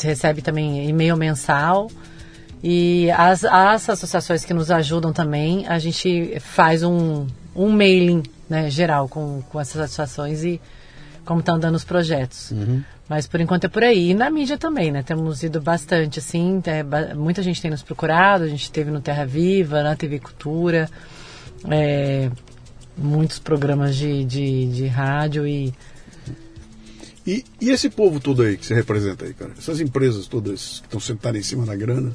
recebe 0.00 0.42
também 0.42 0.88
e-mail 0.88 1.16
mensal. 1.16 1.90
E 2.62 3.10
as, 3.10 3.44
as 3.44 3.88
associações 3.90 4.44
que 4.44 4.54
nos 4.54 4.70
ajudam 4.70 5.12
também, 5.12 5.66
a 5.66 5.78
gente 5.80 6.38
faz 6.38 6.84
um, 6.84 7.26
um 7.54 7.68
mailing 7.68 8.22
né, 8.48 8.70
geral 8.70 9.08
com, 9.08 9.42
com 9.50 9.58
essas 9.58 9.80
associações 9.80 10.44
e 10.44 10.60
como 11.30 11.38
estão 11.38 11.54
andando 11.54 11.76
os 11.76 11.84
projetos. 11.84 12.52
Mas 13.08 13.28
por 13.28 13.40
enquanto 13.40 13.62
é 13.62 13.68
por 13.68 13.84
aí. 13.84 14.10
E 14.10 14.14
na 14.14 14.28
mídia 14.28 14.58
também, 14.58 14.90
né? 14.90 15.00
Temos 15.04 15.44
ido 15.44 15.60
bastante, 15.60 16.18
assim. 16.18 16.60
é, 16.66 17.14
muita 17.14 17.40
gente 17.40 17.62
tem 17.62 17.70
nos 17.70 17.82
procurado, 17.82 18.42
a 18.42 18.48
gente 18.48 18.64
esteve 18.64 18.90
no 18.90 19.00
Terra 19.00 19.24
Viva, 19.24 19.80
na 19.80 19.94
TV 19.94 20.18
Cultura, 20.18 20.90
é, 21.70 22.28
muitos 22.98 23.38
programas 23.38 23.94
de, 23.94 24.24
de, 24.24 24.66
de 24.72 24.86
rádio 24.88 25.46
e 25.46 25.72
E, 27.24 27.44
e 27.60 27.70
esse 27.70 27.88
povo 27.88 28.18
todo 28.18 28.42
aí 28.42 28.56
que 28.56 28.66
você 28.66 28.74
representa 28.74 29.24
aí, 29.24 29.32
cara? 29.32 29.52
Essas 29.56 29.80
empresas 29.80 30.26
todas 30.26 30.80
que 30.80 30.86
estão 30.86 30.98
sentadas 30.98 31.38
em 31.38 31.44
cima 31.44 31.64
da 31.64 31.76
grana 31.76 32.10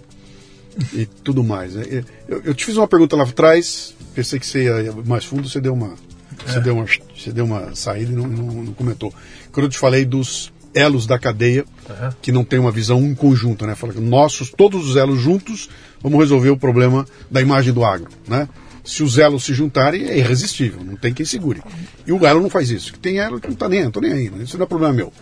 e 0.94 1.06
tudo 1.06 1.42
mais. 1.42 1.74
Né? 1.74 2.04
Eu, 2.28 2.42
eu 2.44 2.54
te 2.54 2.66
fiz 2.66 2.76
uma 2.76 2.86
pergunta 2.88 3.16
lá 3.16 3.24
atrás, 3.24 3.96
pensei 4.14 4.42
que 4.42 4.46
você 4.46 4.66
ia 4.66 4.92
mais 5.06 5.24
fundo, 5.24 5.48
você 5.48 5.62
deu 5.62 5.72
uma. 5.72 5.96
Você, 6.46 6.60
deu, 6.60 6.76
uma, 6.76 6.86
você 7.16 7.32
deu 7.32 7.46
uma 7.46 7.76
saída 7.76 8.12
e 8.12 8.16
não, 8.16 8.28
não, 8.28 8.64
não 8.64 8.74
comentou. 8.74 9.14
Quando 9.52 9.66
eu 9.66 9.70
te 9.70 9.78
falei 9.78 10.06
dos 10.06 10.52
elos 10.74 11.08
da 11.08 11.18
cadeia, 11.18 11.64
Aham. 11.90 12.14
que 12.22 12.32
não 12.32 12.44
tem 12.44 12.60
uma 12.60 12.72
visão 12.72 13.00
em 13.02 13.16
conjunto, 13.16 13.66
né? 13.66 13.76
Fala 13.76 13.94
que 13.94 14.02
nossos, 14.02 14.50
todos 14.52 14.90
os 14.90 14.96
elos 14.98 15.20
juntos, 15.22 15.70
vamos 16.02 16.20
resolver 16.20 16.50
o 16.50 16.58
problema 16.58 17.06
da 17.32 17.42
imagem 17.42 17.72
do 17.74 17.84
agro, 17.86 18.10
né? 18.28 18.48
Se 18.84 19.02
os 19.02 19.18
elos 19.18 19.44
se 19.44 19.54
juntarem, 19.54 20.04
é 20.10 20.18
irresistível, 20.18 20.84
não 20.84 20.96
tem 20.96 21.14
quem 21.14 21.26
segure. 21.26 21.62
E 22.06 22.12
o 22.12 22.24
elo 22.26 22.42
não 22.42 22.50
faz 22.50 22.70
isso. 22.70 22.94
Que 22.94 23.00
tem 23.00 23.18
elo 23.20 23.40
que 23.40 23.48
não 23.48 23.56
tá 23.56 23.68
nem, 23.70 23.84
não 23.86 23.90
tô 23.92 24.00
nem 24.02 24.12
aí, 24.12 24.30
né? 24.30 24.44
isso 24.44 24.58
não 24.58 24.66
é 24.66 24.68
problema 24.68 24.94
meu. 24.94 25.14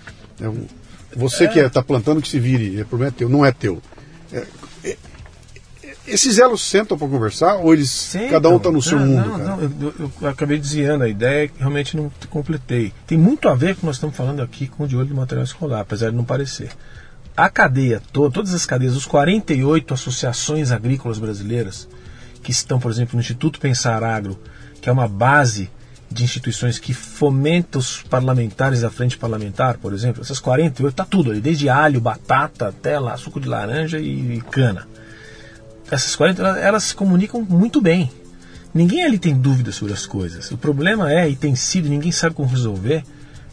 É 0.42 0.50
um- 0.50 0.66
você 1.16 1.48
que 1.48 1.60
está 1.60 1.82
plantando 1.84 2.22
que 2.22 2.28
se 2.28 2.40
vire, 2.40 2.82
o 2.82 2.86
problema 2.86 3.14
é 3.16 3.18
teu, 3.18 3.30
não 3.30 3.46
é 3.46 3.52
teu. 3.52 3.82
É- 4.34 4.38
é- 4.40 4.46
esses 6.08 6.38
elos 6.38 6.62
sentam 6.62 6.98
para 6.98 7.08
conversar 7.08 7.56
ou 7.56 7.74
eles 7.74 7.90
Sim, 7.90 8.28
cada 8.30 8.50
um 8.50 8.58
está 8.58 8.72
no 8.72 8.82
seu 8.82 9.00
Não, 9.00 9.06
mundo, 9.08 9.28
não, 9.30 9.38
cara? 9.38 9.44
não, 9.56 9.62
eu, 9.62 9.94
eu- 10.00 10.12
eu 10.22 10.28
acabei 10.28 10.58
desviando 10.60 11.04
a 11.04 11.08
ideia 11.10 11.48
que 11.48 11.58
realmente 11.60 11.96
não 11.96 12.12
completei. 12.30 12.94
Tem 13.08 13.18
muito 13.18 13.48
a 13.48 13.56
ver 13.56 13.74
com 13.76 13.78
o 13.78 13.80
que 13.82 13.86
nós 13.86 13.96
estamos 13.96 14.16
falando 14.16 14.42
aqui 14.42 14.68
com 14.68 14.84
o 14.84 14.88
de 14.88 14.98
olho 14.98 15.08
do 15.08 15.16
material 15.16 15.44
escolar, 15.46 15.80
apesar 15.82 16.10
de 16.10 16.16
não 16.18 16.26
parecer. 16.26 16.70
A 17.36 17.50
cadeia 17.50 18.02
toda, 18.12 18.32
todas 18.34 18.54
as 18.54 18.66
cadeias, 18.66 18.96
os 18.96 19.06
48 19.06 19.94
associações 19.94 20.72
agrícolas 20.72 21.18
brasileiras, 21.18 21.88
que 22.44 22.52
estão, 22.52 22.80
por 22.80 22.92
exemplo, 22.92 23.16
no 23.16 23.22
Instituto 23.22 23.60
Pensar 23.60 24.04
Agro, 24.04 24.38
que 24.82 24.90
é 24.90 24.92
uma 24.92 25.08
base 25.08 25.70
de 26.12 26.24
instituições 26.24 26.78
que 26.78 26.94
fomenta 26.94 27.80
os 27.80 28.04
parlamentares 28.04 28.82
da 28.82 28.92
frente 28.92 29.18
parlamentar, 29.18 29.78
por 29.78 29.94
exemplo, 29.94 30.22
essas 30.22 30.40
48, 30.40 30.92
está 30.94 31.06
tudo 31.06 31.32
ali, 31.32 31.42
desde 31.42 31.70
alho, 31.70 32.00
batata, 32.00 32.68
até 32.68 33.00
lá, 33.00 33.18
suco 33.18 33.40
de 33.40 33.48
laranja 33.48 33.98
e, 34.00 34.36
e 34.36 34.42
cana 34.42 34.86
essas 35.92 36.16
40 36.16 36.42
elas, 36.60 36.84
se 36.84 36.96
comunicam 36.96 37.42
muito 37.48 37.82
bem. 37.82 38.12
Ninguém 38.74 39.04
ali 39.04 39.20
tem 39.20 39.36
dúvida 39.36 39.72
sobre 39.72 39.94
as 39.94 40.06
coisas. 40.06 40.50
O 40.52 40.58
problema 40.58 41.12
é, 41.12 41.30
e 41.30 41.36
tem 41.36 41.56
sido, 41.56 41.88
ninguém 41.88 42.12
sabe 42.12 42.34
como 42.36 42.50
resolver, 42.50 43.04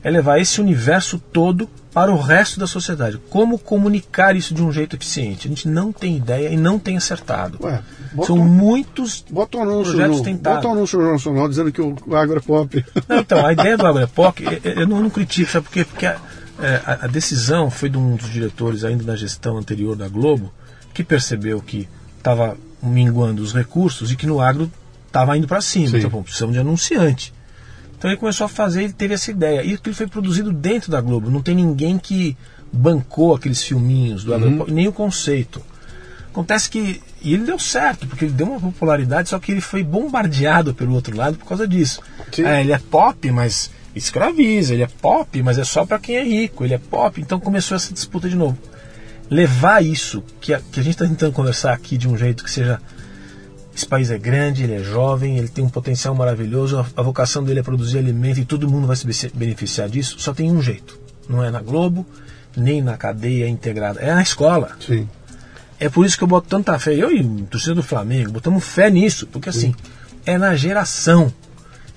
é 0.03 0.09
levar 0.11 0.41
esse 0.41 0.63
universo 0.63 1.19
todo 1.19 1.69
para 1.93 2.11
o 2.11 2.19
resto 2.19 2.59
da 2.59 2.67
sociedade. 2.67 3.21
Como 3.29 3.59
comunicar 3.59 4.35
isso 4.35 4.55
de 4.55 4.63
um 4.63 4.73
jeito 4.73 4.97
eficiente? 4.97 5.47
A 5.47 5.51
gente 5.51 5.69
não 5.69 5.93
tem 5.93 6.17
ideia 6.17 6.49
e 6.49 6.57
não 6.57 6.79
tem 6.79 6.97
acertado. 6.97 7.59
Ué, 7.63 7.83
bota 8.15 8.27
São 8.29 8.39
muitos 8.39 9.23
Bota 9.31 9.59
um 9.59 9.63
anúncio, 9.63 9.93
projetos 9.93 10.19
no, 10.19 10.25
tentados. 10.25 10.57
bota 10.63 10.69
um 10.69 10.73
anúncio 10.73 10.97
no 10.97 11.03
Jornal 11.05 11.19
Nacional 11.19 11.49
dizendo 11.51 11.73
que 11.73 11.83
o 11.83 11.95
o 12.07 12.17
agro 12.17 12.39
é 12.39 12.41
pop. 12.41 12.85
Não, 13.07 13.19
então, 13.19 13.45
a 13.45 13.53
ideia 13.53 13.77
do 13.77 13.87
Agroepoc, 13.87 14.41
eu- 14.65 14.73
eu 14.73 14.87
não, 14.87 15.03
não 15.03 15.11
critico, 15.11 15.51
sabe 15.51 15.67
por 15.67 15.73
quê? 15.75 15.85
Porque 15.85 16.07
a, 16.07 16.17
é, 16.63 16.81
a- 16.87 16.99
a 17.03 17.07
decisão 17.07 17.69
foi 17.71 17.91
de 17.91 17.99
um 17.99 18.17
dos 18.17 18.31
diretores 18.31 18.85
ainda 18.85 19.05
da 19.05 19.17
gestão 19.17 19.59
anterior 19.59 19.95
da 19.97 20.09
Globo, 20.09 20.51
que 20.95 21.05
percebeu 21.05 21.61
que 21.61 21.87
estava 22.21 22.57
minguando 22.83 23.43
os 23.43 23.53
recursos 23.53 24.13
e 24.13 24.17
que 24.17 24.27
no 24.27 24.41
agro 24.41 24.71
estava 25.07 25.37
indo 25.37 25.47
para 25.47 25.61
cima. 25.61 25.89
Sim. 25.89 25.99
Então, 25.99 26.11
bom, 26.11 26.23
precisamos 26.23 26.55
de 26.55 26.61
anunciante. 26.61 27.33
Então 27.99 28.11
ele 28.11 28.19
começou 28.19 28.47
a 28.47 28.49
fazer, 28.49 28.85
ele 28.85 28.93
teve 28.95 29.13
essa 29.13 29.31
ideia. 29.31 29.63
E 29.63 29.75
aquilo 29.75 29.95
foi 29.95 30.07
produzido 30.07 30.53
dentro 30.53 30.91
da 30.91 31.01
Globo. 31.01 31.31
Não 31.31 31.43
tem 31.43 31.55
ninguém 31.55 31.99
que 31.99 32.37
bancou 32.73 33.35
aqueles 33.35 33.63
filminhos 33.63 34.25
do 34.25 34.33
Agroepoc, 34.33 34.71
nem 34.71 34.89
o 34.89 34.93
conceito. 34.93 35.61
Acontece 36.31 36.71
que. 36.71 37.03
E 37.23 37.35
ele 37.35 37.45
deu 37.45 37.59
certo, 37.59 38.07
porque 38.07 38.25
ele 38.25 38.33
deu 38.33 38.47
uma 38.47 38.61
popularidade, 38.61 39.29
só 39.29 39.39
que 39.39 39.53
ele 39.53 39.61
foi 39.61 39.83
bombardeado 39.83 40.73
pelo 40.73 40.95
outro 40.95 41.15
lado 41.15 41.37
por 41.37 41.47
causa 41.47 41.69
disso. 41.69 42.01
É, 42.39 42.63
ele 42.63 42.73
é 42.73 42.79
pop, 42.79 43.31
mas 43.31 43.71
escraviza. 43.95 44.73
Ele 44.73 44.85
é 44.85 44.89
pop, 44.89 45.43
mas 45.43 45.59
é 45.59 45.65
só 45.65 45.85
para 45.85 45.99
quem 45.99 46.17
é 46.17 46.25
rico. 46.25 46.65
Ele 46.65 46.73
é 46.73 46.79
pop. 46.79 47.21
Então 47.21 47.39
começou 47.39 47.77
essa 47.77 47.93
disputa 47.93 48.29
de 48.29 48.37
novo. 48.37 48.57
Levar 49.31 49.83
isso, 49.85 50.23
que 50.41 50.53
a, 50.53 50.61
que 50.61 50.81
a 50.81 50.83
gente 50.83 50.95
está 50.95 51.07
tentando 51.07 51.33
conversar 51.33 51.73
aqui 51.73 51.97
de 51.97 52.09
um 52.09 52.17
jeito 52.19 52.43
que 52.45 52.51
seja. 52.51 52.81
Esse 53.73 53.87
país 53.87 54.11
é 54.11 54.19
grande, 54.19 54.65
ele 54.65 54.75
é 54.75 54.83
jovem, 54.83 55.39
ele 55.39 55.49
tem 55.49 55.65
um 55.65 55.69
potencial 55.69 56.15
maravilhoso, 56.15 56.79
a, 56.81 56.87
a 56.97 57.03
vocação 57.03 57.43
dele 57.43 57.61
é 57.61 57.63
produzir 57.63 57.99
alimento 57.99 58.41
e 58.41 58.45
todo 58.45 58.69
mundo 58.69 58.87
vai 58.87 58.97
se 58.97 59.07
be- 59.07 59.33
beneficiar 59.33 59.89
disso. 59.89 60.17
Só 60.19 60.35
tem 60.35 60.51
um 60.51 60.61
jeito. 60.61 60.99
Não 61.29 61.43
é 61.43 61.51
na 61.51 61.63
Globo, 61.63 62.05
nem 62.57 62.83
na 62.83 62.97
cadeia 62.97 63.49
integrada. 63.49 64.01
É 64.01 64.13
na 64.13 64.21
escola. 64.21 64.73
Sim. 64.85 65.09
É 65.79 65.89
por 65.89 66.05
isso 66.05 66.19
que 66.19 66.25
eu 66.25 66.29
boto 66.29 66.49
tanta 66.49 66.77
fé. 66.79 66.93
Eu 66.93 67.11
e 67.11 67.21
o 67.23 67.47
torcedor 67.47 67.77
do 67.77 67.83
Flamengo 67.83 68.33
botamos 68.33 68.65
fé 68.65 68.91
nisso, 68.91 69.27
porque 69.29 69.49
assim, 69.49 69.75
é 70.27 70.37
na 70.37 70.55
geração. 70.57 71.33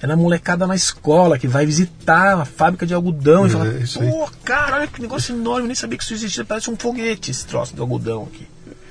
É 0.04 0.08
na 0.08 0.18
molecada 0.18 0.68
na 0.68 0.76
escola 0.76 1.40
que 1.40 1.48
vai 1.48 1.66
visitar 1.66 2.38
a 2.38 2.44
fábrica 2.44 2.86
de 2.86 2.94
algodão 2.94 3.48
e 3.48 3.48
É, 3.48 3.52
fala. 3.88 4.12
Pô, 4.12 4.30
cara, 4.44 4.76
olha 4.76 4.88
que 4.88 5.02
negócio 5.02 5.34
enorme, 5.34 5.62
eu 5.62 5.68
nem 5.68 5.76
sabia 5.76 5.98
que 5.98 6.04
isso 6.04 6.14
existia. 6.14 6.44
Parece 6.44 6.70
um 6.70 6.76
foguete 6.76 7.32
esse 7.32 7.46
troço 7.46 7.74
de 7.74 7.80
algodão 7.80 8.24
aqui. 8.24 8.46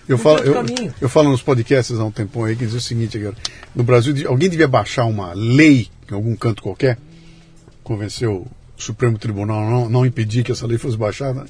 Eu 0.09 0.16
falo, 0.16 0.39
eu, 0.39 0.55
eu 1.02 1.09
falo 1.10 1.28
nos 1.28 1.43
podcasts 1.43 1.98
há 1.98 2.05
um 2.05 2.10
tempão 2.10 2.44
aí 2.44 2.56
que 2.56 2.64
diz 2.64 2.72
o 2.72 2.80
seguinte, 2.80 3.18
cara, 3.18 3.34
no 3.74 3.84
Brasil 3.84 4.14
alguém 4.26 4.48
devia 4.48 4.66
baixar 4.66 5.05
uma 5.05 5.34
lei 5.34 5.90
em 6.10 6.14
algum 6.14 6.34
canto 6.34 6.62
qualquer, 6.62 6.97
convencer 7.84 8.26
o 8.26 8.47
Supremo 8.74 9.18
Tribunal 9.18 9.66
a 9.66 9.70
não, 9.70 9.89
não 9.90 10.06
impedir 10.06 10.43
que 10.43 10.52
essa 10.52 10.66
lei 10.66 10.78
fosse 10.78 10.97
baixada, 10.97 11.44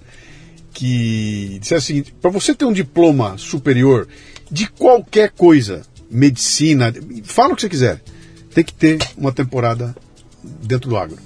que 0.73 1.59
dissesse 1.61 1.85
o 1.85 1.87
seguinte, 1.87 2.15
para 2.21 2.33
você 2.33 2.53
ter 2.53 2.65
um 2.65 2.73
diploma 2.73 3.39
superior 3.39 4.09
de 4.51 4.67
qualquer 4.67 5.31
coisa, 5.31 5.83
medicina, 6.11 6.93
fala 7.23 7.53
o 7.53 7.57
que 7.57 7.63
você 7.63 7.69
quiser, 7.69 8.01
tem 8.55 8.65
que 8.65 8.73
ter 8.73 8.99
uma 9.17 9.33
temporada 9.33 9.95
dentro 10.43 10.89
do 10.89 10.97
agro. 10.97 11.17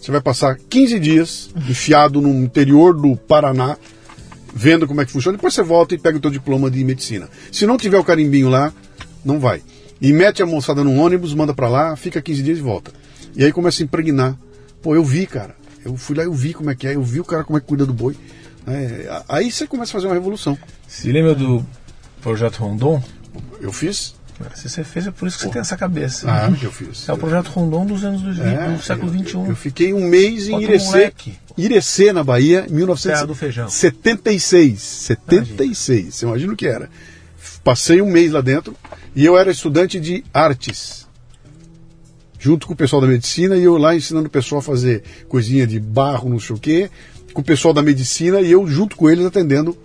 Você 0.00 0.10
vai 0.10 0.20
passar 0.20 0.56
15 0.56 1.00
dias 1.00 1.50
enfiado 1.68 2.20
no 2.20 2.28
interior 2.44 2.94
do 2.94 3.16
Paraná, 3.16 3.76
vendo 4.54 4.86
como 4.86 5.00
é 5.00 5.06
que 5.06 5.12
funciona, 5.12 5.36
depois 5.36 5.54
você 5.54 5.62
volta 5.62 5.94
e 5.94 5.98
pega 5.98 6.18
o 6.18 6.20
teu 6.20 6.30
diploma 6.30 6.70
de 6.70 6.84
medicina. 6.84 7.28
Se 7.50 7.66
não 7.66 7.78
tiver 7.78 7.98
o 7.98 8.04
carimbinho 8.04 8.50
lá, 8.50 8.72
não 9.24 9.40
vai. 9.40 9.62
E 10.00 10.12
mete 10.12 10.42
a 10.42 10.46
moçada 10.46 10.84
num 10.84 11.00
ônibus, 11.00 11.32
manda 11.32 11.54
pra 11.54 11.68
lá, 11.68 11.96
fica 11.96 12.20
15 12.20 12.42
dias 12.42 12.58
e 12.58 12.60
volta. 12.60 12.92
E 13.34 13.44
aí 13.44 13.52
começa 13.52 13.82
a 13.82 13.84
impregnar. 13.84 14.36
Pô, 14.82 14.94
eu 14.94 15.02
vi, 15.02 15.26
cara. 15.26 15.56
Eu 15.84 15.96
fui 15.96 16.14
lá, 16.16 16.24
eu 16.24 16.32
vi 16.32 16.52
como 16.52 16.70
é 16.70 16.74
que 16.74 16.86
é, 16.86 16.94
eu 16.94 17.02
vi 17.02 17.20
o 17.20 17.24
cara 17.24 17.42
como 17.42 17.56
é 17.56 17.60
que 17.60 17.66
cuida 17.66 17.86
do 17.86 17.94
boi. 17.94 18.16
É, 18.66 19.22
aí 19.28 19.50
você 19.50 19.66
começa 19.66 19.90
a 19.90 19.94
fazer 19.94 20.06
uma 20.06 20.14
revolução. 20.14 20.58
Se 20.86 21.10
lembra 21.10 21.34
do 21.34 21.64
projeto 22.20 22.56
Rondon? 22.56 23.02
Eu 23.60 23.72
fiz 23.72 24.14
Se 24.54 24.68
você 24.68 24.82
fez, 24.84 25.06
é 25.06 25.10
por 25.10 25.28
isso 25.28 25.38
que 25.38 25.44
você 25.44 25.50
tem 25.50 25.60
essa 25.60 25.76
cabeça. 25.76 26.30
Ah, 26.30 26.50
que 26.52 26.64
eu 26.64 26.72
fiz. 26.72 27.08
É 27.08 27.12
o 27.12 27.16
projeto 27.16 27.48
Rondon 27.48 27.86
dos 27.86 28.04
anos 28.04 28.20
do, 28.22 28.30
É, 28.42 28.72
do 28.76 28.82
século 28.82 29.12
eu- 29.14 29.24
XXI. 29.24 29.48
Eu 29.48 29.56
fiquei 29.56 29.92
um 29.92 30.04
mês 30.08 30.48
em 30.48 30.52
Bota 30.52 30.62
um 30.64 30.68
Irecê. 30.68 31.12
Irecê, 31.56 32.12
na 32.12 32.24
Bahia, 32.24 32.66
em 32.68 32.96
Terra 32.96 33.24
do 33.26 33.34
feijão. 33.34 33.66
1976. 33.66 34.80
76, 34.80 36.14
você 36.14 36.26
imagina 36.26 36.52
o 36.52 36.56
que 36.56 36.66
era. 36.66 36.90
Passei 37.62 38.02
um 38.02 38.10
mês 38.10 38.32
lá 38.32 38.40
dentro 38.40 38.74
e 39.14 39.24
eu 39.24 39.38
era 39.38 39.50
estudante 39.50 40.00
de 40.00 40.24
artes. 40.34 41.06
Junto 42.38 42.66
com 42.66 42.74
o 42.74 42.76
pessoal 42.76 43.00
da 43.00 43.08
medicina 43.08 43.56
e 43.56 43.64
eu 43.64 43.78
lá 43.78 43.94
ensinando 43.94 44.26
o 44.26 44.30
pessoal 44.30 44.58
a 44.58 44.62
fazer 44.62 45.02
coisinha 45.28 45.66
de 45.66 45.78
barro, 45.80 46.28
não 46.28 46.38
sei 46.40 46.56
o 46.56 46.58
quê, 46.58 46.90
com 47.32 47.40
o 47.40 47.44
pessoal 47.44 47.72
da 47.72 47.82
medicina 47.82 48.40
e 48.40 48.50
eu 48.50 48.66
junto 48.66 48.96
com 48.96 49.08
eles 49.08 49.24
atendendo, 49.24 49.76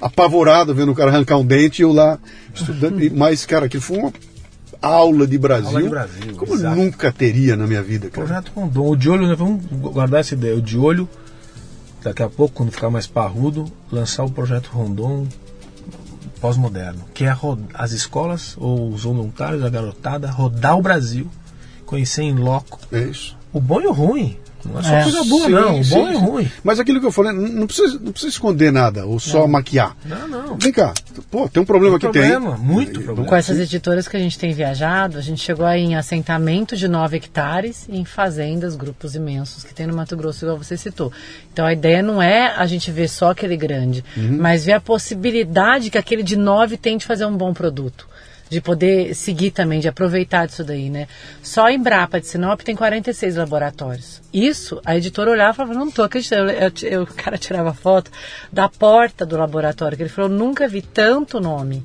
apavorado, 0.00 0.74
vendo 0.74 0.92
o 0.92 0.94
cara 0.94 1.10
arrancar 1.10 1.38
um 1.38 1.44
dente 1.46 1.80
e 1.80 1.84
eu 1.84 1.92
lá 1.92 2.18
estudando. 2.54 2.98
Mas, 3.14 3.44
cara, 3.46 3.66
aquilo 3.66 3.82
foi 3.82 3.98
uma 3.98 4.12
aula 4.80 5.26
de 5.26 5.38
Brasil. 5.38 5.68
Aula 5.68 5.82
de 5.82 5.88
Brasil, 5.88 6.34
como 6.36 6.54
exato. 6.54 6.76
nunca 6.76 7.12
teria 7.12 7.56
na 7.56 7.66
minha 7.66 7.82
vida, 7.82 8.08
cara. 8.10 8.26
Projeto 8.26 8.52
Rondon. 8.54 8.88
O 8.90 8.96
de 8.96 9.10
olho, 9.10 9.26
né, 9.26 9.34
vamos 9.34 9.64
guardar 9.66 10.20
essa 10.20 10.34
ideia. 10.34 10.54
O 10.56 10.62
de 10.62 10.78
olho, 10.78 11.08
daqui 12.02 12.22
a 12.22 12.28
pouco, 12.28 12.54
quando 12.54 12.70
ficar 12.70 12.90
mais 12.90 13.06
parrudo, 13.06 13.64
lançar 13.90 14.24
o 14.24 14.30
projeto 14.30 14.68
Rondon 14.68 15.26
pós-moderno, 16.40 17.00
que 17.14 17.24
é 17.24 17.34
as 17.74 17.92
escolas 17.92 18.54
ou 18.58 18.90
os 18.90 19.04
voluntários, 19.04 19.64
a 19.64 19.70
garotada, 19.70 20.30
rodar 20.30 20.78
o 20.78 20.82
Brasil, 20.82 21.26
conhecer 21.86 22.22
em 22.22 22.34
loco 22.34 22.78
É 22.92 23.00
isso. 23.00 23.36
o 23.52 23.60
bom 23.60 23.80
e 23.80 23.86
o 23.86 23.92
ruim. 23.92 24.36
Não 24.66 24.80
é 24.80 24.82
só 24.82 24.94
É. 24.94 25.02
coisa 25.04 25.24
boa, 25.24 25.46
Sim, 25.46 25.52
não. 25.52 25.80
O 25.80 25.84
sim, 25.84 25.94
bom 25.94 26.08
e 26.10 26.14
o 26.14 26.18
sim. 26.18 26.24
ruim. 26.24 26.52
Mas 26.64 26.78
aquilo 26.80 27.00
que 27.00 27.06
eu 27.06 27.12
falei, 27.12 27.32
não 27.32 27.42
não 27.48 27.66
precisa, 27.66 27.98
não 28.00 28.12
precisa 28.12 28.30
esconder 28.32 28.70
nada, 28.72 29.06
ou 29.06 29.18
só 29.18 29.46
maquiar. 29.46 29.96
Não, 30.04 30.28
não. 30.28 30.56
Vem 30.56 30.72
cá, 30.72 30.92
pô, 31.30 31.48
tem 31.48 31.62
um 31.62 31.66
problema 31.66 31.98
Tem 31.98 32.10
que 32.10 32.18
problema, 32.18 32.56
tem. 32.56 32.64
muito 32.64 33.00
E- 33.00 33.04
problema. 33.04 33.28
Com 33.28 33.36
essas 33.36 33.58
editoras 33.58 34.06
que 34.08 34.16
a 34.16 34.20
gente 34.20 34.38
tem 34.38 34.52
viajado, 34.52 35.18
a 35.18 35.20
gente 35.20 35.40
chegou 35.42 35.64
aí 35.66 35.82
em 35.82 35.94
assentamento 35.96 36.76
de 36.76 36.88
9 36.88 37.16
hectares 37.16 37.86
e 37.88 37.96
em 37.98 38.04
fazendas, 38.04 38.76
grupos 38.76 39.14
imensos 39.14 39.64
que 39.64 39.74
tem 39.74 39.86
no 39.86 39.94
Mato 39.96 40.16
Grosso, 40.16 40.44
igual 40.44 40.58
você 40.58 40.76
citou. 40.76 41.12
Então 41.52 41.64
a 41.66 41.72
ideia 41.72 42.02
não 42.02 42.20
é 42.22 42.54
a 42.56 42.66
gente 42.66 42.90
ver 42.90 43.08
só 43.08 43.30
aquele 43.30 43.56
grande, 43.56 44.04
mas 44.16 44.64
ver 44.64 44.72
a 44.72 44.80
possibilidade 44.80 45.90
que 45.90 45.98
aquele 45.98 46.22
de 46.22 46.36
9 46.36 46.76
tem 46.76 46.96
de 46.96 47.04
fazer 47.06 47.24
um 47.26 47.36
bom 47.36 47.52
produto. 47.54 48.06
De 48.48 48.60
poder 48.60 49.12
seguir 49.14 49.50
também, 49.50 49.80
de 49.80 49.88
aproveitar 49.88 50.46
disso 50.46 50.62
daí, 50.62 50.88
né? 50.88 51.08
Só 51.42 51.66
a 51.66 51.72
Embrapa 51.72 52.20
de 52.20 52.28
Sinop 52.28 52.60
tem 52.60 52.76
46 52.76 53.34
laboratórios. 53.36 54.22
Isso, 54.32 54.80
a 54.84 54.96
editora 54.96 55.32
olhava 55.32 55.50
e 55.52 55.56
falava, 55.56 55.74
não 55.74 55.90
tô 55.90 56.02
acreditando. 56.04 56.52
Eu- 56.52 56.72
eu- 56.88 57.02
o 57.02 57.06
cara 57.06 57.36
tirava 57.36 57.74
foto 57.74 58.10
da 58.52 58.68
porta 58.68 59.26
do 59.26 59.36
laboratório, 59.36 59.96
que 59.96 60.02
ele 60.04 60.10
falou, 60.10 60.30
nunca 60.30 60.68
vi 60.68 60.80
tanto 60.80 61.40
nome 61.40 61.82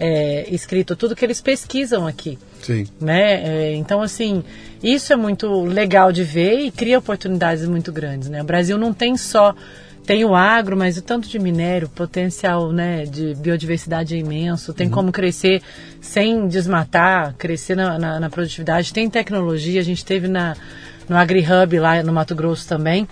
é, 0.00 0.46
escrito, 0.54 0.94
tudo 0.94 1.16
que 1.16 1.24
eles 1.24 1.40
pesquisam 1.40 2.06
aqui. 2.06 2.38
Sim. 2.62 2.86
Né? 3.00 3.42
É, 3.72 3.74
então, 3.74 4.00
assim, 4.00 4.44
isso 4.80 5.12
é 5.12 5.16
muito 5.16 5.64
legal 5.64 6.12
de 6.12 6.22
ver 6.22 6.60
e 6.60 6.70
cria 6.70 7.00
oportunidades 7.00 7.66
muito 7.66 7.90
grandes. 7.90 8.28
Né? 8.28 8.40
O 8.40 8.44
Brasil 8.44 8.78
não 8.78 8.92
tem 8.94 9.16
só. 9.16 9.52
Tem 10.08 10.24
o 10.24 10.34
agro, 10.34 10.74
mas 10.74 10.96
o 10.96 11.02
tanto 11.02 11.28
de 11.28 11.38
minério, 11.38 11.86
potencial 11.86 12.72
né, 12.72 13.04
de 13.04 13.34
biodiversidade 13.34 14.14
é 14.14 14.18
imenso, 14.18 14.72
tem 14.72 14.88
como 14.88 15.12
crescer 15.12 15.60
sem 16.00 16.48
desmatar, 16.48 17.34
crescer 17.34 17.76
na, 17.76 17.98
na, 17.98 18.18
na 18.18 18.30
produtividade, 18.30 18.90
tem 18.90 19.10
tecnologia, 19.10 19.78
a 19.78 19.84
gente 19.84 20.02
teve 20.02 20.26
na, 20.26 20.56
no 21.10 21.14
AgriHub 21.14 21.78
lá 21.78 22.02
no 22.02 22.10
Mato 22.10 22.34
Grosso 22.34 22.66
também, 22.66 23.06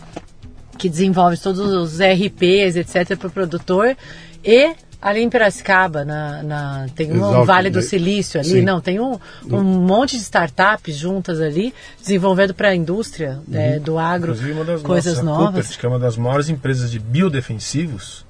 que 0.78 0.88
desenvolve 0.88 1.36
todos 1.36 1.60
os 1.60 1.98
RPs, 2.00 2.76
etc., 2.76 3.14
para 3.18 3.28
o 3.28 3.30
produtor. 3.30 3.94
E 4.42 4.74
ali 5.00 5.20
em 5.22 5.28
Piracicaba, 5.30 6.04
na, 6.04 6.42
na- 6.42 6.86
tem 6.94 7.12
um 7.12 7.44
Vale 7.44 7.70
do 7.70 7.76
né? 7.76 7.82
Silício 7.82 8.40
ali, 8.40 8.48
Sim. 8.48 8.62
não, 8.62 8.80
tem 8.80 8.98
um, 8.98 9.18
um 9.50 9.62
monte 9.62 10.16
de 10.16 10.22
startups 10.22 10.96
juntas 10.96 11.40
ali, 11.40 11.72
desenvolvendo 12.00 12.54
para 12.54 12.68
a 12.68 12.74
indústria 12.74 13.38
é, 13.52 13.78
do 13.78 13.98
agro 13.98 14.32
Inclusive, 14.32 14.52
uma 14.52 14.64
das 14.64 14.82
coisas 14.82 15.14
nossas, 15.16 15.24
novas. 15.24 15.54
Coopert, 15.66 15.78
que 15.80 15.86
é 15.86 15.88
uma 15.88 15.98
das 15.98 16.16
maiores 16.16 16.48
empresas 16.48 16.90
de 16.90 16.98
biodefensivos, 16.98 18.24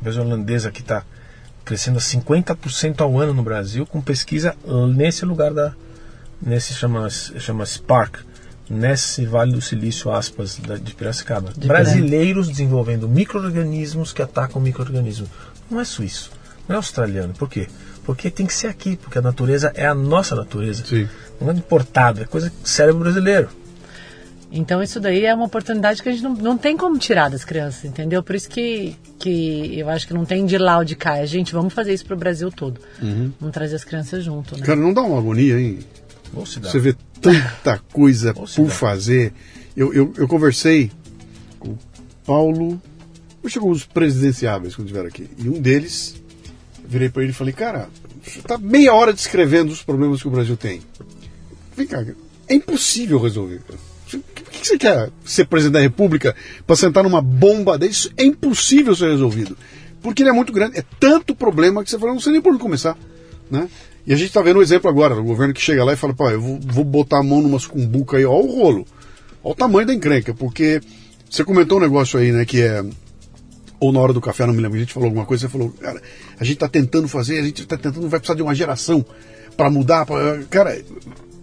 empresa 0.00 0.20
holandesa 0.22 0.70
que 0.70 0.80
está 0.80 1.02
crescendo 1.64 1.98
a 1.98 2.00
50% 2.00 3.00
ao 3.00 3.18
ano 3.18 3.32
no 3.32 3.42
Brasil, 3.42 3.86
com 3.86 4.00
pesquisa 4.00 4.54
nesse 4.94 5.24
lugar 5.24 5.52
da. 5.54 5.72
nesse 6.44 6.74
chama, 6.74 7.08
chama 7.10 7.64
Spark, 7.64 8.16
nesse 8.68 9.24
Vale 9.24 9.52
do 9.52 9.60
Silício, 9.60 10.10
aspas, 10.10 10.56
da- 10.58 10.76
de 10.76 10.92
Piracicaba. 10.94 11.52
Brasileiros 11.56 12.48
desenvolvendo 12.48 13.08
micro-organismos 13.08 14.12
que 14.12 14.22
atacam 14.22 14.60
micro-organismos. 14.60 15.28
Não 15.70 15.80
é 15.80 15.84
suíço, 15.84 16.30
não 16.68 16.74
é 16.74 16.76
australiano. 16.76 17.32
Por 17.34 17.48
quê? 17.48 17.66
Porque 18.04 18.30
tem 18.30 18.46
que 18.46 18.54
ser 18.54 18.66
aqui, 18.66 18.96
porque 18.96 19.18
a 19.18 19.22
natureza 19.22 19.72
é 19.74 19.86
a 19.86 19.94
nossa 19.94 20.34
natureza. 20.34 20.84
Sim. 20.84 21.08
Não 21.40 21.50
é 21.50 21.54
importada, 21.54 22.22
é 22.22 22.24
coisa 22.24 22.50
do 22.50 22.68
cérebro 22.68 23.00
brasileiro. 23.00 23.48
Então 24.54 24.82
isso 24.82 25.00
daí 25.00 25.24
é 25.24 25.34
uma 25.34 25.46
oportunidade 25.46 26.02
que 26.02 26.08
a 26.10 26.12
gente 26.12 26.22
não, 26.22 26.34
não 26.34 26.58
tem 26.58 26.76
como 26.76 26.98
tirar 26.98 27.30
das 27.30 27.42
crianças, 27.42 27.86
entendeu? 27.86 28.22
Por 28.22 28.36
isso 28.36 28.50
que, 28.50 28.94
que 29.18 29.78
eu 29.78 29.88
acho 29.88 30.06
que 30.06 30.12
não 30.12 30.26
tem 30.26 30.44
de 30.44 30.58
lá 30.58 30.78
ou 30.78 30.84
de 30.84 30.94
cá. 30.94 31.16
É, 31.16 31.26
gente, 31.26 31.54
vamos 31.54 31.72
fazer 31.72 31.94
isso 31.94 32.04
pro 32.04 32.16
Brasil 32.16 32.52
todo. 32.52 32.78
Vamos 33.40 33.54
trazer 33.54 33.76
as 33.76 33.84
crianças 33.84 34.22
junto, 34.22 34.58
né? 34.58 34.66
Cara, 34.66 34.78
não 34.78 34.92
dá 34.92 35.00
uma 35.00 35.18
agonia, 35.18 35.58
hein? 35.58 35.78
Você 36.34 36.78
vê 36.78 36.94
tanta 37.20 37.78
coisa 37.92 38.34
por 38.34 38.68
fazer. 38.68 39.32
Eu, 39.74 39.92
eu, 39.94 40.12
eu 40.18 40.28
conversei 40.28 40.90
com 41.58 41.70
o 41.70 41.78
Paulo, 42.26 42.80
eu 43.42 43.48
chego 43.48 43.70
os 43.70 43.84
presidenciáveis 43.84 44.74
quando 44.74 44.88
estiver 44.88 45.06
aqui. 45.06 45.28
E 45.38 45.48
um 45.48 45.60
deles, 45.60 46.14
virei 46.86 47.08
para 47.08 47.22
ele 47.22 47.32
e 47.32 47.34
falei, 47.34 47.52
cara, 47.52 47.88
você 48.22 48.38
está 48.38 48.56
meia 48.56 48.94
hora 48.94 49.12
descrevendo 49.12 49.72
os 49.72 49.82
problemas 49.82 50.20
que 50.20 50.28
o 50.28 50.30
Brasil 50.30 50.56
tem. 50.56 50.80
Vem 51.76 51.86
cá, 51.86 52.04
é 52.48 52.54
impossível 52.54 53.18
resolver. 53.18 53.60
Por 53.64 54.50
que 54.50 54.66
você 54.66 54.76
quer 54.76 55.10
ser 55.24 55.46
presidente 55.46 55.74
da 55.74 55.80
República 55.80 56.36
para 56.66 56.76
sentar 56.76 57.02
numa 57.02 57.22
bomba 57.22 57.78
desse? 57.78 58.12
É 58.16 58.24
impossível 58.24 58.94
ser 58.94 59.10
resolvido. 59.10 59.56
Porque 60.02 60.22
ele 60.22 60.30
é 60.30 60.32
muito 60.32 60.52
grande. 60.52 60.78
É 60.78 60.84
tanto 61.00 61.34
problema 61.34 61.82
que 61.82 61.90
você 61.90 61.98
fala, 61.98 62.12
não 62.12 62.20
sei 62.20 62.32
nem 62.32 62.42
por 62.42 62.52
onde 62.52 62.62
começar. 62.62 62.96
Né? 63.50 63.68
E 64.06 64.12
a 64.12 64.16
gente 64.16 64.28
está 64.28 64.42
vendo 64.42 64.58
um 64.58 64.62
exemplo 64.62 64.90
agora, 64.90 65.18
o 65.18 65.24
governo 65.24 65.54
que 65.54 65.60
chega 65.60 65.84
lá 65.84 65.92
e 65.92 65.96
fala, 65.96 66.12
pô, 66.12 66.28
eu 66.28 66.40
vou, 66.40 66.60
vou 66.60 66.84
botar 66.84 67.20
a 67.20 67.22
mão 67.22 67.40
numa 67.40 67.58
sucumbuca 67.58 68.16
aí, 68.16 68.24
ó 68.24 68.34
o 68.34 68.46
rolo. 68.46 68.86
Olha 69.42 69.52
o 69.52 69.54
tamanho 69.54 69.86
da 69.86 69.94
encrenca, 69.94 70.34
porque 70.34 70.80
você 71.30 71.44
comentou 71.44 71.78
um 71.78 71.80
negócio 71.80 72.18
aí, 72.18 72.32
né, 72.32 72.44
que 72.44 72.60
é 72.60 72.84
ou 73.82 73.90
na 73.90 73.98
hora 73.98 74.12
do 74.12 74.20
café, 74.20 74.46
não 74.46 74.54
me 74.54 74.62
lembro, 74.62 74.76
a 74.76 74.80
gente 74.80 74.92
falou 74.92 75.08
alguma 75.08 75.26
coisa, 75.26 75.42
você 75.42 75.52
falou, 75.52 75.70
cara, 75.70 76.00
a 76.38 76.44
gente 76.44 76.54
está 76.54 76.68
tentando 76.68 77.08
fazer, 77.08 77.40
a 77.40 77.42
gente 77.42 77.62
está 77.62 77.76
tentando, 77.76 78.08
vai 78.08 78.20
precisar 78.20 78.36
de 78.36 78.42
uma 78.42 78.54
geração 78.54 79.04
para 79.56 79.68
mudar. 79.68 80.06
Pra... 80.06 80.40
Cara, 80.48 80.80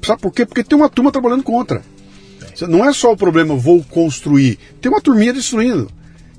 sabe 0.01 0.21
por 0.21 0.31
quê? 0.31 0.45
Porque 0.45 0.63
tem 0.63 0.77
uma 0.77 0.87
turma 0.87 1.11
trabalhando 1.11 1.43
contra. 1.43 1.83
Não 2.61 2.87
é 2.87 2.93
só 2.93 3.11
o 3.11 3.17
problema, 3.17 3.57
vou 3.57 3.83
construir, 3.83 4.57
tem 4.79 4.89
uma 4.89 5.01
turminha 5.01 5.33
destruindo. 5.33 5.91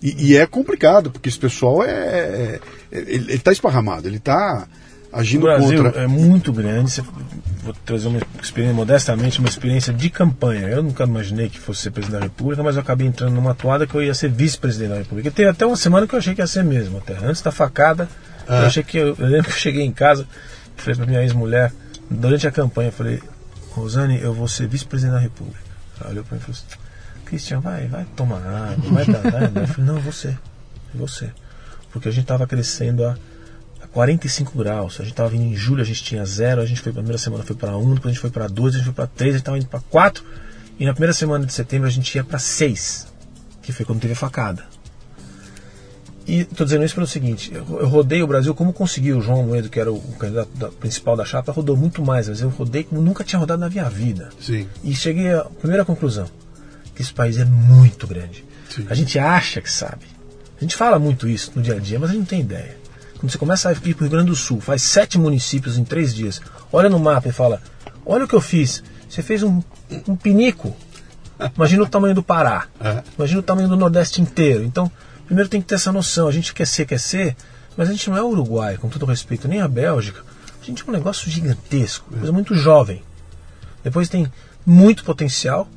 E, 0.03 0.31
e 0.31 0.37
é 0.39 0.47
complicado, 0.47 1.11
porque 1.11 1.29
esse 1.29 1.39
pessoal 1.39 1.85
é. 1.85 1.91
é- 1.91 2.61
ele 2.91 3.35
está 3.35 3.53
esparramado, 3.53 4.09
ele 4.09 4.17
está 4.17 4.67
O 5.13 5.17
agindo 5.17 5.43
Brasil 5.43 5.83
contra. 5.85 6.03
é 6.03 6.07
muito 6.07 6.53
grande. 6.53 7.03
Vou 7.63 7.75
trazer 7.85 8.09
uma 8.09 8.21
experiência, 8.43 8.75
modestamente, 8.75 9.39
uma 9.39 9.49
experiência 9.49 9.93
de 9.93 10.09
campanha. 10.09 10.69
Eu 10.69 10.83
nunca 10.83 11.05
imaginei 11.05 11.49
que 11.49 11.59
fosse 11.59 11.83
ser 11.83 11.91
presidente 11.91 12.19
da 12.21 12.25
República, 12.27 12.63
mas 12.63 12.77
eu 12.77 12.83
acabei 12.83 13.07
entrando 13.07 13.35
numa 13.35 13.55
toada 13.55 13.87
que 13.87 13.95
eu 13.95 14.03
ia 14.03 14.15
ser 14.15 14.31
vice-presidente 14.31 14.91
da 14.91 14.99
República. 14.99 15.29
E 15.29 15.31
teve 15.33 15.49
até 15.51 15.67
uma 15.67 15.77
semana 15.77 16.07
que 16.07 16.15
eu 16.15 16.19
achei 16.19 16.35
que 16.35 16.41
ia 16.41 16.47
ser 16.47 16.65
mesmo. 16.65 16.99
Até 16.99 17.17
antes 17.25 17.43
da 17.43 17.51
facada, 17.53 18.09
eu 18.49 18.55
Ah. 18.55 18.67
achei 18.67 18.83
que. 18.83 18.97
Eu, 18.99 19.15
eu 19.19 19.27
lembro 19.27 19.45
que 19.51 19.57
eu 19.57 19.61
cheguei 19.61 19.85
em 19.85 19.93
casa 19.93 20.27
falei 20.77 20.97
pra 20.97 21.05
minha 21.07 21.21
ex-mulher, 21.23 21.71
durante 22.11 22.47
a 22.47 22.51
campanha, 22.51 22.89
eu 22.89 22.93
falei: 22.93 23.21
Rosane, 23.73 24.19
eu 24.21 24.33
vou 24.33 24.49
ser 24.49 24.67
vice-presidente 24.67 25.15
da 25.15 25.21
República. 25.21 25.61
Ela 26.01 26.11
olhou 26.11 26.25
pra 26.25 26.37
mim 26.37 26.41
e 26.43 26.45
falou 26.47 26.59
assim: 26.59 26.79
Cristian, 27.27 27.61
vai, 27.61 27.87
vai 27.89 28.07
tomar 28.17 28.39
água, 28.39 28.91
vai 28.93 29.05
dar 29.07 29.23
nada. 29.25 29.61
Eu 29.61 29.67
falei: 29.69 29.91
Não, 29.93 30.01
você, 30.01 30.35
você. 30.95 31.31
Porque 31.93 32.09
a 32.09 32.13
gente 32.13 32.23
estava 32.23 32.47
crescendo 32.47 33.05
a 33.05 33.17
45 33.93 34.57
graus. 34.59 34.95
A 35.01 35.03
gente 35.03 35.13
estava 35.13 35.29
vindo 35.29 35.45
em 35.45 35.57
julho, 35.57 35.83
a 35.83 35.85
gente 35.85 36.03
tinha 36.05 36.25
zero, 36.25 36.61
a 36.61 36.67
gente 36.67 36.81
foi 36.81 36.91
a 36.91 36.95
primeira 36.95 37.19
semana 37.19 37.43
foi 37.45 37.57
para 37.57 37.77
1, 37.77 37.95
depois 37.95 38.07
a 38.07 38.09
gente 38.11 38.21
foi 38.21 38.31
para 38.31 38.47
2, 38.47 38.75
a 38.75 38.79
gente 38.79 38.85
foi 38.87 38.95
para 38.95 39.07
3, 39.07 39.29
a 39.29 39.33
gente 39.33 39.43
estava 39.43 39.59
indo 39.59 39.67
para 39.67 39.81
4 39.81 40.25
e 40.79 40.85
na 40.87 40.93
primeira 40.93 41.13
semana 41.13 41.45
de 41.45 41.53
setembro 41.53 41.87
a 41.87 41.91
gente 41.91 42.15
ia 42.15 42.25
para 42.25 42.39
6, 42.39 43.07
que 43.63 43.73
foi 43.73 43.85
quando 43.85 44.01
teve 44.01 44.13
a 44.13 44.17
facada. 44.17 44.65
E 46.27 46.41
estou 46.43 46.65
dizendo 46.65 46.85
isso 46.85 46.95
pelo 46.95 47.07
seguinte, 47.07 47.51
eu, 47.53 47.81
eu 47.81 47.89
rodei 47.89 48.23
o 48.23 48.27
Brasil 48.27 48.55
como 48.55 48.73
consegui 48.73 49.13
o 49.13 49.21
João 49.21 49.43
Moedo, 49.45 49.69
que 49.69 49.81
era 49.81 49.91
o, 49.91 49.97
o 49.97 50.13
candidato 50.17 50.51
da- 50.55 50.69
principal 50.69 51.17
da 51.17 51.25
chapa, 51.25 51.51
rodou 51.51 51.77
muito 51.77 52.05
mais, 52.05 52.29
mas 52.29 52.41
eu 52.41 52.51
rodei 52.51 52.85
como 52.85 53.01
nunca 53.03 53.25
tinha 53.25 53.39
rodado 53.41 53.61
na 53.61 53.69
minha 53.69 53.89
vida. 53.89 54.29
Sim. 54.41 54.69
E 54.85 54.95
cheguei 54.95 55.33
à 55.33 55.45
primeira 55.45 55.85
conclusão, 55.85 56.29
que 56.95 57.03
esse 57.03 57.13
país 57.13 57.37
é 57.39 57.45
muito 57.45 58.07
grande. 58.07 58.45
Sim. 58.69 58.87
A 58.89 58.95
gente 58.95 59.19
acha 59.19 59.61
que 59.61 59.71
sabe. 59.73 60.05
A 60.57 60.61
gente 60.61 60.77
fala 60.77 60.99
muito 60.99 61.27
isso 61.27 61.51
no 61.57 61.63
dia 61.63 61.75
a 61.75 61.79
dia, 61.81 61.99
mas 61.99 62.11
a 62.11 62.13
gente 62.13 62.21
não 62.21 62.27
tem 62.29 62.41
ideia. 62.43 62.77
Quando 63.21 63.31
você 63.31 63.37
começa 63.37 63.69
a 63.69 63.73
ir 63.73 63.77
para 63.77 63.89
o 63.89 64.01
Rio 64.01 64.09
Grande 64.09 64.31
do 64.31 64.35
Sul, 64.35 64.63
faz 64.63 64.81
sete 64.81 65.19
municípios 65.19 65.77
em 65.77 65.85
três 65.85 66.15
dias, 66.15 66.41
olha 66.73 66.89
no 66.89 66.99
mapa 66.99 67.29
e 67.29 67.33
fala: 67.33 67.61
Olha 68.07 68.25
o 68.25 68.29
que 68.29 68.35
eu 68.35 68.41
fiz. 68.41 68.83
Você 69.07 69.23
fez 69.23 69.43
um, 69.43 69.63
um 70.09 70.17
pinico. 70.17 70.75
Imagina 71.55 71.83
o 71.83 71.87
tamanho 71.87 72.15
do 72.15 72.23
Pará. 72.23 72.67
É. 72.81 73.03
Imagina 73.19 73.41
o 73.41 73.43
tamanho 73.43 73.69
do 73.69 73.77
Nordeste 73.77 74.23
inteiro. 74.23 74.65
Então, 74.65 74.91
primeiro 75.27 75.51
tem 75.51 75.61
que 75.61 75.67
ter 75.67 75.75
essa 75.75 75.93
noção. 75.93 76.29
A 76.29 76.33
gente 76.33 76.55
quer 76.55 76.67
ser, 76.67 76.87
quer 76.87 76.99
ser, 76.99 77.37
mas 77.77 77.91
a 77.91 77.93
gente 77.93 78.09
não 78.09 78.17
é 78.17 78.23
o 78.23 78.29
Uruguai, 78.29 78.79
com 78.79 78.89
todo 78.89 79.05
respeito, 79.05 79.47
nem 79.47 79.61
a 79.61 79.69
Bélgica. 79.69 80.25
A 80.63 80.65
gente 80.65 80.83
é 80.83 80.89
um 80.89 80.93
negócio 80.93 81.31
gigantesco, 81.31 82.11
coisa 82.11 82.33
muito 82.33 82.55
jovem. 82.55 83.03
Depois 83.85 84.09
tem 84.09 84.33
muito 84.65 85.05
potencial 85.05 85.69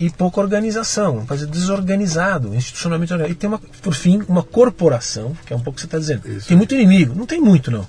e 0.00 0.08
pouca 0.08 0.40
organização, 0.40 1.26
país 1.26 1.46
desorganizado, 1.46 2.54
institucionalmente 2.54 3.12
organizado. 3.12 3.36
E 3.36 3.38
tem, 3.38 3.48
uma, 3.48 3.58
por 3.58 3.94
fim, 3.94 4.22
uma 4.26 4.42
corporação, 4.42 5.36
que 5.44 5.52
é 5.52 5.56
um 5.56 5.60
pouco 5.60 5.72
o 5.72 5.74
que 5.74 5.82
você 5.82 5.86
está 5.86 5.98
dizendo. 5.98 6.26
Isso. 6.26 6.48
Tem 6.48 6.56
muito 6.56 6.74
inimigo, 6.74 7.14
não 7.14 7.26
tem 7.26 7.38
muito 7.38 7.70
não. 7.70 7.86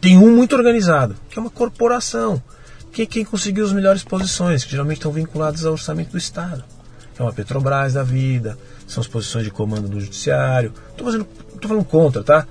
Tem 0.00 0.18
um 0.18 0.34
muito 0.34 0.56
organizado, 0.56 1.14
que 1.30 1.38
é 1.38 1.40
uma 1.40 1.50
corporação, 1.50 2.42
que 2.92 3.02
é 3.02 3.06
quem 3.06 3.24
conseguiu 3.24 3.64
as 3.64 3.72
melhores 3.72 4.02
posições, 4.02 4.64
que 4.64 4.72
geralmente 4.72 4.98
estão 4.98 5.12
vinculadas 5.12 5.64
ao 5.64 5.72
orçamento 5.72 6.10
do 6.10 6.18
Estado. 6.18 6.64
É 7.16 7.22
uma 7.22 7.32
Petrobras 7.32 7.94
da 7.94 8.02
vida, 8.02 8.58
são 8.86 9.00
as 9.00 9.06
posições 9.06 9.44
de 9.44 9.50
comando 9.52 9.88
do 9.88 10.00
judiciário. 10.00 10.72
Estou 10.90 11.26
falando 11.62 11.84
contra, 11.84 12.24
tá? 12.24 12.46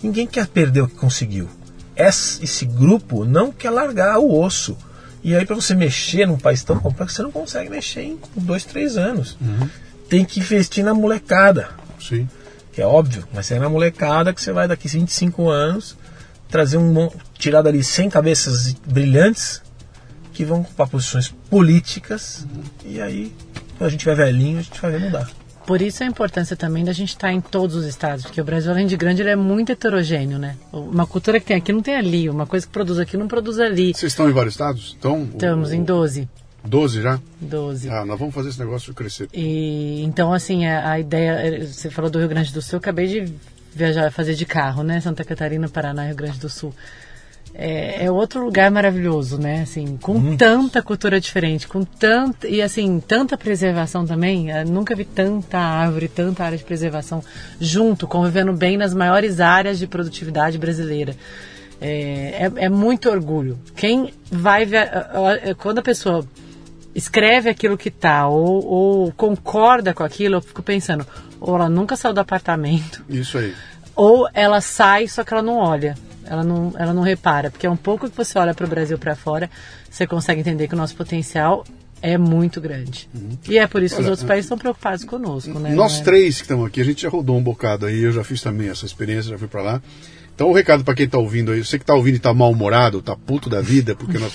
Ninguém 0.00 0.28
quer 0.28 0.46
perder 0.46 0.82
o 0.82 0.88
que 0.88 0.94
conseguiu. 0.94 1.48
Esse, 1.96 2.44
esse 2.44 2.64
grupo 2.64 3.24
não 3.24 3.50
quer 3.50 3.70
largar 3.70 4.18
o 4.18 4.40
osso. 4.40 4.76
E 5.22 5.34
aí, 5.34 5.44
para 5.44 5.56
você 5.56 5.74
mexer 5.74 6.26
num 6.26 6.38
país 6.38 6.62
tão 6.62 6.78
complexo, 6.78 7.16
você 7.16 7.22
não 7.22 7.32
consegue 7.32 7.70
mexer 7.70 8.02
em 8.02 8.18
dois, 8.36 8.64
três 8.64 8.96
anos. 8.96 9.36
Tem 10.08 10.24
que 10.24 10.40
investir 10.40 10.84
na 10.84 10.94
molecada, 10.94 11.70
Sim. 12.00 12.28
que 12.72 12.80
é 12.80 12.86
óbvio, 12.86 13.26
mas 13.34 13.50
é 13.50 13.58
na 13.58 13.68
molecada 13.68 14.32
que 14.32 14.40
você 14.40 14.52
vai 14.52 14.66
daqui 14.68 14.88
25 14.88 15.48
anos 15.48 15.96
trazer 16.48 16.78
um 16.78 17.10
tirar 17.34 17.62
dali 17.62 17.84
100 17.84 18.10
cabeças 18.10 18.72
brilhantes 18.72 19.62
que 20.32 20.44
vão 20.44 20.62
ocupar 20.62 20.88
posições 20.88 21.28
políticas 21.50 22.46
e 22.84 23.00
aí 23.00 23.34
quando 23.76 23.88
a 23.88 23.90
gente 23.90 24.00
tiver 24.00 24.16
velhinho 24.16 24.58
a 24.58 24.62
gente 24.62 24.80
vai 24.80 24.98
mudar. 24.98 25.28
Por 25.68 25.82
isso 25.82 26.02
a 26.02 26.06
importância 26.06 26.56
também 26.56 26.82
da 26.82 26.92
gente 26.94 27.10
estar 27.10 27.30
em 27.30 27.42
todos 27.42 27.76
os 27.76 27.84
estados, 27.84 28.24
porque 28.24 28.40
o 28.40 28.44
Brasil, 28.44 28.70
além 28.70 28.86
de 28.86 28.96
grande, 28.96 29.20
ele 29.20 29.28
é 29.28 29.36
muito 29.36 29.70
heterogêneo, 29.70 30.38
né? 30.38 30.56
Uma 30.72 31.06
cultura 31.06 31.38
que 31.38 31.44
tem 31.44 31.58
aqui 31.58 31.74
não 31.74 31.82
tem 31.82 31.94
ali, 31.94 32.26
uma 32.30 32.46
coisa 32.46 32.66
que 32.66 32.72
produz 32.72 32.98
aqui 32.98 33.18
não 33.18 33.28
produz 33.28 33.60
ali. 33.60 33.92
Vocês 33.92 34.12
estão 34.12 34.30
em 34.30 34.32
vários 34.32 34.54
estados? 34.54 34.96
Então, 34.98 35.28
Estamos 35.30 35.68
o- 35.68 35.74
em 35.74 35.84
12. 35.84 36.26
12 36.64 37.02
já? 37.02 37.20
12. 37.38 37.90
Ah, 37.90 38.02
nós 38.06 38.18
vamos 38.18 38.34
fazer 38.34 38.48
esse 38.48 38.58
negócio 38.58 38.94
crescer. 38.94 39.28
E 39.34 40.02
então 40.04 40.32
assim, 40.32 40.66
a, 40.66 40.92
a 40.92 40.98
ideia, 41.00 41.32
eh, 41.32 41.66
você 41.66 41.90
falou 41.90 42.10
do 42.10 42.18
Rio 42.18 42.28
Grande 42.28 42.50
do 42.50 42.62
Sul, 42.62 42.76
eu 42.76 42.78
acabei 42.78 43.06
de 43.06 43.34
viajar, 43.74 44.10
fazer 44.10 44.32
de 44.34 44.46
carro, 44.46 44.82
né? 44.82 44.98
Santa 45.02 45.22
Catarina, 45.22 45.68
Paraná, 45.68 46.04
Rio 46.06 46.16
Grande 46.16 46.38
do 46.38 46.48
Sul. 46.48 46.74
É, 47.54 48.04
é 48.04 48.10
outro 48.10 48.44
lugar 48.44 48.70
maravilhoso, 48.70 49.36
né? 49.36 49.62
Assim, 49.62 49.96
com 49.96 50.36
tanta 50.36 50.80
cultura 50.80 51.20
diferente, 51.20 51.66
com 51.66 51.82
tanta 51.82 52.46
e 52.46 52.62
assim 52.62 53.00
tanta 53.00 53.36
preservação 53.36 54.06
também. 54.06 54.50
Eu 54.50 54.64
nunca 54.66 54.94
vi 54.94 55.04
tanta 55.04 55.58
árvore, 55.58 56.08
tanta 56.08 56.44
área 56.44 56.56
de 56.56 56.62
preservação 56.62 57.22
junto, 57.60 58.06
convivendo 58.06 58.52
bem 58.52 58.76
nas 58.76 58.94
maiores 58.94 59.40
áreas 59.40 59.78
de 59.78 59.86
produtividade 59.86 60.56
brasileira. 60.56 61.16
É, 61.80 62.48
é, 62.56 62.64
é 62.64 62.68
muito 62.68 63.10
orgulho. 63.10 63.58
Quem 63.74 64.12
vai 64.30 64.64
ver, 64.64 64.90
quando 65.58 65.78
a 65.78 65.82
pessoa 65.82 66.24
escreve 66.94 67.48
aquilo 67.48 67.78
que 67.78 67.90
tá 67.90 68.26
ou, 68.26 68.64
ou 68.64 69.12
concorda 69.12 69.94
com 69.94 70.02
aquilo, 70.02 70.36
eu 70.36 70.40
fico 70.40 70.62
pensando, 70.62 71.06
ou 71.40 71.54
ela 71.54 71.68
nunca 71.68 71.96
saiu 71.96 72.12
do 72.12 72.20
apartamento, 72.20 73.04
Isso 73.08 73.38
aí. 73.38 73.54
ou 73.94 74.28
ela 74.34 74.60
sai, 74.60 75.06
só 75.06 75.22
que 75.22 75.32
ela 75.32 75.42
não 75.42 75.56
olha. 75.56 75.96
Ela 76.28 76.44
não, 76.44 76.72
ela 76.76 76.92
não 76.92 77.02
repara, 77.02 77.50
porque 77.50 77.66
é 77.66 77.70
um 77.70 77.76
pouco 77.76 78.08
que 78.08 78.16
você 78.16 78.38
olha 78.38 78.54
para 78.54 78.66
o 78.66 78.68
Brasil 78.68 78.98
para 78.98 79.16
fora, 79.16 79.50
você 79.90 80.06
consegue 80.06 80.40
entender 80.40 80.68
que 80.68 80.74
o 80.74 80.76
nosso 80.76 80.94
potencial 80.94 81.64
é 82.02 82.16
muito 82.16 82.60
grande. 82.60 83.08
E 83.48 83.58
é 83.58 83.66
por 83.66 83.82
isso 83.82 83.96
que 83.96 84.02
os 84.02 84.08
outros 84.08 84.26
países 84.26 84.44
estão 84.44 84.58
preocupados 84.58 85.04
conosco, 85.04 85.58
né? 85.58 85.70
Nós 85.74 86.00
é- 86.00 86.04
três 86.04 86.36
que 86.36 86.42
estamos 86.42 86.66
aqui, 86.66 86.80
a 86.80 86.84
gente 86.84 87.02
já 87.02 87.08
rodou 87.08 87.36
um 87.36 87.42
bocado 87.42 87.86
aí, 87.86 88.02
eu 88.02 88.12
já 88.12 88.22
fiz 88.22 88.40
também 88.42 88.68
essa 88.68 88.86
experiência, 88.86 89.30
já 89.30 89.38
fui 89.38 89.48
pra 89.48 89.62
lá. 89.62 89.82
Então 90.34 90.48
o 90.48 90.52
recado 90.52 90.84
pra 90.84 90.94
quem 90.94 91.08
tá 91.08 91.18
ouvindo 91.18 91.50
aí, 91.50 91.64
você 91.64 91.78
que 91.80 91.84
tá 91.84 91.94
ouvindo 91.94 92.14
e 92.14 92.20
tá 92.20 92.32
mal-humorado, 92.32 93.02
tá 93.02 93.16
puto 93.16 93.50
da 93.50 93.60
vida, 93.60 93.96
porque 93.96 94.18
nós 94.18 94.32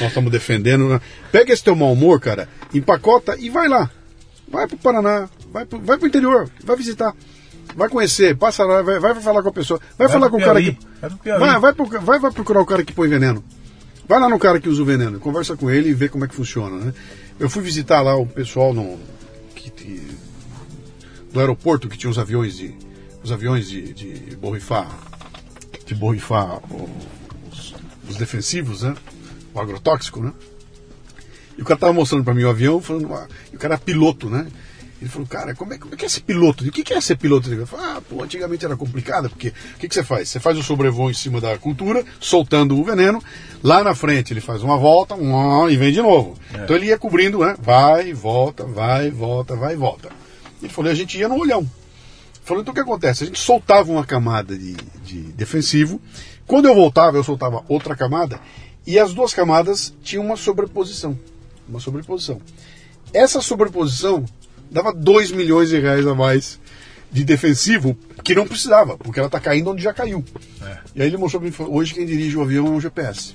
estamos 0.00 0.32
defendendo, 0.32 0.88
né? 0.88 1.00
pega 1.30 1.52
esse 1.52 1.62
teu 1.62 1.76
mau 1.76 1.92
humor, 1.92 2.18
cara, 2.18 2.48
empacota 2.74 3.36
e 3.38 3.48
vai 3.48 3.68
lá. 3.68 3.88
Vai 4.48 4.66
pro 4.66 4.76
Paraná, 4.76 5.28
vai 5.52 5.64
vai 5.64 5.98
pro 5.98 6.08
interior, 6.08 6.50
vai 6.64 6.76
visitar. 6.76 7.14
Vai 7.74 7.88
conhecer, 7.88 8.36
passa 8.36 8.64
lá, 8.64 8.82
vai, 8.82 8.98
vai 8.98 9.14
falar 9.16 9.42
com 9.42 9.48
a 9.48 9.52
pessoa, 9.52 9.78
vai, 9.98 10.06
Vai 10.06 10.08
falar 10.08 10.30
com 10.30 10.36
o 10.36 10.40
cara 10.40 10.60
que. 10.62 10.78
vai. 11.38 11.60
Vai, 11.60 11.72
vai, 12.00 12.18
vai, 12.20 12.30
procurar 12.32 12.60
o 12.60 12.66
cara 12.66 12.84
que 12.84 12.92
põe 12.92 13.08
veneno. 13.08 13.44
Vai 14.08 14.20
lá 14.20 14.28
no 14.28 14.38
cara 14.38 14.60
que 14.60 14.68
usa 14.68 14.80
o 14.82 14.84
veneno, 14.84 15.18
conversa 15.18 15.56
com 15.56 15.68
ele 15.70 15.88
e 15.90 15.94
vê 15.94 16.08
como 16.08 16.24
é 16.24 16.28
que 16.28 16.34
funciona, 16.34 16.76
né? 16.76 16.94
Eu 17.40 17.50
fui 17.50 17.62
visitar 17.62 18.00
lá 18.02 18.14
o 18.16 18.26
pessoal 18.26 18.72
no, 18.72 18.98
que, 19.54 19.68
que- 19.70 20.16
do 21.32 21.40
aeroporto 21.40 21.88
que 21.88 21.98
tinha 21.98 22.08
os 22.10 22.18
aviões 22.18 22.56
de 22.56 22.74
os 23.22 23.32
aviões 23.32 23.68
de, 23.68 23.92
de 23.92 24.36
borrifar 24.36 24.88
de 25.84 25.94
borrifar 25.94 26.60
os, 27.50 27.74
os 28.08 28.16
defensivos, 28.16 28.82
né? 28.82 28.94
O 29.52 29.60
agrotóxico, 29.60 30.20
né? 30.22 30.32
E 31.58 31.62
o 31.62 31.64
cara 31.64 31.78
tava 31.80 31.92
mostrando 31.92 32.22
para 32.24 32.34
mim 32.34 32.44
o 32.44 32.50
avião, 32.50 32.80
falando, 32.80 33.12
ah, 33.14 33.26
e 33.52 33.56
o 33.56 33.58
cara 33.58 33.74
era 33.74 33.82
piloto, 33.82 34.28
né? 34.30 34.46
Ele 35.00 35.10
falou, 35.10 35.26
cara, 35.26 35.54
como 35.54 35.74
é, 35.74 35.78
como 35.78 35.92
é 35.92 35.96
que 35.96 36.06
é 36.06 36.08
ser 36.08 36.22
piloto? 36.22 36.64
O 36.64 36.72
que, 36.72 36.82
que 36.82 36.94
é 36.94 37.00
ser 37.00 37.16
piloto? 37.16 37.52
Ele 37.52 37.66
falou, 37.66 37.84
ah, 37.84 38.00
pô, 38.00 38.22
antigamente 38.22 38.64
era 38.64 38.76
complicado, 38.76 39.28
porque 39.28 39.48
o 39.48 39.78
que, 39.78 39.88
que 39.88 39.94
você 39.94 40.02
faz? 40.02 40.28
Você 40.28 40.40
faz 40.40 40.56
o 40.56 40.62
sobrevoo 40.62 41.10
em 41.10 41.14
cima 41.14 41.38
da 41.38 41.58
cultura, 41.58 42.02
soltando 42.18 42.78
o 42.78 42.82
veneno, 42.82 43.22
lá 43.62 43.84
na 43.84 43.94
frente 43.94 44.32
ele 44.32 44.40
faz 44.40 44.62
uma 44.62 44.78
volta, 44.78 45.14
um, 45.14 45.68
e 45.68 45.76
vem 45.76 45.92
de 45.92 46.00
novo. 46.00 46.38
Então 46.54 46.74
ele 46.74 46.86
ia 46.86 46.98
cobrindo, 46.98 47.40
né? 47.40 47.54
Vai, 47.60 48.14
volta, 48.14 48.64
vai, 48.64 49.10
volta, 49.10 49.54
vai 49.54 49.76
volta. 49.76 50.08
Ele 50.62 50.72
falou, 50.72 50.90
e 50.90 50.92
a 50.92 50.96
gente 50.96 51.18
ia 51.18 51.28
no 51.28 51.38
olhão. 51.38 51.68
Falou, 52.42 52.62
então 52.62 52.72
o 52.72 52.74
que 52.74 52.80
acontece? 52.80 53.24
A 53.24 53.26
gente 53.26 53.40
soltava 53.40 53.92
uma 53.92 54.06
camada 54.06 54.56
de, 54.56 54.74
de 55.04 55.20
defensivo, 55.32 56.00
quando 56.46 56.68
eu 56.68 56.74
voltava, 56.74 57.18
eu 57.18 57.24
soltava 57.24 57.64
outra 57.68 57.94
camada, 57.94 58.40
e 58.86 58.98
as 58.98 59.12
duas 59.12 59.34
camadas 59.34 59.92
tinham 60.02 60.24
uma 60.24 60.36
sobreposição. 60.36 61.18
Uma 61.68 61.80
sobreposição. 61.80 62.40
Essa 63.12 63.40
sobreposição 63.40 64.24
dava 64.70 64.92
2 64.92 65.30
milhões 65.32 65.68
de 65.68 65.78
reais 65.78 66.06
a 66.06 66.14
mais 66.14 66.58
de 67.12 67.24
defensivo 67.24 67.96
que 68.24 68.34
não 68.34 68.46
precisava, 68.46 68.96
porque 68.98 69.18
ela 69.18 69.28
está 69.28 69.38
caindo 69.40 69.70
onde 69.70 69.82
já 69.82 69.94
caiu. 69.94 70.24
E 70.94 71.00
aí 71.02 71.08
ele 71.08 71.16
mostrou 71.16 71.40
para 71.40 71.48
mim, 71.48 71.52
falou, 71.54 71.74
hoje 71.74 71.94
quem 71.94 72.04
dirige 72.04 72.36
o 72.36 72.42
avião 72.42 72.66
é 72.66 72.70
um 72.70 72.80
GPS. 72.80 73.34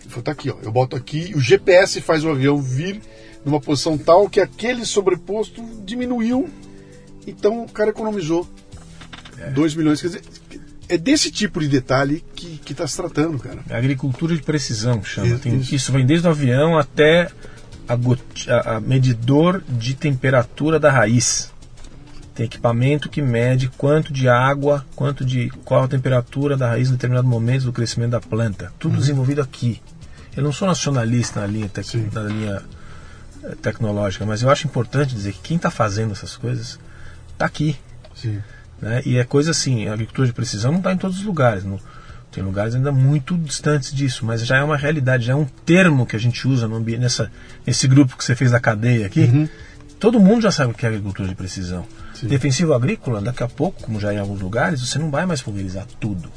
Ele 0.00 0.08
falou, 0.10 0.22
tá 0.22 0.32
aqui, 0.32 0.50
ó, 0.50 0.56
eu 0.62 0.72
boto 0.72 0.96
aqui, 0.96 1.32
o 1.34 1.40
GPS 1.40 2.00
faz 2.00 2.24
o 2.24 2.30
avião 2.30 2.60
vir 2.60 3.00
numa 3.44 3.60
posição 3.60 3.96
tal 3.96 4.28
que 4.28 4.40
aquele 4.40 4.84
sobreposto 4.84 5.62
diminuiu, 5.84 6.48
então 7.26 7.62
o 7.64 7.68
cara 7.68 7.90
economizou 7.90 8.48
2 9.54 9.74
milhões. 9.74 10.00
Quer 10.00 10.08
dizer, 10.08 10.22
é 10.88 10.98
desse 10.98 11.30
tipo 11.30 11.60
de 11.60 11.68
detalhe 11.68 12.24
que 12.34 12.60
está 12.72 12.86
se 12.86 12.96
tratando, 12.96 13.38
cara. 13.38 13.60
É 13.68 13.76
agricultura 13.76 14.34
de 14.36 14.42
precisão, 14.42 15.02
chama. 15.02 15.28
Isso, 15.28 15.38
Tem- 15.38 15.56
isso. 15.58 15.74
isso. 15.74 15.92
vem 15.92 16.04
desde 16.04 16.26
o 16.26 16.30
avião 16.30 16.76
até 16.76 17.30
a, 17.88 17.94
a- 17.94 18.76
a 18.76 18.80
medidor 18.80 19.62
de 19.68 19.94
temperatura 19.94 20.78
da 20.78 20.90
raiz. 20.90 21.50
Tem 22.34 22.46
equipamento 22.46 23.10
que 23.10 23.20
mede 23.20 23.68
quanto 23.68 24.10
de 24.12 24.26
água, 24.28 24.84
quanto 24.96 25.22
de 25.24 25.50
qual 25.64 25.84
a 25.84 25.88
temperatura 25.88 26.56
da 26.56 26.68
raiz 26.68 26.88
em 26.88 26.92
determinado 26.92 27.28
momento 27.28 27.64
do 27.64 27.72
crescimento 27.72 28.12
da 28.12 28.20
planta. 28.20 28.72
Tudo 28.78 28.96
desenvolvido 28.96 29.42
aqui. 29.42 29.82
Eu 30.34 30.42
não 30.42 30.50
sou 30.52 30.66
nacionalista 30.66 31.40
na 31.40 31.46
linha, 31.46 31.68
tec- 31.68 32.10
na 32.10 32.22
linha 32.22 32.62
eh, 33.44 33.54
tecnológica, 33.60 34.24
mas 34.24 34.40
eu 34.42 34.48
acho 34.48 34.66
importante 34.66 35.14
dizer 35.14 35.32
que 35.34 35.40
quem 35.40 35.56
está 35.58 35.70
fazendo 35.70 36.12
essas 36.12 36.34
coisas 36.36 36.78
está 37.34 37.44
aqui. 37.44 37.76
Né? 38.80 39.02
E 39.04 39.18
é 39.18 39.24
coisa 39.24 39.50
assim, 39.50 39.86
a 39.88 39.92
agricultura 39.92 40.26
de 40.26 40.32
precisão 40.32 40.70
não 40.72 40.78
está 40.78 40.90
em 40.92 40.96
todos 40.96 41.18
os 41.18 41.24
lugares. 41.24 41.64
não- 41.64 41.78
tem 42.32 42.42
lugares 42.42 42.74
ainda 42.74 42.90
muito 42.90 43.36
distantes 43.36 43.92
disso, 43.94 44.24
mas 44.24 44.44
já 44.44 44.56
é 44.56 44.62
uma 44.64 44.76
realidade, 44.76 45.26
já 45.26 45.32
é 45.34 45.36
um 45.36 45.44
termo 45.66 46.06
que 46.06 46.16
a 46.16 46.18
gente 46.18 46.48
usa 46.48 46.66
no 46.66 46.76
ambiente, 46.76 47.00
nessa, 47.00 47.30
nesse 47.66 47.86
grupo 47.86 48.16
que 48.16 48.24
você 48.24 48.34
fez 48.34 48.50
da 48.50 48.58
cadeia 48.58 49.06
aqui. 49.06 49.48
Todo 50.00 50.18
mundo 50.18 50.42
já 50.42 50.50
sabe 50.50 50.72
o 50.72 50.74
que 50.74 50.84
é 50.84 50.88
agricultura 50.88 51.28
de 51.28 51.34
precisão. 51.34 51.84
Sim. 52.14 52.26
Defensivo 52.26 52.72
agrícola, 52.74 53.20
daqui 53.20 53.42
a 53.42 53.48
pouco, 53.48 53.82
como 53.82 54.00
já 54.00 54.12
é 54.12 54.16
em 54.16 54.18
alguns 54.18 54.40
lugares, 54.40 54.80
você 54.80 54.98
não 54.98 55.10
vai 55.10 55.26
mais 55.26 55.40
pulverizar 55.42 55.86
tudo. 56.00 56.28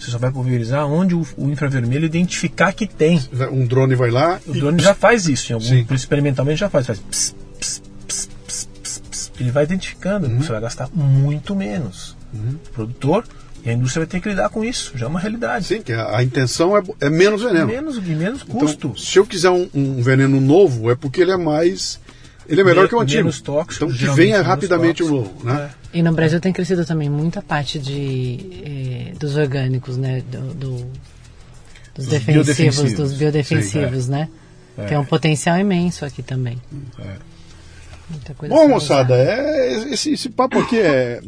Você 0.00 0.10
só 0.10 0.18
vai 0.18 0.30
pulverizar 0.30 0.86
onde 0.86 1.14
o, 1.14 1.26
o 1.36 1.50
infravermelho 1.50 2.06
identificar 2.06 2.72
que 2.72 2.86
tem. 2.86 3.20
Um 3.52 3.66
drone 3.66 3.94
vai 3.94 4.10
lá 4.10 4.40
O 4.46 4.54
e 4.56 4.60
drone 4.60 4.80
já 4.82 4.94
faz 4.94 5.28
isso, 5.28 5.52
em 5.52 5.54
algum, 5.54 5.66
Sim. 5.66 5.86
experimentalmente 5.90 6.60
já 6.60 6.70
faz. 6.70 6.86
faz 6.86 7.00
ps, 7.00 7.34
ps, 7.60 7.82
ps, 8.06 8.28
ps, 8.46 8.68
ps, 8.82 9.02
ps. 9.10 9.32
Ele 9.40 9.50
vai 9.50 9.64
identificando, 9.64 10.26
Uhum. 10.26 10.40
você 10.40 10.50
vai 10.52 10.60
gastar 10.60 10.88
muito 10.94 11.54
menos. 11.54 12.16
O 12.34 12.70
produtor 12.72 13.24
e 13.64 13.70
a 13.70 13.72
indústria 13.72 14.00
vai 14.04 14.10
ter 14.10 14.20
que 14.20 14.28
lidar 14.28 14.48
com 14.48 14.64
isso, 14.64 14.92
já 14.96 15.06
é 15.06 15.08
uma 15.08 15.20
realidade. 15.20 15.66
Sim, 15.66 15.82
que 15.82 15.92
a, 15.92 16.16
a 16.18 16.22
intenção 16.22 16.76
é, 16.76 16.82
é 17.00 17.10
menos 17.10 17.42
veneno. 17.42 17.66
Menos 17.66 17.96
e 17.96 18.00
menos 18.00 18.42
custo. 18.42 18.86
Então, 18.88 18.96
se 18.96 19.18
eu 19.18 19.26
quiser 19.26 19.50
um, 19.50 19.68
um 19.74 20.02
veneno 20.02 20.40
novo, 20.40 20.90
é 20.90 20.94
porque 20.94 21.20
ele 21.20 21.32
é 21.32 21.36
mais. 21.36 22.00
Ele 22.48 22.62
é 22.62 22.64
melhor 22.64 22.84
Me- 22.84 22.88
que 22.88 22.94
o 22.94 23.00
antigo. 23.00 23.18
menos 23.24 23.40
tóxico, 23.42 23.84
então 23.84 23.96
que 23.96 24.06
venha 24.14 24.40
rapidamente 24.40 25.02
o 25.02 25.06
tóxico. 25.08 25.44
novo. 25.44 25.44
Né? 25.60 25.70
E 25.92 26.02
no 26.02 26.12
Brasil 26.12 26.40
tem 26.40 26.52
crescido 26.52 26.84
também 26.86 27.10
muita 27.10 27.42
parte 27.42 27.78
de, 27.78 28.38
eh, 28.64 29.12
dos 29.18 29.36
orgânicos, 29.36 29.96
né? 29.98 30.22
Do, 30.30 30.54
do- 30.54 30.86
dos 31.94 32.06
Dos 32.06 32.06
defensivos, 32.06 32.46
biodefensivos. 32.46 32.92
dos 32.94 33.12
biodefensivos, 33.18 34.08
né? 34.08 34.28
É. 34.78 34.84
Tem 34.84 34.96
um 34.96 35.04
potencial 35.04 35.58
imenso 35.58 36.04
aqui 36.04 36.22
também. 36.22 36.58
Coisa 36.96 37.10
Bom, 38.48 38.68
moçada, 38.68 39.14
é, 39.16 39.92
esse, 39.92 40.12
esse 40.12 40.28
papo 40.30 40.58
aqui 40.58 40.78
é, 40.78 41.20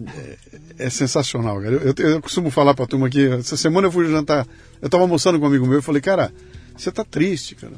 é, 0.78 0.86
é 0.86 0.90
sensacional, 0.90 1.60
cara. 1.60 1.74
Eu, 1.74 1.94
eu, 1.96 2.08
eu 2.12 2.22
costumo 2.22 2.50
falar 2.50 2.74
pra 2.74 2.86
turma 2.86 3.06
aqui, 3.06 3.26
essa 3.28 3.56
semana 3.56 3.86
eu 3.88 3.92
fui 3.92 4.08
jantar, 4.10 4.46
eu 4.80 4.88
tava 4.88 5.04
almoçando 5.04 5.38
com 5.38 5.44
um 5.44 5.48
amigo 5.48 5.66
meu, 5.66 5.78
eu 5.78 5.82
falei, 5.82 6.00
cara, 6.00 6.32
você 6.76 6.90
tá 6.90 7.04
triste, 7.04 7.54
cara. 7.54 7.74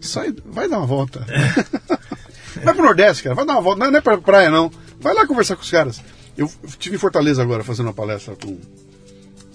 Sai, 0.00 0.34
vai 0.46 0.68
dar 0.68 0.78
uma 0.78 0.86
volta. 0.86 1.24
vai 2.62 2.74
pro 2.74 2.84
Nordeste, 2.84 3.22
cara, 3.22 3.34
vai 3.34 3.44
dar 3.46 3.54
uma 3.54 3.62
volta. 3.62 3.78
Não 3.80 3.86
é, 3.86 3.90
não 3.90 3.98
é 3.98 4.02
pra 4.02 4.18
praia, 4.18 4.50
não. 4.50 4.70
Vai 5.00 5.14
lá 5.14 5.26
conversar 5.26 5.56
com 5.56 5.62
os 5.62 5.70
caras. 5.70 6.00
Eu 6.36 6.50
estive 6.66 6.96
em 6.96 6.98
Fortaleza 6.98 7.42
agora 7.42 7.62
fazendo 7.64 7.86
uma 7.86 7.92
palestra 7.94 8.34
com 8.36 8.58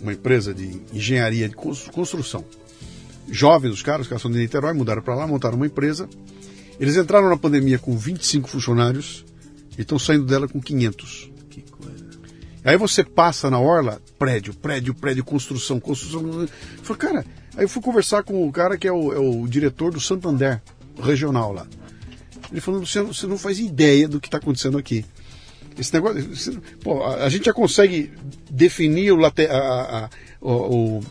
uma 0.01 0.13
empresa 0.13 0.53
de 0.53 0.79
engenharia 0.93 1.49
de 1.49 1.55
cons- 1.55 1.87
construção. 1.91 2.43
Jovens, 3.29 3.71
os 3.73 3.83
caras, 3.83 4.01
os 4.01 4.07
caras 4.07 4.21
são 4.21 4.31
de 4.31 4.37
Niterói, 4.37 4.73
mudaram 4.73 5.01
para 5.01 5.13
lá, 5.15 5.27
montaram 5.27 5.55
uma 5.55 5.65
empresa. 5.67 6.07
Eles 6.79 6.95
entraram 6.95 7.29
na 7.29 7.37
pandemia 7.37 7.77
com 7.77 7.97
25 7.97 8.47
funcionários 8.49 9.25
e 9.77 9.81
estão 9.81 9.99
saindo 9.99 10.25
dela 10.25 10.47
com 10.47 10.61
500. 10.61 11.29
Que 11.49 11.61
coisa. 11.63 12.05
Aí 12.63 12.77
você 12.77 13.03
passa 13.03 13.49
na 13.49 13.59
orla, 13.59 14.01
prédio, 14.17 14.53
prédio, 14.53 14.93
prédio, 14.93 15.23
construção, 15.23 15.79
construção. 15.79 16.21
Eu 16.41 16.47
falei, 16.83 16.99
cara, 16.99 17.25
aí 17.57 17.65
eu 17.65 17.69
fui 17.69 17.81
conversar 17.81 18.23
com 18.23 18.47
o 18.47 18.51
cara 18.51 18.77
que 18.77 18.87
é 18.87 18.91
o, 18.91 19.11
é 19.13 19.19
o 19.19 19.47
diretor 19.47 19.91
do 19.91 19.99
Santander 19.99 20.61
regional 21.01 21.51
lá. 21.53 21.67
Ele 22.51 22.61
falou, 22.61 22.79
Luciano, 22.79 23.13
você 23.13 23.27
não 23.27 23.37
faz 23.37 23.59
ideia 23.59 24.07
do 24.07 24.19
que 24.19 24.27
está 24.27 24.37
acontecendo 24.37 24.77
aqui. 24.77 25.05
Esse 25.77 25.93
negócio. 25.93 26.35
você- 26.35 26.57
pô, 26.83 27.03
a, 27.03 27.25
a 27.25 27.29
gente 27.29 27.45
já 27.45 27.53
consegue 27.53 28.11
definir 28.49 29.11
o, 29.11 29.15
late- 29.17 29.45
a- 29.47 29.55
a- 30.05 30.09
o- 30.41 30.97
o- 30.99 31.03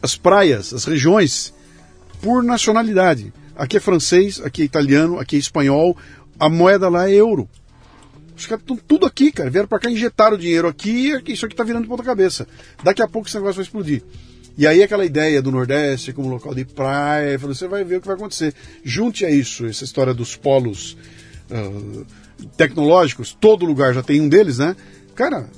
as 0.00 0.16
praias, 0.16 0.72
as 0.72 0.84
regiões, 0.84 1.52
por 2.22 2.42
nacionalidade. 2.42 3.32
Aqui 3.56 3.76
é 3.76 3.80
francês, 3.80 4.40
aqui 4.40 4.62
é 4.62 4.64
italiano, 4.64 5.18
aqui 5.18 5.36
é 5.36 5.38
espanhol, 5.38 5.96
a 6.38 6.48
moeda 6.48 6.88
lá 6.88 7.08
é 7.08 7.14
euro. 7.14 7.48
Os 8.36 8.46
caras 8.46 8.62
estão 8.62 8.76
tudo 8.76 9.06
aqui, 9.06 9.30
cara. 9.30 9.48
Vieram 9.48 9.68
pra 9.68 9.78
cá, 9.78 9.88
injetaram 9.90 10.36
dinheiro 10.36 10.66
aqui 10.66 11.12
e 11.26 11.32
isso 11.32 11.46
aqui 11.46 11.54
tá 11.54 11.62
virando 11.62 11.82
de 11.84 11.88
ponta 11.88 12.02
cabeça. 12.02 12.48
Daqui 12.82 13.00
a 13.00 13.06
pouco 13.06 13.28
esse 13.28 13.36
negócio 13.36 13.54
vai 13.56 13.64
explodir. 13.64 14.02
E 14.58 14.66
aí 14.66 14.82
aquela 14.82 15.04
ideia 15.04 15.40
do 15.42 15.50
Nordeste 15.52 16.12
como 16.12 16.28
local 16.28 16.54
de 16.54 16.64
praia, 16.64 17.38
você 17.38 17.66
vai 17.68 17.84
ver 17.84 17.96
o 17.96 18.00
que 18.00 18.06
vai 18.08 18.16
acontecer. 18.16 18.54
Junte 18.84 19.24
a 19.24 19.30
isso, 19.30 19.66
essa 19.66 19.84
história 19.84 20.12
dos 20.14 20.34
polos 20.36 20.96
ah, 21.50 22.04
tecnológicos, 22.56 23.36
todo 23.40 23.64
lugar 23.64 23.94
já 23.94 24.02
tem 24.02 24.20
um 24.20 24.28
deles, 24.28 24.58
né? 24.58 24.74
Cara, 25.14 25.48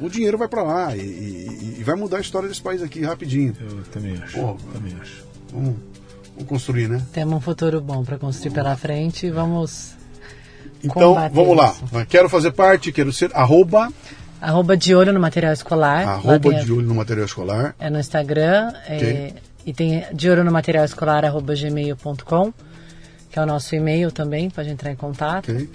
o 0.00 0.08
dinheiro 0.08 0.38
vai 0.38 0.48
pra 0.48 0.62
lá 0.62 0.96
e, 0.96 1.00
e- 1.00 1.76
e 1.80 1.82
vai 1.84 1.94
mudar 1.96 2.18
a 2.18 2.20
história 2.20 2.48
desse 2.48 2.62
país 2.62 2.82
aqui 2.82 3.00
rapidinho. 3.02 3.54
Eu 3.60 3.82
também 3.92 4.16
acho. 4.16 4.38
Pô. 4.38 4.54
Também 4.72 4.94
acho. 5.00 5.24
Vamos 5.52 5.76
construir, 6.44 6.88
né? 6.88 7.00
Temos 7.12 7.34
um 7.34 7.40
futuro 7.40 7.80
bom 7.80 8.04
para 8.04 8.18
construir 8.18 8.52
pela 8.52 8.76
frente 8.76 9.26
e 9.26 9.30
vamos 9.30 9.94
Então, 10.82 11.14
vamos 11.32 11.56
lá. 11.56 11.72
isso. 11.72 12.06
Quero 12.08 12.28
fazer 12.28 12.52
parte, 12.52 12.90
quero 12.92 13.12
ser 13.12 13.30
arroba, 13.34 13.88
arroba 14.40 14.76
de 14.76 14.94
olho 14.94 15.12
no 15.12 15.20
material 15.20 15.52
escolar. 15.52 16.06
Arroba 16.08 16.54
de 16.54 16.72
olho 16.72 16.86
no 16.86 16.94
material 16.94 17.26
escolar. 17.26 17.74
É 17.78 17.90
no 17.90 17.98
Instagram. 18.00 18.72
é, 18.86 18.96
Ok. 18.96 19.34
e 19.66 19.72
tem 19.74 20.04
de 20.14 20.30
olho 20.30 20.42
no 20.44 20.50
material 20.50 20.84
escolar 20.84 21.24
arroba 21.24 21.54
gmail.com, 21.54 22.52
que 23.30 23.38
é 23.38 23.42
o 23.42 23.46
nosso 23.46 23.74
e-mail 23.74 24.10
também, 24.10 24.48
pode 24.50 24.68
entrar 24.70 24.90
em 24.90 24.96
contato. 24.96 25.50
ok? 25.52 25.68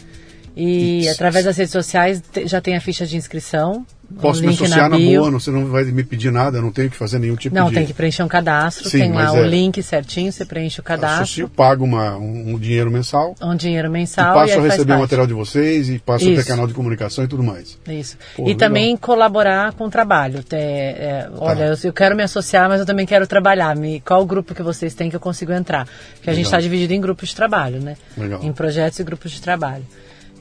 E 0.56 1.02
Isso. 1.02 1.12
através 1.12 1.44
das 1.46 1.58
redes 1.58 1.72
sociais 1.74 2.22
já 2.46 2.62
tem 2.62 2.76
a 2.78 2.82
ficha 2.82 3.06
de 3.06 3.18
inscrição. 3.18 3.86
Posso 4.22 4.40
me 4.42 4.50
associar 4.50 4.88
na, 4.88 4.98
bio. 4.98 5.20
boa, 5.22 5.32
não- 5.32 5.40
você 5.40 5.50
não 5.50 5.66
vai 5.66 5.84
me 5.86 6.04
pedir 6.04 6.32
nada, 6.32 6.60
eu 6.60 6.62
não 6.62 6.72
tenho 6.72 6.92
que 6.92 6.96
fazer 6.96 7.18
nenhum 7.18 7.36
tipo 7.36 7.56
Não, 7.56 7.70
de. 7.70 7.74
tem 7.74 7.88
que 7.88 7.94
preencher 7.94 8.22
um 8.22 8.28
cadastro, 8.28 8.88
Sim, 8.88 9.00
tem 9.00 9.12
lá 9.12 9.34
o 9.34 9.38
é- 9.38 9.48
link 9.48 9.82
certinho, 9.82 10.32
você 10.32 10.46
preenche 10.46 10.80
o 10.80 10.84
cadastro, 10.84 11.24
Associo, 11.24 11.50
pago 11.50 11.84
uma, 11.84 12.16
um, 12.16 12.54
um 12.54 12.60
dinheiro 12.60 12.92
mensal 12.92 13.34
um 13.42 13.56
dinheiro 13.56 13.88
e 13.88 13.90
mensal 13.92 14.36
passo 14.36 14.54
e 14.54 14.58
a 14.58 14.62
receber 14.62 14.94
o 14.94 15.00
material 15.00 15.26
de 15.26 15.34
vocês 15.34 15.90
e 15.90 15.98
passo 15.98 16.24
a 16.24 16.28
ter 16.28 16.34
Isso. 16.36 16.48
canal 16.48 16.68
de 16.68 16.74
comunicação 16.76 17.24
e 17.24 17.28
tudo 17.28 17.42
mais. 17.42 17.80
Isso. 17.88 18.16
Pô, 18.36 18.44
e 18.44 18.46
legal. 18.50 18.60
também 18.60 18.96
colaborar 18.96 19.74
com 19.74 19.86
o 19.86 19.90
trabalho. 19.90 20.46
É, 20.52 20.58
é, 20.58 21.30
olha, 21.40 21.64
eu, 21.64 21.78
eu 21.84 21.92
quero 21.94 22.16
me 22.16 22.22
associar, 22.22 22.70
mas 22.70 22.80
eu 22.80 22.86
também 22.86 23.08
quero 23.08 23.26
trabalhar. 23.26 23.76
Me, 23.76 24.02
qual 24.02 24.22
o 24.22 24.26
grupo 24.26 24.54
que 24.54 24.62
vocês 24.62 24.94
têm 24.94 25.10
que 25.10 25.16
eu 25.16 25.20
consigo 25.20 25.52
entrar? 25.52 25.88
Porque 26.14 26.30
a 26.30 26.34
gente 26.34 26.46
está 26.46 26.60
dividido 26.62 26.94
em 26.94 27.02
grupos 27.02 27.30
de 27.30 27.36
trabalho, 27.36 27.82
né? 27.82 27.98
Legal. 28.16 28.40
Em 28.44 28.54
projetos 28.54 29.00
e 29.00 29.04
grupos 29.04 29.32
de 29.32 29.42
trabalho. 29.42 29.84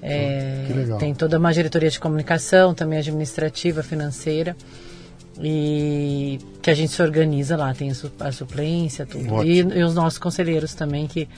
É, 0.06 0.64
Que 0.66 0.72
legal. 0.74 0.98
Tem 0.98 1.14
toda 1.14 1.39
uma 1.39 1.52
diretoria 1.52 1.89
de 1.90 1.98
comunicação, 1.98 2.74
também 2.74 2.98
administrativa, 2.98 3.82
financeira. 3.82 4.55
E 5.43 6.39
que 6.62 6.70
a 6.70 6.74
gente 6.74 6.93
se 6.93 7.02
organiza 7.02 7.56
lá, 7.56 7.74
tem 7.74 7.90
a, 7.90 7.94
su- 7.94 8.12
a 8.20 8.31
suplência, 8.31 9.05
tudo. 9.05 9.43
E, 9.43 9.59
e 9.59 9.82
os 9.82 9.94
nossos 9.94 10.18
conselheiros 10.18 10.74
também, 10.74 11.06
que 11.09 11.28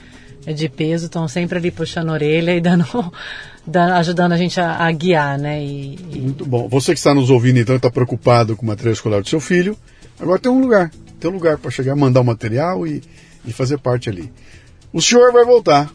é 0.45 0.53
de 0.53 0.69
peso, 0.69 1.05
estão 1.07 1.27
sempre 1.27 1.57
ali 1.57 1.71
puxando 1.71 2.09
a 2.09 2.13
orelha 2.13 2.55
e 2.55 2.61
dando- 2.61 2.85
ajudando 3.95 4.33
a 4.33 4.37
gente 4.37 4.59
a, 4.59 4.85
a 4.85 4.91
guiar, 4.91 5.39
né? 5.39 5.63
E, 5.63 5.95
e- 6.13 6.19
Muito 6.19 6.45
bom. 6.45 6.67
Você 6.67 6.93
que 6.93 6.99
está 6.99 7.13
nos 7.13 7.29
ouvindo, 7.31 7.57
então, 7.59 7.75
está 7.75 7.89
preocupado 7.89 8.55
com 8.55 8.63
o 8.63 8.67
material 8.67 8.93
escolar 8.93 9.21
do 9.21 9.27
seu 9.29 9.39
filho, 9.39 9.75
agora 10.19 10.39
tem 10.39 10.51
um 10.51 10.59
lugar. 10.61 10.91
Tem 11.19 11.31
um 11.31 11.33
lugar 11.33 11.57
para 11.57 11.71
chegar, 11.71 11.95
mandar 11.95 12.21
o 12.21 12.23
material 12.25 12.85
e, 12.85 13.01
e 13.45 13.51
fazer 13.51 13.79
parte 13.79 14.09
ali. 14.09 14.31
O 14.93 15.01
senhor 15.01 15.33
vai 15.33 15.43
voltar. 15.43 15.91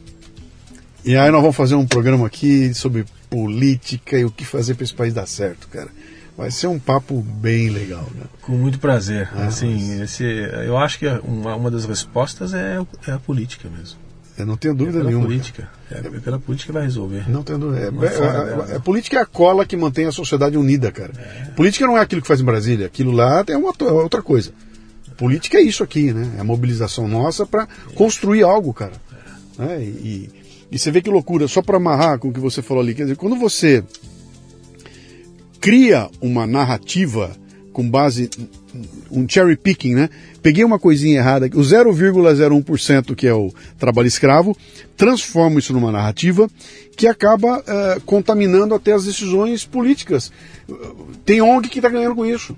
E 1.04 1.16
aí 1.16 1.30
nós 1.30 1.40
vamos 1.40 1.56
fazer 1.56 1.74
um 1.74 1.86
programa 1.86 2.26
aqui 2.26 2.72
sobre 2.74 3.04
política 3.28 4.18
e 4.18 4.24
o 4.24 4.30
que 4.30 4.44
fazer 4.44 4.74
para 4.74 4.84
esse 4.84 4.94
país 4.94 5.12
dar 5.12 5.26
certo, 5.26 5.66
cara. 5.68 5.88
Vai 6.36 6.50
ser 6.50 6.66
um 6.68 6.78
papo 6.78 7.20
bem 7.20 7.68
legal, 7.70 8.08
né? 8.14 8.22
Com 8.40 8.52
muito 8.52 8.78
prazer. 8.78 9.28
Ah, 9.34 9.46
assim, 9.46 10.00
esse, 10.00 10.24
eu 10.24 10.78
acho 10.78 10.98
que 10.98 11.06
uma, 11.24 11.54
uma 11.56 11.70
das 11.70 11.84
respostas 11.84 12.54
é, 12.54 12.78
é 13.06 13.12
a 13.12 13.18
política 13.18 13.68
mesmo. 13.68 13.98
Eu 14.38 14.46
não 14.46 14.56
tenho 14.56 14.72
É 14.72 14.76
dúvida 14.76 14.98
pela 14.98 15.10
nenhuma. 15.10 15.26
política. 15.26 15.68
É, 15.90 16.00
pela 16.00 16.38
política 16.38 16.68
que 16.68 16.72
vai 16.72 16.84
resolver. 16.84 17.28
Não 17.28 17.42
tenho 17.42 17.58
dúvida. 17.58 17.80
É, 17.82 17.84
é 17.84 17.86
é- 17.88 18.20
dela. 18.20 18.66
é- 18.70 18.76
a 18.76 18.80
política 18.80 19.18
é 19.18 19.20
a 19.22 19.26
cola 19.26 19.66
que 19.66 19.76
mantém 19.76 20.06
a 20.06 20.12
sociedade 20.12 20.56
unida, 20.56 20.90
cara. 20.90 21.12
Política 21.54 21.86
não 21.86 21.98
é 21.98 22.00
aquilo 22.00 22.22
que 22.22 22.28
faz 22.28 22.40
em 22.40 22.44
Brasília. 22.44 22.86
Aquilo 22.86 23.12
lá 23.12 23.44
é 23.46 23.56
uma 23.56 23.74
é 23.78 23.84
outra 23.84 24.22
coisa. 24.22 24.52
Política 25.18 25.58
é 25.58 25.62
isso 25.62 25.82
aqui, 25.82 26.12
né? 26.12 26.32
É 26.38 26.40
a 26.40 26.44
mobilização 26.44 27.06
nossa 27.06 27.44
para 27.44 27.68
construir 27.94 28.42
algo, 28.42 28.72
cara. 28.72 28.92
Né? 29.58 29.82
E, 29.82 30.30
e- 30.72 30.78
você 30.78 30.90
vê 30.90 31.00
que 31.00 31.10
loucura, 31.10 31.46
só 31.46 31.62
para 31.62 31.76
amarrar 31.76 32.18
com 32.18 32.28
o 32.28 32.32
que 32.32 32.40
você 32.40 32.62
falou 32.62 32.82
ali. 32.82 32.94
Quer 32.94 33.02
dizer, 33.02 33.16
quando 33.16 33.36
você 33.36 33.84
cria 35.60 36.10
uma 36.20 36.46
narrativa 36.46 37.36
com 37.72 37.88
base 37.88 38.28
um 39.10 39.28
cherry 39.28 39.56
picking, 39.56 39.94
né? 39.94 40.10
Peguei 40.42 40.64
uma 40.64 40.78
coisinha 40.78 41.18
errada, 41.18 41.46
o 41.46 41.62
0,01% 41.62 43.14
que 43.14 43.26
é 43.26 43.34
o 43.34 43.52
trabalho 43.78 44.08
escravo, 44.08 44.56
transformo 44.96 45.58
isso 45.58 45.72
numa 45.72 45.92
narrativa 45.92 46.50
que 46.96 47.06
acaba 47.06 47.62
eh, 47.66 47.98
contaminando 48.04 48.74
até 48.74 48.92
as 48.92 49.04
decisões 49.04 49.64
políticas. 49.64 50.32
Tem 51.24 51.40
ONG 51.40 51.68
que 51.68 51.78
está 51.78 51.88
ganhando 51.88 52.14
com 52.14 52.26
isso. 52.26 52.56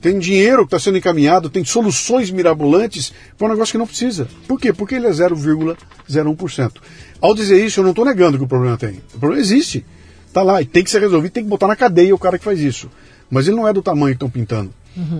Tem 0.00 0.18
dinheiro 0.18 0.66
que 0.66 0.74
está 0.74 0.78
sendo 0.78 0.98
encaminhado, 0.98 1.50
tem 1.50 1.64
soluções 1.64 2.30
mirabolantes 2.30 3.12
para 3.36 3.46
um 3.46 3.50
negócio 3.50 3.72
que 3.72 3.78
não 3.78 3.86
precisa. 3.86 4.28
Por 4.46 4.60
quê? 4.60 4.72
Porque 4.72 4.94
ele 4.94 5.06
é 5.06 5.10
0,01%. 5.10 6.72
Ao 7.20 7.34
dizer 7.34 7.64
isso, 7.64 7.80
eu 7.80 7.84
não 7.84 7.90
estou 7.90 8.04
negando 8.04 8.38
que 8.38 8.44
o 8.44 8.48
problema 8.48 8.76
tem. 8.76 9.00
O 9.14 9.18
problema 9.18 9.42
existe. 9.42 9.84
Está 10.26 10.42
lá 10.42 10.62
e 10.62 10.66
tem 10.66 10.84
que 10.84 10.90
ser 10.90 11.00
resolvido, 11.00 11.32
tem 11.32 11.42
que 11.42 11.48
botar 11.50 11.66
na 11.66 11.74
cadeia 11.74 12.14
o 12.14 12.18
cara 12.18 12.38
que 12.38 12.44
faz 12.44 12.60
isso. 12.60 12.88
Mas 13.30 13.48
ele 13.48 13.56
não 13.56 13.66
é 13.66 13.72
do 13.72 13.82
tamanho 13.82 14.14
que 14.14 14.24
estão 14.24 14.30
pintando. 14.30 14.72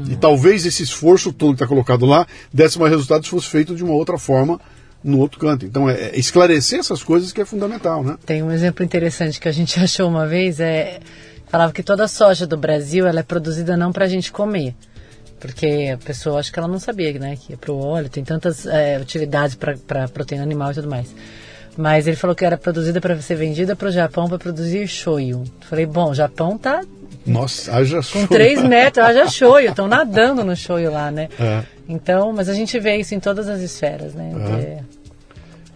E 0.09 0.17
talvez 0.17 0.67
esse 0.67 0.83
esforço 0.83 1.33
todo 1.33 1.51
que 1.51 1.63
está 1.63 1.67
colocado 1.67 2.05
lá 2.05 2.27
desse 2.53 2.79
mais 2.79 2.91
resultado 2.91 3.25
se 3.25 3.31
fosse 3.31 3.49
feito 3.49 3.77
de 3.77 3.85
uma 3.85 3.93
outra 3.93 4.19
forma 4.19 4.61
no 5.05 5.19
outro 5.19 5.39
canto. 5.39 5.65
Então 5.65 5.89
é, 5.89 5.95
é 5.95 6.19
esclarecer 6.19 6.81
essas 6.81 7.03
coisas 7.03 7.33
que 7.33 7.41
é 7.41 7.45
fundamental, 7.45 8.03
né? 8.03 8.17
Tem 8.27 8.43
um 8.43 8.51
exemplo 8.51 8.85
interessante 8.85 9.39
que 9.39 9.49
a 9.49 9.53
gente 9.53 9.79
achou 9.81 10.09
uma 10.09 10.27
vez, 10.27 10.59
é 10.59 10.99
falava 11.49 11.73
que 11.73 11.83
toda 11.83 12.05
a 12.05 12.09
soja 12.09 12.47
do 12.47 12.57
Brasil 12.57 13.07
ela 13.07 13.21
é 13.21 13.23
produzida 13.23 13.77
não 13.77 13.93
para 13.93 14.05
a 14.05 14.09
gente 14.09 14.31
comer, 14.31 14.75
porque 15.41 15.91
a 15.95 15.99
pessoa 15.99 16.41
acho 16.41 16.53
que 16.53 16.59
ela 16.59 16.69
não 16.69 16.79
sabia, 16.79 17.13
né, 17.19 17.37
que 17.37 17.55
é 17.55 17.57
para 17.57 17.73
o 17.73 17.85
óleo, 17.85 18.09
tem 18.09 18.25
tantas 18.25 18.67
é, 18.67 18.99
utilidades 18.99 19.57
para 19.57 20.09
proteína 20.09 20.45
animal 20.45 20.71
e 20.71 20.75
tudo 20.75 20.89
mais. 20.89 21.15
Mas 21.77 22.09
ele 22.09 22.17
falou 22.17 22.35
que 22.35 22.45
era 22.45 22.59
produzida 22.59 23.01
para 23.01 23.17
ser 23.23 23.37
vendida 23.37 23.77
para 23.77 23.89
o 23.89 23.93
Japão 23.93 24.29
para 24.29 24.37
produzir 24.37 24.89
shoyu. 24.89 25.45
Falei, 25.61 25.87
bom, 25.87 26.11
o 26.11 26.15
Japão 26.15 26.59
tá 26.59 26.83
Nossa, 27.25 27.73
haja 27.73 28.01
com 28.13 28.27
3 28.27 28.65
metros, 28.67 29.07
haja 29.07 29.29
shoyu, 29.29 29.69
estão 29.69 29.87
nadando 29.87 30.43
no 30.43 30.57
shoyu 30.57 30.91
lá, 30.91 31.13
né? 31.13 31.29
É. 31.39 31.63
Então, 31.89 32.33
mas 32.33 32.49
a 32.49 32.53
gente 32.53 32.77
vê 32.81 32.97
isso 32.97 33.15
em 33.15 33.21
todas 33.21 33.49
as 33.49 33.61
esferas, 33.61 34.13
né? 34.13 34.33
É. 34.61 34.99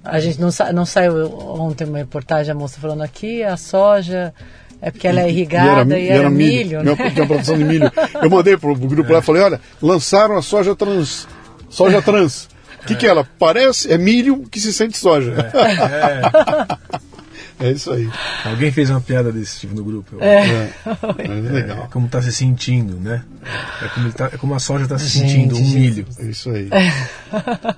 A 0.04 0.18
gente 0.18 0.40
não, 0.40 0.50
sa 0.50 0.72
não 0.72 0.84
saiu 0.84 1.26
ontem 1.38 1.84
uma 1.84 1.98
reportagem, 1.98 2.50
a 2.50 2.54
moça 2.54 2.80
falando 2.80 3.02
aqui, 3.02 3.44
a 3.44 3.56
soja 3.56 4.34
é 4.82 4.90
porque 4.90 5.06
ela 5.06 5.20
é 5.20 5.28
irrigada 5.30 5.98
e 5.98 6.08
era, 6.08 6.28
milho, 6.28 6.82
Minha, 6.82 6.96
né? 6.96 7.10
tinha 7.10 7.26
produção 7.26 7.56
de 7.56 7.64
milho. 7.64 7.90
Eu 8.20 8.28
mandei 8.28 8.56
pro 8.56 8.74
grupo 8.74 9.12
lá 9.12 9.20
e 9.20 9.22
falei, 9.22 9.42
olha, 9.42 9.60
lançaram 9.80 10.36
a 10.36 10.42
soja 10.42 10.74
trans. 10.76 11.26
Soja 11.70 12.02
trans. 12.02 12.48
O 12.82 12.86
que, 12.86 12.96
que 12.96 13.06
é 13.06 13.10
ela? 13.10 13.24
Parece, 13.38 13.92
é 13.92 13.96
milho 13.96 14.42
que 14.50 14.58
se 14.60 14.72
sente 14.72 14.98
soja. 14.98 15.32
É, 15.54 16.92
É 17.60 17.70
isso 17.70 17.92
aí. 17.92 18.10
Alguém 18.44 18.72
fez 18.72 18.90
uma 18.90 19.00
piada 19.00 19.30
desse 19.30 19.60
tipo 19.60 19.74
no 19.76 19.84
grupo. 19.84 20.16
É. 20.20 20.68
É, 21.18 21.24
é 21.26 21.52
legal. 21.52 21.84
É 21.84 21.86
como 21.92 22.08
tá 22.08 22.20
se 22.20 22.32
sentindo, 22.32 22.96
né? 22.98 23.22
É 23.80 23.88
como, 23.88 24.06
ele 24.06 24.12
tá- 24.14 24.30
é 24.32 24.36
como 24.36 24.54
a 24.54 24.58
soja 24.58 24.88
tá 24.88 24.98
se 24.98 25.06
Gente, 25.06 25.30
sentindo, 25.30 25.56
um 25.56 25.68
milho. 25.68 26.06
É 26.18 26.24
isso 26.24 26.50
aí. 26.50 26.68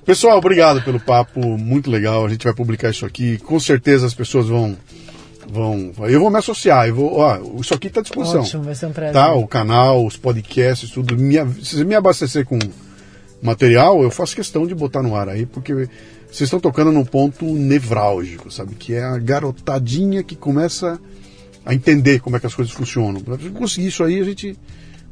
Pessoal, 0.06 0.38
obrigado 0.38 0.80
pelo 0.82 0.98
papo, 0.98 1.40
muito 1.58 1.90
legal. 1.90 2.24
A 2.24 2.28
gente 2.30 2.44
vai 2.44 2.54
publicar 2.54 2.88
isso 2.90 3.04
aqui. 3.04 3.36
Com 3.38 3.60
certeza 3.60 4.06
as 4.06 4.14
pessoas 4.14 4.46
vão. 4.48 4.74
Vão 5.48 5.92
eu 6.08 6.20
vou 6.20 6.30
me 6.30 6.38
associar. 6.38 6.88
Eu 6.88 6.94
vou, 6.94 7.18
ó, 7.18 7.38
isso 7.60 7.74
aqui 7.74 7.88
está 7.88 8.00
à 8.00 8.02
disposição. 8.02 8.42
Ótimo, 8.42 8.62
vai 8.64 8.74
ser 8.74 8.86
um 8.86 8.92
prazer. 8.92 9.12
Tá, 9.12 9.32
o 9.34 9.46
canal, 9.46 10.04
os 10.04 10.16
podcasts, 10.16 10.90
tudo. 10.90 11.16
Me, 11.16 11.36
se 11.62 11.76
você 11.76 11.84
me 11.84 11.94
abastecer 11.94 12.44
com 12.44 12.58
material, 13.42 14.02
eu 14.02 14.10
faço 14.10 14.34
questão 14.34 14.66
de 14.66 14.74
botar 14.74 15.02
no 15.02 15.14
ar 15.14 15.28
aí, 15.28 15.44
porque 15.44 15.74
vocês 15.74 16.48
estão 16.48 16.58
tocando 16.58 16.90
num 16.90 17.04
ponto 17.04 17.44
nevrálgico, 17.44 18.50
sabe? 18.50 18.74
Que 18.74 18.94
é 18.94 19.04
a 19.04 19.18
garotadinha 19.18 20.22
que 20.22 20.34
começa 20.34 20.98
a 21.64 21.74
entender 21.74 22.20
como 22.20 22.36
é 22.36 22.40
que 22.40 22.46
as 22.46 22.54
coisas 22.54 22.72
funcionam. 22.72 23.20
Pra 23.20 23.36
conseguir 23.50 23.88
isso 23.88 24.02
aí, 24.02 24.20
a 24.20 24.24
gente 24.24 24.56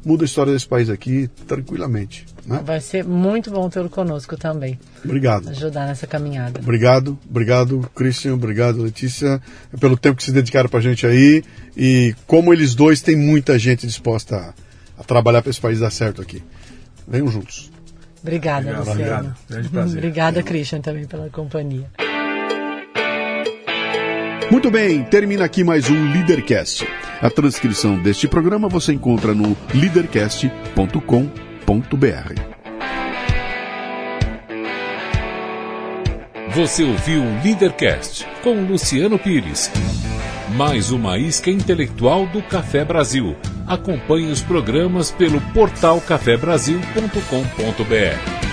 muda 0.05 0.23
a 0.23 0.25
história 0.25 0.53
desse 0.53 0.67
país 0.67 0.89
aqui 0.89 1.29
tranquilamente. 1.47 2.25
Né? 2.45 2.61
Vai 2.65 2.81
ser 2.81 3.03
muito 3.03 3.49
bom 3.49 3.69
tê-lo 3.69 3.89
conosco 3.89 4.35
também. 4.37 4.77
Obrigado. 5.03 5.49
Ajudar 5.49 5.87
nessa 5.87 6.05
caminhada. 6.05 6.59
Obrigado, 6.59 7.17
obrigado, 7.29 7.89
Christian, 7.95 8.33
obrigado, 8.33 8.81
Letícia, 8.81 9.41
pelo 9.79 9.95
tempo 9.97 10.17
que 10.17 10.23
se 10.23 10.31
dedicaram 10.31 10.69
pra 10.69 10.81
gente 10.81 11.05
aí. 11.07 11.43
E 11.75 12.13
como 12.27 12.53
eles 12.53 12.75
dois, 12.75 13.01
tem 13.01 13.15
muita 13.15 13.57
gente 13.57 13.87
disposta 13.87 14.35
a, 14.97 15.01
a 15.01 15.03
trabalhar 15.03 15.41
para 15.41 15.49
esse 15.49 15.61
país 15.61 15.79
dar 15.79 15.91
certo 15.91 16.21
aqui. 16.21 16.43
Venham 17.07 17.27
juntos. 17.27 17.71
Obrigada, 18.21 18.71
Obrigado, 18.71 18.79
Luciano. 18.79 19.01
obrigado. 19.01 19.35
Grande 19.49 19.69
prazer. 19.69 19.97
Obrigada, 19.97 20.43
Christian, 20.43 20.81
também 20.81 21.05
pela 21.05 21.29
companhia. 21.29 21.89
Muito 24.51 24.69
bem, 24.69 25.03
termina 25.05 25.45
aqui 25.45 25.63
mais 25.63 25.89
um 25.89 26.11
Leadercast. 26.13 26.85
A 27.21 27.29
transcrição 27.29 28.01
deste 28.01 28.27
programa 28.27 28.67
você 28.67 28.93
encontra 28.93 29.33
no 29.33 29.55
leadercast.com.br. 29.73 32.53
Você 36.53 36.83
ouviu 36.83 37.23
o 37.23 37.43
Leadercast 37.43 38.27
com 38.43 38.61
Luciano 38.61 39.17
Pires. 39.17 39.71
Mais 40.55 40.91
uma 40.91 41.17
isca 41.17 41.49
intelectual 41.49 42.27
do 42.27 42.43
Café 42.43 42.85
Brasil. 42.85 43.35
Acompanhe 43.65 44.29
os 44.29 44.41
programas 44.41 45.09
pelo 45.09 45.41
portal 45.53 45.99
cafebrasil.com.br. 46.01 48.52